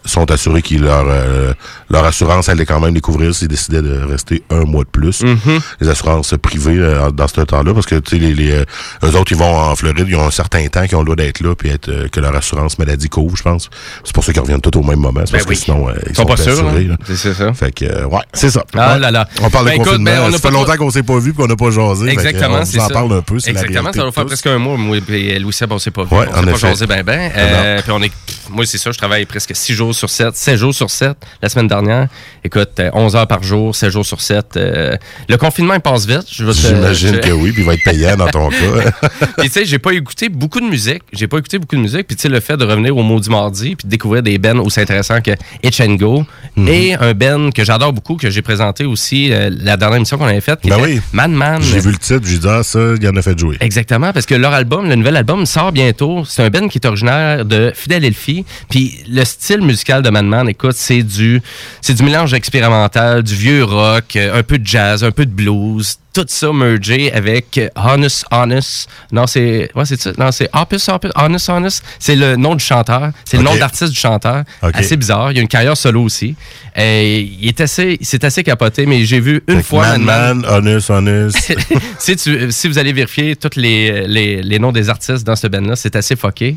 sont 0.05 0.31
assurés 0.31 0.63
que 0.63 0.75
leur, 0.77 1.05
euh, 1.09 1.53
leur 1.91 2.05
assurance 2.05 2.49
allait 2.49 2.67
quand 2.67 2.81
même 2.81 2.95
les 2.95 3.01
couvrir 3.01 3.35
s'ils 3.35 3.49
décidaient 3.49 3.83
de 3.83 4.01
rester 4.09 4.43
un 4.51 4.65
mois 4.65 4.85
de 4.85 4.89
plus. 4.89 5.23
Mm-hmm. 5.23 5.61
Les 5.81 5.89
assurances 5.89 6.35
privées 6.41 6.79
euh, 6.79 7.11
dans 7.11 7.29
ce 7.29 7.41
temps-là, 7.41 7.73
parce 7.75 7.87
que 7.87 7.97
tu 7.97 8.17
sais, 8.17 8.19
les, 8.25 8.35
les, 8.35 8.51
euh, 8.53 8.65
eux 9.05 9.17
autres, 9.17 9.33
ils 9.33 9.39
vont 9.39 9.57
en 9.57 9.75
Floride, 9.77 10.07
ils 10.09 10.17
ont 10.17 10.27
un 10.27 10.31
certain 10.31 10.67
temps 10.69 10.87
qu'ils 10.87 10.97
ont 10.97 11.01
le 11.01 11.07
droit 11.07 11.17
d'être 11.17 11.41
là, 11.41 11.55
puis 11.55 11.71
être, 11.71 11.89
euh, 11.89 12.09
que 12.09 12.21
leur 12.21 12.35
assurance 12.35 12.79
maladie 12.79 13.09
couvre, 13.09 13.37
je 13.37 13.43
pense. 13.43 13.69
C'est 14.05 14.15
pour 14.15 14.25
ça 14.25 14.33
qu'ils 14.33 14.43
reviennent 14.43 14.61
tous 14.61 14.79
au 14.79 14.83
même 14.83 14.99
moment. 15.01 15.21
Ben 15.21 15.27
parce 15.31 15.45
oui. 15.45 15.55
que 15.57 15.61
sinon, 15.63 15.87
ils, 15.91 16.11
Ils 16.11 16.17
sont 16.17 16.25
pas 16.25 16.37
sûrs, 16.37 16.53
assurés, 16.67 16.89
hein. 16.93 16.97
C'est 17.15 17.35
ça. 17.35 17.53
Fait 17.55 17.73
que, 17.73 18.05
ouais, 18.05 18.21
c'est 18.33 18.51
ça. 18.51 18.65
Ah 18.75 18.95
Ouais. 18.95 18.99
là 19.01 19.11
là. 19.11 19.29
On 19.43 19.51
parle 19.51 19.67
Ben 19.67 19.71
de 19.73 19.75
écoute, 19.77 19.87
confinement. 19.89 20.11
ben, 20.11 20.21
on 20.29 20.33
ça 20.33 20.39
fait 20.39 20.51
longtemps 20.51 20.77
qu'on 20.77 20.91
s'est 20.91 21.03
pas 21.03 21.19
vu 21.19 21.33
qu'on 21.35 21.47
n'a 21.47 21.57
pas 21.57 21.71
jasé. 21.71 22.07
Fait 22.07 22.17
que, 22.17 22.21
Exactement, 22.21 22.59
on 22.61 22.65
c'est 22.65 22.79
vous 22.79 22.85
en 22.85 22.89
ça. 22.89 22.93
parle 22.95 23.13
un 23.15 23.23
peu. 23.23 23.35
la 23.45 23.51
Exactement, 23.51 23.93
ça 23.93 24.05
va 24.05 24.13
faire 24.13 24.27
presque 24.27 24.47
un 24.47 24.59
mois, 24.59 24.77
moi 24.77 24.97
et 25.09 25.39
Louis 25.39 25.55
on 25.71 25.79
s'est 25.79 25.91
pas 25.91 26.05
vu. 26.05 26.15
Ouais, 26.17 26.27
on 26.33 26.45
s'est 26.45 26.51
pas 26.51 26.57
jasé 26.57 26.87
ben 26.87 27.03
ben. 27.03 27.31
Puis 27.83 27.91
on 27.93 28.03
est, 28.03 28.13
moi, 28.51 28.65
c'est 28.67 28.79
ça, 28.79 28.93
je 28.93 28.99
travaille 28.99 29.25
presque 29.27 29.55
6 29.55 29.75
jours 29.75 29.95
sur 29.97 30.11
7, 30.11 30.35
7 30.37 30.57
jours 30.57 30.75
sur 30.75 30.91
7 30.91 31.17
la 31.43 31.49
semaine 31.49 31.69
dernière. 31.69 32.09
Écoute, 32.45 32.71
euh, 32.79 32.91
11 32.93 33.17
heures 33.17 33.27
par 33.27 33.43
jour, 33.43 33.75
7 33.75 33.91
jours 33.91 34.07
sur 34.07 34.21
7. 34.21 34.57
euh, 34.57 34.97
le 35.29 35.37
confinement, 35.37 35.75
il 35.75 35.81
passe 35.81 36.07
vite. 36.07 36.25
J'imagine 36.31 37.15
je- 37.15 37.21
que 37.21 37.31
oui, 37.33 37.53
puis 37.53 37.63
il 37.63 37.67
va 37.67 37.75
être 37.75 37.85
payant 37.85 38.17
dans 38.17 38.29
ton 38.29 38.49
cas. 38.51 39.09
puis 39.39 39.49
tu 39.49 39.53
sais, 39.53 39.65
j'ai 39.65 39.79
pas 39.79 39.93
écouté 39.93 40.29
beaucoup 40.29 40.61
de 40.61 40.67
musique. 40.67 41.03
J'ai 41.13 41.27
pas 41.27 41.39
écouté 41.39 41.59
beaucoup 41.59 41.77
de 41.77 41.81
musique. 41.81 42.07
Puis 42.07 42.17
tu 42.17 42.23
sais, 42.23 42.29
le 42.29 42.41
fait 42.41 42.57
de 42.57 42.65
revenir 42.65 42.97
au 42.97 43.03
Maudit 43.03 43.31
Mardi 43.31 43.77
puis 43.77 43.87
de 43.87 43.91
découvrir 43.91 44.23
des 44.23 44.39
bands 44.39 44.59
aussi 44.61 44.81
intéressants 44.81 45.21
que 45.21 45.33
Itch 45.63 45.81
and 45.81 45.95
Go 45.97 46.25
Mhm. 46.57 46.69
et 46.69 46.95
un 46.95 47.13
band 47.15 47.51
que 47.51 47.65
j'adore 47.65 47.93
beaucoup, 47.93 48.17
que 48.17 48.31
j'ai 48.31 48.43
présenté 48.43 48.85
aussi 48.85 49.33
euh, 49.33 49.51
la 49.53 49.77
dernière 49.77 49.97
émission 49.97 50.17
qu'on 50.19 50.25
avait 50.27 50.41
faite, 50.41 50.61
qui 50.61 50.69
Ben 50.69 50.79
était 50.79 50.87
oui. 50.95 51.01
Man 51.13 51.33
Man. 51.33 51.61
J'ai 51.63 51.81
vu 51.81 51.91
le 51.93 51.99
titre, 51.99 52.23
j'ai 52.25 52.39
dit, 52.39 52.47
ah, 52.49 52.63
ça, 52.63 52.79
il 53.01 53.09
en 53.09 53.17
a 53.17 53.23
fait 53.23 53.39
jouer. 53.39 53.57
Exactement, 53.61 54.13
parce 54.13 54.27
que 54.27 54.35
leur 54.35 54.53
album, 54.53 54.89
le 54.89 54.95
nouvel 54.95 55.17
album, 55.17 55.45
sort 55.47 55.73
bientôt. 55.73 56.25
C'est 56.27 56.43
un 56.43 56.51
band 56.51 56.69
qui 56.69 56.79
est 56.79 56.87
originaire 56.87 57.45
de 57.45 57.73
Philadelphie. 57.75 58.45
Puis 58.71 58.95
le 59.09 59.25
style 59.25 59.61
musical 59.61 59.76
de 59.85 60.11
Man 60.11 60.27
Man, 60.27 60.49
écoute, 60.49 60.75
c'est 60.77 61.03
du, 61.03 61.41
c'est 61.81 61.95
du 61.95 62.03
mélange 62.03 62.33
expérimental, 62.35 63.23
du 63.23 63.35
vieux 63.35 63.65
rock, 63.65 64.17
euh, 64.17 64.39
un 64.39 64.43
peu 64.43 64.59
de 64.59 64.67
jazz, 64.67 65.05
un 65.05 65.11
peu 65.11 65.27
de 65.27 65.31
blues. 65.31 65.97
Tout 66.13 66.25
ça 66.29 66.51
mergé 66.51 67.13
avec 67.13 67.59
euh, 67.59 67.69
Honest 67.77 68.25
Honest. 68.31 68.89
Non, 69.13 69.27
c'est. 69.27 69.71
Ouais, 69.75 69.85
c'est 69.85 70.01
ça. 70.01 70.13
Non, 70.19 70.33
c'est 70.33 70.49
Opus 70.55 70.89
Opus. 70.89 71.11
Honest 71.15 71.49
Honest. 71.51 71.85
C'est 71.99 72.17
le 72.17 72.37
nom 72.37 72.55
du 72.55 72.65
chanteur. 72.65 73.11
C'est 73.27 73.37
le 73.37 73.43
nom 73.43 73.55
d'artiste 73.55 73.93
du 73.93 73.99
chanteur. 73.99 74.45
Ok. 74.63 74.71
Assez 74.75 74.97
bizarre. 74.97 75.31
Il 75.33 75.39
a 75.39 75.43
une 75.43 75.49
carrière 75.49 75.77
solo 75.77 76.03
aussi. 76.03 76.35
Et 76.75 77.21
il 77.21 77.47
est 77.49 77.61
assez. 77.61 77.99
C'est 78.01 78.25
assez 78.25 78.43
capoté, 78.43 78.87
mais 78.87 79.05
j'ai 79.05 79.21
vu 79.21 79.43
une 79.47 79.63
fois 79.63 79.99
Man 79.99 80.03
Man, 80.05 80.47
Honest, 80.49 80.89
Honest. 80.89 81.55
si, 81.99 82.17
tu- 82.17 82.51
si 82.51 82.69
vous 82.69 82.79
allez 82.79 82.95
vérifier 82.95 83.37
tous 83.37 83.59
les, 83.61 84.07
les, 84.07 84.43
les 84.43 84.59
noms 84.59 84.73
des 84.73 84.89
artistes 84.89 85.27
dans 85.27 85.37
ce 85.37 85.47
band-là, 85.49 85.77
c'est 85.77 85.97
assez 85.97 86.17
fucké. 86.17 86.57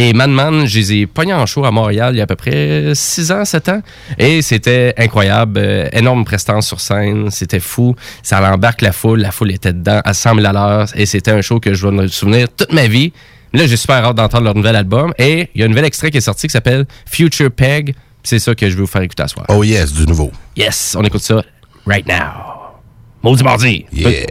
Et 0.00 0.12
Man 0.12 0.30
Man, 0.30 0.64
je 0.64 0.78
les 0.78 0.92
ai 0.92 1.06
pognés 1.08 1.34
en 1.34 1.44
show 1.44 1.64
à 1.64 1.72
Montréal 1.72 2.14
il 2.14 2.18
y 2.18 2.20
a 2.20 2.22
à 2.22 2.26
peu 2.28 2.36
près 2.36 2.92
6 2.94 3.32
ans, 3.32 3.44
7 3.44 3.68
ans. 3.68 3.82
Et 4.16 4.42
c'était 4.42 4.94
incroyable. 4.96 5.58
Euh, 5.58 5.88
énorme 5.92 6.24
prestance 6.24 6.68
sur 6.68 6.80
scène. 6.80 7.32
C'était 7.32 7.58
fou. 7.58 7.96
Ça 8.22 8.40
l'embarque 8.40 8.80
la 8.82 8.92
foule. 8.92 9.18
La 9.18 9.32
foule 9.32 9.50
était 9.50 9.72
dedans 9.72 10.00
à 10.04 10.14
100 10.14 10.36
000 10.36 10.46
à 10.46 10.52
l'heure. 10.52 10.88
Et 10.94 11.04
c'était 11.04 11.32
un 11.32 11.40
show 11.40 11.58
que 11.58 11.74
je 11.74 11.84
vais 11.84 11.92
me 11.92 12.06
souvenir 12.06 12.46
toute 12.56 12.72
ma 12.72 12.86
vie. 12.86 13.12
Là, 13.52 13.66
j'ai 13.66 13.76
super 13.76 13.96
hâte 14.04 14.14
d'entendre 14.14 14.44
leur 14.44 14.54
nouvel 14.54 14.76
album. 14.76 15.12
Et 15.18 15.50
il 15.56 15.60
y 15.60 15.64
a 15.64 15.66
un 15.66 15.68
nouvel 15.68 15.86
extrait 15.86 16.12
qui 16.12 16.18
est 16.18 16.20
sorti 16.20 16.46
qui 16.46 16.52
s'appelle 16.52 16.86
Future 17.04 17.50
Peg. 17.50 17.96
C'est 18.22 18.38
ça 18.38 18.54
que 18.54 18.70
je 18.70 18.76
vais 18.76 18.82
vous 18.82 18.86
faire 18.86 19.02
écouter 19.02 19.24
à 19.24 19.28
soir. 19.28 19.46
Oh 19.48 19.64
yes, 19.64 19.92
du 19.92 20.06
nouveau. 20.06 20.30
Yes, 20.56 20.94
on 20.96 21.02
écoute 21.02 21.22
ça 21.22 21.42
right 21.86 22.06
now. 22.06 22.76
Maudit 23.24 23.42
mardi. 23.42 23.84
Yeah. 23.92 24.26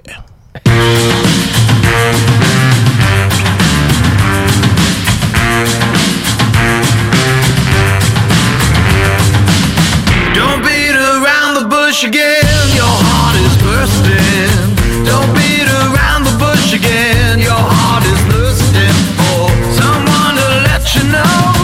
Bush 11.88 12.04
again, 12.04 12.68
your 12.76 12.98
heart 13.08 13.38
is 13.48 13.56
bursting. 13.64 14.76
Don't 15.08 15.32
beat 15.32 15.70
around 15.88 16.26
the 16.26 16.36
bush 16.38 16.74
again, 16.74 17.40
your 17.40 17.56
heart 17.56 18.04
is 18.04 18.20
thirsting 18.28 18.98
for 19.16 19.48
someone 19.72 20.36
to 20.36 20.48
let 20.68 20.84
you 20.96 21.04
know, 21.08 21.57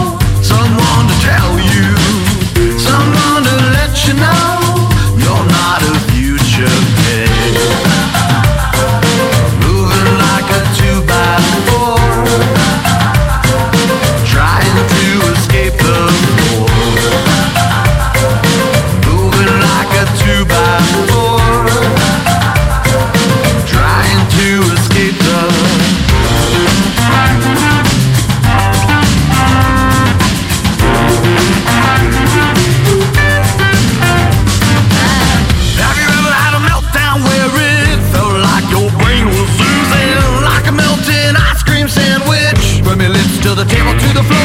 the 43.54 43.64
table, 43.64 43.92
to 43.92 44.12
the 44.14 44.22
floor. 44.24 44.43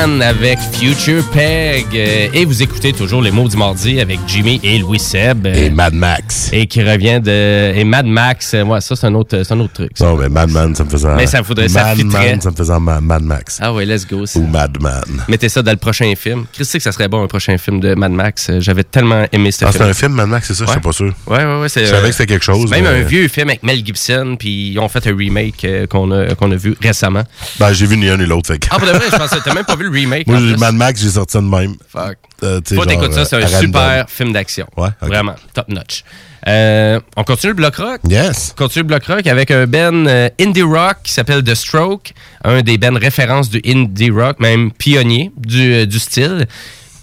Avec 0.00 0.58
Future 0.72 1.22
Peg. 1.30 1.84
Euh, 1.94 2.28
Et 2.32 2.46
vous 2.46 2.62
écoutez 2.62 2.94
toujours 2.94 3.20
les 3.20 3.30
mots 3.30 3.48
du 3.48 3.56
mardi 3.58 4.00
avec 4.00 4.18
Jimmy 4.26 4.58
et 4.62 4.78
Louis 4.78 4.98
Seb. 4.98 5.46
Euh, 5.46 5.52
Et 5.66 5.68
Mad 5.68 5.92
Max. 5.92 6.48
Et 6.54 6.66
qui 6.66 6.82
revient 6.82 7.20
de. 7.22 7.74
Et 7.76 7.84
Mad 7.84 8.06
Max, 8.06 8.54
euh, 8.54 8.64
ouais, 8.64 8.80
ça, 8.80 8.96
c'est 8.96 9.06
un 9.08 9.14
autre, 9.14 9.42
un 9.50 9.60
autre 9.60 9.74
truc. 9.74 9.90
ça. 9.94 10.06
Non, 10.06 10.16
mais 10.16 10.30
Madman, 10.30 10.74
ça 10.74 10.84
me 10.84 10.88
faisait. 10.88 11.14
Mais 11.16 11.26
ça 11.26 11.42
faudrait- 11.42 11.68
ça. 11.68 11.94
Man, 11.94 12.40
ça 12.40 12.50
me 12.50 12.56
faisait 12.56 12.78
Ma- 12.80 12.98
Mad 13.02 13.22
Max. 13.22 13.58
Ah 13.60 13.74
ouais, 13.74 13.84
let's 13.84 14.06
go. 14.06 14.24
ça. 14.24 14.38
Ou 14.38 14.46
Madman. 14.46 15.02
Mettez 15.28 15.50
ça 15.50 15.60
dans 15.60 15.70
le 15.70 15.76
prochain 15.76 16.10
film. 16.16 16.46
Chris 16.50 16.64
sait 16.64 16.78
que 16.78 16.84
ça 16.84 16.92
serait 16.92 17.08
bon, 17.08 17.22
un 17.22 17.26
prochain 17.28 17.58
film 17.58 17.78
de 17.80 17.94
Mad 17.94 18.12
Max. 18.12 18.48
Euh, 18.48 18.60
J'avais 18.60 18.84
tellement 18.84 19.26
aimé 19.32 19.52
ce 19.52 19.66
Ah, 19.66 19.70
film. 19.72 19.84
c'est 19.84 19.90
un 19.90 19.92
film, 19.92 20.12
Mad 20.12 20.28
Max, 20.28 20.46
c'est 20.48 20.54
ça? 20.54 20.64
Je 20.64 20.70
suis 20.70 20.80
pas 20.80 20.92
sûr. 20.92 21.12
Ouais, 21.26 21.44
ouais, 21.44 21.60
ouais. 21.60 21.68
c'est, 21.68 21.82
Je 21.84 21.90
savais 21.90 22.04
euh, 22.04 22.08
que 22.08 22.12
c'était 22.12 22.32
quelque 22.32 22.44
chose. 22.44 22.70
Même 22.70 22.84
mais- 22.84 22.88
un 22.88 23.02
vieux 23.02 23.28
film 23.28 23.50
avec 23.50 23.62
Mel 23.62 23.84
Gibson, 23.84 24.36
puis 24.38 24.70
ils 24.70 24.78
ont 24.78 24.88
fait 24.88 25.06
un 25.06 25.14
remake 25.14 25.62
euh, 25.66 25.86
qu'on 25.86 26.10
a, 26.10 26.34
qu'on 26.36 26.50
a 26.52 26.56
vu 26.56 26.74
récemment. 26.80 27.24
Ben, 27.58 27.74
j'ai 27.74 27.84
vu 27.84 27.98
ni 27.98 28.08
un 28.08 28.16
ni 28.16 28.24
l'autre. 28.24 28.54
Ah, 28.70 28.78
pour 28.78 28.86
de 28.88 28.92
vrai, 28.92 29.04
je 29.12 29.16
pensais 29.18 29.36
que 29.36 29.44
t'as 29.44 29.52
même 29.54 29.64
pas 29.66 29.76
vu 29.76 29.84
le 29.84 29.89
remake. 29.90 30.26
Moi. 30.26 30.38
Mad 30.58 30.74
Max, 30.74 31.00
j'ai 31.02 31.10
sorti 31.10 31.36
de 31.36 31.42
même. 31.42 31.74
Fuck. 31.88 32.18
Euh, 32.42 32.60
ça, 32.64 33.24
c'est 33.24 33.36
euh, 33.36 33.42
un 33.42 33.46
random. 33.46 33.60
super 33.60 34.04
film 34.08 34.32
d'action. 34.32 34.66
Ouais, 34.76 34.88
ok. 35.02 35.08
Vraiment, 35.08 35.34
top 35.54 35.68
notch. 35.68 36.04
Euh, 36.48 37.00
on 37.16 37.24
continue 37.24 37.50
le 37.50 37.56
bloc 37.56 37.76
rock? 37.76 38.00
Yes. 38.08 38.54
On 38.54 38.64
continue 38.64 38.82
le 38.82 38.88
bloc 38.88 39.04
rock 39.04 39.26
avec 39.26 39.50
un 39.50 39.66
band 39.66 40.06
euh, 40.06 40.30
indie 40.40 40.62
rock 40.62 40.96
qui 41.04 41.12
s'appelle 41.12 41.44
The 41.44 41.54
Stroke, 41.54 42.14
un 42.44 42.62
des 42.62 42.78
bands 42.78 42.98
références 42.98 43.50
du 43.50 43.60
indie 43.66 44.10
rock, 44.10 44.40
même 44.40 44.72
pionnier 44.72 45.30
du, 45.36 45.72
euh, 45.72 45.86
du 45.86 45.98
style. 45.98 46.46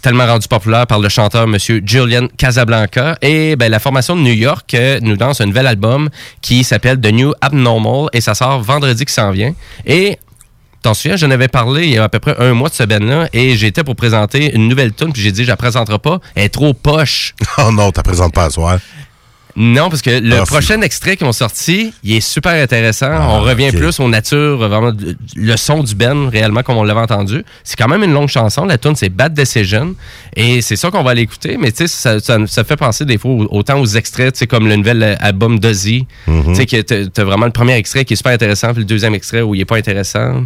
Tellement 0.01 0.25
rendu 0.25 0.47
populaire 0.47 0.87
par 0.87 0.99
le 0.99 1.09
chanteur 1.09 1.47
Monsieur 1.47 1.81
Julian 1.85 2.27
Casablanca. 2.37 3.17
Et 3.21 3.55
ben, 3.55 3.69
la 3.69 3.79
formation 3.79 4.15
de 4.15 4.21
New 4.21 4.33
York 4.33 4.73
euh, 4.73 4.99
nous 5.01 5.15
lance 5.15 5.41
un 5.41 5.47
nouvel 5.47 5.67
album 5.67 6.09
qui 6.41 6.63
s'appelle 6.63 6.99
The 6.99 7.11
New 7.11 7.33
Abnormal 7.41 8.07
et 8.13 8.21
ça 8.21 8.33
sort 8.33 8.61
vendredi 8.61 9.05
qui 9.05 9.13
s'en 9.13 9.31
vient. 9.31 9.53
Et 9.85 10.17
T'en 10.81 10.93
souviens, 10.93 11.17
j'en 11.17 11.31
avais 11.31 11.47
parlé 11.47 11.85
il 11.87 11.93
y 11.93 11.97
a 11.97 12.03
à 12.03 12.09
peu 12.09 12.19
près 12.19 12.35
un 12.39 12.53
mois 12.53 12.69
de 12.69 12.73
ce 12.73 12.83
band-là 12.83 13.29
et 13.33 13.55
j'étais 13.55 13.83
pour 13.83 13.95
présenter 13.95 14.53
une 14.55 14.67
nouvelle 14.67 14.93
tune 14.93 15.11
puis 15.11 15.21
j'ai 15.21 15.31
dit 15.31 15.43
je 15.43 15.49
la 15.49 15.57
présenterai 15.57 15.99
pas, 15.99 16.19
elle 16.35 16.45
est 16.45 16.49
trop 16.49 16.73
poche. 16.73 17.33
Oh 17.59 17.71
non, 17.71 17.91
t'as 17.91 18.03
présentes 18.03 18.33
pas 18.33 18.45
à. 18.45 18.79
Non, 19.59 19.89
parce 19.89 20.03
que 20.03 20.11
le 20.11 20.35
Ah, 20.35 20.45
prochain 20.45 20.79
extrait 20.81 21.17
qu'ils 21.17 21.25
ont 21.25 21.31
sorti, 21.31 21.91
il 22.03 22.15
est 22.15 22.21
super 22.21 22.51
intéressant. 22.61 23.09
on 23.11 23.41
revient 23.41 23.71
plus 23.71 23.99
aux 23.99 24.07
natures, 24.07 24.55
vraiment, 24.57 24.91
le 25.35 25.57
son 25.57 25.81
du 25.81 25.95
Ben, 25.95 26.29
réellement, 26.29 26.61
comme 26.61 26.77
on 26.77 26.83
l'avait 26.83 26.99
entendu. 26.99 27.43
C'est 27.63 27.75
quand 27.75 27.87
même 27.87 28.03
une 28.03 28.13
longue 28.13 28.27
chanson. 28.29 28.65
La 28.65 28.77
tune 28.77 28.95
c'est 28.95 29.09
Bad 29.09 29.33
Decision. 29.33 29.95
Et 30.35 30.61
c'est 30.61 30.75
ça 30.75 30.91
qu'on 30.91 31.01
va 31.01 31.09
aller 31.11 31.23
écouter. 31.23 31.57
Mais 31.59 31.71
tu 31.71 31.77
sais, 31.77 31.87
ça, 31.87 32.19
ça, 32.19 32.37
ça 32.45 32.63
fait 32.63 32.75
penser 32.75 33.03
des 33.03 33.17
fois 33.17 33.31
au- 33.31 33.47
autant 33.49 33.79
aux 33.79 33.87
extraits, 33.87 34.31
tu 34.33 34.39
sais, 34.39 34.47
comme 34.47 34.67
le 34.67 34.75
nouvel 34.75 35.17
album 35.19 35.57
d'Ozzy. 35.59 36.05
Mhm. 36.27 36.43
Tu 36.49 36.55
sais, 36.55 36.65
que 36.67 37.05
t'as- 37.07 37.23
vraiment 37.23 37.47
le 37.47 37.51
premier 37.51 37.73
extrait 37.77 38.05
qui 38.05 38.13
est 38.13 38.17
super 38.17 38.33
intéressant, 38.33 38.69
puis 38.73 38.79
le 38.81 38.85
deuxième 38.85 39.15
extrait 39.15 39.41
où 39.41 39.55
il 39.55 39.61
est 39.61 39.65
pas 39.65 39.77
intéressant. 39.77 40.45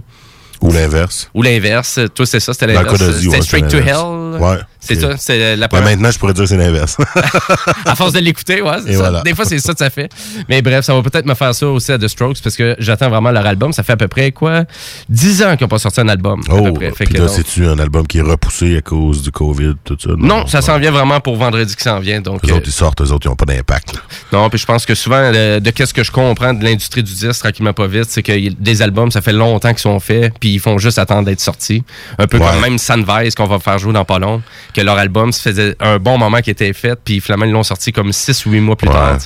Ou 0.61 0.71
l'inverse. 0.71 1.29
Ou 1.33 1.41
l'inverse. 1.41 1.99
Toi, 2.15 2.25
c'est 2.25 2.39
ça, 2.39 2.53
c'était 2.53 2.67
l'inverse. 2.67 2.97
C'était 3.19 3.41
Straight 3.41 3.67
to. 3.67 3.77
Hell. 3.77 4.39
Ouais. 4.41 4.57
C'est 4.83 4.99
ça. 4.99 5.15
C'est 5.17 5.55
la 5.55 5.67
Ben, 5.67 5.77
première. 5.77 5.91
maintenant, 5.91 6.11
je 6.11 6.17
pourrais 6.19 6.33
dire 6.33 6.43
que 6.43 6.49
c'est 6.49 6.57
l'inverse. 6.57 6.97
à 7.85 7.95
force 7.95 8.13
de 8.13 8.19
l'écouter, 8.19 8.61
ouais. 8.61 8.77
ça. 8.81 8.91
voilà. 8.97 9.21
Des 9.21 9.35
fois, 9.35 9.45
c'est 9.45 9.59
ça 9.59 9.73
que 9.73 9.79
ça 9.79 9.89
fait. 9.89 10.09
Mais 10.49 10.61
bref, 10.61 10.83
ça 10.83 10.93
va 10.93 11.01
peut-être 11.03 11.25
me 11.25 11.35
faire 11.35 11.53
ça 11.53 11.67
aussi 11.67 11.91
à 11.91 11.99
The 11.99 12.07
Strokes 12.07 12.41
parce 12.43 12.55
que 12.55 12.75
j'attends 12.79 13.09
vraiment 13.09 13.31
leur 13.31 13.45
album. 13.45 13.73
Ça 13.73 13.83
fait 13.83 13.93
à 13.93 13.97
peu 13.97 14.07
près, 14.07 14.31
quoi, 14.31 14.63
10 15.09 15.43
ans 15.43 15.55
qu'ils 15.55 15.65
n'ont 15.65 15.69
pas 15.69 15.79
sorti 15.79 16.01
un 16.01 16.07
album. 16.09 16.41
à 16.49 16.53
Oh, 16.55 16.63
peu 16.63 16.73
près. 16.73 16.91
Fait 16.91 17.05
puis 17.05 17.13
que 17.13 17.19
là, 17.19 17.27
donc- 17.27 17.35
c'est-tu 17.35 17.65
un 17.67 17.77
album 17.79 18.07
qui 18.07 18.17
est 18.17 18.21
repoussé 18.23 18.77
à 18.77 18.81
cause 18.81 19.21
du 19.21 19.31
COVID, 19.31 19.73
tout 19.83 19.97
ça? 20.01 20.09
non, 20.17 20.47
ça 20.47 20.61
s'en 20.61 20.77
vient 20.79 20.91
vraiment 20.91 21.19
pour 21.19 21.35
vendredi 21.37 21.75
qui 21.75 21.83
s'en 21.83 21.99
vient. 21.99 22.19
Donc, 22.21 22.45
Les 22.45 22.51
euh, 22.51 22.55
autres, 22.55 22.67
ils 22.67 22.71
sortent, 22.73 23.01
eux 23.01 23.11
autres, 23.11 23.27
ils 23.27 23.29
n'ont 23.29 23.35
pas 23.35 23.45
d'impact. 23.45 23.93
là. 23.93 23.99
non, 24.33 24.49
puis 24.49 24.57
je 24.59 24.65
pense 24.65 24.85
que 24.85 24.95
souvent, 24.95 25.31
de 25.31 25.69
qu'est-ce 25.69 25.93
que 25.93 26.03
je 26.03 26.11
comprends 26.11 26.53
de 26.53 26.63
l'industrie 26.63 27.03
du 27.03 27.13
disque, 27.13 27.39
tranquillement 27.39 27.73
pas 27.73 27.87
vite, 27.87 28.05
c'est 28.09 28.23
que 28.23 28.31
des 28.49 28.81
albums, 28.81 29.11
ça 29.11 29.21
fait 29.21 29.33
longtemps 29.33 29.69
qu'ils 29.69 29.79
sont 29.79 29.99
faits, 29.99 30.33
puis 30.39 30.49
ils 30.53 30.59
font 30.59 30.77
juste 30.79 30.97
attendre 30.97 31.25
d'être 31.25 31.39
sortis. 31.39 31.83
Un 32.17 32.25
peu 32.27 32.37
Ouais. 32.39 32.47
comme 32.47 32.61
même 32.61 32.77
Sunvise 32.79 33.35
qu'on 33.35 33.45
va 33.45 33.59
faire 33.59 33.77
jouer 33.77 33.93
dans 33.93 34.05
pas 34.05 34.17
long, 34.17 34.41
que 34.73 34.81
leur 34.81 34.97
album, 34.97 35.31
ça 35.31 35.41
faisait 35.51 35.75
un 35.79 35.97
bon 35.99 36.17
moment 36.17 36.39
qui 36.41 36.49
était 36.49 36.73
fait, 36.73 36.99
puis 37.03 37.19
finalement, 37.21 37.45
ils 37.45 37.51
l'ont 37.51 37.63
sorti 37.63 37.91
comme 37.91 38.11
6 38.13 38.45
ou 38.45 38.51
8 38.51 38.59
mois 38.61 38.75
plus 38.75 38.87
Ouais. 38.87 38.93
tard. 38.93 39.17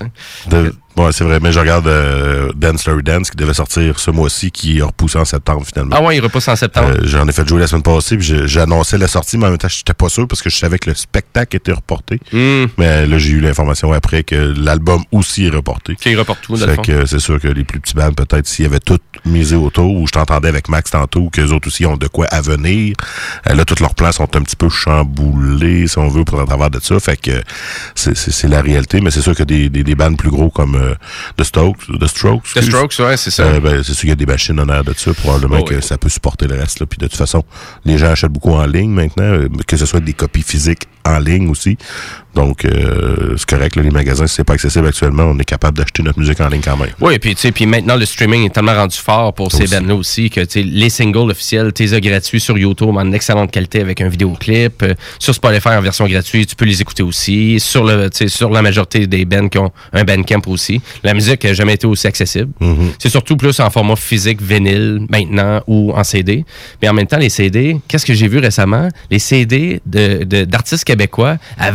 De- 0.47 0.73
ouais, 0.97 1.11
c'est 1.11 1.23
vrai, 1.23 1.39
mais 1.41 1.51
je 1.51 1.59
regarde 1.59 1.87
euh, 1.87 2.51
Dance 2.55 2.81
Story 2.81 3.03
Dance 3.03 3.29
qui 3.29 3.37
devait 3.37 3.53
sortir 3.53 3.99
ce 3.99 4.11
mois-ci, 4.11 4.51
qui 4.51 4.79
est 4.79 4.81
repoussé 4.81 5.17
en 5.17 5.25
septembre 5.25 5.63
finalement. 5.65 5.95
Ah 5.97 6.01
ouais, 6.03 6.17
il 6.17 6.19
repousse 6.21 6.47
en 6.47 6.55
septembre. 6.55 6.89
Euh, 6.89 7.01
J'en 7.03 7.27
ai 7.27 7.31
fait 7.31 7.47
jouer 7.47 7.59
la 7.59 7.67
semaine 7.67 7.83
passée, 7.83 8.17
puis 8.17 8.33
j'annonçais 8.45 8.97
la 8.97 9.07
sortie, 9.07 9.37
mais 9.37 9.45
en 9.47 9.49
même 9.49 9.57
temps, 9.57 9.67
j'étais 9.67 9.93
pas 9.93 10.09
sûr 10.09 10.27
parce 10.27 10.41
que 10.41 10.49
je 10.49 10.57
savais 10.57 10.79
que 10.79 10.89
le 10.89 10.95
spectacle 10.95 11.55
était 11.55 11.71
reporté. 11.71 12.19
Hmm. 12.31 12.65
Mais 12.77 13.05
là, 13.07 13.17
j'ai 13.17 13.31
eu 13.31 13.39
l'information 13.39 13.91
après 13.93 14.23
que 14.23 14.35
l'album 14.35 15.03
aussi 15.11 15.45
est 15.45 15.49
reporté. 15.49 15.95
Qui 15.95 16.15
reporte 16.15 16.41
tout, 16.41 16.55
le 16.55 16.65
Fait 16.65 16.81
que 16.81 17.05
c'est 17.05 17.19
sûr 17.19 17.39
que 17.39 17.47
les 17.47 17.63
plus 17.63 17.79
petits 17.79 17.95
bands, 17.95 18.11
peut-être, 18.11 18.47
s'ils 18.47 18.65
avaient 18.65 18.79
tout 18.79 18.99
misé 19.25 19.55
autour, 19.55 19.91
ou 19.93 20.07
je 20.07 20.11
t'entendais 20.13 20.49
avec 20.49 20.69
Max 20.69 20.91
tantôt, 20.91 21.29
qu'eux 21.29 21.51
autres 21.51 21.67
aussi 21.67 21.85
ont 21.85 21.97
de 21.97 22.07
quoi 22.07 22.25
à 22.27 22.41
venir. 22.41 22.95
Euh, 23.49 23.53
là, 23.53 23.65
tous 23.65 23.79
leurs 23.81 23.95
plans 23.95 24.11
sont 24.11 24.35
un 24.35 24.41
petit 24.41 24.55
peu 24.55 24.69
chamboulés, 24.69 25.87
si 25.87 25.97
on 25.97 26.07
veut, 26.09 26.23
pour 26.23 26.39
à 26.39 26.45
travers 26.45 26.69
de 26.69 26.79
ça. 26.79 26.99
Fait 26.99 27.17
que 27.17 27.41
c'est 27.95 28.47
la 28.47 28.61
réalité, 28.61 29.01
mais 29.01 29.11
c'est 29.11 29.21
sûr 29.21 29.35
que 29.35 29.43
des, 29.43 29.69
des, 29.69 29.83
des 29.83 29.95
bands 29.95 30.13
plus 30.15 30.29
gros 30.29 30.49
comme 30.49 30.75
euh, 30.85 30.95
The 31.37 31.43
Strokes, 31.43 31.85
The 31.99 32.61
Strokes, 32.61 32.99
ouais, 32.99 33.17
c'est 33.17 33.31
ça. 33.31 33.43
euh, 33.43 33.59
ben, 33.59 33.83
c'est 33.83 33.93
sûr 33.93 34.01
qu'il 34.01 34.09
y 34.09 34.11
a 34.13 34.15
des 34.15 34.25
machines 34.25 34.59
en 34.59 34.67
air 34.69 34.83
de 34.83 34.93
ça, 34.93 35.13
probablement 35.13 35.59
Oh, 35.61 35.63
que 35.63 35.75
oui. 35.75 35.81
ça 35.83 35.97
peut 35.97 36.09
supporter 36.09 36.47
le 36.47 36.55
reste. 36.55 36.79
Là. 36.79 36.85
Puis 36.85 36.97
de 36.97 37.07
toute 37.07 37.17
façon, 37.17 37.43
les 37.85 37.97
gens 37.97 38.07
achètent 38.11 38.31
beaucoup 38.31 38.51
en 38.53 38.65
ligne 38.65 38.91
maintenant, 38.91 39.23
euh, 39.23 39.47
que 39.67 39.77
ce 39.77 39.85
soit 39.85 39.99
des 39.99 40.13
copies 40.13 40.43
physiques 40.43 40.83
en 41.05 41.19
ligne 41.19 41.49
aussi. 41.49 41.77
Donc, 42.35 42.65
euh, 42.65 43.35
c'est 43.37 43.47
correct, 43.49 43.75
là, 43.75 43.81
les 43.81 43.89
magasins, 43.91 44.27
si 44.27 44.35
c'est 44.35 44.43
pas 44.43 44.53
accessible 44.53 44.87
actuellement, 44.87 45.23
on 45.23 45.39
est 45.39 45.45
capable 45.45 45.77
d'acheter 45.77 46.03
notre 46.03 46.19
musique 46.19 46.39
en 46.41 46.49
ligne 46.49 46.61
quand 46.61 46.77
même. 46.77 46.89
Oui, 46.99 47.17
puis 47.19 47.33
tu 47.35 47.41
sais, 47.41 47.51
puis 47.51 47.65
maintenant 47.65 47.95
le 47.95 48.05
streaming 48.05 48.45
est 48.45 48.49
tellement 48.53 48.73
rendu 48.75 48.97
fort 48.97 49.33
pour 49.33 49.51
ces 49.51 49.63
Aussi. 49.63 49.75
bands-là 49.75 49.95
aussi 49.95 50.29
que 50.29 50.41
tu 50.41 50.47
sais, 50.51 50.63
les 50.63 50.89
singles 50.89 51.31
officiels, 51.31 51.71
tu 51.73 51.85
les 51.85 52.01
gratuits 52.01 52.39
sur 52.39 52.57
YouTube 52.57 52.89
en 52.95 53.11
excellente 53.13 53.51
qualité 53.51 53.79
avec 53.81 54.01
un 54.01 54.09
vidéoclip. 54.09 54.83
Euh, 54.83 54.93
sur 55.19 55.33
Spotify 55.33 55.69
en 55.69 55.81
version 55.81 56.05
gratuite, 56.07 56.49
tu 56.49 56.55
peux 56.55 56.65
les 56.65 56.81
écouter 56.81 57.03
aussi. 57.03 57.59
Sur 57.59 57.83
le, 57.85 58.09
tu 58.09 58.17
sais, 58.17 58.27
sur 58.27 58.49
la 58.49 58.61
majorité 58.61 59.07
des 59.07 59.23
bands 59.25 59.47
qui 59.47 59.57
ont 59.57 59.71
un 59.93 60.03
Bandcamp 60.03 60.41
aussi. 60.47 60.81
La 61.03 61.13
musique 61.13 61.43
n'a 61.45 61.53
jamais 61.53 61.73
été 61.75 61.87
aussi 61.87 62.05
accessible. 62.07 62.51
Mm-hmm. 62.61 62.95
C'est 62.99 63.09
surtout 63.09 63.37
plus 63.37 63.59
en 63.59 63.69
format 63.69 63.95
physique, 63.95 64.41
vinyle 64.41 65.05
maintenant 65.09 65.61
ou 65.67 65.91
en 65.93 66.03
CD. 66.03 66.43
Mais 66.81 66.89
en 66.89 66.93
même 66.93 67.07
temps, 67.07 67.17
les 67.17 67.29
CD, 67.29 67.77
qu'est-ce 67.87 68.05
que 68.05 68.13
j'ai 68.13 68.27
vu 68.27 68.39
récemment? 68.39 68.89
Les 69.09 69.19
CD 69.19 69.79
de- 69.85 70.23
de- 70.23 70.43
d'artistes 70.45 70.83
québécois 70.83 71.37
à 71.57 71.71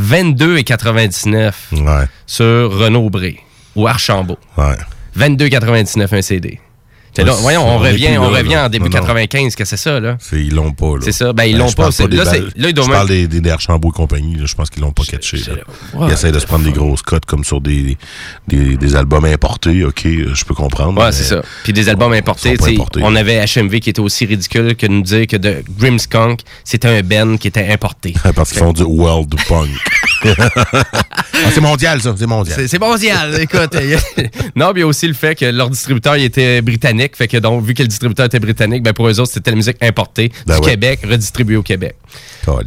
22,99 0.57 1.53
Ouais. 1.73 2.07
sur 2.27 2.73
Renaud 2.73 3.11
Bré 3.11 3.41
ou 3.77 3.87
Archambault. 3.87 4.39
Ouais. 4.57 4.77
22,99 5.17 6.17
un 6.17 6.23
CD. 6.23 6.61
Là, 7.19 7.33
voyons, 7.41 7.63
on 7.67 7.75
on 7.75 7.79
revient, 7.79 8.17
on 8.19 8.31
là, 8.31 8.39
revient 8.39 8.55
là. 8.55 8.67
en 8.67 8.69
début 8.69 8.85
Non, 8.89 8.91
non. 8.99 9.07
95, 9.07 9.55
que 9.57 9.65
c'est 9.65 9.77
ça, 9.77 9.99
là? 10.01 10.17
C'est- 10.21 10.37
Ils 10.41 10.55
l'ont 10.55 10.73
pas, 10.73 10.95
là. 10.95 11.01
C'est 11.03 11.13
ça. 11.13 11.33
Ben, 11.33 11.45
ils 11.45 11.57
l'ont 11.59 11.69
je 11.69 11.77
pas. 11.77 11.89
là, 11.91 12.25
balles. 12.25 12.53
là, 12.57 12.69
ils 12.69 12.75
doivent 12.75 12.87
Je 12.89 12.93
parle 12.93 13.09
des, 13.09 13.27
des, 13.29 13.41
des 13.41 13.51
Archambault 13.51 13.91
et 13.91 13.93
compagnie. 13.97 14.37
là, 14.37 14.47
je 14.47 14.55
pense 14.55 14.71
qu'ils 14.71 14.83
l'ont 14.83 14.93
pas 14.93 15.05
catché. 15.05 15.37
là. 15.39 15.55
Ouais, 15.95 16.07
ils 16.09 16.13
essaient 16.13 16.33
de 16.33 16.39
se 16.39 16.47
prendre 16.47 16.65
des 16.65 16.73
grosses 16.73 17.03
cotes 17.03 17.27
comme 17.27 17.45
sur 17.45 17.61
des, 17.61 17.97
des, 18.49 18.77
des 18.77 18.97
albums 18.97 19.25
importés. 19.25 19.85
OK, 19.85 20.07
euh, 20.07 20.35
je 20.35 20.45
peux 20.45 20.55
comprendre. 20.55 20.99
Ouais, 20.99 21.07
mais 21.07 21.13
c'est 21.13 21.25
ça. 21.25 21.43
Puis 21.65 21.73
des 21.73 21.89
albums 21.89 22.13
importés, 22.13 22.57
sais, 22.57 22.73
importés. 22.75 23.01
on 23.03 23.15
avait 23.17 23.45
HMV 23.45 23.81
qui 23.81 23.91
était 23.91 24.01
aussi 24.01 24.25
ridicule 24.27 24.75
que 24.77 24.87
de 24.87 24.93
nous 24.93 25.03
dire 25.03 25.27
que 25.27 25.37
de 25.37 25.63
Grimmskunk, 25.79 26.41
c'était 26.65 26.89
un 26.89 27.03
Ben 27.03 27.39
qui 27.39 27.49
était 27.49 27.69
importé. 27.69 28.15
Parce 28.35 28.51
qu'ils 28.51 28.61
font 28.61 28.73
du 28.73 28.83
world 28.83 29.35
punk. 29.49 29.69
Ah, 31.43 31.49
c'est 31.55 31.61
mondial, 31.63 32.01
ça. 32.03 32.15
C'est 32.19 32.27
mondial. 32.27 32.69
C'est- 32.69 32.79
mondial, 32.79 33.41
écoute. 33.41 33.75
non, 34.57 34.73
puis 34.73 34.77
il 34.77 34.81
y 34.81 34.83
a 34.83 34.87
aussi 34.87 35.07
le 35.09 35.15
fait 35.15 35.35
que 35.35 35.47
leur 35.47 35.71
distributeur 35.71 36.17
il 36.17 36.25
était 36.25 36.61
britannique. 36.61 37.00
Fait 37.15 37.29
que 37.29 37.37
donc, 37.37 37.65
vu 37.65 37.75
que 37.75 37.83
le 37.83 37.89
distributeur 37.89 38.27
était 38.27 38.39
britannique, 38.39 38.83
ben 38.83 38.93
pour 38.93 39.09
eux 39.09 39.21
autres, 39.21 39.33
c'était 39.33 39.51
la 39.51 39.57
musique 39.57 39.77
importée 39.83 40.33
Ben 40.47 40.57
du 40.57 40.61
ouais. 40.61 40.71
Québec, 40.73 41.01
redistribuée 41.09 41.57
au 41.57 41.63
Québec. 41.63 41.97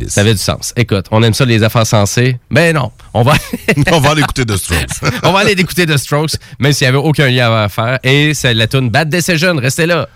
Ça 0.07 0.21
avait 0.21 0.33
du 0.33 0.39
sens. 0.39 0.73
Écoute, 0.75 1.05
on 1.11 1.21
aime 1.23 1.33
ça 1.33 1.45
les 1.45 1.63
affaires 1.63 1.87
sensées. 1.87 2.37
Ben 2.49 2.73
non, 2.75 2.91
on 3.13 3.23
va, 3.23 3.33
on 3.91 3.99
va 3.99 4.11
aller 4.11 4.21
écouter 4.21 4.45
The 4.45 4.57
Strokes. 4.57 4.91
on 5.23 5.31
va 5.31 5.39
aller 5.39 5.53
écouter 5.53 5.85
The 5.85 5.97
Strokes, 5.97 6.35
même 6.59 6.73
s'il 6.73 6.85
n'y 6.85 6.89
avait 6.89 6.97
aucun 6.97 7.29
lien 7.29 7.53
à 7.53 7.69
faire. 7.69 7.99
Et 8.03 8.33
c'est 8.33 8.53
la 8.53 8.67
tune 8.67 8.89
Bad 8.89 9.09
Decision. 9.09 9.55
Restez 9.55 9.85
là. 9.85 10.07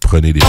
Prenez 0.00 0.32
des. 0.32 0.40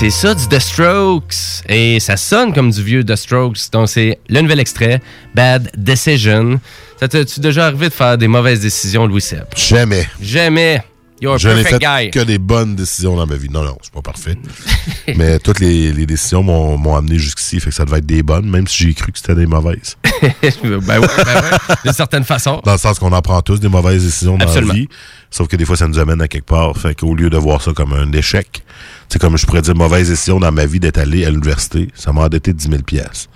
C'est 0.00 0.08
ça 0.08 0.34
du 0.34 0.48
The 0.48 0.58
Strokes. 0.58 1.62
Et 1.68 2.00
ça 2.00 2.16
sonne 2.16 2.54
comme 2.54 2.70
du 2.70 2.82
vieux 2.82 3.04
The 3.04 3.16
Strokes. 3.16 3.70
Donc, 3.70 3.86
c'est 3.90 4.18
le 4.30 4.40
nouvel 4.40 4.58
extrait, 4.58 5.02
Bad 5.34 5.70
Decision. 5.76 6.58
Ça 6.98 7.06
t'as-tu 7.06 7.38
déjà 7.40 7.66
arrivé 7.66 7.90
de 7.90 7.92
faire 7.92 8.16
des 8.16 8.26
mauvaises 8.26 8.60
décisions, 8.60 9.06
Louis 9.06 9.20
Seb? 9.20 9.44
Jamais. 9.54 10.08
Jamais. 10.22 10.82
You're 11.20 11.38
Je 11.38 11.48
n'ai 11.50 11.64
fait 11.64 11.78
guy. 11.78 12.10
que 12.10 12.20
des 12.20 12.38
bonnes 12.38 12.74
décisions 12.76 13.16
dans 13.16 13.26
ma 13.26 13.36
vie. 13.36 13.48
Non, 13.50 13.62
non, 13.62 13.76
c'est 13.82 13.92
pas 13.92 14.00
parfait. 14.02 14.36
Mais 15.16 15.38
toutes 15.38 15.60
les, 15.60 15.92
les 15.92 16.06
décisions 16.06 16.42
m'ont 16.42 16.94
amené 16.96 17.18
jusqu'ici, 17.18 17.60
fait 17.60 17.70
que 17.70 17.76
ça 17.76 17.84
devait 17.84 17.98
être 17.98 18.06
des 18.06 18.22
bonnes, 18.22 18.48
même 18.48 18.66
si 18.66 18.84
j'ai 18.84 18.94
cru 18.94 19.12
que 19.12 19.18
c'était 19.18 19.34
des 19.34 19.46
mauvaises. 19.46 19.96
ben 20.22 20.30
ouais, 20.42 20.80
ben 20.82 21.00
ouais, 21.00 21.76
d'une 21.84 21.92
certaine 21.92 22.24
façon. 22.24 22.60
Dans 22.64 22.72
le 22.72 22.78
sens 22.78 22.98
qu'on 22.98 23.12
en 23.12 23.22
prend 23.22 23.40
tous 23.42 23.60
des 23.60 23.68
mauvaises 23.68 24.04
décisions 24.04 24.38
dans 24.38 24.44
Absolument. 24.46 24.72
la 24.72 24.78
vie. 24.80 24.88
Sauf 25.30 25.46
que 25.48 25.56
des 25.56 25.64
fois, 25.64 25.76
ça 25.76 25.86
nous 25.88 25.98
amène 25.98 26.20
à 26.22 26.28
quelque 26.28 26.46
part. 26.46 26.76
Fait 26.76 26.94
qu'au 26.94 27.14
lieu 27.14 27.30
de 27.30 27.36
voir 27.36 27.62
ça 27.62 27.72
comme 27.72 27.92
un 27.92 28.10
échec, 28.12 28.62
c'est 29.08 29.20
comme 29.20 29.36
je 29.36 29.46
pourrais 29.46 29.62
dire 29.62 29.74
mauvaise 29.74 30.08
décision 30.08 30.40
dans 30.40 30.52
ma 30.52 30.66
vie 30.66 30.80
d'être 30.80 30.98
allé 30.98 31.24
à 31.24 31.30
l'université, 31.30 31.88
ça 31.94 32.12
m'a 32.12 32.22
endetté 32.22 32.52
10 32.52 32.68
000 32.68 32.82
pièces. 32.82 33.28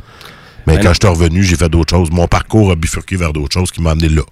Mais 0.66 0.76
Ben 0.76 0.82
quand 0.82 0.92
je 0.94 0.98
suis 1.02 1.08
revenu, 1.08 1.42
j'ai 1.42 1.56
fait 1.56 1.68
d'autres 1.68 1.94
choses. 1.94 2.10
Mon 2.10 2.26
parcours 2.26 2.70
a 2.70 2.74
bifurqué 2.76 3.16
vers 3.16 3.32
d'autres 3.32 3.52
choses 3.52 3.70
qui 3.70 3.82
m'ont 3.82 3.90
amené 3.90 4.08
là. 4.08 4.22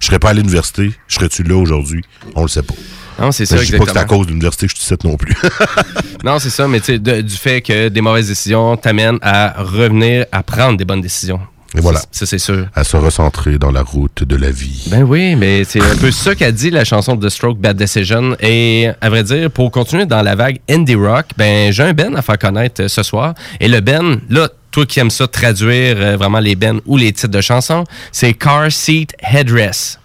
Je 0.00 0.06
serais 0.06 0.18
pas 0.18 0.30
à 0.30 0.32
l'université, 0.32 0.92
je 1.08 1.14
serais-tu 1.14 1.42
là 1.42 1.56
aujourd'hui? 1.56 2.02
On 2.34 2.42
le 2.42 2.48
sait 2.48 2.62
pas. 2.62 2.74
Non, 3.18 3.30
c'est 3.30 3.42
Mais 3.50 3.58
ça, 3.58 3.64
Je 3.64 3.70
dis 3.70 3.78
pas 3.78 3.84
que 3.84 3.92
c'est 3.92 3.98
à 3.98 4.04
cause 4.04 4.26
de 4.26 4.30
l'université 4.32 4.66
que 4.66 4.72
je 4.72 4.80
suis 4.80 4.94
ici 4.94 5.06
non 5.06 5.16
plus. 5.16 5.34
Non, 6.24 6.38
c'est 6.38 6.50
ça, 6.50 6.66
mais 6.66 6.80
tu 6.80 6.98
sais, 7.04 7.22
du 7.22 7.36
fait 7.36 7.60
que 7.60 7.88
des 7.88 8.00
mauvaises 8.00 8.28
décisions 8.28 8.78
t'amènent 8.78 9.18
à 9.20 9.62
revenir 9.62 10.24
à 10.32 10.42
prendre 10.42 10.78
des 10.78 10.86
bonnes 10.86 11.02
décisions. 11.02 11.38
Et 11.76 11.80
voilà. 11.80 12.00
Ça, 12.12 12.24
c'est 12.26 12.38
sûr. 12.38 12.66
à 12.74 12.84
se 12.84 12.96
recentrer 12.96 13.58
dans 13.58 13.70
la 13.72 13.82
route 13.82 14.22
de 14.22 14.36
la 14.36 14.50
vie. 14.50 14.86
Ben 14.90 15.02
oui, 15.02 15.34
mais 15.34 15.64
c'est 15.64 15.80
un 15.80 15.96
peu 15.96 16.10
ça 16.10 16.34
qu'a 16.34 16.52
dit 16.52 16.70
la 16.70 16.84
chanson 16.84 17.16
de 17.16 17.26
The 17.26 17.30
Stroke 17.30 17.58
Bad 17.58 17.76
Decision. 17.76 18.36
Et 18.40 18.88
à 19.00 19.08
vrai 19.10 19.24
dire, 19.24 19.50
pour 19.50 19.70
continuer 19.70 20.06
dans 20.06 20.22
la 20.22 20.34
vague 20.36 20.60
indie 20.70 20.94
rock, 20.94 21.26
ben 21.36 21.72
j'ai 21.72 21.82
un 21.82 21.92
Ben 21.92 22.14
à 22.14 22.22
faire 22.22 22.38
connaître 22.38 22.82
euh, 22.82 22.88
ce 22.88 23.02
soir. 23.02 23.34
Et 23.60 23.68
le 23.68 23.80
Ben, 23.80 24.20
là, 24.30 24.48
toi 24.70 24.86
qui 24.86 25.00
aimes 25.00 25.10
ça 25.10 25.26
traduire 25.26 25.96
euh, 25.98 26.16
vraiment 26.16 26.40
les 26.40 26.54
Ben 26.56 26.80
ou 26.86 26.96
les 26.96 27.12
titres 27.12 27.28
de 27.28 27.40
chansons, 27.40 27.84
c'est 28.12 28.34
Car 28.34 28.70
Seat 28.70 29.14
Headrest. 29.20 29.98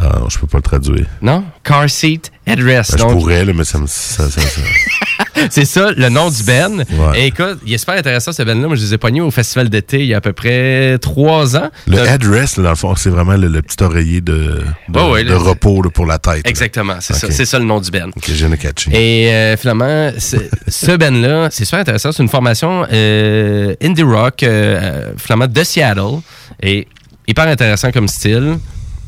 Ah, 0.00 0.18
non, 0.20 0.28
je 0.28 0.38
peux 0.38 0.46
pas 0.46 0.58
le 0.58 0.62
traduire. 0.62 1.06
Non? 1.20 1.44
Car 1.64 1.90
Seat 1.90 2.30
Headrest. 2.46 2.92
Ben, 2.92 2.98
je 2.98 3.02
Donc, 3.02 3.12
pourrais, 3.18 3.44
là, 3.44 3.52
mais 3.52 3.64
ça 3.64 3.78
me. 3.78 3.86
ça- 3.88 4.30
ça- 4.30 4.40
ça- 4.40 4.60
c'est 5.50 5.64
ça, 5.64 5.90
le 5.96 6.08
nom 6.08 6.30
du 6.30 6.42
Ben. 6.44 6.84
Ouais. 6.92 7.20
Et 7.20 7.26
écoute, 7.26 7.58
il 7.66 7.74
est 7.74 7.78
super 7.78 7.96
intéressant 7.96 8.30
ce 8.32 8.42
Ben-là. 8.42 8.68
Moi, 8.68 8.76
je 8.76 8.82
les 8.82 8.94
ai 8.94 8.98
pognés 8.98 9.20
au 9.20 9.30
festival 9.32 9.68
d'été 9.68 9.98
il 10.00 10.06
y 10.06 10.14
a 10.14 10.18
à 10.18 10.20
peu 10.20 10.32
près 10.32 10.98
trois 10.98 11.56
ans. 11.56 11.70
Le 11.88 11.98
Euh, 11.98 12.04
headrest, 12.14 12.56
là, 12.58 12.62
dans 12.64 12.68
le 12.70 12.76
fond, 12.76 12.94
c'est 12.96 13.10
vraiment 13.10 13.36
le, 13.36 13.48
le 13.48 13.60
petit 13.60 13.82
oreiller 13.82 14.20
de, 14.20 14.62
de, 14.88 15.34
repos 15.34 15.82
là, 15.82 15.90
pour 15.90 16.06
la 16.06 16.18
tête. 16.18 16.46
Exactement, 16.46 16.96
c'est 17.00 17.14
ça. 17.14 17.30
C'est 17.30 17.44
ça 17.44 17.58
le 17.58 17.64
nom 17.64 17.80
du 17.80 17.90
Ben. 17.90 18.10
Ok, 18.16 18.30
je 18.32 18.46
catché. 18.54 18.90
Et 18.92 19.32
euh, 19.32 19.56
finalement, 19.56 20.10
ce 20.18 20.96
band-là, 20.96 21.48
c'est 21.50 21.64
super 21.64 21.80
intéressant. 21.80 22.12
C'est 22.12 22.22
une 22.22 22.28
formation 22.28 22.86
euh, 22.92 23.74
indie 23.82 24.02
rock, 24.04 24.42
euh, 24.42 24.80
euh, 24.80 25.12
finalement 25.16 25.46
de 25.48 25.64
Seattle. 25.64 26.20
Et 26.62 26.86
hyper 27.26 27.48
intéressant 27.48 27.90
comme 27.90 28.08
style. 28.08 28.58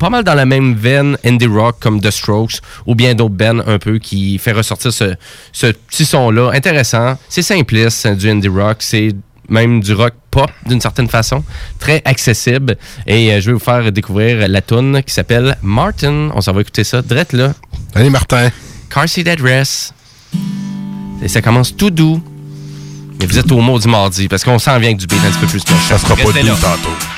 Pas 0.01 0.09
mal 0.09 0.23
dans 0.23 0.33
la 0.33 0.47
même 0.47 0.73
veine 0.73 1.15
indie 1.23 1.45
rock 1.45 1.75
comme 1.79 2.01
The 2.01 2.09
Strokes 2.09 2.59
ou 2.87 2.95
bien 2.95 3.13
d'autres 3.13 3.35
bands 3.35 3.59
un 3.67 3.77
peu 3.77 3.99
qui 3.99 4.39
fait 4.39 4.51
ressortir 4.51 4.91
ce, 4.91 5.13
ce 5.53 5.67
petit 5.67 6.05
son-là. 6.05 6.49
Intéressant. 6.55 7.19
C'est 7.29 7.43
simpliste, 7.43 7.99
c'est 7.99 8.15
du 8.15 8.27
indie 8.27 8.47
rock. 8.47 8.77
C'est 8.79 9.13
même 9.47 9.79
du 9.79 9.93
rock 9.93 10.13
pop 10.31 10.49
d'une 10.65 10.81
certaine 10.81 11.07
façon. 11.07 11.43
Très 11.77 12.01
accessible. 12.03 12.77
Et 13.05 13.31
euh, 13.31 13.41
je 13.41 13.51
vais 13.51 13.53
vous 13.53 13.59
faire 13.59 13.91
découvrir 13.91 14.47
la 14.47 14.61
tune 14.63 15.03
qui 15.05 15.13
s'appelle 15.13 15.55
Martin. 15.61 16.31
On 16.33 16.41
s'en 16.41 16.53
va 16.53 16.61
écouter 16.61 16.83
ça. 16.83 17.03
Drette 17.03 17.33
là. 17.33 17.53
Allez, 17.93 18.09
Martin. 18.09 18.49
Car 18.89 19.07
Seat 19.07 19.27
Address. 19.27 19.93
Et 21.21 21.27
ça 21.27 21.43
commence 21.43 21.77
tout 21.77 21.91
doux. 21.91 22.23
Mais 23.19 23.27
vous 23.27 23.37
êtes 23.37 23.51
au 23.51 23.61
mot 23.61 23.77
du 23.77 23.87
mardi 23.87 24.27
parce 24.27 24.43
qu'on 24.43 24.57
s'en 24.57 24.79
vient 24.79 24.89
avec 24.89 24.97
du 24.97 25.05
beat 25.05 25.23
un 25.23 25.29
petit 25.29 25.39
peu 25.41 25.45
plus. 25.45 25.63
Ça 25.87 25.99
sera 25.99 26.15
pas 26.15 26.23
doux 26.23 26.55
tantôt. 26.59 27.10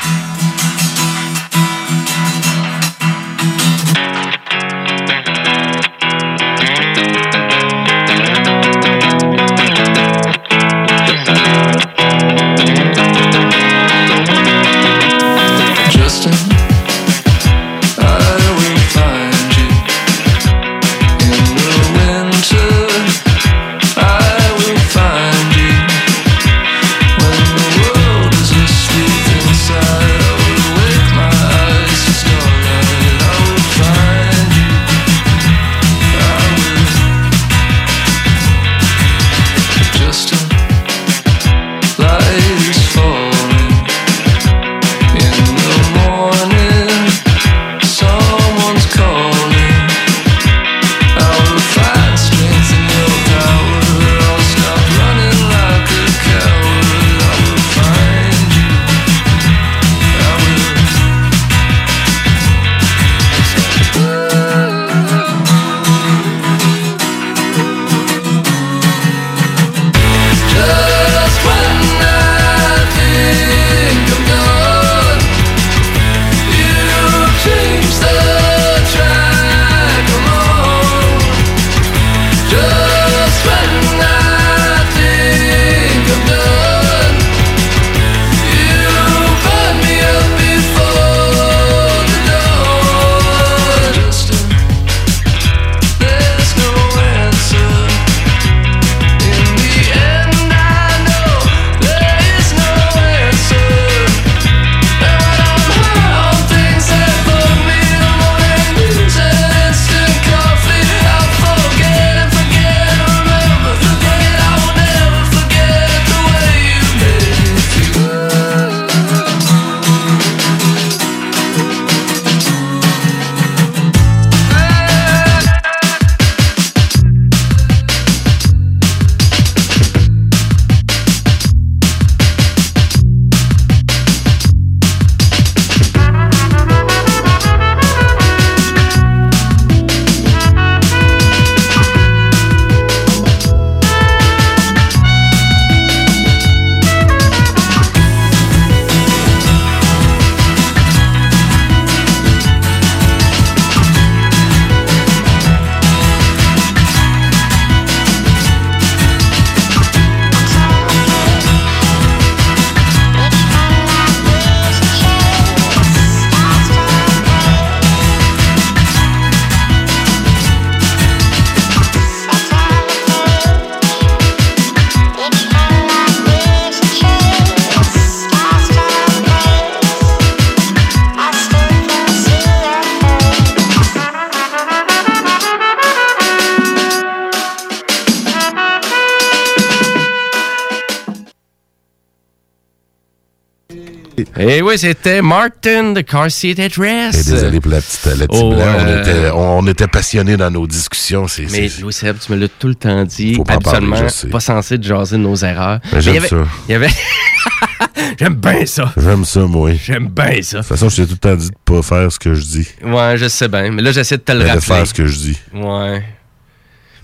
Oui, 194.73 194.79
c'était 194.79 195.21
Martin, 195.21 195.93
The 195.93 196.03
Car 196.03 196.31
Seat 196.31 196.57
Headrest. 196.57 197.19
Et 197.27 197.31
désolé 197.31 197.59
pour 197.59 197.71
la 197.71 197.79
petite, 197.79 198.05
la 198.05 198.27
petite 198.27 198.43
Oh, 198.43 198.49
blanc. 198.49 198.75
On 198.79 198.87
euh, 198.87 199.01
était, 199.01 199.31
on, 199.31 199.67
était 199.67 199.87
passionnés 199.87 200.35
dans 200.35 200.49
nos 200.49 200.65
discussions. 200.65 201.27
C'est, 201.27 201.45
Mais 201.51 201.69
Louis 201.79 201.93
Seb, 201.93 202.17
tu 202.19 202.31
me 202.31 202.37
l'as 202.37 202.47
tout 202.47 202.67
le 202.69 202.75
temps 202.75 203.03
dit. 203.03 203.35
Faut 203.35 203.43
pas 203.43 203.59
parler, 203.59 204.09
sais. 204.09 204.29
pas 204.29 204.39
censé 204.39 204.79
de 204.79 204.83
jaser 204.83 205.17
de 205.17 205.21
nos 205.21 205.35
erreurs. 205.35 205.79
Mais 205.93 206.01
j'aime 206.01 206.13
il 206.13 206.15
y 206.15 206.17
avait, 206.17 206.27
ça. 206.27 206.47
Il 206.67 206.71
y 206.71 206.75
avait... 206.75 206.89
J'aime 208.19 208.35
bien 208.35 208.65
ça. 208.65 208.93
J'aime 208.97 209.25
ça, 209.25 209.41
moi. 209.41 209.71
De 209.71 209.77
J'aime 209.77 210.07
bien 210.07 210.41
ça. 210.41 210.59
toute 210.59 210.67
façon, 210.67 210.89
je 210.89 210.95
t'ai 210.97 211.05
tout 211.05 211.13
le 211.13 211.17
temps 211.17 211.35
dit 211.35 211.49
de 211.49 211.55
pas 211.65 211.81
faire 211.81 212.11
ce 212.11 212.19
que 212.19 212.33
je 212.33 212.41
dis. 212.41 212.67
Ouais, 212.83 213.15
je 213.17 213.27
sais 213.27 213.47
bien. 213.47 213.71
Mais 213.71 213.81
là, 213.81 213.91
j'essaie 213.91 214.17
de 214.17 214.23
te 214.23 214.31
le 214.31 214.39
Mais 214.39 214.43
de 214.45 214.49
rappeler. 214.49 214.61
faire 214.75 214.87
ce 214.87 214.93
que 214.93 215.05
je 215.05 215.17
dis. 215.17 215.39
Ouais. 215.53 216.03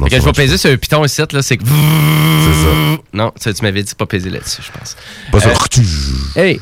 Que 0.09 0.19
je 0.19 0.25
vais 0.25 0.31
peser 0.31 0.57
sur 0.57 0.69
un 0.71 0.77
piton 0.77 1.03
ici, 1.05 1.21
là, 1.31 1.41
c'est 1.41 1.57
que. 1.57 1.63
C'est 1.65 1.69
ça. 1.71 2.97
Non, 3.13 3.31
tu 3.41 3.49
m'avais 3.63 3.83
dit 3.83 3.95
pas 3.95 4.05
peser 4.05 4.29
là-dessus, 4.29 4.61
je 4.65 4.71
pense. 4.77 4.95
Pas 5.31 5.39
ça. 5.39 5.49
Euh, 5.49 5.53
Hey, 6.35 6.59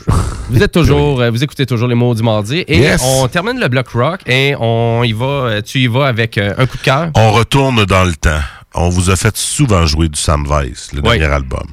vous 0.50 0.62
êtes 0.64 0.72
toujours, 0.80 1.20
euh, 1.22 1.30
vous 1.30 1.44
écoutez 1.44 1.66
toujours 1.66 1.88
les 1.88 1.96
mots 1.96 2.14
du 2.16 2.24
mardi 2.24 2.64
et 2.68 2.78
Yes. 2.80 3.02
on 3.04 3.28
termine 3.28 3.60
le 3.60 3.68
bloc 3.68 3.88
rock 3.90 4.22
et 4.28 4.56
on 4.60 5.04
y 5.04 5.12
va, 5.14 5.26
euh, 5.26 5.62
tu 5.62 5.80
y 5.80 5.88
vas 5.88 6.08
avec 6.08 6.38
un 6.38 6.66
coup 6.66 6.78
de 6.78 6.84
cœur. 6.84 7.10
On 7.16 7.32
retourne 7.32 7.84
dans 7.86 8.04
le 8.06 8.16
temps. 8.16 8.40
On 8.74 8.90
vous 8.90 9.10
a 9.10 9.16
fait 9.16 9.36
souvent 9.36 9.86
jouer 9.86 10.08
du 10.10 10.20
Sam 10.20 10.46
Weiss, 10.48 10.92
le 10.94 11.02
Oui. 11.02 11.18
dernier 11.20 11.34
album. 11.34 11.68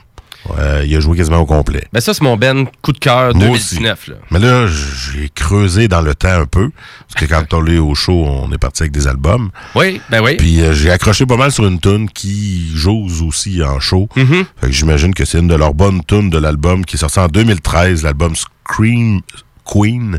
Il 0.84 0.94
a 0.96 1.00
joué 1.00 1.16
quasiment 1.16 1.38
au 1.38 1.46
complet. 1.46 1.86
Ben 1.92 2.00
ça 2.00 2.12
c'est 2.14 2.22
mon 2.22 2.36
Ben 2.36 2.66
coup 2.82 2.92
de 2.92 2.98
cœur 2.98 3.34
Moi 3.34 3.48
aussi. 3.48 3.76
2019 3.76 4.08
là. 4.08 4.14
Mais 4.30 4.38
là, 4.38 4.66
j'ai 4.66 5.28
creusé 5.34 5.88
dans 5.88 6.02
le 6.02 6.14
temps 6.14 6.28
un 6.40 6.46
peu. 6.46 6.70
Parce 7.08 7.24
que 7.26 7.32
quand 7.32 7.54
on 7.54 7.66
est 7.66 7.78
au 7.78 7.94
show, 7.94 8.24
on 8.26 8.50
est 8.52 8.58
parti 8.58 8.82
avec 8.82 8.92
des 8.92 9.06
albums. 9.06 9.50
Oui, 9.74 10.00
ben 10.10 10.20
oui. 10.22 10.36
Puis 10.36 10.60
euh, 10.60 10.72
j'ai 10.74 10.90
accroché 10.90 11.24
pas 11.26 11.36
mal 11.36 11.50
sur 11.52 11.66
une 11.66 11.80
tune 11.80 12.10
qui 12.10 12.70
j'ose 12.74 13.22
aussi 13.22 13.62
en 13.62 13.80
show. 13.80 14.08
Mm-hmm. 14.16 14.44
Fait 14.60 14.66
que 14.66 14.72
j'imagine 14.72 15.14
que 15.14 15.24
c'est 15.24 15.38
une 15.38 15.48
de 15.48 15.54
leurs 15.54 15.74
bonnes 15.74 16.02
tunes 16.04 16.30
de 16.30 16.38
l'album 16.38 16.84
qui 16.84 16.96
est 16.96 16.98
sorti 17.00 17.18
en 17.20 17.28
2013, 17.28 18.02
l'album 18.02 18.34
Scream 18.36 19.20
Queen. 19.64 20.18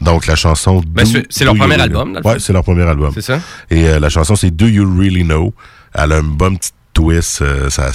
Donc 0.00 0.26
la 0.26 0.36
chanson. 0.36 0.82
Ben, 0.86 1.06
c'est- 1.06 1.44
leur 1.44 1.54
premier 1.56 1.80
album, 1.80 2.20
fond. 2.22 2.36
c'est 2.38 2.52
leur 2.52 2.62
premier 2.64 2.82
album. 2.84 3.12
C'est 3.14 3.22
ça? 3.22 3.40
Et 3.70 3.88
euh, 3.88 3.98
la 3.98 4.10
chanson, 4.10 4.36
c'est 4.36 4.50
Do 4.50 4.66
You 4.66 4.84
Really 4.98 5.24
Know? 5.24 5.54
Elle 5.94 6.12
a 6.12 6.16
un 6.16 6.22
bon 6.22 6.56
petit 6.56 6.72
twist. 6.94 7.42
euh, 7.42 7.68
ça, 7.68 7.90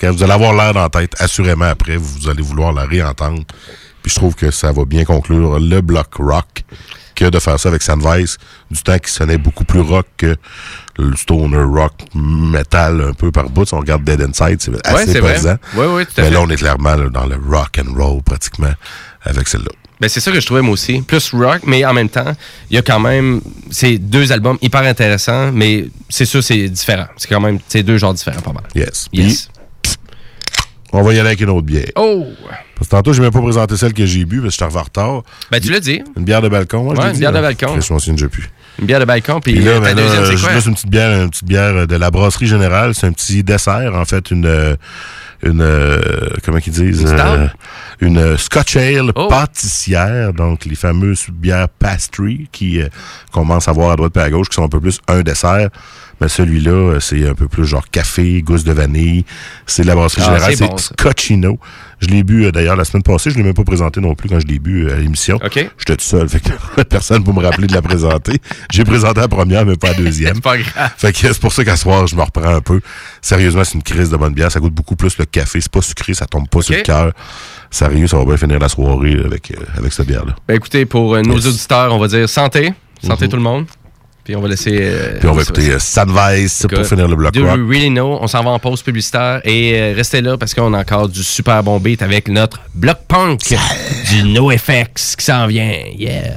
quand 0.00 0.10
vous 0.12 0.22
allez 0.22 0.32
avoir 0.32 0.52
l'air 0.54 0.72
dans 0.74 0.82
la 0.82 0.88
tête, 0.88 1.14
assurément 1.18 1.66
après, 1.66 1.96
vous 1.96 2.28
allez 2.28 2.42
vouloir 2.42 2.72
la 2.72 2.84
réentendre. 2.84 3.42
Puis 4.02 4.10
je 4.10 4.14
trouve 4.16 4.34
que 4.34 4.50
ça 4.50 4.72
va 4.72 4.84
bien 4.84 5.04
conclure 5.04 5.60
le 5.60 5.80
bloc 5.82 6.14
rock 6.18 6.64
que 7.14 7.26
de 7.26 7.38
faire 7.38 7.60
ça 7.60 7.68
avec 7.68 7.82
Sandvice, 7.82 8.38
du 8.70 8.82
temps 8.82 8.98
qui 8.98 9.12
sonnait 9.12 9.36
beaucoup 9.36 9.64
plus 9.64 9.80
rock 9.80 10.06
que 10.16 10.36
le 10.96 11.14
stoner 11.16 11.62
rock 11.62 11.92
metal 12.14 13.02
un 13.10 13.12
peu 13.12 13.30
par 13.30 13.50
bout. 13.50 13.66
Si 13.66 13.74
on 13.74 13.80
regarde 13.80 14.04
Dead 14.04 14.22
Inside, 14.22 14.56
c'est 14.60 14.86
assez 14.86 14.94
Ouais, 14.96 15.06
c'est 15.06 15.20
vrai. 15.20 15.32
présent. 15.34 15.56
Ouais, 15.74 15.86
ouais, 15.86 16.06
tout 16.06 16.12
à 16.18 16.22
Mais 16.22 16.30
là, 16.30 16.40
on 16.40 16.48
est 16.48 16.56
clairement 16.56 16.94
là, 16.94 17.08
dans 17.10 17.26
le 17.26 17.36
rock 17.36 17.78
and 17.78 17.92
roll 17.94 18.22
pratiquement 18.22 18.72
avec 19.22 19.48
celle-là. 19.48 19.70
Ben 20.00 20.08
c'est 20.08 20.20
ça 20.20 20.32
que 20.32 20.40
je 20.40 20.46
trouvais 20.46 20.62
moi 20.62 20.72
aussi. 20.72 21.02
Plus 21.02 21.32
rock, 21.34 21.60
mais 21.66 21.84
en 21.84 21.92
même 21.92 22.08
temps, 22.08 22.32
il 22.70 22.76
y 22.76 22.78
a 22.78 22.82
quand 22.82 23.00
même 23.00 23.40
ces 23.70 23.98
deux 23.98 24.32
albums 24.32 24.56
hyper 24.62 24.82
intéressants, 24.82 25.52
mais 25.52 25.86
c'est 26.08 26.24
sûr 26.24 26.42
c'est 26.42 26.68
différent. 26.68 27.06
C'est 27.16 27.28
quand 27.28 27.40
même 27.40 27.58
c'est 27.68 27.82
deux 27.82 27.98
genres 27.98 28.14
différents 28.14 28.40
pas 28.40 28.52
mal. 28.52 28.64
Yes. 28.74 29.08
Yes. 29.12 29.48
On 30.92 31.02
va 31.02 31.12
y 31.14 31.18
aller 31.20 31.28
avec 31.28 31.40
une 31.40 31.50
autre 31.50 31.66
bière. 31.66 31.86
Oh! 31.96 32.26
Parce 32.74 32.88
que 32.88 32.96
tantôt, 32.96 33.12
je 33.12 33.18
n'ai 33.20 33.26
même 33.26 33.32
pas 33.32 33.42
présenté 33.42 33.76
celle 33.76 33.92
que 33.92 34.06
j'ai 34.06 34.24
bu 34.24 34.40
parce 34.40 34.56
que 34.56 34.64
j'étais 34.64 34.76
en 34.76 34.82
retard. 34.82 35.22
Ben 35.50 35.60
tu 35.60 35.70
l'as 35.70 35.78
dit. 35.80 36.02
Une 36.16 36.24
bière 36.24 36.42
de 36.42 36.48
balcon, 36.48 36.82
moi, 36.82 36.94
je 36.96 37.00
Ouais, 37.00 37.06
une 37.08 37.12
dit, 37.12 37.20
bière 37.20 37.32
de 37.32 37.40
balcon. 37.40 37.80
Je 37.80 37.92
m'en 37.92 37.98
souviens 38.00 38.14
déjà 38.14 38.28
plus. 38.28 38.50
Une 38.80 38.86
bière 38.86 38.98
de 38.98 39.04
balcon 39.04 39.40
puis 39.40 39.54
là, 39.54 39.72
euh, 39.72 39.80
ben 39.80 39.94
ta 39.94 40.00
là, 40.00 40.02
deuxième 40.08 40.24
c'est 40.26 40.36
je 40.36 40.42
quoi? 40.44 40.54
laisse 40.54 40.66
une 40.66 40.74
petite 40.74 40.88
bière, 40.90 41.22
une 41.22 41.30
petite 41.30 41.44
bière 41.44 41.86
de 41.86 41.96
la 41.96 42.10
brasserie 42.10 42.46
générale. 42.48 42.94
C'est 42.94 43.06
un 43.06 43.12
petit 43.12 43.44
dessert, 43.44 43.94
en 43.94 44.04
fait, 44.04 44.30
une, 44.32 44.46
euh, 44.46 44.74
une, 45.42 45.62
euh, 45.62 45.98
comment 46.44 46.58
qu'ils 46.58 46.72
disent, 46.74 47.02
Une 47.02 47.08
euh, 47.18 47.46
une 48.00 48.18
euh, 48.18 48.36
Scotch 48.36 48.76
Ale 48.76 49.12
Oh. 49.14 49.28
pâtissière, 49.28 50.32
donc 50.32 50.64
les 50.64 50.74
fameuses 50.74 51.26
bières 51.30 51.68
pastry 51.68 52.48
qui 52.52 52.80
euh, 52.80 52.88
qu'on 53.32 53.40
commence 53.40 53.68
à 53.68 53.72
voir 53.72 53.90
à 53.92 53.96
droite 53.96 54.16
et 54.16 54.20
à 54.20 54.30
gauche, 54.30 54.48
qui 54.48 54.54
sont 54.56 54.64
un 54.64 54.68
peu 54.68 54.80
plus 54.80 55.00
un 55.08 55.22
dessert. 55.22 55.68
Mais 56.20 56.28
celui-là, 56.28 56.70
euh, 56.70 57.00
c'est 57.00 57.26
un 57.28 57.34
peu 57.34 57.48
plus 57.48 57.64
genre 57.64 57.88
café, 57.90 58.42
gousse 58.42 58.64
de 58.64 58.72
vanille. 58.72 59.24
C'est 59.66 59.82
de 59.82 59.86
la 59.86 59.94
brasserie 59.94 60.22
Ah, 60.24 60.32
générale, 60.34 60.54
c'est 60.56 60.66
bon. 61.46 61.58
Je 62.00 62.08
l'ai 62.08 62.22
bu 62.22 62.46
euh, 62.46 62.50
d'ailleurs 62.52 62.76
la 62.76 62.84
semaine 62.84 63.02
passée, 63.02 63.30
je 63.30 63.36
l'ai 63.36 63.42
même 63.42 63.52
pas 63.54 63.64
présenté 63.64 64.00
non 64.00 64.14
plus 64.14 64.28
quand 64.28 64.40
je 64.40 64.46
l'ai 64.46 64.58
bu 64.58 64.86
euh, 64.86 64.94
à 64.94 64.96
l'émission. 64.98 65.38
J'étais 65.54 65.96
tout 65.96 66.04
seul, 66.04 66.28
fait 66.30 66.40
que 66.40 66.82
personne 66.82 67.22
pour 67.24 67.34
me 67.34 67.42
rappeler 67.42 67.66
de 67.66 67.74
la 67.74 67.82
présenter. 67.82 68.38
J'ai 68.72 68.84
présenté 68.84 69.20
la 69.20 69.28
première, 69.28 69.66
mais 69.66 69.76
pas 69.76 69.88
la 69.88 69.94
deuxième. 69.94 70.34
C'est 70.36 70.42
pas 70.42 70.56
grave. 70.58 70.90
Fait 70.96 71.12
que 71.12 71.18
c'est 71.18 71.38
pour 71.40 71.52
ça 71.52 71.62
qu'à 71.64 71.76
ce 71.76 71.82
soir, 71.82 72.06
je 72.06 72.16
me 72.16 72.22
reprends 72.22 72.54
un 72.54 72.60
peu. 72.62 72.80
Sérieusement, 73.20 73.64
c'est 73.64 73.74
une 73.74 73.82
crise 73.82 74.08
de 74.10 74.16
bonne 74.16 74.32
bière. 74.32 74.50
Ça 74.50 74.60
goûte 74.60 74.72
beaucoup 74.74 74.96
plus 74.96 75.18
le 75.18 75.26
café. 75.26 75.60
C'est 75.60 75.70
pas 75.70 75.82
sucré, 75.82 76.14
ça 76.14 76.24
tombe 76.26 76.48
pas 76.48 76.62
sur 76.62 76.74
le 76.74 76.80
cœur. 76.82 77.12
Sérieux, 77.70 78.06
ça 78.06 78.16
va 78.16 78.24
bien 78.24 78.36
finir 78.38 78.58
la 78.58 78.68
soirée 78.68 79.16
avec, 79.24 79.50
euh, 79.50 79.56
avec 79.76 79.92
cette 79.92 80.06
bière-là. 80.06 80.34
Ben 80.48 80.56
écoutez, 80.56 80.86
pour 80.86 81.14
euh, 81.14 81.22
nos 81.22 81.36
Yes. 81.36 81.46
auditeurs, 81.46 81.94
on 81.94 81.98
va 81.98 82.08
dire 82.08 82.28
santé. 82.28 82.72
Santé 83.06 83.24
Mhm. 83.26 83.30
tout 83.30 83.36
le 83.36 83.42
monde. 83.42 83.66
Puis 84.24 84.36
on 84.36 84.40
va 84.40 84.48
laisser. 84.48 84.78
euh, 84.80 85.18
Puis 85.18 85.28
on 85.28 85.32
va 85.32 85.42
écouter 85.42 85.70
euh, 85.70 85.78
Sunrise 85.78 86.58
pour 86.68 86.78
Good. 86.78 86.86
finir 86.86 87.08
le 87.08 87.16
bloc 87.16 87.32
Do 87.32 87.44
rock. 87.46 87.58
really 87.68 87.88
know? 87.88 88.18
On 88.20 88.26
s'en 88.26 88.42
va 88.42 88.50
en 88.50 88.58
pause 88.58 88.82
publicitaire 88.82 89.40
et 89.44 89.72
euh, 89.80 89.92
restez 89.96 90.20
là 90.20 90.36
parce 90.36 90.54
qu'on 90.54 90.72
a 90.74 90.78
encore 90.80 91.08
du 91.08 91.22
super 91.22 91.62
bon 91.62 91.78
beat 91.80 92.02
avec 92.02 92.28
notre 92.28 92.60
bloc 92.74 92.98
punk 93.08 93.40
du 94.10 94.22
NoFX 94.24 95.16
qui 95.16 95.24
s'en 95.24 95.46
vient. 95.46 95.72
Yeah! 95.96 96.36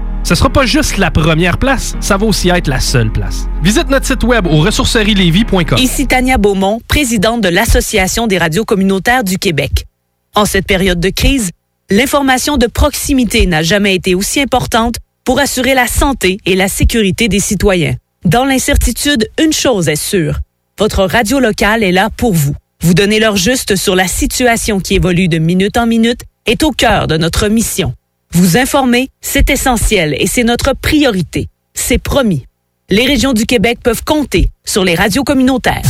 Ce 0.31 0.35
sera 0.35 0.49
pas 0.49 0.65
juste 0.65 0.95
la 0.95 1.11
première 1.11 1.57
place, 1.57 1.93
ça 1.99 2.15
va 2.15 2.25
aussi 2.25 2.47
être 2.47 2.69
la 2.69 2.79
seule 2.79 3.11
place. 3.11 3.49
Visite 3.61 3.89
notre 3.89 4.05
site 4.05 4.23
web 4.23 4.47
au 4.47 4.61
ressourcerielevy.com. 4.61 5.77
Ici 5.77 6.07
Tania 6.07 6.37
Beaumont, 6.37 6.79
présidente 6.87 7.41
de 7.41 7.49
l'Association 7.49 8.27
des 8.27 8.37
radios 8.37 8.63
communautaires 8.63 9.25
du 9.25 9.37
Québec. 9.37 9.83
En 10.33 10.45
cette 10.45 10.65
période 10.65 11.01
de 11.01 11.09
crise, 11.09 11.49
l'information 11.89 12.55
de 12.55 12.67
proximité 12.67 13.45
n'a 13.45 13.61
jamais 13.61 13.93
été 13.93 14.15
aussi 14.15 14.39
importante 14.39 14.95
pour 15.25 15.37
assurer 15.41 15.73
la 15.73 15.87
santé 15.87 16.37
et 16.45 16.55
la 16.55 16.69
sécurité 16.69 17.27
des 17.27 17.41
citoyens. 17.41 17.97
Dans 18.23 18.45
l'incertitude, 18.45 19.27
une 19.37 19.51
chose 19.51 19.89
est 19.89 19.97
sûre. 19.97 20.39
Votre 20.79 21.03
radio 21.03 21.41
locale 21.41 21.83
est 21.83 21.91
là 21.91 22.09
pour 22.09 22.31
vous. 22.31 22.55
Vous 22.79 22.93
donner 22.93 23.19
l'heure 23.19 23.35
juste 23.35 23.75
sur 23.75 23.97
la 23.97 24.07
situation 24.07 24.79
qui 24.79 24.95
évolue 24.95 25.27
de 25.27 25.39
minute 25.39 25.75
en 25.75 25.87
minute 25.87 26.21
est 26.45 26.63
au 26.63 26.71
cœur 26.71 27.07
de 27.07 27.17
notre 27.17 27.49
mission. 27.49 27.93
Vous 28.33 28.57
informer, 28.57 29.09
c'est 29.19 29.49
essentiel 29.49 30.15
et 30.17 30.25
c'est 30.25 30.43
notre 30.43 30.73
priorité. 30.73 31.49
C'est 31.73 31.97
promis. 31.97 32.45
Les 32.89 33.05
régions 33.05 33.33
du 33.33 33.45
Québec 33.45 33.79
peuvent 33.83 34.03
compter 34.05 34.49
sur 34.65 34.83
les 34.83 34.95
radios 34.95 35.23
communautaires. 35.23 35.81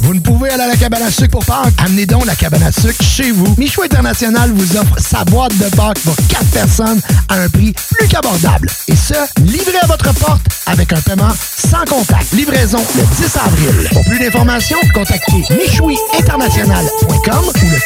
Vous 0.00 0.14
ne 0.14 0.20
pouvez 0.20 0.50
aller 0.50 0.62
à 0.62 0.66
la 0.66 0.76
cabane 0.76 1.02
à 1.02 1.10
sucre 1.10 1.30
pour 1.30 1.44
Pâques? 1.44 1.72
Amenez 1.78 2.04
donc 2.04 2.26
la 2.26 2.34
cabane 2.34 2.62
à 2.62 2.72
sucre 2.72 3.02
chez 3.02 3.30
vous. 3.30 3.54
Michou 3.56 3.82
International 3.82 4.50
vous 4.52 4.76
offre 4.76 4.98
sa 4.98 5.24
boîte 5.24 5.56
de 5.56 5.64
Pâques 5.76 6.00
pour 6.00 6.16
4 6.28 6.44
personnes 6.52 7.00
à 7.28 7.36
un 7.36 7.48
prix 7.48 7.72
plus 7.90 8.08
qu'abordable. 8.08 8.68
Et 8.88 8.96
ce, 8.96 9.14
livré 9.42 9.78
à 9.82 9.86
votre 9.86 10.12
porte 10.14 10.42
avec 10.66 10.92
un 10.92 11.00
paiement 11.00 11.32
sans 11.56 11.84
contact. 11.86 12.32
Livraison 12.32 12.84
le 12.96 13.02
10 13.16 13.36
avril. 13.36 13.88
Pour 13.92 14.04
plus 14.04 14.18
d'informations, 14.18 14.78
contactez 14.94 15.44
michouiinternational.com 15.50 17.44
ou 17.46 17.70
le 17.70 17.78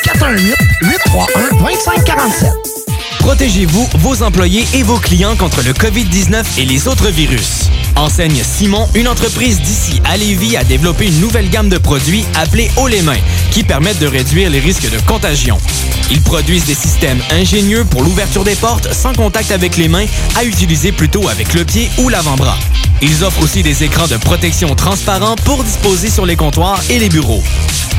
418-831-2547. 1.63 2.79
Protégez-vous, 3.19 3.89
vos 3.99 4.23
employés 4.23 4.67
et 4.75 4.83
vos 4.83 4.99
clients 4.99 5.37
contre 5.37 5.63
le 5.63 5.73
COVID-19 5.73 6.45
et 6.59 6.65
les 6.65 6.89
autres 6.89 7.09
virus. 7.09 7.69
Enseigne 7.97 8.43
Simon, 8.43 8.89
une 8.95 9.09
entreprise 9.09 9.61
d'ici 9.61 10.01
à 10.05 10.17
Lévis, 10.17 10.57
a 10.57 10.65
développé 10.65 11.07
une 11.07 11.21
nouvelle 11.21 11.51
gamme 11.51 11.69
de 11.69 11.79
produits 11.79 12.25
appelés 12.35 12.71
Haut 12.77 12.87
les 12.87 13.03
mains, 13.03 13.19
qui 13.51 13.65
permettent 13.65 13.99
de 13.99 14.07
réduire 14.07 14.51
les 14.51 14.61
risques 14.61 14.91
de 14.91 14.99
contagion. 15.01 15.59
Ils 16.11 16.23
produisent 16.23 16.65
des 16.65 16.75
systèmes 16.75 17.21
ingénieux 17.31 17.85
pour 17.85 18.03
l'ouverture 18.03 18.45
des 18.45 18.55
portes 18.55 18.93
sans 18.93 19.13
contact 19.13 19.51
avec 19.51 19.77
les 19.77 19.89
mains, 19.89 20.07
à 20.37 20.45
utiliser 20.45 20.93
plutôt 20.93 21.29
avec 21.29 21.55
le 21.55 21.65
pied 21.65 21.91
ou 21.99 22.09
l'avant-bras. 22.09 22.59
Ils 23.03 23.25
offrent 23.25 23.43
aussi 23.43 23.63
des 23.63 23.85
écrans 23.85 24.09
de 24.09 24.17
protection 24.17 24.75
transparents 24.75 25.37
pour 25.45 25.63
disposer 25.65 26.11
sur 26.11 26.27
les 26.27 26.37
comptoirs 26.37 26.81
et 26.89 26.99
les 26.99 27.09
bureaux. 27.09 27.43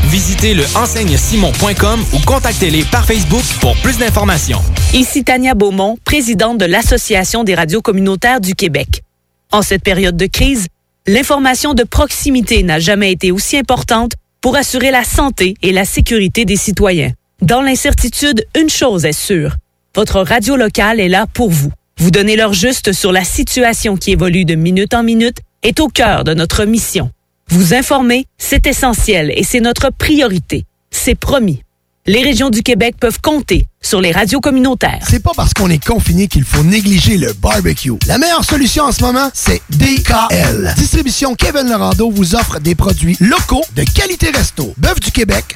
Visitez 0.05 0.53
le 0.53 0.65
enseignesimon.com 0.76 2.03
ou 2.13 2.20
contactez-les 2.20 2.84
par 2.86 3.05
Facebook 3.05 3.43
pour 3.61 3.76
plus 3.78 3.97
d'informations. 3.97 4.61
Ici 4.93 5.18
Tania 5.24 5.53
Beaumont, 5.53 5.97
présidente 6.03 6.57
de 6.57 6.65
l'Association 6.65 7.43
des 7.43 7.55
radios 7.55 7.82
communautaires 7.82 8.41
du 8.41 8.55
Québec. 8.55 9.03
En 9.51 9.61
cette 9.61 9.84
période 9.84 10.17
de 10.17 10.26
crise, 10.26 10.67
l'information 11.07 11.74
de 11.74 11.84
proximité 11.84 12.63
n'a 12.63 12.80
jamais 12.80 13.11
été 13.11 13.32
aussi 13.32 13.57
importante 13.57 14.13
pour 14.41 14.55
assurer 14.55 14.91
la 14.91 15.03
santé 15.03 15.55
et 15.61 15.72
la 15.72 15.86
sécurité 15.86 16.45
des 16.45 16.55
citoyens. 16.55 17.11
Dans 17.41 17.61
l'incertitude, 17.61 18.45
une 18.55 18.70
chose 18.70 19.05
est 19.05 19.13
sûre. 19.13 19.55
Votre 19.95 20.22
radio 20.22 20.55
locale 20.55 20.99
est 20.99 21.09
là 21.09 21.26
pour 21.34 21.49
vous. 21.49 21.72
Vous 21.97 22.11
donner 22.11 22.36
l'heure 22.36 22.53
juste 22.53 22.93
sur 22.93 23.11
la 23.11 23.24
situation 23.24 23.97
qui 23.97 24.11
évolue 24.11 24.45
de 24.45 24.55
minute 24.55 24.93
en 24.93 25.03
minute 25.03 25.38
est 25.63 25.80
au 25.80 25.88
cœur 25.88 26.24
de 26.24 26.34
notre 26.34 26.65
mission. 26.65 27.11
Vous 27.49 27.74
informer, 27.74 28.26
c'est 28.38 28.67
essentiel 28.67 29.34
et 29.36 29.43
c'est 29.43 29.59
notre 29.59 29.89
priorité. 29.91 30.65
C'est 30.91 31.15
promis. 31.15 31.63
Les 32.10 32.24
régions 32.24 32.49
du 32.49 32.64
Québec 32.64 32.95
peuvent 32.99 33.22
compter 33.22 33.68
sur 33.84 34.01
les 34.01 34.12
radios 34.12 34.39
communautaires. 34.39 35.05
C'est 35.07 35.22
pas 35.22 35.30
parce 35.36 35.53
qu'on 35.53 35.70
est 35.70 35.86
confiné 35.86 36.28
qu'il 36.28 36.43
faut 36.43 36.64
négliger 36.64 37.18
le 37.18 37.34
barbecue. 37.34 37.93
La 38.07 38.18
meilleure 38.18 38.43
solution 38.43 38.86
en 38.86 38.91
ce 38.91 39.03
moment, 39.03 39.30
c'est 39.32 39.62
DKL. 39.70 40.74
Distribution 40.76 41.36
Kevin 41.36 41.70
Lorando 41.70 42.10
vous 42.10 42.34
offre 42.34 42.60
des 42.60 42.74
produits 42.74 43.16
locaux 43.20 43.64
de 43.76 43.84
qualité 43.84 44.32
resto. 44.32 44.74
Bœuf 44.78 44.99
du 44.99 45.12
Québec, 45.12 45.55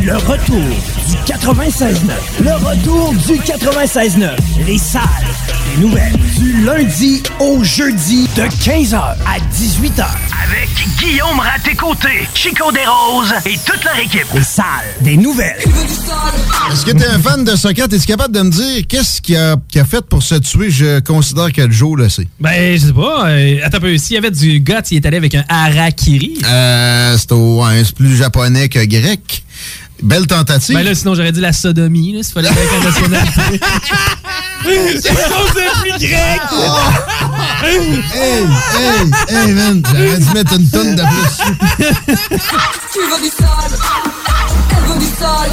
le 0.00 0.16
retour 0.16 0.58
du 1.08 1.16
96.9. 1.32 1.94
Le 2.40 2.52
retour 2.54 3.12
du 3.14 3.34
96.9. 3.40 4.30
Les 4.66 4.78
salles 4.78 5.02
des 5.76 5.82
nouvelles. 5.82 6.12
Du 6.38 6.62
lundi 6.64 7.22
au 7.40 7.62
jeudi 7.62 8.26
de 8.36 8.42
15h 8.42 8.96
à 8.96 9.38
18h. 9.54 10.04
Avec 10.44 10.68
Guillaume 10.98 11.38
Raté-Côté, 11.38 12.26
Chico 12.34 12.72
Desroses 12.72 13.34
et 13.46 13.56
toute 13.64 13.84
leur 13.84 13.98
équipe. 13.98 14.26
Les 14.34 14.42
salles 14.42 14.64
des 15.02 15.16
nouvelles. 15.16 15.58
Est-ce 16.72 16.84
que 16.84 16.92
t'es 16.92 17.06
un 17.06 17.18
fan 17.18 17.44
de 17.44 17.54
soccer? 17.54 17.86
Es-tu 17.92 18.06
capable 18.06 18.34
de 18.34 18.42
me 18.42 18.50
dire 18.50 18.84
qu'est-ce 18.88 19.20
qu'il 19.20 19.36
a, 19.36 19.52
a 19.52 19.84
fait 19.84 20.04
pour 20.04 20.22
se 20.22 20.34
tuer? 20.36 20.70
Je 20.70 21.00
considère 21.00 21.52
que 21.52 21.70
Joe 21.70 21.96
le 21.98 22.08
sait. 22.08 22.26
Ben, 22.40 22.76
je 22.76 22.86
sais 22.86 22.92
pas. 22.92 23.28
euh, 23.28 23.58
attends 23.62 23.78
un 23.78 23.80
peu. 23.80 23.96
S'il 23.98 24.14
y 24.14 24.18
avait 24.18 24.30
du 24.30 24.58
guts, 24.60 24.72
il 24.90 24.96
est 24.96 25.06
allé 25.06 25.18
avec 25.18 25.34
un 25.34 25.44
harakiri. 25.48 26.38
Euh, 26.44 27.16
c'est 27.18 27.32
au- 27.32 27.62
ouais, 27.64 27.82
c'est 27.84 27.94
plus 27.94 28.16
japonais 28.16 28.68
que 28.68 28.84
grec. 28.84 29.44
Belle 30.02 30.26
tentative. 30.26 30.74
Ben 30.74 30.84
là, 30.84 30.94
sinon, 30.94 31.14
j'aurais 31.14 31.32
dit 31.32 31.40
la 31.40 31.52
sodomie, 31.52 32.12
là, 32.12 32.22
s'il 32.22 32.32
fallait 32.32 32.48
la 32.48 32.90
nationalité. 32.90 33.60
C'est 34.64 35.10
plus 35.80 35.98
grec! 35.98 36.00
hey, 37.64 37.78
hey, 38.14 38.44
hey, 39.28 39.52
man, 39.52 39.82
j'aurais 39.84 40.18
dû 40.18 40.30
mettre 40.34 40.52
une 40.54 40.68
tonne 40.70 40.94
de 40.96 41.02
plus. 41.02 41.36
Tu 42.92 42.98
veux 42.98 43.20
du 43.22 43.28
sale, 43.28 43.48
elle 44.70 44.84
veut 44.92 44.98
du 44.98 45.06
sale, 45.06 45.50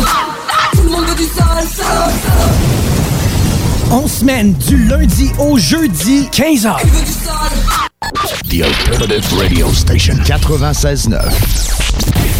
tout 0.73 0.83
le 0.83 0.89
monde 0.89 1.05
veut 1.05 1.15
du 1.15 1.23
sale, 1.23 1.65
sale, 1.75 2.11
On 3.91 4.07
semaine 4.07 4.53
du 4.53 4.77
lundi 4.85 5.31
au 5.39 5.57
jeudi, 5.57 6.29
15h. 6.31 6.77
The 8.49 8.61
Alternative 8.63 9.33
Radio 9.37 9.73
Station 9.73 10.15
96.9. 10.25 12.38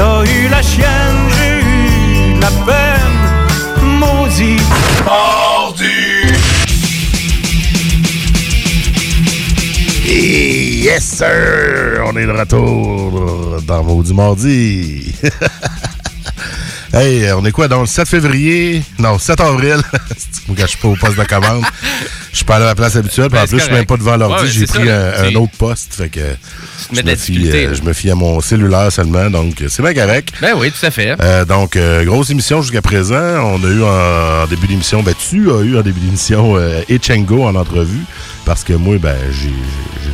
T'as 0.00 0.24
eu 0.24 0.48
la 0.48 0.62
chienne, 0.62 1.28
j'ai 1.36 1.60
eu 1.60 2.40
la 2.40 2.48
peine, 2.64 3.98
maudit. 3.98 4.56
Mardi! 5.04 5.84
Et 10.06 10.84
yes, 10.84 11.04
sir! 11.04 12.02
On 12.06 12.16
est 12.16 12.24
de 12.24 12.32
retour 12.32 13.60
dans 13.60 13.84
Maudit 13.84 14.14
Mardi. 14.14 15.14
hey, 16.94 17.30
on 17.32 17.44
est 17.44 17.52
quoi? 17.52 17.68
Dans 17.68 17.82
le 17.82 17.86
7 17.86 18.08
février? 18.08 18.82
Non, 18.98 19.18
7 19.18 19.38
avril. 19.40 19.82
Faut 20.46 20.54
que 20.54 20.62
je 20.62 20.66
suis 20.66 20.78
pas 20.78 20.88
au 20.88 20.96
poste 20.96 21.18
de 21.18 21.24
commande. 21.24 21.66
Je 22.32 22.36
suis 22.36 22.44
pas 22.44 22.56
à 22.56 22.60
ma 22.60 22.74
place 22.74 22.96
habituelle, 22.96 23.28
puis 23.28 23.38
Ben, 23.38 23.44
en 23.44 23.46
plus, 23.46 23.58
je 23.58 23.64
suis 23.64 23.72
même 23.72 23.86
pas 23.86 23.96
devant 23.96 24.16
l'ordi. 24.16 24.44
Ouais, 24.44 24.50
J'ai 24.50 24.66
pris 24.66 24.86
ça, 24.86 25.22
un, 25.24 25.34
autre 25.34 25.52
poste, 25.58 25.94
fait 25.94 26.08
que 26.08 26.20
je 26.92 26.96
me, 26.96 27.06
la 27.06 27.16
fie, 27.16 27.50
euh, 27.50 27.74
je 27.74 27.82
me 27.82 27.92
fie 27.92 28.10
à 28.10 28.14
mon 28.14 28.40
cellulaire 28.40 28.90
seulement, 28.92 29.28
donc 29.30 29.60
euh, 29.62 29.66
c'est 29.68 29.82
bien 29.82 29.94
correct. 29.94 30.32
Ben 30.40 30.54
oui, 30.56 30.70
tout 30.70 30.86
à 30.86 30.90
fait. 30.90 31.16
Euh, 31.20 31.44
donc, 31.44 31.76
euh, 31.76 32.04
grosse 32.04 32.30
émission 32.30 32.62
jusqu'à 32.62 32.82
présent. 32.82 33.16
On 33.16 33.62
a 33.64 33.68
eu 33.68 33.82
en, 33.82 34.44
en 34.44 34.46
début 34.46 34.66
d'émission, 34.68 35.02
ben 35.02 35.14
tu 35.18 35.50
as 35.50 35.60
eu 35.62 35.76
en 35.78 35.82
début 35.82 36.00
d'émission 36.00 36.56
euh, 36.56 36.82
Echengo 36.88 37.44
en 37.44 37.54
entrevue, 37.56 38.04
parce 38.44 38.62
que 38.64 38.72
moi, 38.74 38.98
ben 38.98 39.16
j'ai 39.32 39.50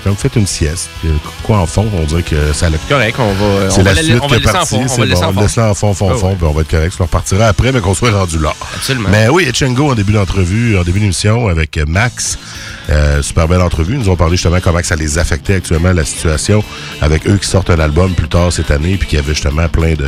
comme 0.07 0.15
fait 0.17 0.37
une 0.37 0.47
sieste. 0.47 0.89
Euh, 1.05 1.09
Quoi 1.43 1.59
en 1.59 1.67
fond, 1.67 1.87
on 1.93 2.05
dirait 2.05 2.23
que 2.23 2.53
ça 2.53 2.71
l'a... 2.71 2.79
Correct, 2.89 3.17
on 3.19 3.33
va, 3.33 3.71
C'est 3.71 3.81
on 3.81 3.85
la 3.85 3.93
va, 3.95 4.03
suite 4.03 4.19
on 4.23 4.27
qui 4.29 4.35
est 4.35 4.39
le 4.39 4.43
partie. 4.53 4.75
On 4.77 4.89
c'est 4.89 5.05
le 5.05 5.15
bon, 5.15 5.23
en 5.23 5.29
on 5.29 5.33
fond. 5.33 5.41
le 5.41 5.47
laisse 5.47 5.59
en 5.59 5.75
fond, 5.75 5.95
fond, 5.95 6.11
Ah 6.13 6.17
fond, 6.19 6.29
ouais. 6.29 6.35
puis 6.37 6.47
on 6.47 6.53
va 6.53 6.61
être 6.63 6.71
correct. 6.71 6.95
Ça 6.97 7.05
repartira 7.05 7.47
après, 7.47 7.73
mais 7.73 7.81
qu'on 7.81 7.95
soit 7.95 8.13
rendu 8.13 8.39
là. 8.39 8.53
Absolument. 8.77 9.09
Mais 9.11 9.29
oui, 9.29 9.49
Echengo 9.49 9.91
en 9.91 9.95
début 9.95 10.13
d'entrevue, 10.13 10.77
en 10.79 10.83
début 10.85 11.01
d'émission 11.01 11.49
avec 11.49 11.77
Max. 11.89 12.39
Euh, 12.89 13.21
super 13.21 13.49
belle 13.49 13.63
entrevue. 13.63 13.95
Ils 13.95 13.99
nous 13.99 14.09
ont 14.11 14.15
parlé 14.17 14.37
justement 14.37 14.59
comment 14.63 14.79
ça 14.81 14.95
les 14.95 15.19
affectait 15.19 15.57
actuellement, 15.57 15.93
la 15.93 16.05
situation, 16.05 16.63
avec 17.01 17.29
eux 17.29 17.37
qui 17.37 17.49
sortent 17.49 17.71
un 17.71 17.81
album 17.81 18.15
plus 18.15 18.29
tard 18.29 18.53
cette 18.53 18.71
année, 18.71 18.97
puis 18.97 19.09
qui 19.09 19.17
avait 19.19 19.35
justement 19.35 19.69
plein 19.69 19.95
de, 19.95 20.07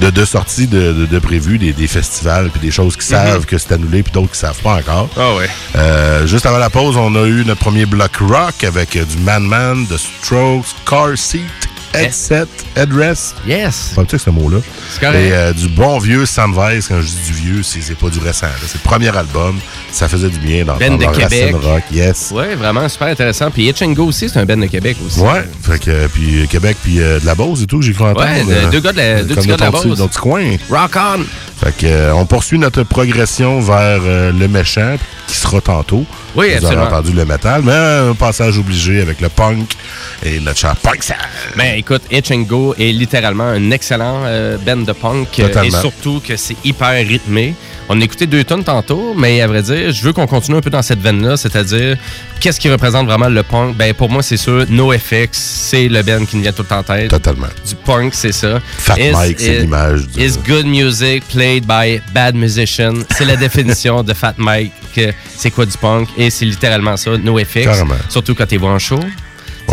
de, 0.00 0.08
de 0.08 0.24
sorties 0.24 0.66
de, 0.66 0.92
de, 0.94 1.04
de 1.06 1.18
prévues, 1.18 1.58
des, 1.58 1.74
des 1.74 1.86
festivals, 1.86 2.48
puis 2.48 2.60
des 2.60 2.70
choses 2.70 2.96
qui 2.96 3.04
savent 3.06 3.40
Mhm. 3.40 3.44
que 3.44 3.58
c'est 3.58 3.72
annulé, 3.72 4.02
puis 4.02 4.12
d'autres 4.12 4.32
qui 4.32 4.38
savent 4.38 4.58
pas 4.62 4.76
encore. 4.76 5.10
Ah 5.18 5.34
ouais. 5.34 5.50
Euh, 5.76 6.26
juste 6.26 6.46
avant 6.46 6.56
la 6.56 6.70
pause, 6.70 6.96
on 6.96 7.14
a 7.14 7.26
eu 7.26 7.44
notre 7.44 7.60
premier 7.60 7.84
bloc 7.84 8.16
rock 8.20 8.64
avec 8.64 8.92
du 8.92 9.17
Man 9.24 9.48
Man, 9.48 9.84
The 9.86 9.98
Strokes, 9.98 10.72
Car 10.84 11.16
Seat, 11.16 11.67
Headset, 11.94 12.46
Headrest. 12.76 13.36
Yes. 13.46 13.92
Pas 13.96 14.04
que 14.04 14.18
ce 14.18 14.30
mot-là? 14.30 14.58
C'est 14.90 15.00
correct. 15.00 15.18
Et 15.18 15.32
euh, 15.32 15.52
du 15.52 15.68
bon 15.68 15.98
vieux 15.98 16.26
Sunrise, 16.26 16.86
quand 16.88 17.00
je 17.00 17.06
dis 17.06 17.22
du 17.26 17.32
vieux, 17.32 17.62
c'est 17.62 17.96
pas 17.96 18.08
du 18.10 18.18
récent. 18.18 18.46
C'est 18.66 18.74
le 18.74 18.80
premier 18.88 19.16
album. 19.16 19.58
Ça 19.90 20.06
faisait 20.08 20.28
du 20.28 20.38
bien 20.38 20.64
dans, 20.64 20.76
Ben 20.76 20.96
dans 20.98 21.10
de 21.10 21.16
Québec. 21.16 21.54
rock. 21.62 21.82
Yes. 21.90 22.30
Ouais, 22.32 22.54
vraiment 22.54 22.88
super 22.88 23.08
intéressant. 23.08 23.50
Puis 23.50 23.68
Etchengo 23.68 24.04
aussi, 24.06 24.28
c'est 24.28 24.38
un 24.38 24.44
Ben 24.44 24.60
de 24.60 24.66
Québec 24.66 24.96
aussi. 25.04 25.18
Ouais, 25.20 25.44
fait 25.62 25.78
que, 25.78 26.06
puis 26.08 26.42
euh, 26.42 26.46
Québec, 26.46 26.76
puis 26.82 27.00
euh, 27.00 27.18
de 27.20 27.26
la 27.26 27.34
Beauce 27.34 27.62
et 27.62 27.66
tout, 27.66 27.80
j'ai 27.82 27.92
cru 27.92 28.04
entendre. 28.04 28.20
Ouais, 28.26 28.44
de- 28.66 28.70
deux 28.70 28.80
gars 28.80 28.92
de 28.92 28.96
la- 28.98 29.22
deux 29.22 29.34
petits 29.34 29.48
gars 29.48 29.56
de 29.56 29.62
la 29.62 29.70
Beauce. 29.70 29.84
petit 29.98 30.18
coin. 30.18 30.44
Rock 30.70 30.92
on! 30.96 31.20
Fait 31.64 31.76
que, 31.76 32.12
on 32.12 32.24
poursuit 32.26 32.58
notre 32.58 32.84
progression 32.84 33.60
vers 33.60 33.98
le 34.32 34.46
méchant, 34.46 34.96
qui 35.26 35.34
sera 35.36 35.60
tantôt. 35.60 36.04
Oui, 36.36 36.50
Vous 36.50 36.56
absolument. 36.58 36.82
aurez 36.84 36.94
entendu 36.94 37.12
le 37.12 37.24
métal, 37.24 37.62
mais 37.64 37.72
un 37.72 38.14
passage 38.14 38.58
obligé 38.58 39.00
avec 39.00 39.20
le 39.20 39.28
punk 39.28 39.72
et 40.24 40.38
notre 40.38 40.58
chant 40.60 40.74
punk. 40.80 41.02
Ça... 41.02 41.14
Ben 41.56 41.77
écoute, 41.78 42.02
Itch 42.10 42.30
and 42.30 42.40
Go 42.42 42.74
est 42.78 42.92
littéralement 42.92 43.44
un 43.44 43.70
excellent 43.70 44.22
euh, 44.24 44.56
band 44.58 44.78
de 44.78 44.92
punk 44.92 45.30
Totalement. 45.32 45.62
et 45.62 45.70
surtout 45.70 46.20
que 46.26 46.36
c'est 46.36 46.56
hyper 46.64 47.06
rythmé. 47.06 47.54
On 47.90 47.98
a 48.00 48.04
écouté 48.04 48.26
deux 48.26 48.44
tonnes 48.44 48.64
tantôt, 48.64 49.14
mais 49.16 49.40
à 49.40 49.46
vrai 49.46 49.62
dire, 49.62 49.92
je 49.92 50.02
veux 50.02 50.12
qu'on 50.12 50.26
continue 50.26 50.58
un 50.58 50.60
peu 50.60 50.68
dans 50.68 50.82
cette 50.82 50.98
veine-là, 51.00 51.38
c'est-à-dire 51.38 51.96
qu'est-ce 52.38 52.60
qui 52.60 52.68
représente 52.70 53.06
vraiment 53.06 53.28
le 53.30 53.42
punk? 53.42 53.76
Ben 53.76 53.94
pour 53.94 54.10
moi, 54.10 54.22
c'est 54.22 54.36
sûr, 54.36 54.66
NoFX, 54.68 55.30
c'est 55.32 55.88
le 55.88 56.02
band 56.02 56.26
qui 56.26 56.36
me 56.36 56.42
vient 56.42 56.52
tout 56.52 56.62
le 56.62 56.68
temps 56.68 56.80
en 56.80 56.82
tête. 56.82 57.08
Totalement. 57.08 57.46
Du 57.66 57.74
punk, 57.76 58.12
c'est 58.14 58.32
ça. 58.32 58.60
Fat 58.76 58.98
Is- 58.98 59.12
Mike, 59.12 59.40
c'est 59.40 59.60
l'image 59.60 60.06
du- 60.08 60.22
Is 60.22 60.32
good 60.46 60.66
music 60.66 61.24
played 61.28 61.64
by 61.66 62.00
bad 62.12 62.34
musician? 62.34 62.92
C'est 63.16 63.24
la 63.24 63.36
définition 63.36 64.02
de 64.02 64.12
Fat 64.12 64.34
Mike, 64.36 64.72
c'est 65.36 65.50
quoi 65.50 65.64
du 65.64 65.76
punk, 65.78 66.08
et 66.18 66.28
c'est 66.28 66.44
littéralement 66.44 66.96
ça, 66.98 67.16
NoFX. 67.16 67.64
Carrément. 67.64 67.94
Surtout 68.10 68.34
quand 68.34 68.46
t'es 68.46 68.58
voir 68.58 68.74
en 68.74 68.78
show. 68.78 69.00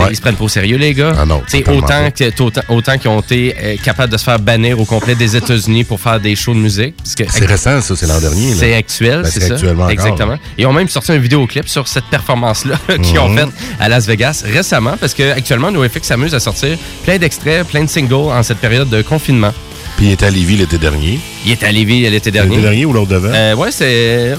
Ils 0.09 0.15
se 0.15 0.21
prennent 0.21 0.35
pas 0.35 0.43
au 0.43 0.49
sérieux, 0.49 0.77
les 0.77 0.93
gars. 0.93 1.13
Ah 1.17 1.25
non, 1.25 1.41
autant, 1.67 2.11
que, 2.11 2.41
autant, 2.43 2.61
autant 2.69 2.97
qu'ils 2.97 3.09
ont 3.09 3.19
été 3.21 3.55
euh, 3.61 3.75
capables 3.83 4.11
de 4.11 4.17
se 4.17 4.23
faire 4.23 4.39
bannir 4.39 4.79
au 4.79 4.85
complet 4.85 5.15
des 5.15 5.35
États-Unis 5.35 5.83
pour 5.83 5.99
faire 5.99 6.19
des 6.19 6.35
shows 6.35 6.53
de 6.53 6.59
musique. 6.59 6.95
C'est 7.03 7.45
récent, 7.45 7.81
ça, 7.81 7.95
c'est 7.95 8.05
l'an 8.07 8.19
dernier. 8.19 8.53
C'est 8.53 8.73
actuel, 8.73 9.21
Ben, 9.23 9.29
c'est 9.31 9.39
ça. 9.41 9.53
actuellement 9.53 9.83
encore. 9.83 9.91
Exactement. 9.91 10.37
Ils 10.57 10.65
ont 10.67 10.73
même 10.73 10.89
sorti 10.89 11.11
un 11.11 11.17
vidéoclip 11.17 11.67
sur 11.67 11.87
cette 11.87 12.05
performance-là 12.05 12.75
qu'ils 13.01 13.19
ont 13.19 13.29
Mhm. 13.29 13.37
faite 13.37 13.49
à 13.79 13.89
Las 13.89 14.05
Vegas 14.05 14.43
récemment 14.45 14.95
parce 14.99 15.13
que 15.13 15.31
actuellement 15.31 15.71
NoFX 15.71 16.03
s'amuse 16.07 16.35
à 16.35 16.39
sortir 16.39 16.77
plein 17.03 17.17
d'extraits, 17.17 17.65
plein 17.67 17.83
de 17.83 17.89
singles 17.89 18.13
en 18.13 18.43
cette 18.43 18.59
période 18.59 18.89
de 18.89 19.01
confinement. 19.01 19.53
Puis 19.97 20.07
il 20.07 20.11
était 20.11 20.25
à 20.25 20.29
Lévis 20.29 20.57
l'été 20.57 20.77
dernier. 20.77 21.19
Il 21.45 21.51
est 21.53 21.63
à 21.63 21.71
Lévis 21.71 22.01
l'été 22.09 22.29
dernier. 22.31 22.49
L'été 22.57 22.61
dernier 22.63 22.85
ou 22.85 22.91
l'autre 22.93 23.11
devant? 23.11 23.29
Euh, 23.33 23.55
ouais, 23.55 23.71
c'est. 23.71 23.85
euh, 23.87 24.35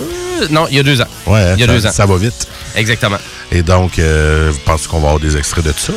non, 0.51 0.67
il 0.71 0.77
y 0.77 0.81
a 0.81 0.83
deux 0.83 1.01
ans. 1.01 1.07
Ouais, 1.27 1.55
il 1.57 1.61
y 1.61 1.65
a 1.65 1.67
ça, 1.67 1.73
deux 1.73 1.87
ans. 1.87 1.91
ça 1.93 2.05
va 2.07 2.17
vite. 2.19 2.47
Exactement. 2.77 3.17
Et 3.53 3.63
donc, 3.63 3.99
euh, 4.01 4.51
vous 4.53 4.59
pensez 4.65 4.89
qu'on 4.89 4.99
va 4.99 5.09
avoir 5.11 5.21
des 5.21 5.37
extraits 5.37 5.65
de 5.65 5.71
tout 5.71 5.79
ça? 5.79 5.93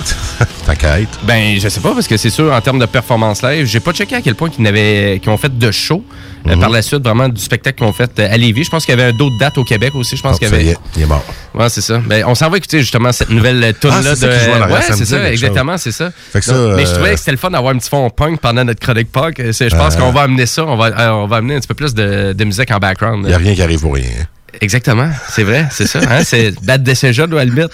Tant 0.68 0.76
qu'à 0.76 1.00
être. 1.02 1.20
Ben, 1.24 1.60
je 1.60 1.68
sais 1.68 1.80
pas, 1.80 1.94
parce 1.94 2.08
que 2.08 2.16
c'est 2.16 2.30
sûr, 2.30 2.54
en 2.54 2.62
termes 2.62 2.78
de 2.80 2.86
performance 2.86 3.42
live, 3.42 3.66
j'ai 3.66 3.80
pas 3.80 3.92
checké 3.92 4.16
à 4.16 4.22
quel 4.22 4.36
point 4.36 4.50
qu'ils 4.50 4.64
n'avaient- 4.64 5.20
qu'ils 5.22 5.32
ont 5.32 5.38
fait 5.38 5.58
de 5.58 5.72
show 5.72 6.04
euh, 6.48 6.54
Mhm. 6.54 6.60
par 6.62 6.70
la 6.70 6.82
suite, 6.84 7.04
vraiment 7.04 7.28
du 7.28 7.42
spectacle 7.42 7.80
qu'ils 7.80 7.88
ont 7.88 7.92
fait 7.92 8.12
euh, 8.20 8.28
à 8.32 8.38
Lévis. 8.38 8.64
Je 8.66 8.70
pense 8.70 8.86
qu'il 8.86 8.96
y 8.98 9.02
avait 9.02 9.12
d'autres 9.14 9.38
dates 9.40 9.58
au 9.58 9.64
Québec 9.64 9.94
aussi. 9.96 10.16
Je 10.16 10.22
pense 10.22 10.36
Oh, 10.36 10.38
qu'il 10.38 10.48
y 10.48 10.52
ça 10.52 10.56
avait. 10.56 10.66
y 10.66 10.70
est, 10.70 10.78
il 10.96 11.02
est 11.02 11.06
mort. 11.08 11.26
Ouais, 11.56 11.68
c'est 11.70 11.82
ça. 11.82 11.98
Ben, 12.06 12.24
on 12.28 12.36
s'en 12.36 12.50
va 12.52 12.58
écouter 12.58 12.80
justement 12.80 13.12
cette 13.12 13.30
nouvelle 13.32 13.74
tune 13.82 13.90
Ah, 13.94 14.02
là 14.04 14.16
c'est 14.16 14.28
de. 14.28 14.32
ça 14.32 14.68
ouais, 14.68 14.82
ça 14.84 14.94
c'est 14.96 15.06
ça, 15.06 15.32
exactement, 15.32 15.78
c'est 15.78 15.92
ça. 15.92 16.12
Fait 16.32 16.40
que 16.40 16.46
ça, 16.46 16.54
Donc, 16.54 16.76
Mais 16.78 16.86
je 16.86 16.92
euh, 16.92 16.94
trouvais 16.94 17.14
que 17.14 17.20
c'était 17.20 17.32
le 17.32 17.38
fun 17.38 17.50
d'avoir 17.50 17.74
un 17.74 17.78
petit 17.80 17.90
fond 17.90 18.10
punk 18.12 18.40
pendant 18.40 18.64
notre 18.64 18.80
chronique 18.80 19.12
punk. 19.12 19.40
Euh, 19.40 19.52
Je 19.52 19.76
pense 19.76 19.96
Euh. 19.96 19.98
qu'on 19.98 20.12
va 20.12 20.22
amener 20.22 20.46
ça. 20.46 20.66
On 20.66 20.78
va, 20.78 20.86
euh, 20.88 21.10
on 21.10 21.26
va 21.28 21.38
amener 21.38 21.56
un 21.56 21.60
petit 21.60 21.68
peu 21.68 21.74
plus 21.74 21.94
de, 21.96 22.34
de 22.34 22.44
musique 22.46 22.70
en 22.72 22.78
background. 22.78 23.24
Il 23.26 23.30
n'y 23.30 23.34
a 23.34 23.38
rien 23.38 23.56
qui 23.56 23.62
arrive 23.64 23.82
pour 23.82 23.96
rien. 23.96 24.06
Exactement, 24.62 25.10
c'est 25.30 25.44
vrai, 25.44 25.68
c'est 25.72 25.88
ça. 25.88 26.00
Hein? 26.10 26.24
C'est 26.24 26.52
bad 26.64 26.84
decision 26.84 27.26
à 27.26 27.36
la 27.36 27.46
limite. 27.46 27.72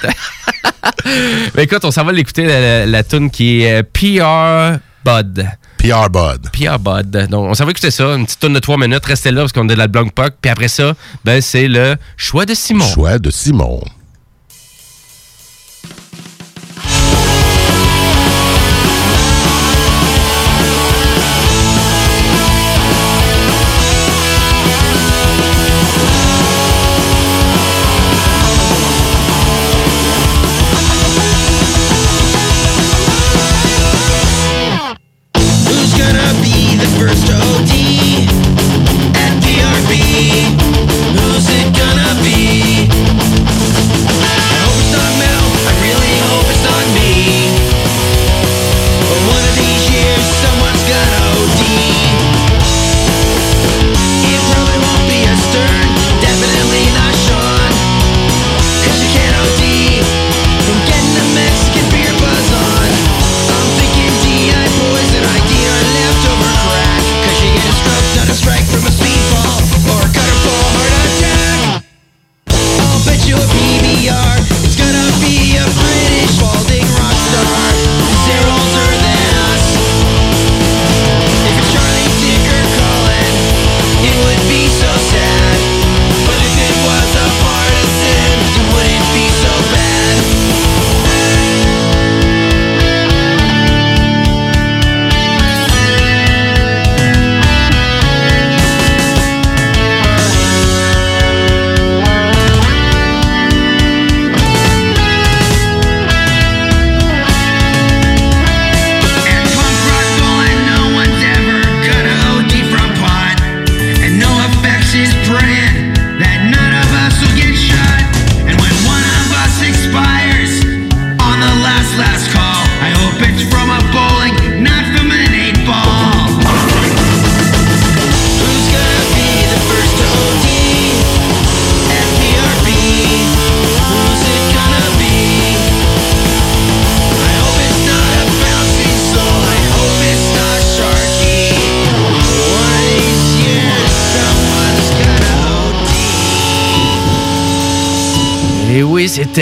Mais 1.56 1.64
écoute, 1.64 1.84
on 1.84 1.92
s'en 1.92 2.04
va 2.04 2.12
l'écouter 2.12 2.46
la, 2.46 2.60
la, 2.60 2.86
la 2.86 3.04
tune 3.04 3.30
qui 3.30 3.62
est 3.64 3.82
euh, 3.82 3.84
PR 3.84 4.80
Bud. 5.06 5.48
PR 5.78 6.10
Bud. 6.10 6.50
PR 6.52 6.80
Bud. 6.80 7.28
Donc, 7.30 7.50
on 7.50 7.54
s'en 7.54 7.66
va 7.66 7.72
écouter 7.72 7.92
ça, 7.92 8.06
une 8.16 8.26
petite 8.26 8.40
tune 8.40 8.54
de 8.54 8.60
3 8.60 8.78
minutes. 8.78 9.06
Restez 9.06 9.32
là 9.32 9.42
parce 9.42 9.54
qu'on 9.54 9.66
est 9.66 9.74
de 9.74 9.76
la 9.76 9.88
Blanc 9.88 10.08
Puck. 10.08 10.34
Puis 10.42 10.50
après 10.50 10.68
ça, 10.68 10.94
ben, 11.24 11.42
c'est 11.42 11.68
le 11.68 11.96
choix 12.18 12.46
de 12.46 12.54
Simon. 12.54 12.86
Choix 12.86 13.20
de 13.20 13.30
Simon. 13.30 13.82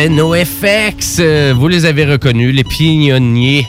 NoFX. 0.09 1.17
Euh, 1.19 1.53
Vous 1.55 1.67
les 1.67 1.85
avez 1.85 2.05
reconnus, 2.05 2.53
les 2.53 2.63
pionniers 2.63 3.65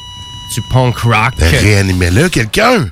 du 0.54 0.60
punk 0.72 0.96
rock. 0.98 1.34
Réanimez-le, 1.38 2.28
quelqu'un! 2.28 2.86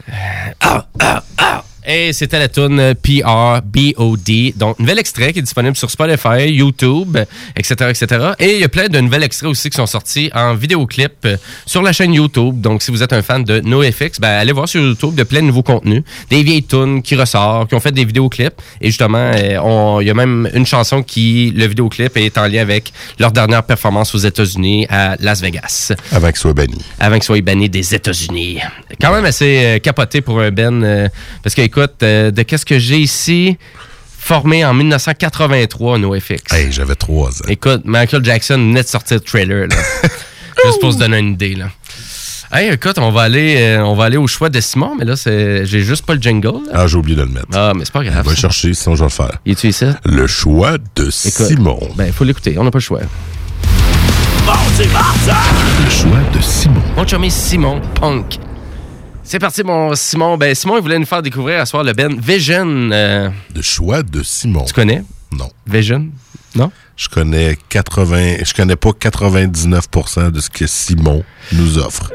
Et 1.94 2.14
c'était 2.14 2.38
la 2.38 2.48
tune 2.48 2.94
PRBOD. 3.02 4.54
Donc, 4.56 4.78
nouvel 4.78 4.98
extrait 4.98 5.34
qui 5.34 5.40
est 5.40 5.42
disponible 5.42 5.76
sur 5.76 5.90
Spotify, 5.90 6.48
YouTube, 6.48 7.18
etc., 7.54 7.90
etc. 7.90 8.30
Et 8.38 8.54
il 8.54 8.60
y 8.60 8.64
a 8.64 8.70
plein 8.70 8.88
de 8.88 8.98
nouveaux 8.98 9.20
extraits 9.20 9.50
aussi 9.50 9.68
qui 9.68 9.76
sont 9.76 9.84
sortis 9.84 10.30
en 10.34 10.54
vidéoclip 10.54 11.12
euh, 11.26 11.36
sur 11.66 11.82
la 11.82 11.92
chaîne 11.92 12.14
YouTube. 12.14 12.62
Donc, 12.62 12.82
si 12.82 12.90
vous 12.90 13.02
êtes 13.02 13.12
un 13.12 13.20
fan 13.20 13.44
de 13.44 13.60
NoFX, 13.60 14.20
ben, 14.20 14.38
allez 14.38 14.52
voir 14.52 14.70
sur 14.70 14.80
YouTube, 14.80 15.20
a 15.20 15.26
plein 15.26 15.40
de 15.42 15.48
nouveaux 15.48 15.62
contenus. 15.62 16.02
Des 16.30 16.42
vieilles 16.42 16.62
tunes 16.62 17.02
qui 17.02 17.14
ressortent, 17.14 17.68
qui 17.68 17.74
ont 17.74 17.80
fait 17.80 17.92
des 17.92 18.06
vidéoclips. 18.06 18.54
Et 18.80 18.86
justement, 18.86 19.30
euh, 19.34 19.98
il 20.00 20.06
y 20.06 20.10
a 20.10 20.14
même 20.14 20.48
une 20.54 20.64
chanson 20.64 21.02
qui, 21.02 21.52
le 21.54 21.66
vidéoclip 21.66 22.16
est 22.16 22.38
en 22.38 22.46
lien 22.46 22.62
avec 22.62 22.90
leur 23.18 23.32
dernière 23.32 23.64
performance 23.64 24.14
aux 24.14 24.18
États-Unis 24.18 24.86
à 24.88 25.16
Las 25.20 25.42
Vegas. 25.42 25.92
Avant 26.10 26.28
qu'il 26.28 26.38
soit 26.38 26.54
banni. 26.54 26.82
Avant 26.98 27.16
qu'il 27.16 27.24
soit 27.24 27.42
banni 27.42 27.68
des 27.68 27.94
États-Unis. 27.94 28.60
Quand 28.98 29.12
même 29.12 29.26
assez 29.26 29.58
euh, 29.62 29.78
capoté 29.78 30.22
pour 30.22 30.40
un 30.40 30.50
Ben. 30.50 30.82
euh, 30.82 31.08
parce 31.42 31.54
que, 31.54 31.60
écoute, 31.60 31.81
euh, 32.02 32.30
de 32.30 32.42
qu'est-ce 32.42 32.66
que 32.66 32.78
j'ai 32.78 32.98
ici? 32.98 33.56
Formé 34.18 34.64
en 34.64 34.72
1983 34.74 35.98
NoFX. 35.98 36.52
Hey, 36.52 36.70
j'avais 36.70 36.94
trois 36.94 37.30
ans. 37.30 37.44
Écoute, 37.48 37.82
Michael 37.84 38.24
Jackson 38.24 38.54
venait 38.56 38.82
de 38.82 38.88
sortir 38.88 39.16
le 39.16 39.20
trailer, 39.20 39.66
là. 39.68 39.76
Juste 40.64 40.80
pour 40.80 40.92
se 40.92 40.98
donner 40.98 41.18
une 41.18 41.32
idée, 41.32 41.54
là. 41.56 41.70
Hey, 42.52 42.70
écoute, 42.70 42.98
on 42.98 43.10
va 43.10 43.22
aller, 43.22 43.56
euh, 43.60 43.82
on 43.84 43.94
va 43.94 44.04
aller 44.04 44.18
au 44.18 44.26
choix 44.26 44.48
de 44.50 44.60
Simon, 44.60 44.94
mais 44.96 45.06
là, 45.06 45.16
c'est, 45.16 45.64
j'ai 45.64 45.80
juste 45.80 46.04
pas 46.04 46.14
le 46.14 46.20
jingle. 46.20 46.48
là. 46.48 46.72
Ah, 46.74 46.86
j'ai 46.86 46.98
oublié 46.98 47.16
de 47.16 47.22
le 47.22 47.28
mettre. 47.30 47.46
Ah, 47.54 47.72
mais 47.74 47.84
c'est 47.86 47.92
pas 47.94 48.04
grave. 48.04 48.18
On 48.20 48.22
va 48.28 48.30
le 48.30 48.36
chercher, 48.36 48.74
sinon 48.74 48.94
je 48.94 49.00
vais 49.00 49.06
le 49.06 49.10
faire. 49.10 49.38
Il 49.46 49.52
est 49.52 49.64
ici? 49.64 49.86
Le 50.04 50.26
choix 50.26 50.76
de 50.94 51.10
Simon. 51.10 51.80
Ben, 51.96 52.06
il 52.08 52.12
faut 52.12 52.24
l'écouter, 52.24 52.56
on 52.58 52.64
n'a 52.64 52.70
pas 52.70 52.78
le 52.78 52.82
choix. 52.82 53.00
Le 55.84 55.90
choix 55.90 56.18
de 56.34 56.40
Simon. 56.42 56.82
Mon 56.96 57.06
chummy 57.06 57.30
Simon 57.30 57.80
Punk. 57.94 58.38
C'est 59.32 59.38
parti, 59.38 59.62
mon 59.64 59.94
Simon. 59.94 60.36
Ben, 60.36 60.54
Simon, 60.54 60.76
il 60.76 60.82
voulait 60.82 60.98
nous 60.98 61.06
faire 61.06 61.22
découvrir 61.22 61.58
à 61.58 61.64
soir 61.64 61.82
le 61.82 61.94
Ben 61.94 62.20
Vision. 62.20 62.90
euh, 62.92 63.30
Le 63.56 63.62
choix 63.62 64.02
de 64.02 64.22
Simon. 64.22 64.66
Tu 64.66 64.74
connais? 64.74 65.02
Non. 65.32 65.48
Vision? 65.66 66.06
Non? 66.54 66.70
Je 66.98 67.08
connais 67.08 67.56
80, 67.70 68.44
je 68.44 68.52
connais 68.52 68.76
pas 68.76 68.90
99% 68.90 70.32
de 70.32 70.38
ce 70.38 70.50
que 70.50 70.66
Simon 70.66 71.24
nous 71.52 71.78
offre. 71.78 72.12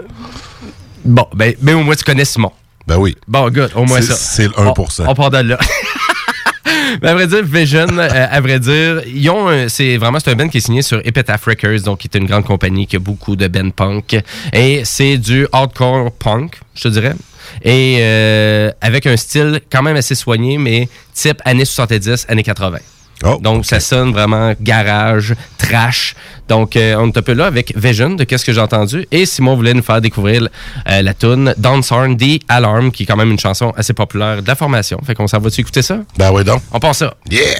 Bon, 1.03 1.25
ben, 1.33 1.55
mais 1.59 1.73
au 1.73 1.81
moins, 1.81 1.95
tu 1.95 2.03
connais 2.03 2.23
Simon. 2.23 2.51
Ben 2.85 2.97
oui. 2.97 3.17
Bon, 3.27 3.49
good, 3.49 3.71
au 3.73 3.85
moins 3.85 3.99
ça. 4.03 4.13
c'est 4.13 4.43
le 4.43 4.49
1%. 4.51 5.05
On, 5.07 5.09
on 5.09 5.15
part 5.15 5.31
de 5.31 5.37
là. 5.39 5.57
Ben, 7.01 7.09
à 7.09 7.13
vrai 7.13 7.27
dire, 7.27 7.43
Vision, 7.43 7.87
euh, 7.97 8.27
à 8.29 8.41
vrai 8.41 8.59
dire, 8.59 9.01
ils 9.07 9.29
ont 9.29 9.67
c'est 9.67 9.97
vraiment 9.97 10.19
c'est 10.19 10.31
un 10.31 10.35
band 10.35 10.47
qui 10.47 10.57
est 10.57 10.61
signé 10.61 10.81
sur 10.81 10.99
Epitaph 11.05 11.45
Records, 11.45 11.81
donc 11.81 11.99
qui 11.99 12.07
est 12.07 12.17
une 12.17 12.25
grande 12.25 12.45
compagnie 12.45 12.87
qui 12.87 12.95
a 12.95 12.99
beaucoup 12.99 13.35
de 13.35 13.47
bands 13.47 13.71
punk. 13.71 14.19
Et 14.53 14.83
c'est 14.85 15.17
du 15.17 15.47
hardcore 15.51 16.11
punk, 16.11 16.59
je 16.75 16.87
dirais. 16.89 17.15
Et 17.63 17.97
euh, 17.99 18.71
avec 18.81 19.05
un 19.05 19.17
style 19.17 19.61
quand 19.71 19.83
même 19.83 19.95
assez 19.95 20.15
soigné, 20.15 20.57
mais 20.57 20.89
type 21.13 21.41
années 21.45 21.65
70, 21.65 22.25
années 22.29 22.43
80. 22.43 22.79
Donc 23.41 23.65
ça 23.65 23.79
sonne 23.79 24.11
vraiment 24.11 24.53
garage, 24.61 25.35
trash. 25.57 26.15
Donc 26.47 26.75
euh, 26.75 26.95
on 26.97 27.07
est 27.07 27.17
un 27.17 27.21
peu 27.21 27.33
là 27.33 27.45
avec 27.45 27.75
Vision 27.75 28.11
de 28.11 28.23
qu'est-ce 28.23 28.45
que 28.45 28.53
j'ai 28.53 28.61
entendu. 28.61 29.07
Et 29.11 29.25
Simon 29.25 29.55
voulait 29.55 29.73
nous 29.73 29.81
faire 29.81 30.01
découvrir 30.01 30.47
euh, 30.89 31.01
la 31.01 31.13
tune 31.13 31.53
Dance 31.57 31.91
Horn 31.91 32.15
The 32.17 32.39
Alarm, 32.47 32.91
qui 32.91 33.03
est 33.03 33.05
quand 33.05 33.17
même 33.17 33.31
une 33.31 33.39
chanson 33.39 33.73
assez 33.75 33.93
populaire 33.93 34.41
de 34.41 34.47
la 34.47 34.55
formation. 34.55 34.99
Fait 35.05 35.15
qu'on 35.15 35.27
s'en 35.27 35.39
va-tu 35.39 35.61
écouter 35.61 35.81
ça? 35.81 35.99
Ben 36.17 36.31
oui 36.31 36.43
donc. 36.43 36.61
On 36.71 36.79
passe 36.79 36.99
ça. 36.99 37.13
Yeah! 37.29 37.57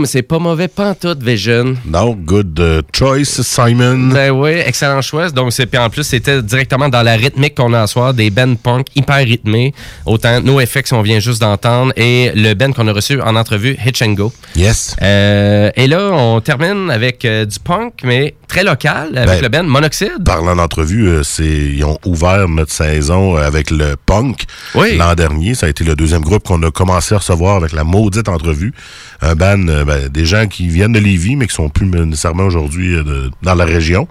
Mais 0.00 0.06
c'est 0.06 0.22
pas 0.22 0.38
mauvais 0.38 0.68
pantoute, 0.68 1.22
Vision. 1.22 1.74
Non, 1.84 2.14
good 2.14 2.58
euh, 2.60 2.82
choice, 2.92 3.42
Simon. 3.42 4.10
Ben 4.12 4.30
oui, 4.30 4.50
excellent 4.64 5.02
choix. 5.02 5.30
Donc, 5.30 5.52
c'est, 5.52 5.66
puis 5.66 5.78
en 5.78 5.90
plus, 5.90 6.04
c'était 6.04 6.42
directement 6.42 6.88
dans 6.88 7.02
la 7.02 7.16
rythmique 7.16 7.54
qu'on 7.54 7.72
a 7.72 7.82
à 7.82 7.86
soir, 7.86 8.14
des 8.14 8.30
bands 8.30 8.54
punk 8.54 8.86
hyper 8.94 9.16
rythmés. 9.18 9.74
Autant 10.06 10.40
NoFX, 10.40 10.92
on 10.92 11.02
vient 11.02 11.20
juste 11.20 11.40
d'entendre, 11.40 11.92
et 11.96 12.30
le 12.34 12.54
band 12.54 12.72
qu'on 12.72 12.88
a 12.88 12.92
reçu 12.92 13.20
en 13.20 13.36
entrevue, 13.36 13.76
Hitch 13.84 14.02
and 14.02 14.12
Go. 14.12 14.32
Yes. 14.56 14.96
Euh, 15.02 15.70
et 15.76 15.86
là, 15.86 16.10
on 16.12 16.40
termine 16.40 16.90
avec 16.90 17.24
euh, 17.24 17.44
du 17.44 17.58
punk, 17.58 17.94
mais 18.04 18.34
très 18.48 18.64
local, 18.64 19.16
avec 19.16 19.28
Ben, 19.28 19.42
le 19.42 19.48
band 19.48 19.64
Monoxide. 19.64 20.24
Parlant 20.24 20.56
d'entrevue, 20.56 21.08
euh, 21.08 21.22
c'est 21.22 21.44
ils 21.44 21.84
ont 21.84 21.98
ouvert 22.04 22.48
notre 22.48 22.72
saison 22.72 23.36
euh, 23.36 23.46
avec 23.46 23.70
le 23.70 23.96
punk 24.06 24.44
l'an 24.74 25.14
dernier. 25.14 25.54
Ça 25.54 25.66
a 25.66 25.68
été 25.68 25.84
le 25.84 25.94
deuxième 25.94 26.22
groupe 26.22 26.44
qu'on 26.44 26.62
a 26.62 26.70
commencé 26.70 27.14
à 27.14 27.18
recevoir 27.18 27.56
avec 27.56 27.72
la 27.72 27.84
maudite 27.84 28.28
entrevue. 28.28 28.72
Un 29.20 29.34
band, 29.34 29.66
euh, 29.68 29.84
ben, 29.84 30.08
des 30.08 30.24
gens 30.24 30.46
qui 30.46 30.68
viennent 30.68 30.92
de 30.92 30.98
Lévis, 31.00 31.36
mais 31.36 31.46
qui 31.46 31.54
sont 31.54 31.68
plus 31.68 31.86
nécessairement 31.86 32.44
aujourd'hui 32.44 32.94
euh, 32.94 33.30
dans 33.42 33.54
la 33.54 33.64
région. 33.64 34.06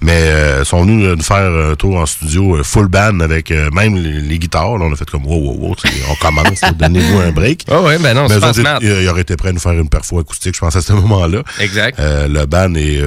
Mais 0.00 0.12
euh, 0.12 0.64
sont 0.64 0.82
venus 0.84 1.04
euh, 1.06 1.16
nous 1.16 1.22
faire 1.22 1.70
un 1.70 1.74
tour 1.74 1.96
en 1.96 2.06
studio 2.06 2.62
full 2.64 2.88
band 2.88 3.20
avec 3.20 3.50
euh, 3.50 3.68
même 3.72 3.96
les, 3.96 4.20
les 4.20 4.38
guitares. 4.38 4.78
Là, 4.78 4.86
on 4.88 4.92
a 4.92 4.96
fait 4.96 5.08
comme 5.08 5.26
wow, 5.26 5.36
wow, 5.36 5.68
wow, 5.68 5.76
on 6.10 6.14
commence, 6.14 6.60
donnez-nous 6.78 7.18
un 7.18 7.30
break. 7.30 7.64
Ah 7.70 7.82
ouais, 7.82 7.98
ben 7.98 8.14
non, 8.14 8.26
Mais 8.28 8.36
ils, 8.80 9.02
ils 9.02 9.08
auraient 9.08 9.20
été 9.22 9.36
prêts 9.36 9.50
à 9.50 9.52
nous 9.52 9.60
faire 9.60 9.72
une 9.72 9.88
perfo 9.88 10.18
acoustique, 10.18 10.54
je 10.54 10.60
pense, 10.60 10.76
à 10.76 10.80
ce 10.82 10.92
moment-là. 10.94 11.42
Exact. 11.60 11.98
Euh, 11.98 12.26
le 12.28 12.46
band 12.46 12.74
est 12.74 13.00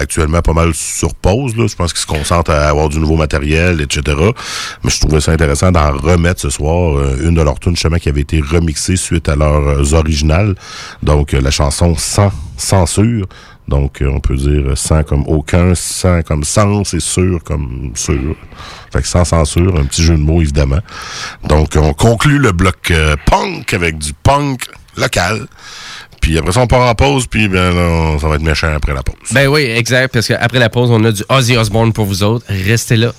actuellement 0.00 0.42
pas 0.42 0.52
mal 0.52 0.74
sur 0.74 1.14
pause. 1.14 1.56
Là. 1.56 1.66
Je 1.68 1.76
pense 1.76 1.92
qu'ils 1.92 2.02
se 2.02 2.06
concentrent 2.06 2.50
à 2.50 2.68
avoir 2.68 2.88
du 2.88 2.98
nouveau 2.98 3.16
matériel, 3.16 3.80
etc. 3.80 4.16
Mais 4.82 4.90
je 4.90 5.00
trouvais 5.00 5.20
ça 5.20 5.32
intéressant 5.32 5.70
d'en 5.70 5.92
remettre 5.96 6.40
ce 6.40 6.50
soir 6.50 6.98
une 7.20 7.34
de 7.34 7.42
leurs 7.42 7.60
tunes 7.60 7.74
justement 7.76 7.98
qui 7.98 8.08
avait 8.08 8.22
été 8.22 8.40
remixée 8.40 8.96
suite 8.96 9.28
à 9.28 9.36
leurs 9.36 9.94
originales. 9.94 10.54
Donc 11.02 11.34
euh, 11.34 11.40
la 11.40 11.50
chanson 11.50 11.94
Sans 11.96 12.32
censure. 12.56 13.26
Donc 13.68 14.00
euh, 14.00 14.10
on 14.10 14.20
peut 14.20 14.36
dire 14.36 14.76
sans 14.76 15.02
comme 15.02 15.24
aucun, 15.26 15.74
sans 15.74 16.22
comme 16.22 16.44
sens 16.44 16.94
et 16.94 17.00
sûr 17.00 17.42
comme 17.44 17.92
sûr. 17.94 18.34
Fait 18.92 19.02
que 19.02 19.06
sans 19.06 19.24
censure, 19.24 19.78
un 19.78 19.84
petit 19.84 20.02
jeu 20.02 20.14
de 20.14 20.22
mots 20.22 20.40
évidemment. 20.40 20.80
Donc 21.44 21.76
on 21.76 21.92
conclut 21.92 22.38
le 22.38 22.52
bloc 22.52 22.90
euh, 22.90 23.16
punk 23.26 23.74
avec 23.74 23.98
du 23.98 24.12
punk 24.14 24.62
local. 24.96 25.46
Puis 26.20 26.36
après 26.36 26.52
ça, 26.52 26.60
on 26.60 26.66
part 26.66 26.88
en 26.88 26.94
pause, 26.94 27.26
puis 27.28 27.46
ben, 27.48 27.72
là, 27.72 28.18
ça 28.18 28.26
va 28.26 28.34
être 28.34 28.42
méchant 28.42 28.74
après 28.74 28.92
la 28.92 29.04
pause. 29.04 29.14
Ben 29.30 29.46
oui, 29.46 29.62
exact, 29.62 30.12
parce 30.12 30.26
qu'après 30.26 30.58
la 30.58 30.68
pause, 30.68 30.90
on 30.90 31.04
a 31.04 31.12
du 31.12 31.22
Ozzy 31.28 31.56
Osbourne 31.56 31.92
pour 31.92 32.06
vous 32.06 32.24
autres. 32.24 32.44
Restez 32.48 32.96
là. 32.96 33.12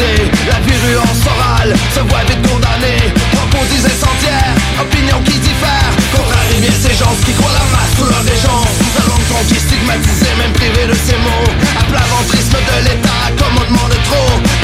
La 0.00 0.58
virulence 0.64 1.20
orale 1.26 1.74
se 1.94 2.00
voit 2.00 2.24
vite 2.24 2.40
condamnée. 2.48 3.12
Propos 3.32 3.64
incendiaires, 3.68 4.56
opinions 4.80 5.20
qui 5.26 5.38
diffèrent 5.38 5.92
Contrarier 6.10 6.72
ces 6.72 6.96
gens 6.96 7.14
qui 7.24 7.32
croient 7.34 7.52
la 7.52 7.66
masse 7.68 7.92
sous 7.98 8.08
leur 8.08 8.24
régence. 8.24 8.72
La 8.96 9.04
langue 9.04 9.26
conquise 9.28 9.60
stigmatisée, 9.60 10.32
même 10.38 10.52
privée 10.52 10.86
de 10.88 10.94
ses 10.94 11.18
mots. 11.20 11.52
À 11.78 11.84
plat 11.84 12.06
ventrisme 12.16 12.56
de 12.56 12.76
l'état, 12.88 13.28
commandement 13.36 13.88
de 13.88 13.98
trop 14.08 14.59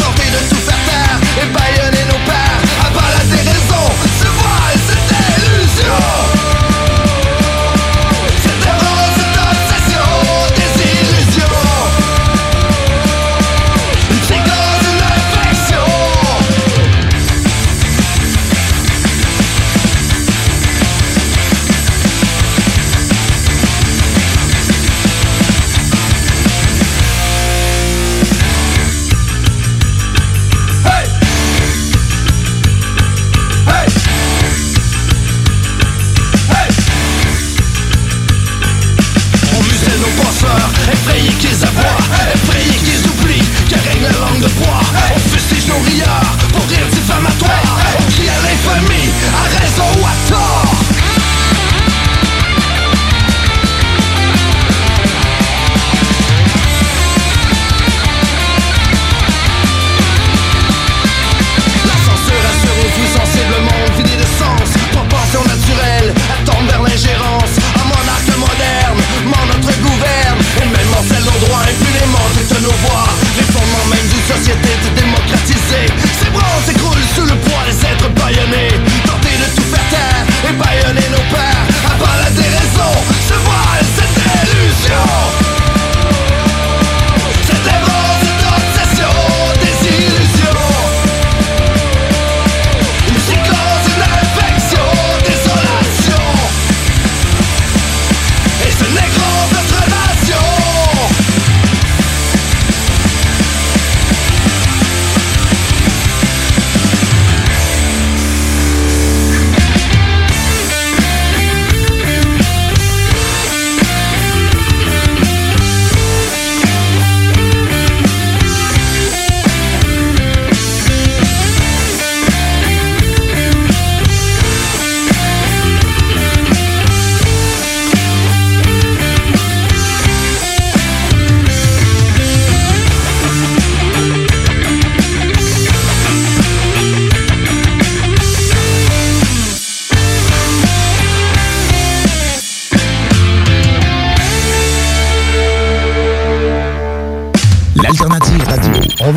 baïonnés 78.27 78.69
Tenter 79.05 79.37
de 79.39 79.57
tout 79.57 79.69
faire 79.71 79.89
taire 79.91 80.27
et 80.49 80.53
baïonner 80.53 81.09
nos 81.11 81.25
pères. 81.33 81.67
Part 81.99 82.17
la 82.25 82.31
déraison, 82.31 82.93
ce 83.29 83.35
voile, 83.35 83.87
cette 83.97 84.53
illusion 84.53 85.46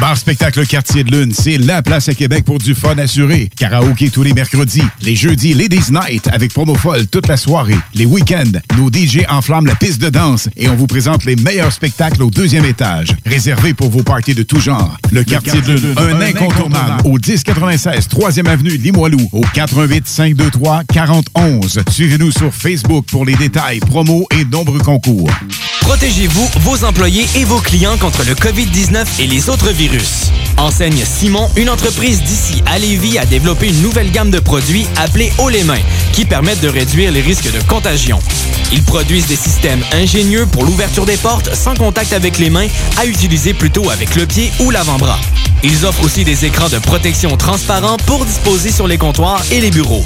Bar 0.00 0.16
Spectacle 0.16 0.66
Quartier 0.66 1.04
de 1.04 1.10
Lune, 1.10 1.34
c'est 1.34 1.58
la 1.58 1.82
place 1.82 2.08
à 2.08 2.14
Québec 2.14 2.46
pour 2.46 2.58
du 2.58 2.74
fun 2.74 2.96
assuré. 2.96 3.50
Karaoké 3.54 4.08
tous 4.08 4.22
les 4.22 4.32
mercredis. 4.32 4.82
Les 5.02 5.14
jeudis, 5.14 5.52
Ladies 5.52 5.92
Night 5.92 6.26
avec 6.32 6.54
promo 6.54 6.74
folle 6.74 7.06
toute 7.06 7.28
la 7.28 7.36
soirée. 7.36 7.76
Les 7.92 8.06
week-ends, 8.06 8.58
nos 8.78 8.88
DJ 8.88 9.26
enflamment 9.28 9.66
la 9.66 9.74
piste 9.74 10.00
de 10.00 10.08
danse 10.08 10.48
et 10.56 10.70
on 10.70 10.74
vous 10.74 10.86
présente 10.86 11.26
les 11.26 11.36
meilleurs 11.36 11.72
spectacles 11.72 12.22
au 12.22 12.30
deuxième 12.30 12.64
étage. 12.64 13.14
Réservé 13.26 13.74
pour 13.74 13.90
vos 13.90 14.02
parties 14.02 14.34
de 14.34 14.42
tout 14.42 14.58
genre. 14.58 14.96
Le, 15.12 15.22
Quartier, 15.22 15.60
de 15.60 15.74
Lune, 15.74 15.94
un, 15.98 16.20
incontournable. 16.22 17.02
Au 17.04 17.18
1096 17.18 18.08
3e 18.08 18.48
Avenue 18.48 18.78
Limoilou. 18.78 19.28
Au 19.32 19.42
88 19.52 20.06
523 20.06 20.84
4011. 20.84 21.80
Suivez-nous 21.90 22.30
sur 22.30 22.54
Facebook 22.54 23.04
pour 23.10 23.26
les 23.26 23.34
détails, 23.34 23.80
promos 23.80 24.26
et 24.30 24.46
nombreux 24.46 24.80
concours. 24.80 25.28
Protégez-vous, 25.82 26.48
vos 26.60 26.84
employés 26.84 27.26
et 27.34 27.44
vos 27.44 27.58
clients 27.58 27.98
contre 27.98 28.24
le 28.24 28.34
COVID-19 28.34 29.04
et 29.18 29.26
les 29.26 29.50
autres 29.50 29.70
virus. 29.70 29.89
Enseigne 30.56 31.04
Simon, 31.04 31.48
une 31.56 31.68
entreprise 31.68 32.22
d'ici 32.22 32.62
à 32.66 32.78
Lévis, 32.78 33.18
a 33.18 33.26
développé 33.26 33.68
une 33.68 33.82
nouvelle 33.82 34.12
gamme 34.12 34.30
de 34.30 34.38
produits 34.38 34.86
appelée 34.96 35.32
Haut 35.38 35.48
les 35.48 35.64
mains, 35.64 35.80
qui 36.12 36.24
permettent 36.24 36.60
de 36.60 36.68
réduire 36.68 37.10
les 37.10 37.20
risques 37.20 37.50
de 37.50 37.60
contagion. 37.62 38.20
Ils 38.72 38.82
produisent 38.84 39.26
des 39.26 39.36
systèmes 39.36 39.82
ingénieux 39.92 40.46
pour 40.46 40.64
l'ouverture 40.64 41.06
des 41.06 41.16
portes 41.16 41.54
sans 41.54 41.74
contact 41.74 42.12
avec 42.12 42.38
les 42.38 42.50
mains, 42.50 42.68
à 42.98 43.06
utiliser 43.06 43.52
plutôt 43.52 43.90
avec 43.90 44.14
le 44.14 44.26
pied 44.26 44.52
ou 44.60 44.70
l'avant-bras. 44.70 45.18
Ils 45.64 45.84
offrent 45.84 46.04
aussi 46.04 46.24
des 46.24 46.44
écrans 46.44 46.68
de 46.68 46.78
protection 46.78 47.36
transparents 47.36 47.96
pour 48.06 48.24
disposer 48.24 48.70
sur 48.70 48.86
les 48.86 48.98
comptoirs 48.98 49.42
et 49.50 49.60
les 49.60 49.70
bureaux. 49.70 50.04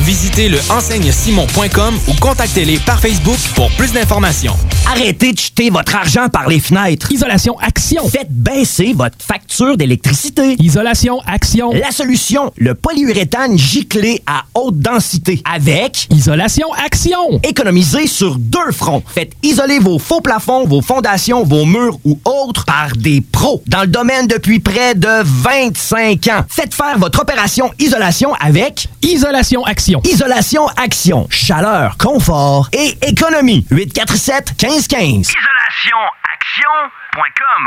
Visitez 0.00 0.48
le 0.48 0.58
enseignesimon.com 0.70 1.98
ou 2.08 2.14
contactez-les 2.20 2.78
par 2.78 3.00
Facebook 3.00 3.38
pour 3.54 3.70
plus 3.72 3.92
d'informations. 3.92 4.56
Arrêtez 4.86 5.32
de 5.32 5.38
jeter 5.38 5.70
votre 5.70 5.94
argent 5.94 6.28
par 6.28 6.48
les 6.48 6.60
fenêtres. 6.60 7.10
Isolation 7.10 7.58
Action. 7.58 8.06
Faites 8.08 8.30
baisser 8.30 8.92
votre 8.94 9.13
facture 9.22 9.76
d'électricité. 9.76 10.56
Isolation 10.58 11.20
Action. 11.26 11.72
La 11.72 11.90
solution, 11.90 12.52
le 12.56 12.74
polyuréthane 12.74 13.58
giclé 13.58 14.22
à 14.26 14.44
haute 14.54 14.78
densité. 14.78 15.42
Avec 15.44 16.06
Isolation 16.10 16.72
Action. 16.84 17.40
Économisez 17.42 18.06
sur 18.06 18.36
deux 18.36 18.72
fronts. 18.72 19.02
Faites 19.06 19.32
isoler 19.42 19.78
vos 19.78 19.98
faux 19.98 20.20
plafonds, 20.20 20.66
vos 20.66 20.82
fondations, 20.82 21.44
vos 21.44 21.64
murs 21.64 21.98
ou 22.04 22.18
autres 22.24 22.64
par 22.64 22.96
des 22.96 23.20
pros 23.20 23.62
dans 23.66 23.82
le 23.82 23.86
domaine 23.88 24.26
depuis 24.26 24.60
près 24.60 24.94
de 24.94 25.22
25 25.22 26.26
ans. 26.28 26.44
Faites 26.48 26.74
faire 26.74 26.98
votre 26.98 27.20
opération 27.20 27.70
isolation 27.78 28.34
avec 28.34 28.88
Isolation 29.02 29.64
Action. 29.64 30.00
Isolation 30.04 30.66
Action. 30.76 31.26
Chaleur, 31.30 31.96
confort 31.98 32.68
et 32.72 32.96
économie. 33.06 33.66
847 33.70 34.54
1515. 34.62 35.32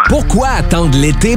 Pourquoi 0.10 0.50
attendre 0.50 0.98
l'été 0.98 1.37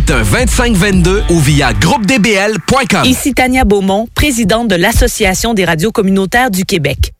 2522 0.00 1.24
ou 1.30 1.38
via 1.38 1.72
groupedbl.com. 1.72 3.04
Ici 3.04 3.34
Tania 3.34 3.64
Beaumont, 3.64 4.08
présidente 4.14 4.68
de 4.68 4.74
l'Association 4.74 5.54
des 5.54 5.64
radios 5.64 5.92
communautaires 5.92 6.50
du 6.50 6.64
Québec. 6.64 7.12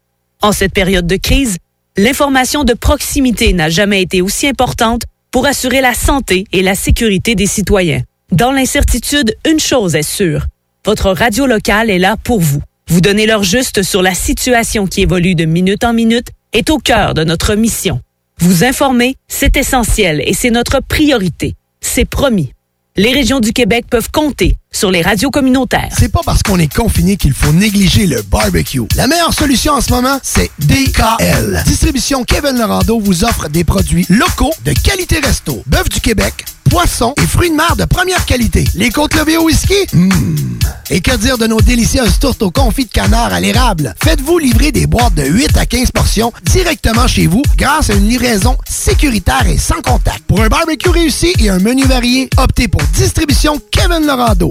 En 0.43 0.53
cette 0.53 0.73
période 0.73 1.07
de 1.07 1.17
crise, 1.17 1.59
l'information 1.97 2.65
de 2.65 2.75
proximité 2.75 3.53
n'a 3.53 3.69
jamais 3.69 4.03
été 4.03 4.23
aussi 4.23 4.47
importante 4.47 5.03
pour 5.31 5.47
assurer 5.47 5.81
la 5.81 5.95
santé 5.95 6.45
et 6.53 6.63
la 6.63 6.75
sécurité 6.75 7.35
des 7.35 7.47
citoyens. 7.47 8.03
Dans 8.33 8.53
l'incertitude, 8.53 9.37
une 9.49 9.61
chose 9.61 9.95
est 9.95 10.03
sûre. 10.03 10.47
Votre 10.85 11.11
radio 11.11 11.47
locale 11.47 11.91
est 11.91 11.99
là 11.99 12.17
pour 12.17 12.41
vous. 12.41 12.63
Vous 12.89 13.01
donner 13.01 13.27
l'heure 13.27 13.43
juste 13.43 13.83
sur 13.83 14.03
la 14.03 14.15
situation 14.15 14.87
qui 14.87 15.03
évolue 15.03 15.35
de 15.35 15.45
minute 15.45 15.85
en 15.85 15.93
minute 15.93 16.29
est 16.53 16.71
au 16.71 16.79
cœur 16.79 17.15
de 17.15 17.25
notre 17.25 17.55
mission. 17.55 18.01
Vous 18.39 18.65
informer, 18.65 19.17
c'est 19.29 19.57
essentiel 19.57 20.23
et 20.25 20.33
c'est 20.33 20.51
notre 20.51 20.81
priorité. 20.81 21.55
C'est 21.81 22.05
promis. 22.05 22.53
Les 23.03 23.15
régions 23.15 23.41
du 23.41 23.55
Québec 23.55 23.87
peuvent 23.89 24.11
compter 24.11 24.57
sur 24.73 24.91
les 24.91 25.03
radios 25.03 25.31
communautaires. 25.31 25.89
C'est 25.97 26.11
pas 26.11 26.21
parce 26.25 26.43
qu'on 26.43 26.59
est 26.59 26.73
confiné 26.73 27.17
qu'il 27.17 27.33
faut 27.33 27.53
négliger 27.53 28.07
le 28.07 28.23
barbecue. 28.23 28.83
La 28.97 29.07
meilleure 29.07 29.35
solution 29.35 29.75
en 29.75 29.81
ce 29.81 29.91
moment, 29.91 30.19
c'est 30.23 30.51
DKL. 30.61 31.63
Distribution 31.67 32.25
Kevin 32.25 32.57
Lorando 32.59 33.01
vous 33.01 33.25
offre 33.25 33.49
des 33.49 33.65
produits 33.65 34.07
locaux 34.09 34.53
de 34.65 34.73
qualité 34.73 35.19
resto. 35.19 35.63
Bœuf 35.67 35.89
du 35.89 36.01
Québec, 36.01 36.45
poissons 36.71 37.15
et 37.21 37.27
fruits 37.27 37.51
de 37.51 37.57
mer 37.57 37.75
de 37.77 37.85
première 37.85 38.25
qualité. 38.25 38.65
Les 38.75 38.91
côtes 38.91 39.15
levées 39.15 39.37
au 39.37 39.45
whisky? 39.45 39.75
Mmh. 39.93 40.09
Et 40.91 41.01
que 41.01 41.17
dire 41.17 41.39
de 41.39 41.47
nos 41.47 41.61
délicieuses 41.61 42.19
tourtes 42.19 42.43
au 42.43 42.51
confit 42.51 42.85
de 42.85 42.91
canard 42.91 43.33
à 43.33 43.41
l'érable? 43.41 43.95
Faites-vous 44.03 44.39
livrer 44.39 44.73
des 44.73 44.87
boîtes 44.87 45.15
de 45.15 45.25
8 45.25 45.57
à 45.57 45.67
15 45.67 45.91
portions 45.93 46.33
directement 46.45 47.07
chez 47.07 47.27
vous 47.27 47.43
grâce 47.57 47.91
à 47.91 47.95
une 47.95 48.09
livraison 48.09 48.57
sécuritaire 48.69 49.47
et 49.47 49.59
sans 49.59 49.81
contact. 49.83 50.23
Pour 50.27 50.41
un 50.41 50.49
barbecue 50.49 50.91
réussi 50.91 51.33
et 51.39 51.49
un 51.49 51.59
menu 51.59 51.85
varié, 51.85 52.29
optez 52.39 52.67
pour 52.69 52.83
Distribution 52.95 53.61
Kevin 53.71 54.07
Lorando. 54.07 54.51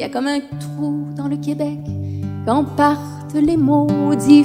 y 0.00 0.02
a 0.02 0.08
comme 0.08 0.28
un 0.28 0.40
trou 0.58 1.12
dans 1.14 1.28
le 1.28 1.36
Québec 1.36 1.78
quand 2.46 2.64
partent 2.64 3.34
les 3.34 3.58
maudits. 3.58 4.42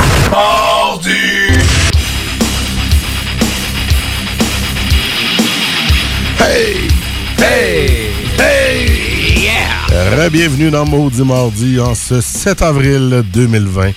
Hey! 6.42 6.90
Hey! 7.40 8.10
Hey! 8.38 9.44
Yeah! 9.44 10.30
Bienvenue 10.30 10.72
dans 10.72 10.86
Maudit 10.86 11.24
Mardi 11.24 11.80
en 11.80 11.96
ce 11.96 12.20
7 12.20 12.62
avril 12.62 13.24
2020, 13.34 13.92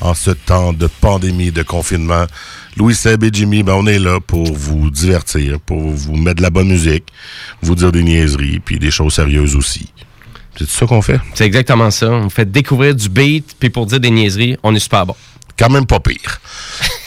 en 0.00 0.14
ce 0.14 0.30
temps 0.30 0.72
de 0.72 0.86
pandémie, 0.86 1.52
de 1.52 1.62
confinement. 1.62 2.24
Louis 2.78 2.94
Seb 2.94 3.24
et 3.24 3.30
Jimmy, 3.30 3.62
ben 3.62 3.74
on 3.74 3.86
est 3.86 3.98
là 3.98 4.20
pour 4.20 4.50
vous 4.54 4.88
divertir, 4.88 5.60
pour 5.60 5.82
vous 5.82 6.16
mettre 6.16 6.36
de 6.36 6.42
la 6.42 6.50
bonne 6.50 6.68
musique, 6.68 7.04
vous 7.60 7.74
dire 7.74 7.92
des 7.92 8.02
niaiseries, 8.02 8.60
puis 8.60 8.78
des 8.78 8.90
choses 8.90 9.12
sérieuses 9.12 9.54
aussi. 9.54 9.92
C'est 10.56 10.68
ça 10.68 10.86
qu'on 10.86 11.02
fait? 11.02 11.20
C'est 11.34 11.44
exactement 11.44 11.90
ça. 11.90 12.10
On 12.10 12.30
fait 12.30 12.50
découvrir 12.50 12.94
du 12.94 13.08
beat, 13.08 13.56
puis 13.58 13.70
pour 13.70 13.86
dire 13.86 14.00
des 14.00 14.10
niaiseries, 14.10 14.56
on 14.62 14.74
est 14.74 14.80
super 14.80 15.06
bon. 15.06 15.16
Quand 15.56 15.70
même 15.70 15.86
pas 15.86 16.00
pire. 16.00 16.40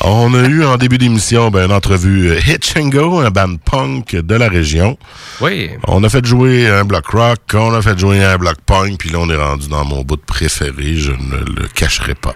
On 0.02 0.34
a 0.34 0.48
eu 0.48 0.64
en 0.64 0.78
début 0.78 0.98
d'émission 0.98 1.49
ben, 1.52 1.65
une 1.65 1.74
entrevue 1.74 2.30
euh, 2.30 2.40
Hitch 2.48 2.78
and 2.78 2.88
Go, 2.90 3.19
un 3.19 3.30
band 3.30 3.57
punk 3.57 4.15
de 4.15 4.36
la 4.36 4.48
région. 4.48 4.98
Oui. 5.41 5.69
On 5.86 6.02
a 6.06 6.10
fait 6.10 6.26
jouer 6.26 6.65
un 6.69 6.86
bloc 6.86 7.07
rock, 7.07 7.40
on 7.53 7.74
a 7.74 7.82
fait 7.82 7.99
jouer 7.99 8.24
un 8.24 8.38
bloc 8.38 8.56
punk, 8.65 8.99
puis 8.99 9.10
là 9.10 9.19
on 9.19 9.30
est 9.30 9.36
rendu 9.36 9.68
dans 9.68 9.84
mon 9.84 10.03
bout 10.03 10.24
préféré, 10.24 10.95
je 10.95 11.11
ne 11.11 11.60
le 11.60 11.68
cacherai 11.76 12.15
pas. 12.15 12.36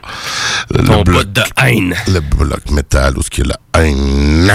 Ton 0.86 1.04
bout 1.04 1.24
de 1.24 1.44
haine. 1.64 1.96
Le 2.08 2.20
bloc 2.20 2.70
métal, 2.72 3.18
où 3.18 3.22
ce 3.22 3.30
qu'il 3.30 3.48
y 3.48 3.52
a 3.52 3.56
la 3.74 3.82
haine. 3.82 4.54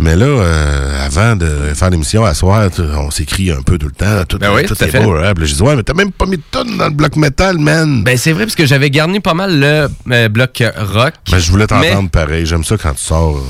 Mais 0.00 0.14
là, 0.14 0.26
euh, 0.26 1.06
avant 1.06 1.34
de 1.34 1.46
faire 1.74 1.90
l'émission 1.90 2.24
à 2.24 2.32
soir, 2.32 2.68
on 2.98 3.10
s'écrit 3.10 3.50
un 3.50 3.62
peu 3.62 3.78
tout 3.78 3.86
le 3.86 3.92
temps. 3.92 4.24
Tout, 4.28 4.38
Ben 4.38 4.52
oui, 4.54 4.64
tout 4.64 4.74
tout 4.76 4.84
à 4.84 4.86
est 4.86 4.90
fait. 4.90 5.02
beau, 5.02 5.12
hein. 5.16 5.32
J'ai 5.42 5.54
dit, 5.56 5.62
ouais, 5.62 5.74
mais 5.74 5.82
t'as 5.82 5.94
même 5.94 6.12
pas 6.12 6.26
mis 6.26 6.36
de 6.36 6.42
tonne 6.50 6.76
dans 6.78 6.84
le 6.86 6.92
bloc 6.94 7.16
métal, 7.16 7.58
man. 7.58 8.04
Ben 8.04 8.16
c'est 8.16 8.32
vrai 8.32 8.44
parce 8.44 8.54
que 8.54 8.64
j'avais 8.64 8.90
garni 8.90 9.18
pas 9.18 9.34
mal 9.34 9.58
le 9.58 9.88
euh, 10.12 10.28
bloc 10.28 10.62
rock. 10.76 11.14
Ben, 11.30 11.38
je 11.38 11.50
voulais 11.50 11.66
Mais- 11.72 11.90
t'entendre 11.90 12.10
pareil. 12.10 12.46
J'aime 12.46 12.62
ça 12.64 12.76
quand 12.76 12.92
tu 12.94 13.02
sors. 13.02 13.36
euh, 13.38 13.40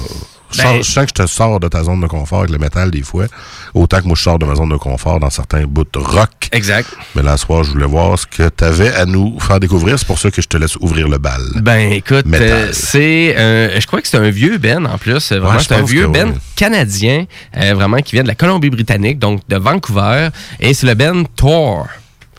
Je, 0.50 0.58
Ben- 0.58 0.62
sors- 0.64 0.76
je 0.82 0.90
sens 0.90 1.04
que 1.04 1.10
je 1.18 1.22
te 1.24 1.26
sors 1.28 1.60
de 1.60 1.68
ta 1.68 1.82
zone 1.84 2.00
de 2.00 2.06
confort 2.06 2.38
avec 2.40 2.50
le 2.50 2.58
métal 2.58 2.90
des 2.90 3.02
fois. 3.02 3.26
Autant 3.74 4.00
que 4.00 4.06
moi, 4.06 4.16
je 4.16 4.22
sors 4.22 4.38
de 4.38 4.46
ma 4.46 4.54
zone 4.54 4.70
de 4.70 4.76
confort 4.76 5.20
dans 5.20 5.28
certains 5.30 5.64
bouts 5.66 5.84
de 5.92 5.98
rock. 5.98 6.30
Exact. 6.52 6.88
Mais 7.14 7.22
là, 7.22 7.36
ce 7.36 7.44
soir, 7.44 7.64
je 7.64 7.70
voulais 7.72 7.86
voir 7.86 8.18
ce 8.18 8.26
que 8.26 8.48
tu 8.48 8.64
avais 8.64 8.92
à 8.94 9.04
nous 9.04 9.38
faire 9.40 9.60
découvrir. 9.60 9.98
C'est 9.98 10.06
pour 10.06 10.18
ça 10.18 10.30
que 10.30 10.40
je 10.40 10.48
te 10.48 10.56
laisse 10.56 10.76
ouvrir 10.76 11.06
le 11.08 11.18
bal. 11.18 11.42
Ben 11.56 11.92
écoute, 11.92 12.24
euh, 12.32 12.68
c'est 12.72 13.34
euh, 13.36 13.78
je 13.80 13.86
crois 13.86 14.00
que 14.00 14.08
c'est 14.08 14.16
un 14.16 14.30
vieux 14.30 14.56
Ben 14.58 14.86
en 14.86 14.96
plus, 14.98 15.32
Euh, 15.32 15.38
vraiment 15.40 15.58
Ouais, 15.58 15.62
c'est 15.66 15.74
un 15.74 15.82
vieux 15.82 16.06
Ben 16.08 16.34
canadien, 16.56 17.26
euh, 17.56 17.74
vraiment 17.74 17.98
qui 17.98 18.12
vient 18.14 18.22
de 18.22 18.28
la 18.28 18.34
Colombie-Britannique, 18.34 19.18
donc 19.18 19.40
de 19.48 19.56
Vancouver, 19.56 20.28
et 20.60 20.72
c'est 20.74 20.86
le 20.86 20.94
Ben 20.94 21.24
Thor. 21.36 21.86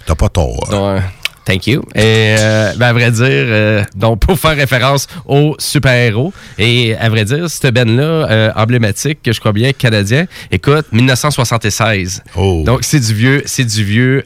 T'as 0.06 0.16
pas 0.16 0.30
tort. 0.30 0.68
Donc, 0.72 1.02
Thank 1.50 1.66
you. 1.66 1.82
Et 1.96 2.36
euh, 2.38 2.74
ben, 2.78 2.90
à 2.90 2.94
vrai 2.94 3.10
dire, 3.10 3.26
euh, 3.26 3.84
donc 3.96 4.20
pour 4.20 4.38
faire 4.38 4.56
référence 4.56 5.08
aux 5.26 5.56
super-héros, 5.58 6.32
et 6.60 6.96
à 6.96 7.10
vrai 7.10 7.26
dire, 7.26 7.50
ce 7.50 7.68
Ben-là, 7.68 8.04
euh, 8.04 8.52
emblématique, 8.56 9.24
que 9.24 9.34
je 9.34 9.40
crois 9.40 9.52
bien 9.52 9.72
canadien, 9.74 10.28
écoute, 10.52 10.86
1976. 10.92 12.24
Oh. 12.36 12.62
Donc 12.64 12.82
c'est 12.84 13.00
du 13.00 13.16
vieux, 13.16 13.42
c'est 13.48 13.66
du 13.66 13.84
vieux 13.84 14.24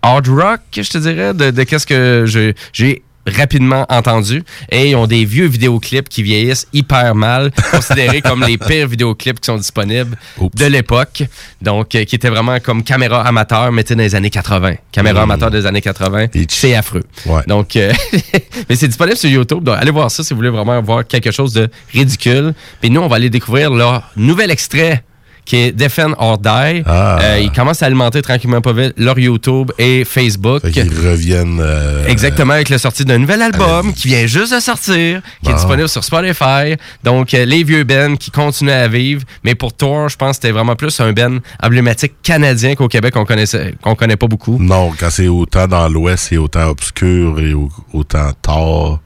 hard 0.00 0.28
rock, 0.28 0.60
je 0.76 0.88
te 0.88 0.98
dirais, 0.98 1.34
de, 1.34 1.50
de 1.50 1.62
qu'est-ce 1.64 1.86
que 1.86 2.24
j'ai 2.72 3.02
rapidement 3.26 3.86
entendus 3.88 4.42
et 4.70 4.90
ils 4.90 4.96
ont 4.96 5.06
des 5.06 5.24
vieux 5.24 5.46
vidéoclips 5.46 6.08
qui 6.08 6.22
vieillissent 6.22 6.66
hyper 6.72 7.14
mal, 7.14 7.50
considérés 7.70 8.22
comme 8.22 8.44
les 8.44 8.58
pires 8.58 8.88
vidéoclips 8.88 9.40
qui 9.40 9.46
sont 9.46 9.56
disponibles 9.56 10.16
de 10.54 10.66
l'époque. 10.66 11.24
Donc, 11.62 11.94
euh, 11.94 12.04
qui 12.04 12.14
étaient 12.14 12.28
vraiment 12.30 12.58
comme 12.60 12.82
caméra 12.82 13.26
amateur, 13.26 13.72
mais 13.72 13.82
dans 13.82 13.96
les 13.98 14.14
années 14.14 14.30
80. 14.30 14.74
Caméra 14.92 15.16
Mm. 15.20 15.30
amateur 15.30 15.50
des 15.50 15.66
années 15.66 15.80
80, 15.80 16.26
c'est 16.48 16.74
affreux. 16.74 17.02
Ouais. 17.26 17.42
Donc, 17.46 17.76
euh, 17.76 17.92
mais 18.68 18.76
c'est 18.76 18.88
disponible 18.88 19.16
sur 19.16 19.30
YouTube. 19.30 19.62
Donc, 19.62 19.76
allez 19.78 19.90
voir 19.90 20.10
ça 20.10 20.22
si 20.22 20.32
vous 20.32 20.38
voulez 20.38 20.50
vraiment 20.50 20.80
voir 20.82 21.06
quelque 21.06 21.30
chose 21.30 21.52
de 21.52 21.68
ridicule. 21.92 22.54
Puis 22.80 22.90
nous, 22.90 23.00
on 23.00 23.08
va 23.08 23.16
aller 23.16 23.30
découvrir 23.30 23.70
leur 23.70 24.10
nouvel 24.16 24.50
extrait 24.50 25.02
qui 25.46 25.56
est 25.56 25.72
Defend 25.72 26.12
or 26.18 26.36
Die. 26.36 26.82
Ah. 26.84 27.18
Euh, 27.22 27.38
ils 27.40 27.50
commencent 27.50 27.82
à 27.82 27.86
alimenter 27.86 28.20
tranquillement 28.20 28.60
pas 28.60 28.74
vite 28.74 28.92
leur 28.98 29.18
YouTube 29.18 29.70
et 29.78 30.04
Facebook. 30.04 30.60
Ils 30.64 30.82
reviennent. 31.08 31.60
euh, 31.62 32.06
Exactement, 32.06 32.52
avec 32.52 32.68
la 32.68 32.78
sortie 32.78 33.04
d'un 33.06 33.16
nouvel 33.18 33.40
album 33.40 33.94
qui 33.94 34.08
vient 34.08 34.26
juste 34.26 34.54
de 34.54 34.60
sortir, 34.60 35.22
qui 35.42 35.50
est 35.50 35.54
disponible 35.54 35.88
sur 35.88 36.04
Spotify. 36.04 36.74
Donc, 37.04 37.32
euh, 37.32 37.44
les 37.46 37.64
vieux 37.64 37.84
Ben 37.84 38.18
qui 38.18 38.30
continuent 38.30 38.70
à 38.70 38.88
vivre. 38.88 39.22
Mais 39.44 39.54
pour 39.54 39.72
Thor, 39.72 40.08
je 40.10 40.16
pense 40.16 40.30
que 40.30 40.34
c'était 40.42 40.50
vraiment 40.52 40.76
plus 40.76 40.98
un 41.00 41.12
Ben 41.12 41.40
emblématique 41.62 42.12
canadien 42.22 42.74
qu'au 42.74 42.88
Québec, 42.88 43.14
qu'on 43.14 43.24
connaissait, 43.24 43.74
qu'on 43.80 43.94
connaît 43.94 44.16
pas 44.16 44.26
beaucoup. 44.26 44.58
Non, 44.60 44.92
quand 44.98 45.10
c'est 45.10 45.28
autant 45.28 45.68
dans 45.68 45.88
l'Ouest, 45.88 46.26
c'est 46.30 46.36
autant 46.36 46.66
obscur 46.68 47.38
et 47.40 47.54
au- 47.54 47.70
autant 47.92 48.32
tard. 48.42 48.98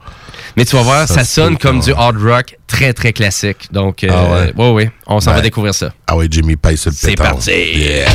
Mais 0.57 0.65
tu 0.65 0.75
vas 0.75 0.81
voir, 0.81 1.07
ça, 1.07 1.23
sonne 1.23 1.57
comme 1.57 1.79
du 1.79 1.93
hard 1.93 2.17
rock 2.21 2.57
très, 2.67 2.93
très 2.93 3.13
classique. 3.13 3.69
Donc, 3.71 4.03
euh, 4.03 4.09
Ah 4.11 4.31
ouais? 4.31 4.53
ouais, 4.55 4.71
ouais, 4.71 4.91
on 5.07 5.19
s'en 5.19 5.33
va 5.33 5.41
découvrir 5.41 5.73
ça. 5.73 5.91
Ah 6.07 6.17
ouais, 6.17 6.27
Jimmy 6.29 6.55
paye 6.55 6.77
sur 6.77 6.91
le 6.91 6.95
C'est 6.97 7.15
parti. 7.15 7.51
Yeah. 7.51 8.09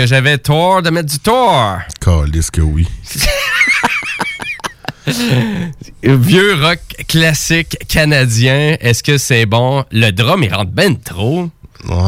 Que 0.00 0.06
j'avais 0.06 0.38
tort 0.38 0.80
de 0.80 0.88
mettre 0.88 1.10
du 1.10 1.18
tort? 1.18 1.78
Calisse 2.00 2.50
que 2.50 2.62
oui. 2.62 2.88
Vieux 6.02 6.54
rock 6.54 6.78
classique 7.06 7.76
canadien, 7.86 8.78
est-ce 8.80 9.02
que 9.02 9.18
c'est 9.18 9.44
bon? 9.44 9.84
Le 9.92 10.10
drum, 10.10 10.42
il 10.42 10.54
rentre 10.54 10.70
ben 10.70 10.96
trop. 10.96 11.50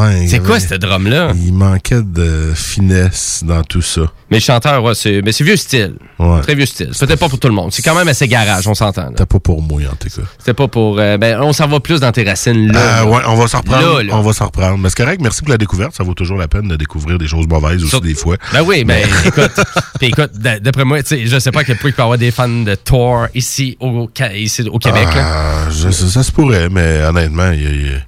Ouais. 0.01 0.27
C'est 0.29 0.39
quoi 0.41 0.55
ouais. 0.55 0.61
ce 0.61 0.75
drum-là? 0.75 1.33
Il 1.37 1.53
manquait 1.53 2.03
de 2.03 2.53
finesse 2.55 3.43
dans 3.45 3.63
tout 3.63 3.83
ça. 3.83 4.03
Mais 4.31 4.39
le 4.39 4.43
chanteur, 4.43 4.83
ouais, 4.83 4.95
c'est, 4.95 5.21
mais 5.23 5.33
c'est 5.33 5.45
vieux 5.45 5.57
style. 5.57 5.95
Ouais. 6.19 6.41
Très 6.41 6.55
vieux 6.55 6.67
style. 6.67 6.91
Peut-être 6.99 7.19
pas 7.19 7.29
pour 7.29 7.39
tout 7.39 7.49
le 7.49 7.55
monde. 7.55 7.71
C'est 7.73 7.83
quand 7.83 7.95
même 7.95 8.09
assez 8.09 8.27
garage, 8.29 8.67
on 8.67 8.75
s'entend. 8.75 9.09
C'était 9.11 9.27
pas 9.27 9.39
pour 9.41 9.61
moi, 9.61 9.83
en 9.83 9.95
tout 9.97 10.09
cas. 10.09 10.27
C'était 10.39 10.55
pas 10.55 10.69
pour. 10.69 10.99
euh, 10.99 11.19
ben, 11.19 11.41
on 11.41 11.53
s'en 11.53 11.69
va 11.69 11.81
plus 11.81 12.01
dans 12.01 12.13
tes 12.13 12.25
racines 12.25 12.73
là. 12.73 12.79
Euh, 12.79 13.05
là. 13.05 13.07
ouais, 13.07 13.23
on 13.27 13.35
va 13.37 13.47
s'en 13.49 13.59
reprendre. 13.59 13.99
Là, 13.99 14.03
là. 14.03 14.17
On 14.17 14.23
va 14.23 14.33
s'en 14.33 14.47
reprendre. 14.47 14.79
Mais 14.79 14.89
c'est 14.89 14.97
correct, 15.05 15.21
merci 15.21 15.41
pour 15.43 15.51
la 15.51 15.59
découverte. 15.59 15.95
Ça 15.95 16.03
vaut 16.05 16.15
toujours 16.15 16.39
la 16.39 16.49
peine 16.49 16.69
de 16.69 16.77
découvrir 16.77 17.19
des 17.19 17.27
choses 17.27 17.47
mauvaises 17.47 17.85
aussi, 17.85 18.01
des 18.01 18.15
fois. 18.15 18.37
Ben 18.53 18.63
oui, 18.63 18.85
ben 18.85 19.07
écoute, 19.27 19.51
puis 20.01 20.09
écoute, 20.09 20.31
d- 20.35 20.61
d'après 20.61 20.85
moi, 20.85 20.99
je 21.09 21.39
sais 21.39 21.51
pas 21.53 21.61
à 21.61 21.65
quel 21.65 21.77
point 21.77 21.91
il 21.91 21.93
peut 21.95 22.01
y 22.03 22.05
avoir 22.05 22.19
des 22.19 22.31
fans 22.31 22.49
de 22.49 22.75
Thor 22.75 23.27
ici 23.35 23.77
au, 23.81 24.09
ici, 24.35 24.63
au 24.71 24.79
Québec. 24.79 25.09
Ah, 25.15 25.69
je- 25.71 25.91
ça, 25.91 26.07
ça 26.07 26.23
se 26.23 26.33
pourrait, 26.33 26.69
mais 26.71 27.03
honnêtement, 27.05 27.51
il 27.51 27.63
y 27.63 27.67
a, 27.67 27.71
il 27.71 27.83
y 27.87 27.95
a- 27.95 27.99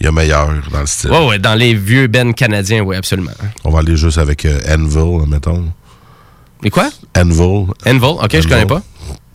Il 0.00 0.04
y 0.04 0.08
a 0.08 0.12
meilleur 0.12 0.48
dans 0.70 0.80
le 0.80 0.86
style. 0.86 1.10
Ouais, 1.10 1.26
ouais, 1.26 1.38
dans 1.38 1.54
les 1.54 1.74
vieux 1.74 2.06
bands 2.06 2.32
canadiens, 2.32 2.82
oui, 2.82 2.96
absolument. 2.96 3.32
On 3.64 3.70
va 3.70 3.80
aller 3.80 3.96
juste 3.96 4.18
avec 4.18 4.44
euh, 4.44 4.60
Anvil, 4.72 5.28
mettons. 5.28 5.64
Et 6.62 6.70
quoi? 6.70 6.90
Anvil. 7.16 7.66
Anvil, 7.86 8.16
ok, 8.22 8.40
je 8.40 8.48
connais 8.48 8.66
pas. 8.66 8.82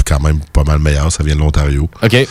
Quand 0.06 0.22
même 0.22 0.40
pas 0.54 0.64
mal 0.64 0.80
meilleur, 0.80 1.12
ça 1.12 1.24
vient 1.24 1.36
de 1.36 1.40
l'Ontario. 1.40 1.90
OK. 2.02 2.28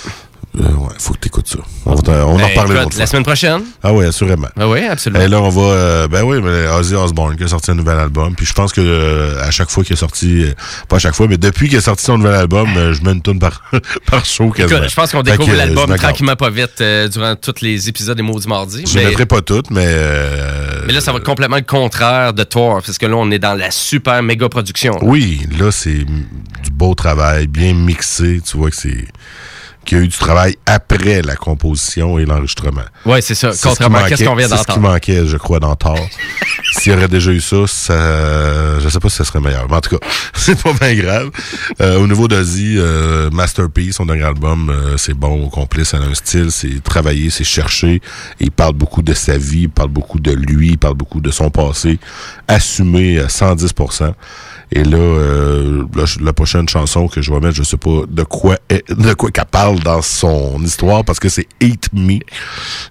Euh, 0.61 0.65
ouais, 0.65 0.89
faut 0.99 1.15
que 1.15 1.19
t'écoutes 1.21 1.49
ça. 1.49 1.61
On, 1.87 1.95
va 1.95 2.03
t'en- 2.03 2.13
on 2.13 2.35
en 2.35 2.37
Ben, 2.37 2.49
écoute, 2.51 2.71
autre 2.77 2.99
La 2.99 3.07
semaine 3.07 3.23
prochaine? 3.23 3.63
Ah 3.83 3.95
oui, 3.95 4.05
assurément. 4.05 4.49
Ah 4.59 4.69
oui, 4.69 4.85
absolument. 4.85 5.25
Et 5.25 5.29
là, 5.29 5.41
on 5.41 5.49
va. 5.49 5.63
euh, 5.63 6.09
ben 6.09 6.23
oui, 6.25 6.41
mais 6.43 6.67
Ozzy 6.69 6.95
Osbourne 6.95 7.37
qui 7.37 7.45
a 7.45 7.49
sorti 7.49 7.71
un 7.71 7.75
nouvel 7.75 7.97
album. 7.99 8.35
Puis 8.37 8.45
je 8.45 8.53
pense 8.53 8.71
que 8.71 8.83
euh, 8.83 9.43
à 9.43 9.51
chaque 9.51 9.71
fois 9.71 9.83
qu'il 9.83 9.95
est 9.95 9.97
sorti, 9.97 10.45
pas 10.89 10.97
à 10.97 10.99
chaque 10.99 11.15
fois, 11.15 11.27
mais 11.27 11.39
depuis 11.39 11.71
qu'il 11.71 11.79
a 11.79 11.81
sorti 11.81 12.05
son 12.05 12.19
nouvel 12.19 12.35
album, 12.35 12.69
je 12.93 13.01
mets 13.03 13.13
une 13.13 13.23
tune 13.23 13.39
par, 13.39 13.63
par 14.11 14.27
show 14.27 14.51
quasiment. 14.51 14.81
Écoute, 14.81 14.91
je 14.91 14.95
pense 14.95 15.13
qu'on 15.13 15.23
découvre 15.23 15.55
l'album 15.55 15.97
tranquillement 15.97 16.37
pas 16.37 16.51
vite 16.51 16.83
durant 17.11 17.35
tous 17.35 17.63
les 17.63 17.89
épisodes 17.89 18.17
des 18.19 18.23
Maudits 18.23 18.49
Mardis. 18.49 18.85
Je 18.87 18.99
ne 18.99 19.05
Mais, 19.05 19.09
mettrai 19.09 19.25
pas 19.25 19.41
toutes, 19.41 19.71
mais. 19.71 19.87
mais 20.87 20.93
là, 20.93 21.01
ça 21.01 21.13
va 21.13 21.19
être 21.19 21.25
complètement 21.25 21.57
le 21.57 21.63
contraire 21.63 22.35
de 22.35 22.45
Thor, 22.45 22.83
parce 22.85 22.99
que 22.99 23.07
là, 23.07 23.17
on 23.17 23.31
est 23.31 23.39
dans 23.39 23.55
la 23.55 23.71
super 23.71 24.23
méga 24.23 24.51
production. 24.51 24.99
Oui, 25.01 25.47
là, 25.59 25.71
c'est 25.73 26.05
du 26.05 26.71
beau 26.71 26.95
travail, 26.95 27.47
bien 27.47 27.73
mixé. 27.73 28.43
Tu 28.47 28.59
vois 28.59 28.69
que 28.69 28.77
c'est. 28.77 29.07
Qu'il 29.85 29.99
y 29.99 30.01
a 30.01 30.05
eu 30.05 30.09
du 30.09 30.17
travail 30.17 30.57
après 30.67 31.23
la 31.23 31.37
composition 31.37 32.19
et 32.19 32.25
l'enregistrement. 32.25 32.83
Ouais, 33.05 33.21
c'est 33.21 33.35
ça. 33.35 33.53
Ce 33.53 33.63
Contrairement 33.63 33.99
à 33.99 34.09
qu'est-ce 34.09 34.25
qu'on 34.25 34.35
vient 34.35 34.49
C'est 34.49 34.57
ce 34.57 34.61
qui 34.63 34.67
d'entendre. 34.69 34.91
manquait, 34.93 35.27
je 35.27 35.37
crois, 35.37 35.61
dans 35.61 35.75
Thor. 35.75 35.99
S'il 36.79 36.93
y 36.93 36.97
aurait 36.97 37.09
déjà 37.09 37.31
eu 37.31 37.41
ça, 37.41 37.67
ça, 37.67 38.79
je 38.81 38.89
sais 38.89 38.99
pas 38.99 39.09
si 39.09 39.17
ça 39.17 39.25
serait 39.25 39.41
meilleur. 39.41 39.67
Mais 39.69 39.77
en 39.77 39.81
tout 39.81 39.99
cas, 39.99 40.07
c'est 40.35 40.61
pas 40.61 40.73
bien 40.73 40.95
grave. 40.95 41.31
Euh, 41.81 41.99
au 41.99 42.07
niveau 42.07 42.29
d'Ozzy, 42.29 42.77
euh, 42.79 43.31
Masterpiece, 43.31 43.97
son 43.97 44.07
dernier 44.07 44.25
album, 44.25 44.71
euh, 44.71 44.97
c'est 44.97 45.15
bon 45.15 45.45
au 45.45 45.49
complet, 45.49 45.85
ça 45.85 45.99
a 45.99 46.01
un 46.01 46.15
style, 46.15 46.51
c'est 46.51 46.83
travaillé, 46.83 47.31
c'est 47.31 47.45
cherché. 47.45 48.01
Et 48.41 48.45
il 48.45 48.51
parle 48.51 48.75
beaucoup 48.75 49.03
de 49.03 49.13
sa 49.15 49.37
vie, 49.37 49.63
il 49.63 49.71
parle 49.71 49.91
beaucoup 49.91 50.19
de 50.19 50.33
lui, 50.33 50.71
il 50.71 50.79
parle 50.79 50.95
beaucoup 50.95 51.21
de 51.21 51.31
son 51.31 51.51
passé, 51.51 51.99
assumé 52.49 53.19
à 53.21 53.27
110%. 53.27 54.13
Et 54.75 54.85
là, 54.85 54.97
euh, 54.97 55.85
la, 55.95 56.05
la 56.25 56.33
prochaine 56.33 56.69
chanson 56.69 57.07
que 57.07 57.21
je 57.21 57.31
vais 57.33 57.41
mettre, 57.41 57.57
je 57.57 57.63
sais 57.63 57.77
pas 57.77 58.03
de 58.09 58.23
quoi 58.23 58.57
est- 58.71 58.91
de 58.91 59.13
quoi 59.15 59.31
qu'elle 59.31 59.45
parle 59.45 59.79
dans 59.81 60.01
son 60.03 60.59
histoire 60.63 61.05
parce 61.05 61.21
que 61.21 61.29
c'est 61.29 61.47
Hate 61.63 61.93
Me. 61.93 62.19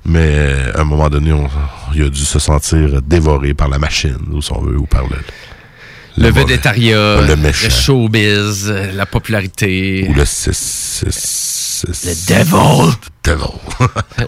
Mais 0.05 0.19
euh, 0.19 0.71
à 0.75 0.81
un 0.81 0.83
moment 0.83 1.09
donné, 1.09 1.33
on, 1.33 1.49
il 1.95 2.03
a 2.03 2.09
dû 2.09 2.19
se 2.21 2.37
sentir 2.39 3.01
dévoré 3.01 3.53
par 3.55 3.67
la 3.67 3.79
machine, 3.79 4.17
ou 4.31 4.41
si 4.41 4.51
on 4.53 4.61
veut, 4.61 4.77
ou 4.77 4.85
par 4.85 5.03
le 5.03 5.15
Le 6.17 6.29
mauvais- 6.29 6.41
vedettariat, 6.41 7.21
le 7.21 7.35
le, 7.35 7.51
showbiz, 7.69 8.69
la 8.93 9.05
popularité. 9.07 10.05
Ou 10.09 10.13
le 10.13 10.25
Le 11.87 12.27
devil. 12.27 12.93
Devil. 13.23 14.27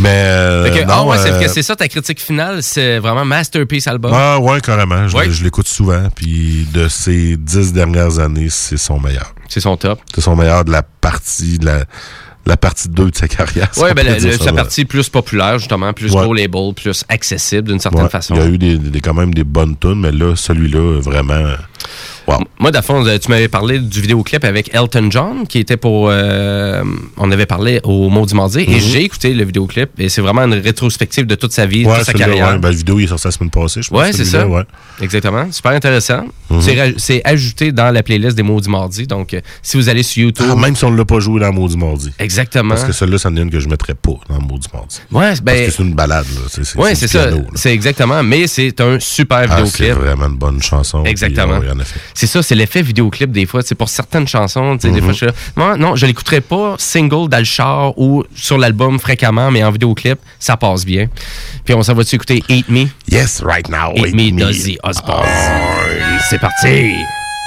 Mais 0.00 0.24
euh, 0.26 0.84
ah 0.88 1.04
ouais, 1.04 1.16
c'est 1.18 1.30
euh, 1.30 1.48
c'est 1.48 1.62
ça 1.62 1.76
ta 1.76 1.86
critique 1.86 2.20
finale, 2.20 2.62
c'est 2.62 2.98
vraiment 2.98 3.24
Masterpiece 3.24 3.86
album. 3.86 4.12
Ah 4.14 4.40
ouais, 4.40 4.60
carrément. 4.60 5.06
Je, 5.06 5.16
Ouais. 5.16 5.30
je 5.30 5.44
l'écoute 5.44 5.68
souvent. 5.68 6.08
Puis 6.14 6.66
de 6.72 6.88
ces 6.88 7.36
dix 7.36 7.72
dernières 7.72 8.18
années, 8.18 8.48
c'est 8.50 8.76
son 8.76 8.98
meilleur. 8.98 9.32
C'est 9.48 9.60
son 9.60 9.76
top. 9.76 10.00
C'est 10.14 10.20
son 10.20 10.34
meilleur 10.34 10.64
de 10.64 10.72
la 10.72 10.82
partie, 10.82 11.58
de 11.60 11.66
la, 11.66 11.84
la 12.44 12.56
partie 12.56 12.88
2 12.88 13.10
de 13.12 13.16
sa 13.16 13.28
carrière. 13.28 13.70
on 13.76 13.82
ben, 13.92 14.04
la- 14.04 14.52
partie 14.52 14.84
plus 14.84 15.08
populaire, 15.08 15.58
justement, 15.58 15.92
plus 15.92 16.12
Ouais. 16.12 16.22
gros 16.24 16.34
label, 16.34 16.74
plus 16.74 17.04
accessible 17.08 17.68
d'une 17.68 17.78
certaine 17.80 18.02
Ouais, 18.02 18.08
façon. 18.08 18.34
Il 18.34 18.40
y 18.40 18.44
a 18.44 18.48
eu 18.48 18.58
des, 18.58 18.76
des- 18.78 19.00
quand 19.00 19.14
même 19.14 19.32
des 19.32 19.44
bonnes 19.44 19.76
tunes, 19.78 20.00
mais 20.00 20.12
là, 20.12 20.34
celui-là, 20.34 21.00
vraiment. 21.00 21.52
Wow. 22.26 22.38
Moi, 22.58 22.70
d'abord, 22.70 23.04
tu 23.20 23.30
m'avais 23.30 23.48
parlé 23.48 23.78
du 23.78 24.00
vidéoclip 24.00 24.44
avec 24.44 24.74
Elton 24.74 25.08
John, 25.10 25.46
qui 25.46 25.58
était 25.58 25.76
pour. 25.76 26.08
euh, 26.10 26.82
on 27.18 27.30
avait 27.30 27.44
parlé 27.46 27.80
au 27.84 28.08
Maudit 28.08 28.34
Mardi, 28.34 28.60
et 28.60 28.66
Mhm. 28.76 28.80
j'ai 28.80 29.02
écouté 29.04 29.34
le 29.34 29.44
vidéoclip, 29.44 29.90
et 29.98 30.08
c'est 30.08 30.20
vraiment 30.22 30.42
une 30.44 30.54
rétrospective 30.54 31.26
de 31.26 31.34
toute 31.34 31.52
sa 31.52 31.66
vie, 31.66 31.84
Ouais, 31.84 31.96
toute 31.98 32.06
sa 32.06 32.12
carrière. 32.14 32.48
ouais, 32.52 32.58
ben, 32.58 32.70
la 32.70 32.74
vidéo 32.74 32.98
il 32.98 33.04
est 33.04 33.08
sorti 33.08 33.26
la 33.26 33.30
semaine 33.32 33.50
passée, 33.50 33.82
je 33.82 33.90
pense. 33.90 34.00
Ouais, 34.00 34.12
c'est 34.12 34.24
ça. 34.24 34.46
ouais. 34.46 34.62
Exactement. 35.02 35.50
Super 35.52 35.72
intéressant. 35.72 36.24
Mhm. 36.50 36.60
C'est 36.62 36.94
C'est 36.96 37.22
ajouté 37.24 37.72
dans 37.72 37.90
la 37.90 38.02
playlist 38.02 38.36
des 38.36 38.42
Maudits 38.42 38.70
Mardi. 38.70 39.06
Donc, 39.06 39.34
euh, 39.34 39.40
si 39.62 39.76
vous 39.76 39.88
allez 39.88 40.02
sur 40.02 40.22
YouTube. 40.24 40.46
Ah, 40.50 40.54
même 40.56 40.74
si 40.76 40.84
on 40.84 40.90
ne 40.90 40.96
l'a 40.96 41.04
pas 41.04 41.20
joué 41.20 41.40
dans 41.40 41.52
Maudit 41.52 41.76
Mardi. 41.76 42.10
Exactement. 42.18 42.70
Parce 42.70 42.84
que 42.84 42.92
celui-là, 42.92 43.18
c'en 43.18 43.34
est 43.36 43.40
une 43.40 43.50
que 43.50 43.60
je 43.60 43.66
ne 43.66 43.70
mettrais 43.70 43.94
pas 43.94 44.12
dans 44.28 44.36
le 44.36 44.40
Maudit 44.46 44.68
Mardi. 44.72 45.00
Ouais, 45.12 45.32
ben- 45.42 45.52
Parce 45.52 45.60
que 45.66 45.70
c'est 45.70 45.82
une 45.82 45.94
balade, 45.94 46.26
là. 46.34 46.40
C'est, 46.48 46.64
c'est, 46.64 46.78
c'est 46.82 46.94
c'est 46.94 47.08
ça. 47.08 47.28
C'est 47.54 47.72
exactement. 47.72 48.22
Mais 48.22 48.46
c'est 48.46 48.80
un 48.80 48.98
super 49.00 49.46
Ah, 49.50 49.64
c'est 49.66 49.78
vidéoclip. 49.84 50.04
vraiment 50.06 50.26
une 50.26 50.36
bonne 50.38 50.62
chanson. 50.62 51.04
Exactement. 51.04 51.56
en 51.58 51.78
effet. 51.80 52.00
C'est 52.16 52.28
ça, 52.28 52.42
c'est 52.44 52.54
l'effet 52.54 52.80
vidéoclip 52.80 53.32
des 53.32 53.44
fois. 53.44 53.60
C'est 53.64 53.74
pour 53.74 53.88
certaines 53.88 54.28
chansons, 54.28 54.76
des 54.76 54.88
Mhm. 54.90 55.00
fois, 55.02 55.12
je 55.12 55.16
suis 55.16 55.26
là, 55.26 55.32
Moi, 55.56 55.76
non, 55.76 55.96
je 55.96 56.06
l'écouterai 56.06 56.40
pas 56.40 56.76
single 56.78 57.28
dans 57.28 57.38
le 57.38 57.44
char 57.44 57.98
ou 57.98 58.24
sur 58.36 58.56
l'album 58.56 58.98
fréquemment, 59.00 59.50
mais 59.50 59.64
en 59.64 59.70
vidéoclip, 59.72 60.18
ça 60.38 60.56
passe 60.56 60.84
bien. 60.84 61.08
Puis 61.64 61.74
on 61.74 61.82
s'en 61.82 61.94
va-tu 61.94 62.14
écouter 62.14 62.42
Eat 62.48 62.68
Me? 62.68 62.86
Yes, 63.10 63.42
right 63.44 63.68
now. 63.68 63.92
Eat 63.96 64.06
Eat 64.06 64.14
Me, 64.14 64.30
Me. 64.32 64.40
d'Ozzy 64.44 64.78
Osbourne. 64.84 65.26
C'est 66.30 66.38
parti! 66.40 66.66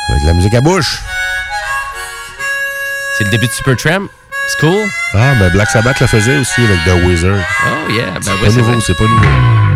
Avec 0.09 0.21
de 0.21 0.27
la 0.27 0.33
musique 0.33 0.53
à 0.53 0.61
bouche. 0.61 0.99
C'est 3.17 3.23
le 3.23 3.29
début 3.31 3.47
de 3.47 3.51
Supertramp. 3.51 4.07
C'est 4.49 4.59
cool. 4.65 4.85
Ah, 5.13 5.33
ben 5.39 5.49
Black 5.51 5.69
Sabbath 5.69 5.99
le 5.99 6.07
faisait 6.07 6.37
aussi 6.37 6.61
avec 6.61 6.77
The 6.85 7.05
Wizard. 7.05 7.39
Oh 7.65 7.91
yeah, 7.91 8.11
ben 8.11 8.19
c'est 8.21 8.29
ouais, 8.31 8.37
pas 8.37 8.49
c'est 8.49 8.57
nouveau, 8.57 8.79
c'est 8.79 8.97
pas 8.97 9.03
nouveau. 9.03 9.66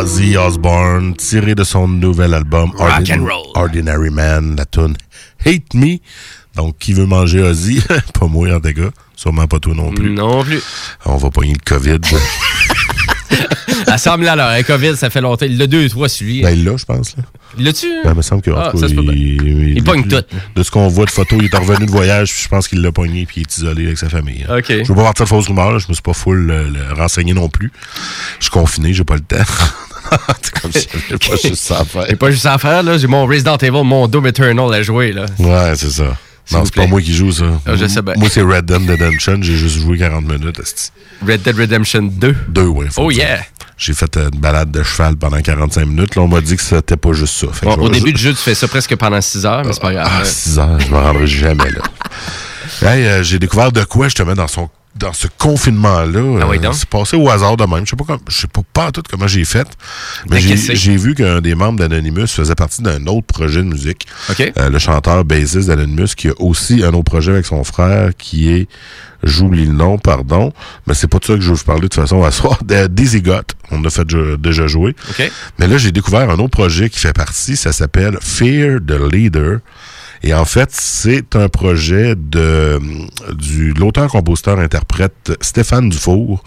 Ozzy 0.00 0.36
Osbourne 0.36 1.14
tirée 1.16 1.54
de 1.56 1.64
son 1.64 1.88
nouvel 1.88 2.32
album 2.34 2.70
Rock 2.76 3.10
and 3.10 3.22
roll. 3.24 3.46
Ordinary 3.54 4.10
Man, 4.10 4.54
la 4.56 4.64
tune 4.64 4.96
Hate 5.44 5.74
Me. 5.74 5.98
Donc, 6.54 6.78
qui 6.78 6.92
veut 6.92 7.06
manger 7.06 7.42
Ozzy? 7.42 7.82
pas 8.18 8.26
moi, 8.26 8.48
en 8.54 8.60
dégâts. 8.60 8.90
Sûrement 9.16 9.46
pas 9.48 9.58
toi 9.58 9.74
non 9.74 9.92
plus. 9.92 10.10
Non 10.10 10.44
plus. 10.44 10.60
On 11.04 11.16
va 11.16 11.30
pogner 11.30 11.54
le 11.54 11.58
COVID. 11.64 11.98
Assemble 13.86 14.28
alors, 14.28 14.48
un 14.50 14.62
COVID, 14.62 14.96
ça 14.96 15.10
fait 15.10 15.20
longtemps. 15.20 15.46
Il 15.46 15.56
l'a 15.58 15.66
deux, 15.66 15.88
trois, 15.88 16.08
celui. 16.08 16.42
ben, 16.42 16.50
il 16.50 16.64
l'a, 16.64 16.76
je 16.76 16.84
pense. 16.84 17.16
Là. 17.16 17.22
Il 17.58 17.64
l'a-tu? 17.64 17.86
Ben, 18.04 18.10
il 18.12 18.16
me 18.16 18.22
semble 18.22 18.42
que, 18.42 18.50
Ah, 18.50 18.70
ça 18.76 18.86
bien. 18.88 19.02
il, 19.12 19.76
Il 19.76 19.82
pogne 19.84 20.06
tout. 20.06 20.22
De 20.54 20.62
ce 20.62 20.70
qu'on 20.70 20.88
voit 20.88 21.06
de 21.06 21.10
photos, 21.10 21.38
il 21.42 21.46
est 21.46 21.56
revenu 21.56 21.86
de 21.86 21.90
voyage, 21.90 22.32
puis 22.32 22.42
je 22.44 22.48
pense 22.48 22.68
qu'il 22.68 22.82
l'a 22.82 22.92
pogné, 22.92 23.26
puis 23.26 23.36
il 23.38 23.40
est 23.42 23.56
isolé 23.56 23.86
avec 23.86 23.98
sa 23.98 24.08
famille. 24.08 24.44
OK. 24.48 24.66
Je 24.68 24.82
veux 24.88 24.94
pas 24.94 25.04
partir 25.04 25.24
de 25.24 25.28
fausses 25.28 25.48
rumeurs, 25.48 25.72
là, 25.72 25.78
je 25.78 25.88
me 25.88 25.94
suis 25.94 26.02
pas 26.02 26.12
full 26.12 26.50
euh, 26.50 26.68
le 26.68 26.94
renseigné 26.94 27.32
non 27.34 27.48
plus. 27.48 27.72
Je 28.38 28.44
suis 28.44 28.50
confiné, 28.52 28.92
j'ai 28.92 29.04
pas 29.04 29.14
le 29.14 29.20
temps. 29.20 29.36
C'est 30.72 30.90
comme 30.90 31.00
j'avais 31.08 31.18
pas 31.18 31.36
juste 31.36 31.56
ça 31.56 31.80
à 31.80 31.84
faire. 31.84 32.06
J'ai 32.08 32.16
pas 32.16 32.30
juste 32.30 32.42
ça 32.42 32.54
à 32.54 32.58
faire, 32.58 32.82
là. 32.82 32.98
J'ai 32.98 33.06
mon 33.06 33.26
Resident 33.26 33.56
Evil, 33.56 33.82
mon 33.84 34.06
Doom 34.08 34.26
Eternal 34.26 34.72
à 34.72 34.82
jouer, 34.82 35.12
là. 35.12 35.26
Ouais, 35.38 35.72
c'est 35.76 35.90
ça. 35.90 36.16
Non, 36.50 36.64
c'est 36.64 36.74
pas 36.74 36.86
moi 36.86 37.02
qui 37.02 37.14
joue 37.14 37.30
ça. 37.30 37.44
Ah, 37.66 37.76
je 37.76 37.86
sais 37.86 38.00
bien. 38.00 38.14
Moi, 38.16 38.28
c'est 38.30 38.40
Red 38.40 38.64
Dead 38.64 38.88
Redemption. 38.88 39.38
J'ai 39.42 39.56
juste 39.56 39.80
joué 39.80 39.98
40 39.98 40.24
minutes. 40.24 40.60
Red 41.26 41.42
Dead 41.42 41.56
Redemption 41.56 42.02
2. 42.02 42.36
Deux, 42.48 42.66
oui. 42.66 42.86
Oh 42.96 43.10
yeah! 43.10 43.40
J'ai 43.76 43.92
fait 43.92 44.16
euh, 44.16 44.28
une 44.32 44.40
balade 44.40 44.70
de 44.72 44.82
cheval 44.82 45.16
pendant 45.16 45.40
45 45.40 45.86
minutes. 45.86 46.16
Là, 46.16 46.22
on 46.22 46.28
m'a 46.28 46.40
dit 46.40 46.56
que 46.56 46.62
c'était 46.62 46.96
pas 46.96 47.12
juste 47.12 47.34
ça. 47.34 47.46
Bon, 47.62 47.74
au 47.74 47.88
début 47.88 48.12
du 48.12 48.20
jeu, 48.20 48.30
tu 48.30 48.38
fais 48.38 48.54
ça 48.54 48.66
presque 48.66 48.96
pendant 48.96 49.20
6 49.20 49.46
heures, 49.46 49.62
mais 49.64 49.72
c'est 49.72 49.80
pas 49.82 49.92
grave. 49.92 50.08
Ah, 50.10 50.24
6 50.24 50.58
heures, 50.58 50.80
je 50.80 50.88
me 50.88 50.96
rendrai 50.96 51.26
jamais 51.26 51.70
là. 51.70 51.82
Hey, 52.82 53.06
euh, 53.06 53.22
j'ai 53.22 53.38
découvert 53.38 53.72
de 53.72 53.82
quoi 53.82 54.08
je 54.08 54.14
te 54.14 54.22
mets 54.22 54.34
dans 54.34 54.46
son 54.46 54.68
dans 54.96 55.12
ce 55.12 55.28
confinement-là. 55.38 56.20
Ah 56.42 56.48
oui, 56.48 56.58
Euh, 56.70 56.72
c'est 56.72 56.88
passé 56.88 57.16
au 57.16 57.28
hasard 57.28 57.56
de 57.56 57.64
même. 57.64 57.84
Je 57.84 57.90
sais 57.90 57.96
pas 57.96 58.04
comme, 58.04 58.20
je 58.28 58.36
sais 58.36 58.46
pas, 58.48 58.62
pas 58.72 58.90
tout 58.92 59.02
comment 59.08 59.26
j'ai 59.28 59.44
fait. 59.44 59.68
Mais 60.30 60.36
Mais 60.40 60.56
j'ai 60.74 60.96
vu 60.96 61.14
qu'un 61.14 61.40
des 61.40 61.54
membres 61.54 61.78
d'Anonymous 61.78 62.26
faisait 62.28 62.54
partie 62.54 62.82
d'un 62.82 63.06
autre 63.06 63.26
projet 63.26 63.58
de 63.62 63.68
musique. 63.68 64.06
Euh, 64.58 64.70
le 64.70 64.78
chanteur 64.78 65.24
bassiste 65.24 65.68
d'Anonymous 65.68 66.14
qui 66.16 66.28
a 66.28 66.32
aussi 66.40 66.82
un 66.82 66.88
autre 66.94 67.04
projet 67.04 67.32
avec 67.32 67.46
son 67.46 67.62
frère 67.64 68.10
qui 68.16 68.48
est 68.50 68.68
j'oublie 69.24 69.64
le 69.66 69.72
nom, 69.72 69.98
pardon, 69.98 70.52
mais 70.86 70.94
c'est 70.94 71.08
pas 71.08 71.18
de 71.18 71.24
ça 71.24 71.34
que 71.34 71.40
je 71.40 71.48
veux 71.48 71.56
vous 71.56 71.64
parler 71.64 71.82
de 71.82 71.86
toute 71.88 72.00
façon 72.00 72.22
à 72.22 72.30
soir. 72.30 72.58
Dizzy 72.90 73.20
Got, 73.20 73.42
on 73.72 73.84
a 73.84 73.90
fait 73.90 74.06
déjà 74.40 74.66
jouer. 74.68 74.94
Mais 75.58 75.66
là, 75.66 75.76
j'ai 75.76 75.90
découvert 75.92 76.30
un 76.30 76.38
autre 76.38 76.50
projet 76.50 76.88
qui 76.88 77.00
fait 77.00 77.12
partie, 77.12 77.56
ça 77.56 77.72
s'appelle 77.72 78.16
Fear 78.20 78.78
the 78.86 78.92
Leader. 79.12 79.58
Et 80.22 80.34
en 80.34 80.44
fait, 80.44 80.70
c'est 80.72 81.36
un 81.36 81.48
projet 81.48 82.14
de 82.16 82.80
du 83.34 83.72
l'auteur-compositeur-interprète 83.72 85.32
Stéphane 85.40 85.88
Dufour 85.88 86.42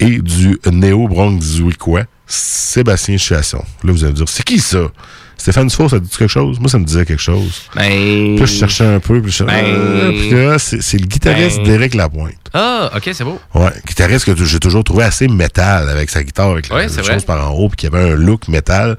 et 0.00 0.18
du 0.18 0.58
néo-brunswickois 0.70 2.04
Sébastien 2.26 3.16
Chasson. 3.16 3.62
Là, 3.84 3.92
vous 3.92 4.02
allez 4.04 4.12
me 4.12 4.16
dire, 4.16 4.28
c'est 4.28 4.44
qui 4.44 4.58
ça? 4.58 4.90
Stéphane 5.38 5.68
Dufour, 5.68 5.90
ça 5.90 5.98
te 6.00 6.04
dit 6.04 6.16
quelque 6.16 6.28
chose? 6.30 6.58
Moi, 6.58 6.68
ça 6.68 6.78
me 6.78 6.84
disait 6.84 7.04
quelque 7.04 7.20
chose. 7.22 7.62
Ben. 7.76 7.84
Puis 7.90 8.38
là, 8.38 8.46
je 8.46 8.52
cherchais 8.54 8.84
un 8.86 8.98
peu, 9.00 9.20
puis 9.20 9.30
je 9.30 9.44
Ben. 9.44 9.54
Ah, 9.64 10.08
puis 10.10 10.30
là, 10.30 10.58
c'est 10.58 10.98
le 10.98 11.06
guitariste 11.06 11.58
Ben. 11.58 11.64
d'Éric 11.64 11.94
Lapointe. 11.94 12.34
Ah, 12.54 12.90
ok, 12.96 13.10
c'est 13.12 13.22
beau. 13.24 13.38
Ouais, 13.54 13.70
guitariste 13.86 14.24
que 14.24 14.44
j'ai 14.44 14.58
toujours 14.58 14.82
trouvé 14.82 15.04
assez 15.04 15.28
métal 15.28 15.88
avec 15.90 16.08
sa 16.10 16.22
guitare, 16.24 16.50
avec 16.52 16.68
Ouais, 16.72 16.84
la 16.84 16.88
c'est 16.88 16.98
chose 17.02 17.08
vrai. 17.08 17.20
par 17.26 17.50
en 17.50 17.54
haut, 17.54 17.68
puis 17.68 17.76
qui 17.76 17.86
avait 17.86 18.10
un 18.12 18.14
look 18.14 18.48
métal. 18.48 18.96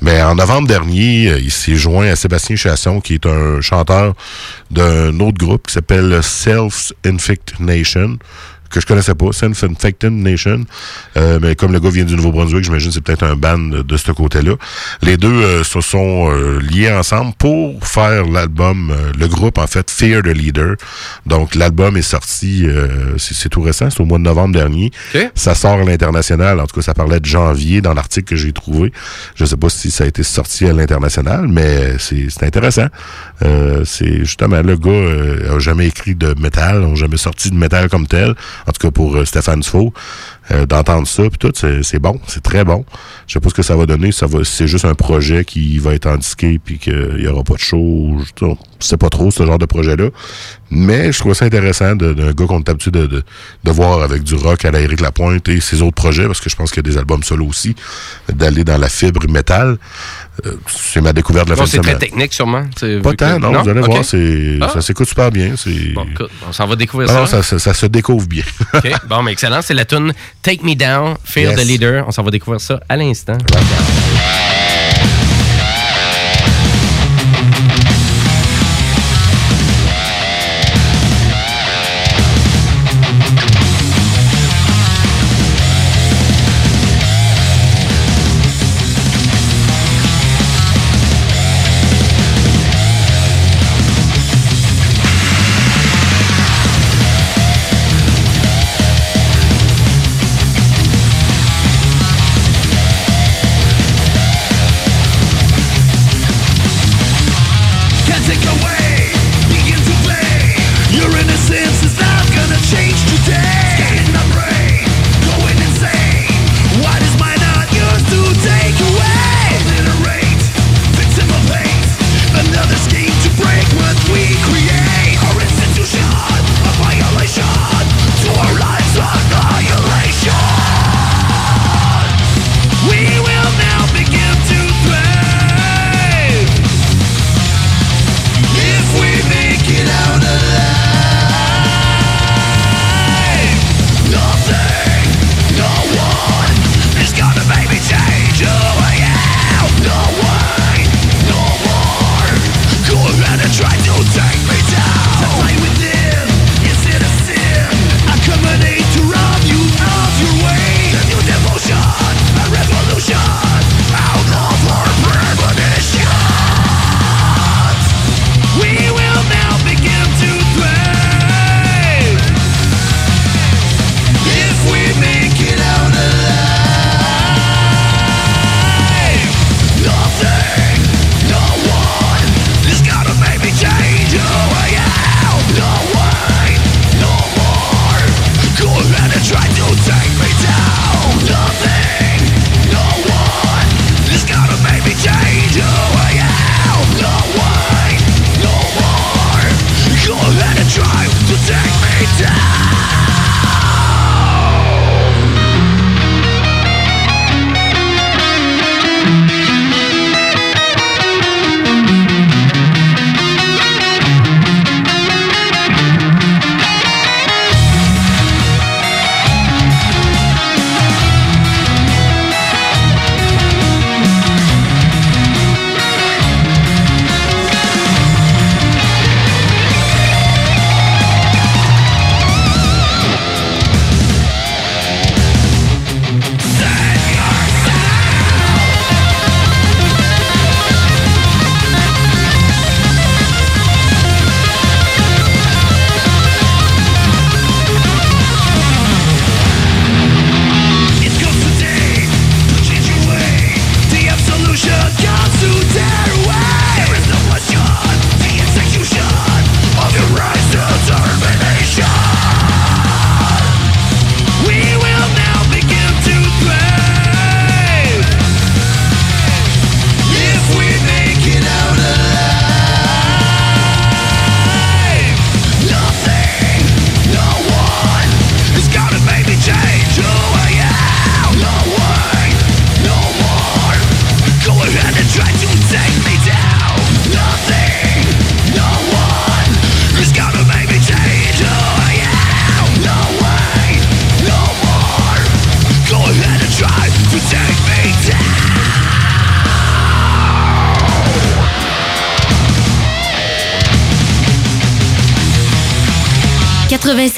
Mais 0.00 0.22
en 0.22 0.36
novembre 0.36 0.68
dernier, 0.68 1.28
euh, 1.28 1.38
il 1.40 1.50
s'est 1.50 1.74
joint 1.74 2.06
à 2.08 2.16
Sébastien 2.16 2.54
Chasson, 2.56 3.00
qui 3.00 3.14
est 3.14 3.26
un 3.26 3.60
chanteur 3.60 4.14
d'un 4.70 5.18
autre 5.20 5.38
groupe 5.38 5.66
qui 5.66 5.72
s'appelle 5.74 6.20
Self-Infect 6.22 7.58
Nation 7.60 8.18
que 8.72 8.80
je 8.80 8.86
connaissais 8.86 9.14
pas, 9.14 9.32
Self-Infected 9.32 10.12
Nation. 10.12 10.64
Euh, 11.16 11.38
mais 11.40 11.54
comme 11.54 11.72
le 11.72 11.80
gars 11.80 11.90
vient 11.90 12.04
du 12.04 12.16
Nouveau-Brunswick, 12.16 12.64
j'imagine 12.64 12.88
que 12.88 12.94
c'est 12.94 13.00
peut-être 13.00 13.24
un 13.24 13.36
band 13.36 13.58
de, 13.58 13.82
de 13.82 13.96
ce 13.96 14.12
côté-là. 14.12 14.54
Les 15.02 15.16
deux 15.16 15.28
euh, 15.28 15.64
se 15.64 15.80
sont 15.80 16.30
euh, 16.30 16.60
liés 16.60 16.90
ensemble 16.92 17.32
pour 17.38 17.86
faire 17.86 18.24
l'album, 18.26 18.90
euh, 18.90 19.12
le 19.18 19.28
groupe 19.28 19.58
en 19.58 19.66
fait, 19.66 19.90
Fear 19.90 20.22
the 20.22 20.26
Leader. 20.26 20.76
Donc 21.26 21.54
l'album 21.54 21.96
est 21.96 22.02
sorti, 22.02 22.66
euh, 22.66 23.16
c'est 23.18 23.48
tout 23.48 23.62
récent, 23.62 23.90
c'est 23.90 24.00
au 24.00 24.04
mois 24.04 24.18
de 24.18 24.24
novembre 24.24 24.54
dernier. 24.54 24.90
Ça 25.34 25.54
sort 25.54 25.80
à 25.80 25.84
l'international, 25.84 26.60
en 26.60 26.66
tout 26.66 26.76
cas 26.76 26.82
ça 26.82 26.94
parlait 26.94 27.20
de 27.20 27.26
janvier 27.26 27.80
dans 27.80 27.94
l'article 27.94 28.30
que 28.30 28.36
j'ai 28.36 28.52
trouvé. 28.52 28.92
Je 29.34 29.44
sais 29.44 29.56
pas 29.56 29.68
si 29.68 29.90
ça 29.90 30.04
a 30.04 30.06
été 30.06 30.22
sorti 30.22 30.66
à 30.66 30.72
l'international, 30.72 31.46
mais 31.48 31.98
c'est 31.98 32.26
c'est 32.28 32.44
intéressant. 32.44 32.86
Euh, 33.42 33.84
c'est 33.84 34.18
justement 34.20 34.62
le 34.62 34.76
gars 34.76 34.90
euh, 34.90 35.56
a 35.56 35.58
jamais 35.58 35.86
écrit 35.86 36.14
de 36.14 36.34
métal, 36.40 36.80
n'a 36.80 36.94
jamais 36.94 37.16
sorti 37.16 37.50
de 37.50 37.56
métal 37.56 37.88
comme 37.88 38.06
tel. 38.06 38.34
En 38.66 38.72
tout 38.72 38.86
cas 38.86 38.90
pour 38.90 39.16
euh, 39.16 39.24
Stéphane 39.24 39.60
Dufault. 39.60 39.92
Euh, 40.50 40.66
d'entendre 40.66 41.06
ça 41.06 41.22
puis 41.30 41.38
tout 41.38 41.52
c'est 41.54 41.98
bon 42.00 42.20
c'est 42.26 42.42
très 42.42 42.64
bon 42.64 42.84
je 43.28 43.34
sais 43.34 43.38
pas 43.40 43.48
ce 43.48 43.54
que 43.54 43.62
ça 43.62 43.76
va 43.76 43.86
donner 43.86 44.10
ça 44.10 44.26
va 44.26 44.42
c'est 44.42 44.66
juste 44.66 44.84
un 44.84 44.94
projet 44.96 45.44
qui 45.44 45.78
va 45.78 45.94
être 45.94 46.06
en 46.06 46.16
disqué 46.16 46.58
puis 46.58 46.78
qu'il 46.78 47.20
y 47.20 47.28
aura 47.28 47.44
pas 47.44 47.54
de 47.54 47.60
show 47.60 48.16
je 48.40 48.46
sais 48.80 48.96
pas 48.96 49.08
trop 49.08 49.30
ce 49.30 49.46
genre 49.46 49.58
de 49.58 49.66
projet 49.66 49.94
là 49.94 50.08
mais 50.68 51.12
je 51.12 51.18
trouve 51.20 51.34
ça 51.34 51.44
intéressant 51.44 51.94
d'un 51.94 52.32
gars 52.32 52.46
qu'on 52.46 52.58
est 52.58 52.68
habitué 52.68 52.90
de, 52.90 53.06
de, 53.06 53.22
de 53.62 53.70
voir 53.70 54.02
avec 54.02 54.24
du 54.24 54.34
rock 54.34 54.64
à 54.64 54.72
la 54.72 54.80
Éric 54.80 55.00
Lapointe 55.00 55.48
et 55.48 55.60
ses 55.60 55.80
autres 55.80 55.94
projets 55.94 56.26
parce 56.26 56.40
que 56.40 56.50
je 56.50 56.56
pense 56.56 56.70
qu'il 56.72 56.84
y 56.84 56.88
a 56.88 56.90
des 56.90 56.98
albums 56.98 57.22
solo 57.22 57.46
aussi 57.46 57.76
d'aller 58.32 58.64
dans 58.64 58.78
la 58.78 58.88
fibre 58.88 59.28
métal 59.30 59.78
Euh, 60.46 60.52
c'est 60.66 61.02
ma 61.02 61.12
découverte 61.12 61.44
de 61.46 61.50
la 61.52 61.56
Bon, 61.56 61.62
fin 61.62 61.66
de 61.66 61.70
c'est 61.72 61.78
très 61.82 61.88
semaine 61.90 61.98
technique, 62.00 62.32
sûrement. 62.32 62.62
pas 63.02 63.12
tant, 63.14 63.34
que- 63.36 63.38
non, 63.42 63.62
vous 63.62 63.68
allez 63.68 63.80
voir, 63.82 64.02
c'est, 64.02 64.56
Ah. 64.62 64.70
ça 64.72 64.80
s'écoute 64.80 65.06
super 65.06 65.30
bien. 65.30 65.52
Bon, 65.94 66.06
écoute, 66.10 66.30
on 66.48 66.52
s'en 66.52 66.66
va 66.66 66.74
découvrir 66.74 67.10
Ah 67.10 67.20
non, 67.20 67.26
ça. 67.26 67.42
ça, 67.42 67.58
ça, 67.58 67.58
ça 67.58 67.74
se 67.74 67.84
découvre 67.84 68.26
bien. 68.26 68.42
OK. 68.72 68.90
Bon, 69.10 69.22
mais 69.22 69.32
excellent. 69.32 69.60
C'est 69.60 69.74
la 69.74 69.84
tune 69.84 70.14
Take 70.42 70.62
Me 70.64 70.74
Down, 70.74 71.16
Fear 71.24 71.50
Yes. 71.50 71.60
the 71.60 71.64
Leader. 71.64 72.04
On 72.06 72.10
s'en 72.10 72.22
va 72.22 72.30
découvrir 72.30 72.60
ça 72.60 72.80
à 72.88 72.96
l'instant. 72.96 73.38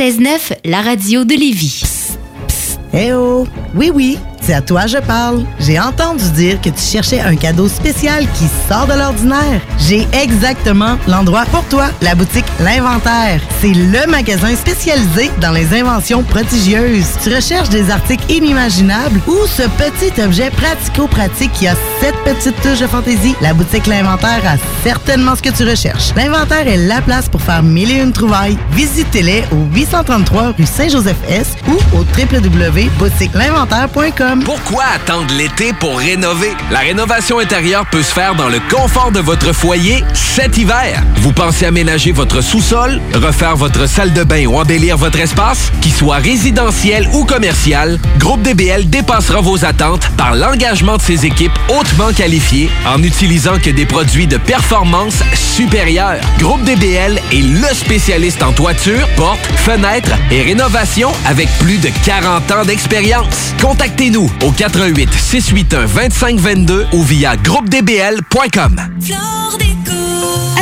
96.9, 0.04 0.58
la 0.66 0.82
radio 0.82 1.24
de 1.24 1.32
Lévis. 1.32 1.82
Eh 2.92 3.14
oh! 3.14 3.46
Oui, 3.74 3.90
oui, 3.94 4.18
c'est 4.42 4.52
à 4.52 4.60
toi 4.60 4.86
je 4.86 4.98
parle. 4.98 5.46
J'ai 5.58 5.80
entendu 5.80 6.30
dire 6.32 6.60
que 6.60 6.68
tu 6.68 6.80
cherchais 6.82 7.20
un 7.20 7.36
cadeau 7.36 7.68
spécial 7.68 8.26
qui 8.32 8.44
sort 8.68 8.86
de 8.86 8.92
l'ordinaire. 8.92 9.62
J'ai 9.78 10.06
exactement 10.12 10.98
l'endroit 11.08 11.46
pour 11.46 11.64
toi, 11.68 11.86
la 12.02 12.14
boutique 12.14 12.44
L'Inventaire. 12.60 13.40
C'est 13.64 13.72
le 13.72 14.04
magasin 14.10 14.54
spécialisé 14.54 15.30
dans 15.40 15.52
les 15.52 15.72
inventions 15.72 16.22
prodigieuses. 16.22 17.06
Tu 17.22 17.34
recherches 17.34 17.70
des 17.70 17.90
articles 17.90 18.30
inimaginables 18.30 19.22
ou 19.26 19.46
ce 19.46 19.62
petit 19.62 20.20
objet 20.20 20.50
pratico-pratique 20.50 21.50
qui 21.52 21.66
a 21.66 21.74
cette 21.98 22.14
petite 22.24 22.60
touche 22.60 22.80
de 22.80 22.86
fantaisie? 22.86 23.34
La 23.40 23.54
boutique 23.54 23.86
L'Inventaire 23.86 24.42
a 24.46 24.56
certainement 24.82 25.34
ce 25.34 25.40
que 25.40 25.48
tu 25.48 25.66
recherches. 25.66 26.12
L'Inventaire 26.14 26.68
est 26.68 26.76
la 26.76 27.00
place 27.00 27.30
pour 27.30 27.40
faire 27.40 27.62
mille 27.62 27.90
et 27.90 28.02
une 28.02 28.12
trouvailles. 28.12 28.58
Visitez-les 28.72 29.44
au 29.50 29.64
833 29.74 30.52
rue 30.58 30.66
Saint-Joseph-S 30.66 31.54
ou 31.66 31.78
au 31.96 32.00
www.boutiquelinventaire.com. 32.00 34.42
Pourquoi 34.44 34.84
attendre 34.94 35.32
l'été 35.38 35.72
pour 35.72 36.00
rénover? 36.00 36.52
La 36.70 36.80
rénovation 36.80 37.38
intérieure 37.38 37.86
peut 37.90 38.02
se 38.02 38.12
faire 38.12 38.34
dans 38.34 38.50
le 38.50 38.60
confort 38.70 39.10
de 39.10 39.20
votre 39.20 39.54
foyer 39.54 40.04
cet 40.12 40.58
hiver. 40.58 41.02
Vous 41.16 41.32
pensez 41.32 41.64
aménager 41.64 42.12
votre 42.12 42.42
sous-sol, 42.42 43.00
refaire 43.14 43.53
votre 43.56 43.88
salle 43.88 44.12
de 44.12 44.24
bain 44.24 44.46
ou 44.46 44.56
embellir 44.56 44.96
votre 44.96 45.18
espace? 45.18 45.70
Qu'il 45.80 45.92
soit 45.92 46.16
résidentiel 46.16 47.08
ou 47.12 47.24
commercial, 47.24 47.98
Groupe 48.18 48.42
DBL 48.42 48.88
dépassera 48.88 49.40
vos 49.40 49.64
attentes 49.64 50.08
par 50.16 50.34
l'engagement 50.34 50.96
de 50.96 51.02
ses 51.02 51.26
équipes 51.26 51.52
hautement 51.68 52.12
qualifiées 52.12 52.70
en 52.86 52.98
n'utilisant 52.98 53.58
que 53.58 53.70
des 53.70 53.86
produits 53.86 54.26
de 54.26 54.36
performance 54.36 55.22
supérieure. 55.34 56.20
Groupe 56.38 56.62
DBL 56.64 57.20
est 57.32 57.42
le 57.42 57.74
spécialiste 57.74 58.42
en 58.42 58.52
toiture, 58.52 59.08
portes, 59.16 59.46
fenêtres 59.56 60.14
et 60.30 60.42
rénovation 60.42 61.12
avec 61.26 61.48
plus 61.58 61.78
de 61.78 61.88
40 62.04 62.50
ans 62.52 62.64
d'expérience. 62.64 63.54
Contactez-nous 63.60 64.30
au 64.42 64.50
88 64.50 65.12
681 65.12 65.86
2522 65.86 66.86
ou 66.92 67.02
via 67.02 67.36
groupedbl.com. 67.36 68.80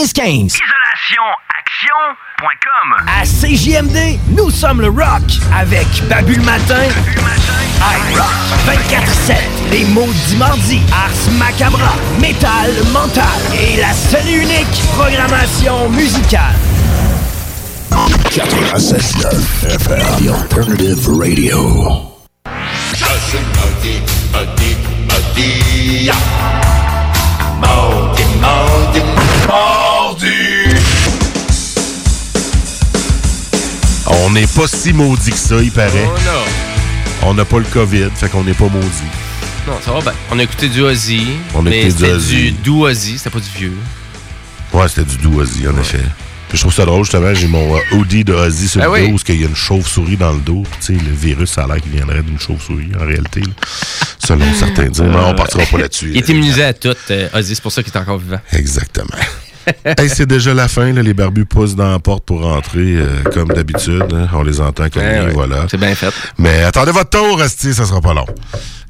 1515. 0.00 0.56
IsolationAction.com 0.56 3.04
À 3.06 3.24
CJMD, 3.26 4.18
nous 4.28 4.48
sommes 4.50 4.80
le 4.80 4.88
rock 4.88 5.22
avec 5.54 5.86
Babu 6.08 6.36
le 6.36 6.42
matin, 6.42 6.84
iRock 7.82 8.24
24-7, 8.66 9.36
les 9.70 9.84
maudits 9.86 10.36
mardis, 10.36 10.80
Ars 10.90 11.30
Macabra, 11.38 11.92
Metal 12.18 12.72
Mental 12.94 13.26
et 13.60 13.76
la 13.78 13.92
seule 13.92 14.26
et 14.26 14.36
unique 14.36 14.82
programmation 14.96 15.90
musicale. 15.90 16.54
96.9 18.30 19.66
FM, 19.68 20.16
The 20.16 20.28
Alternative 20.32 21.08
Radio. 21.08 21.58
Mardi, 27.60 28.24
mardi, 28.42 29.00
mardi. 29.56 29.89
On 34.20 34.30
n'est 34.30 34.46
pas 34.46 34.66
si 34.68 34.92
maudit 34.92 35.30
que 35.30 35.36
ça, 35.36 35.56
il 35.62 35.70
paraît. 35.72 36.06
Oh 36.06 36.18
non. 36.24 37.28
On 37.28 37.34
n'a 37.34 37.44
pas 37.44 37.58
le 37.58 37.64
COVID, 37.64 38.08
fait 38.14 38.28
qu'on 38.28 38.44
n'est 38.44 38.54
pas 38.54 38.68
maudit. 38.68 38.86
Non, 39.66 39.74
ça 39.84 39.92
va 39.92 40.00
bien. 40.00 40.12
On 40.30 40.38
a 40.38 40.42
écouté 40.42 40.68
du 40.68 40.80
Ozzy. 40.82 41.26
On 41.54 41.66
a 41.66 41.70
écouté 41.70 41.84
du 41.84 41.90
c'était 41.92 42.12
Ozzy. 42.12 42.36
du 42.36 42.52
doux 42.52 42.84
Ozzy, 42.86 43.18
c'était 43.18 43.30
pas 43.30 43.40
du 43.40 43.48
vieux. 43.58 43.72
Ouais, 44.72 44.88
c'était 44.88 45.04
du 45.04 45.16
doux 45.18 45.40
Ozzy, 45.40 45.66
en 45.68 45.78
effet. 45.78 45.98
Puis 46.48 46.56
je 46.58 46.62
trouve 46.62 46.72
ça 46.74 46.84
drôle, 46.84 47.04
justement, 47.04 47.32
j'ai 47.34 47.46
mon 47.46 47.76
euh, 47.76 47.80
hoodie 47.92 48.24
de 48.24 48.32
Ozzy 48.32 48.68
sur 48.68 48.80
Ah 48.82 48.86
le 48.86 48.90
oui. 48.92 49.06
dos, 49.06 49.10
parce 49.12 49.24
qu'il 49.24 49.40
y 49.40 49.44
a 49.44 49.48
une 49.48 49.54
chauve-souris 49.54 50.16
dans 50.16 50.32
le 50.32 50.40
dos. 50.40 50.64
Puis, 50.70 50.80
Tu 50.80 50.98
sais, 50.98 51.04
le 51.04 51.14
virus, 51.14 51.50
ça 51.50 51.64
a 51.64 51.66
l'air 51.68 51.80
qu'il 51.80 51.92
viendrait 51.92 52.22
d'une 52.22 52.38
chauve-souris, 52.40 52.90
en 53.00 53.04
réalité. 53.06 53.40
là. 53.40 53.52
Selon 54.26 54.44
certains 54.58 54.86
dire. 54.88 55.04
Mais 55.04 55.16
on 55.16 55.34
partira 55.34 55.64
pas 55.66 55.78
là-dessus. 55.78 56.10
Il 56.12 56.16
est 56.18 56.28
immunisé 56.28 56.64
à 56.64 56.72
tout, 56.72 56.94
euh, 57.10 57.28
Ozzy, 57.34 57.54
c'est 57.54 57.62
pour 57.62 57.72
ça 57.72 57.82
qu'il 57.82 57.92
est 57.92 57.98
encore 57.98 58.18
vivant. 58.18 58.40
Exactement. 58.52 59.06
Hey, 59.98 60.08
c'est 60.08 60.26
déjà 60.26 60.54
la 60.54 60.68
fin, 60.68 60.92
là, 60.92 61.02
les 61.02 61.14
barbus 61.14 61.44
poussent 61.46 61.76
dans 61.76 61.90
la 61.90 61.98
porte 61.98 62.24
pour 62.24 62.42
rentrer, 62.42 62.96
euh, 62.96 63.22
comme 63.32 63.48
d'habitude. 63.48 64.04
hein. 64.12 64.28
On 64.32 64.42
les 64.42 64.60
entend 64.60 64.88
cogner, 64.88 65.06
Ouais, 65.06 65.20
ouais. 65.26 65.32
voilà. 65.32 65.66
C'est 65.70 65.76
bien 65.78 65.94
fait. 65.94 66.12
Mais 66.38 66.62
attendez 66.62 66.92
votre 66.92 67.10
tour, 67.10 67.40
Asti, 67.40 67.74
ça 67.74 67.84
sera 67.84 68.00
pas 68.00 68.14
long. 68.14 68.26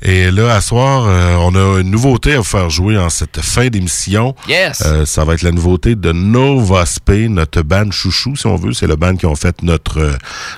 Et 0.02 0.30
là, 0.30 0.54
à 0.54 0.60
soir, 0.60 1.06
euh, 1.06 1.36
on 1.40 1.54
a 1.54 1.80
une 1.80 1.90
nouveauté 1.90 2.34
à 2.34 2.38
vous 2.38 2.44
faire 2.44 2.70
jouer 2.70 2.96
en 2.96 3.10
cette 3.10 3.40
fin 3.40 3.68
d'émission. 3.68 4.34
Yes! 4.48 4.82
Euh, 4.86 5.04
ça 5.04 5.24
va 5.24 5.34
être 5.34 5.42
la 5.42 5.52
nouveauté 5.52 5.94
de 5.94 6.12
Nova 6.12 6.86
Spay, 6.86 7.28
notre 7.28 7.62
band 7.62 7.90
chouchou, 7.90 8.34
si 8.36 8.46
on 8.46 8.56
veut. 8.56 8.72
C'est 8.72 8.86
le 8.86 8.96
band 8.96 9.16
qui 9.16 9.26
ont 9.26 9.34
fait 9.36 9.62
notre, 9.62 9.98
euh, 9.98 10.12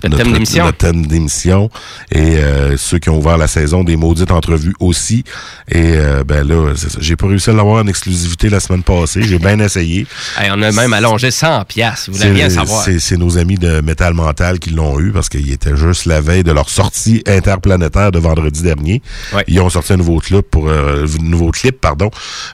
notre 0.04 0.16
thème 0.18 0.32
d'émission. 0.32 0.64
notre 0.64 0.78
thème 0.78 1.06
d'émission. 1.06 1.70
Et 2.12 2.36
euh, 2.36 2.76
ceux 2.76 2.98
qui 2.98 3.10
ont 3.10 3.18
ouvert 3.18 3.36
la 3.36 3.48
saison 3.48 3.82
des 3.82 3.96
maudites 3.96 4.30
entrevues 4.30 4.74
aussi. 4.78 5.24
Et 5.68 5.96
euh, 5.96 6.22
ben 6.24 6.46
là, 6.46 6.72
j'ai 7.00 7.16
pas 7.16 7.26
réussi 7.26 7.50
à 7.50 7.52
l'avoir 7.52 7.82
en 7.82 7.88
exclusivité 7.88 8.48
la 8.48 8.60
semaine 8.60 8.82
passée. 8.82 9.22
J'ai 9.22 9.38
bien 9.38 9.58
essayé. 9.58 10.06
Hey, 10.38 10.50
on 10.52 10.62
a 10.62 10.70
même 10.70 10.92
allongé 10.92 11.30
100 11.30 11.64
piastres. 11.64 12.10
Vous 12.10 12.18
voulez 12.18 12.30
rien 12.30 12.50
savoir. 12.50 12.84
C'est 12.84 13.00
c'est 13.00 13.16
nos 13.16 13.38
amis 13.38 13.56
de 13.56 13.80
Metal 13.80 14.14
Mental 14.14 14.58
qui 14.58 14.70
l'ont 14.70 15.00
eu 15.00 15.10
parce 15.10 15.28
qu'ils 15.28 15.50
étaient 15.52 15.76
juste 15.76 16.06
la 16.06 16.20
veille 16.20 16.44
de 16.44 16.52
leur 16.52 16.68
sortie 16.68 17.22
interplanétaire 17.26 18.12
de 18.12 18.18
vendredi 18.18 18.62
dernier. 18.62 19.02
Ils 19.48 19.60
ont 19.60 19.70
sorti 19.70 19.92
un 19.92 19.96
nouveau 19.96 20.18
clip 20.18 20.42
pour 20.50 20.68
euh, 20.68 21.06
nouveau 21.20 21.50
clip 21.50 21.80
pardon 21.80 22.10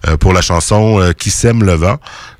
euh, 0.06 0.16
pour 0.16 0.32
la 0.32 0.40
chanson 0.42 1.00
euh, 1.00 1.12
Qui 1.12 1.30
sème 1.30 1.62
le 1.64 1.72
vent. 1.74 1.98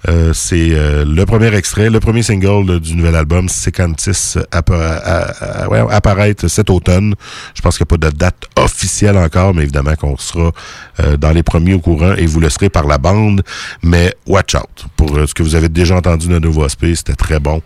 Euh, 0.09 0.33
c'est 0.33 0.71
euh, 0.73 1.05
le 1.05 1.27
premier 1.27 1.53
extrait, 1.55 1.91
le 1.91 1.99
premier 2.01 2.23
single 2.23 2.71
euh, 2.71 2.81
du 2.81 2.95
nouvel 2.95 3.17
album 3.17 3.49
Secantis 3.49 4.37
appa- 4.53 5.01
à- 5.03 5.63
à- 5.65 5.69
ouais, 5.69 5.81
apparaître 5.91 6.47
cet 6.49 6.71
automne. 6.71 7.15
Je 7.55 7.61
pense 7.63 7.77
qu'il 7.77 7.85
n'y 7.91 7.97
a 7.97 7.99
pas 7.99 8.11
de 8.11 8.17
date 8.17 8.45
officielle 8.57 9.17
encore, 9.19 9.55
mais 9.55 9.63
évidemment 9.65 9.95
qu'on 9.97 10.17
sera 10.17 10.53
euh, 11.01 11.17
dans 11.17 11.33
les 11.33 11.43
premiers 11.43 11.75
au 11.75 11.81
courant 11.81 12.15
et 12.15 12.27
vous 12.27 12.39
le 12.41 12.49
serez 12.49 12.69
par 12.71 12.87
la 12.87 12.99
bande. 12.99 13.43
Mais 13.83 14.15
watch 14.27 14.55
out. 14.55 14.87
Pour 14.97 15.17
euh, 15.17 15.27
ce 15.27 15.35
que 15.35 15.43
vous 15.43 15.55
avez 15.57 15.69
déjà 15.69 15.97
entendu 15.97 16.29
de 16.29 16.39
Nouveau 16.39 16.63
Aspect, 16.65 16.95
c'était 16.95 17.15
très 17.15 17.41
bon. 17.41 17.61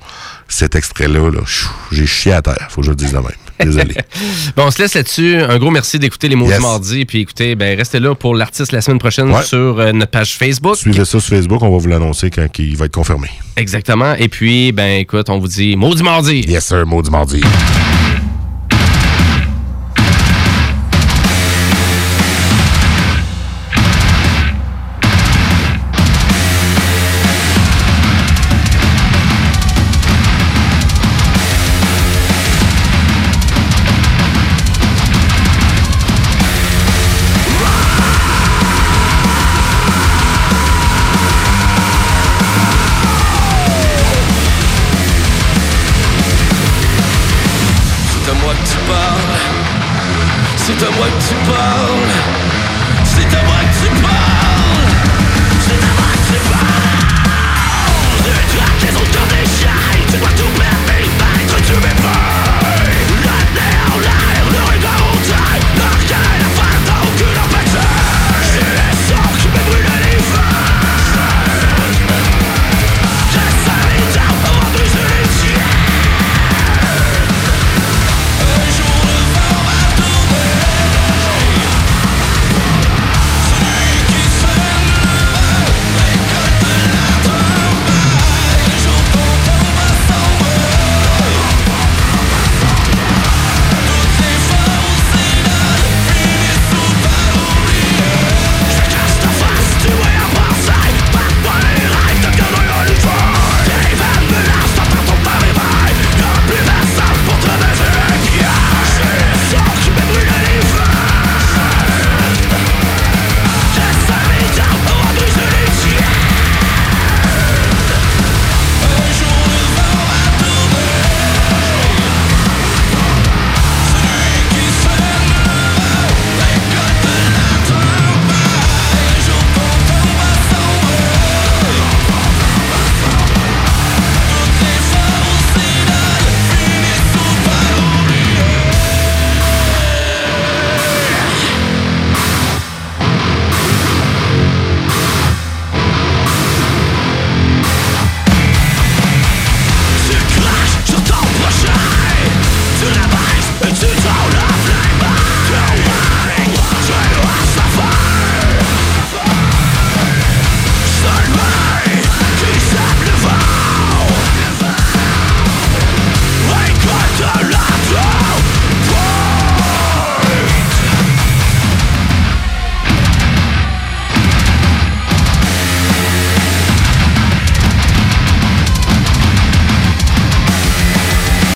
Cet 0.48 0.74
extrait-là, 0.74 1.30
là, 1.30 1.40
chou, 1.46 1.70
j'ai 1.92 2.06
chié 2.06 2.32
à 2.32 2.42
terre, 2.42 2.66
faut 2.70 2.80
que 2.80 2.86
je 2.86 2.90
le 2.92 2.96
dise 2.96 3.12
de 3.12 3.18
même. 3.18 3.26
Désolé. 3.64 3.94
Bon, 4.56 4.64
on 4.66 4.70
se 4.70 4.82
laisse 4.82 4.94
là-dessus. 4.94 5.36
Un 5.36 5.58
gros 5.58 5.70
merci 5.70 5.98
d'écouter 5.98 6.28
les 6.28 6.36
mots 6.36 6.46
Yes. 6.46 6.56
du 6.56 6.62
mardi. 6.62 7.04
Puis 7.04 7.20
écoutez, 7.20 7.54
ben, 7.54 7.76
restez 7.76 8.00
là 8.00 8.14
pour 8.14 8.34
l'artiste 8.34 8.72
la 8.72 8.80
semaine 8.80 8.98
prochaine 8.98 9.30
Ouais. 9.30 9.42
sur 9.44 9.78
euh, 9.78 9.92
notre 9.92 10.10
page 10.10 10.36
Facebook. 10.36 10.76
Suivez 10.76 11.04
ça 11.04 11.20
sur 11.20 11.22
Facebook, 11.22 11.62
on 11.62 11.70
va 11.70 11.78
vous 11.78 11.88
l'annoncer 11.88 12.30
quand 12.30 12.46
il 12.58 12.76
va 12.76 12.86
être 12.86 12.92
confirmé. 12.94 13.28
Exactement. 13.56 14.14
Et 14.14 14.28
puis, 14.28 14.72
ben 14.72 15.00
écoute, 15.00 15.28
on 15.28 15.38
vous 15.38 15.48
dit 15.48 15.76
mot 15.76 15.94
du 15.94 16.02
mardi. 16.02 16.40
Yes, 16.48 16.66
sir, 16.66 16.86
mot 16.86 17.02
du 17.02 17.10
mardi. 17.10 17.40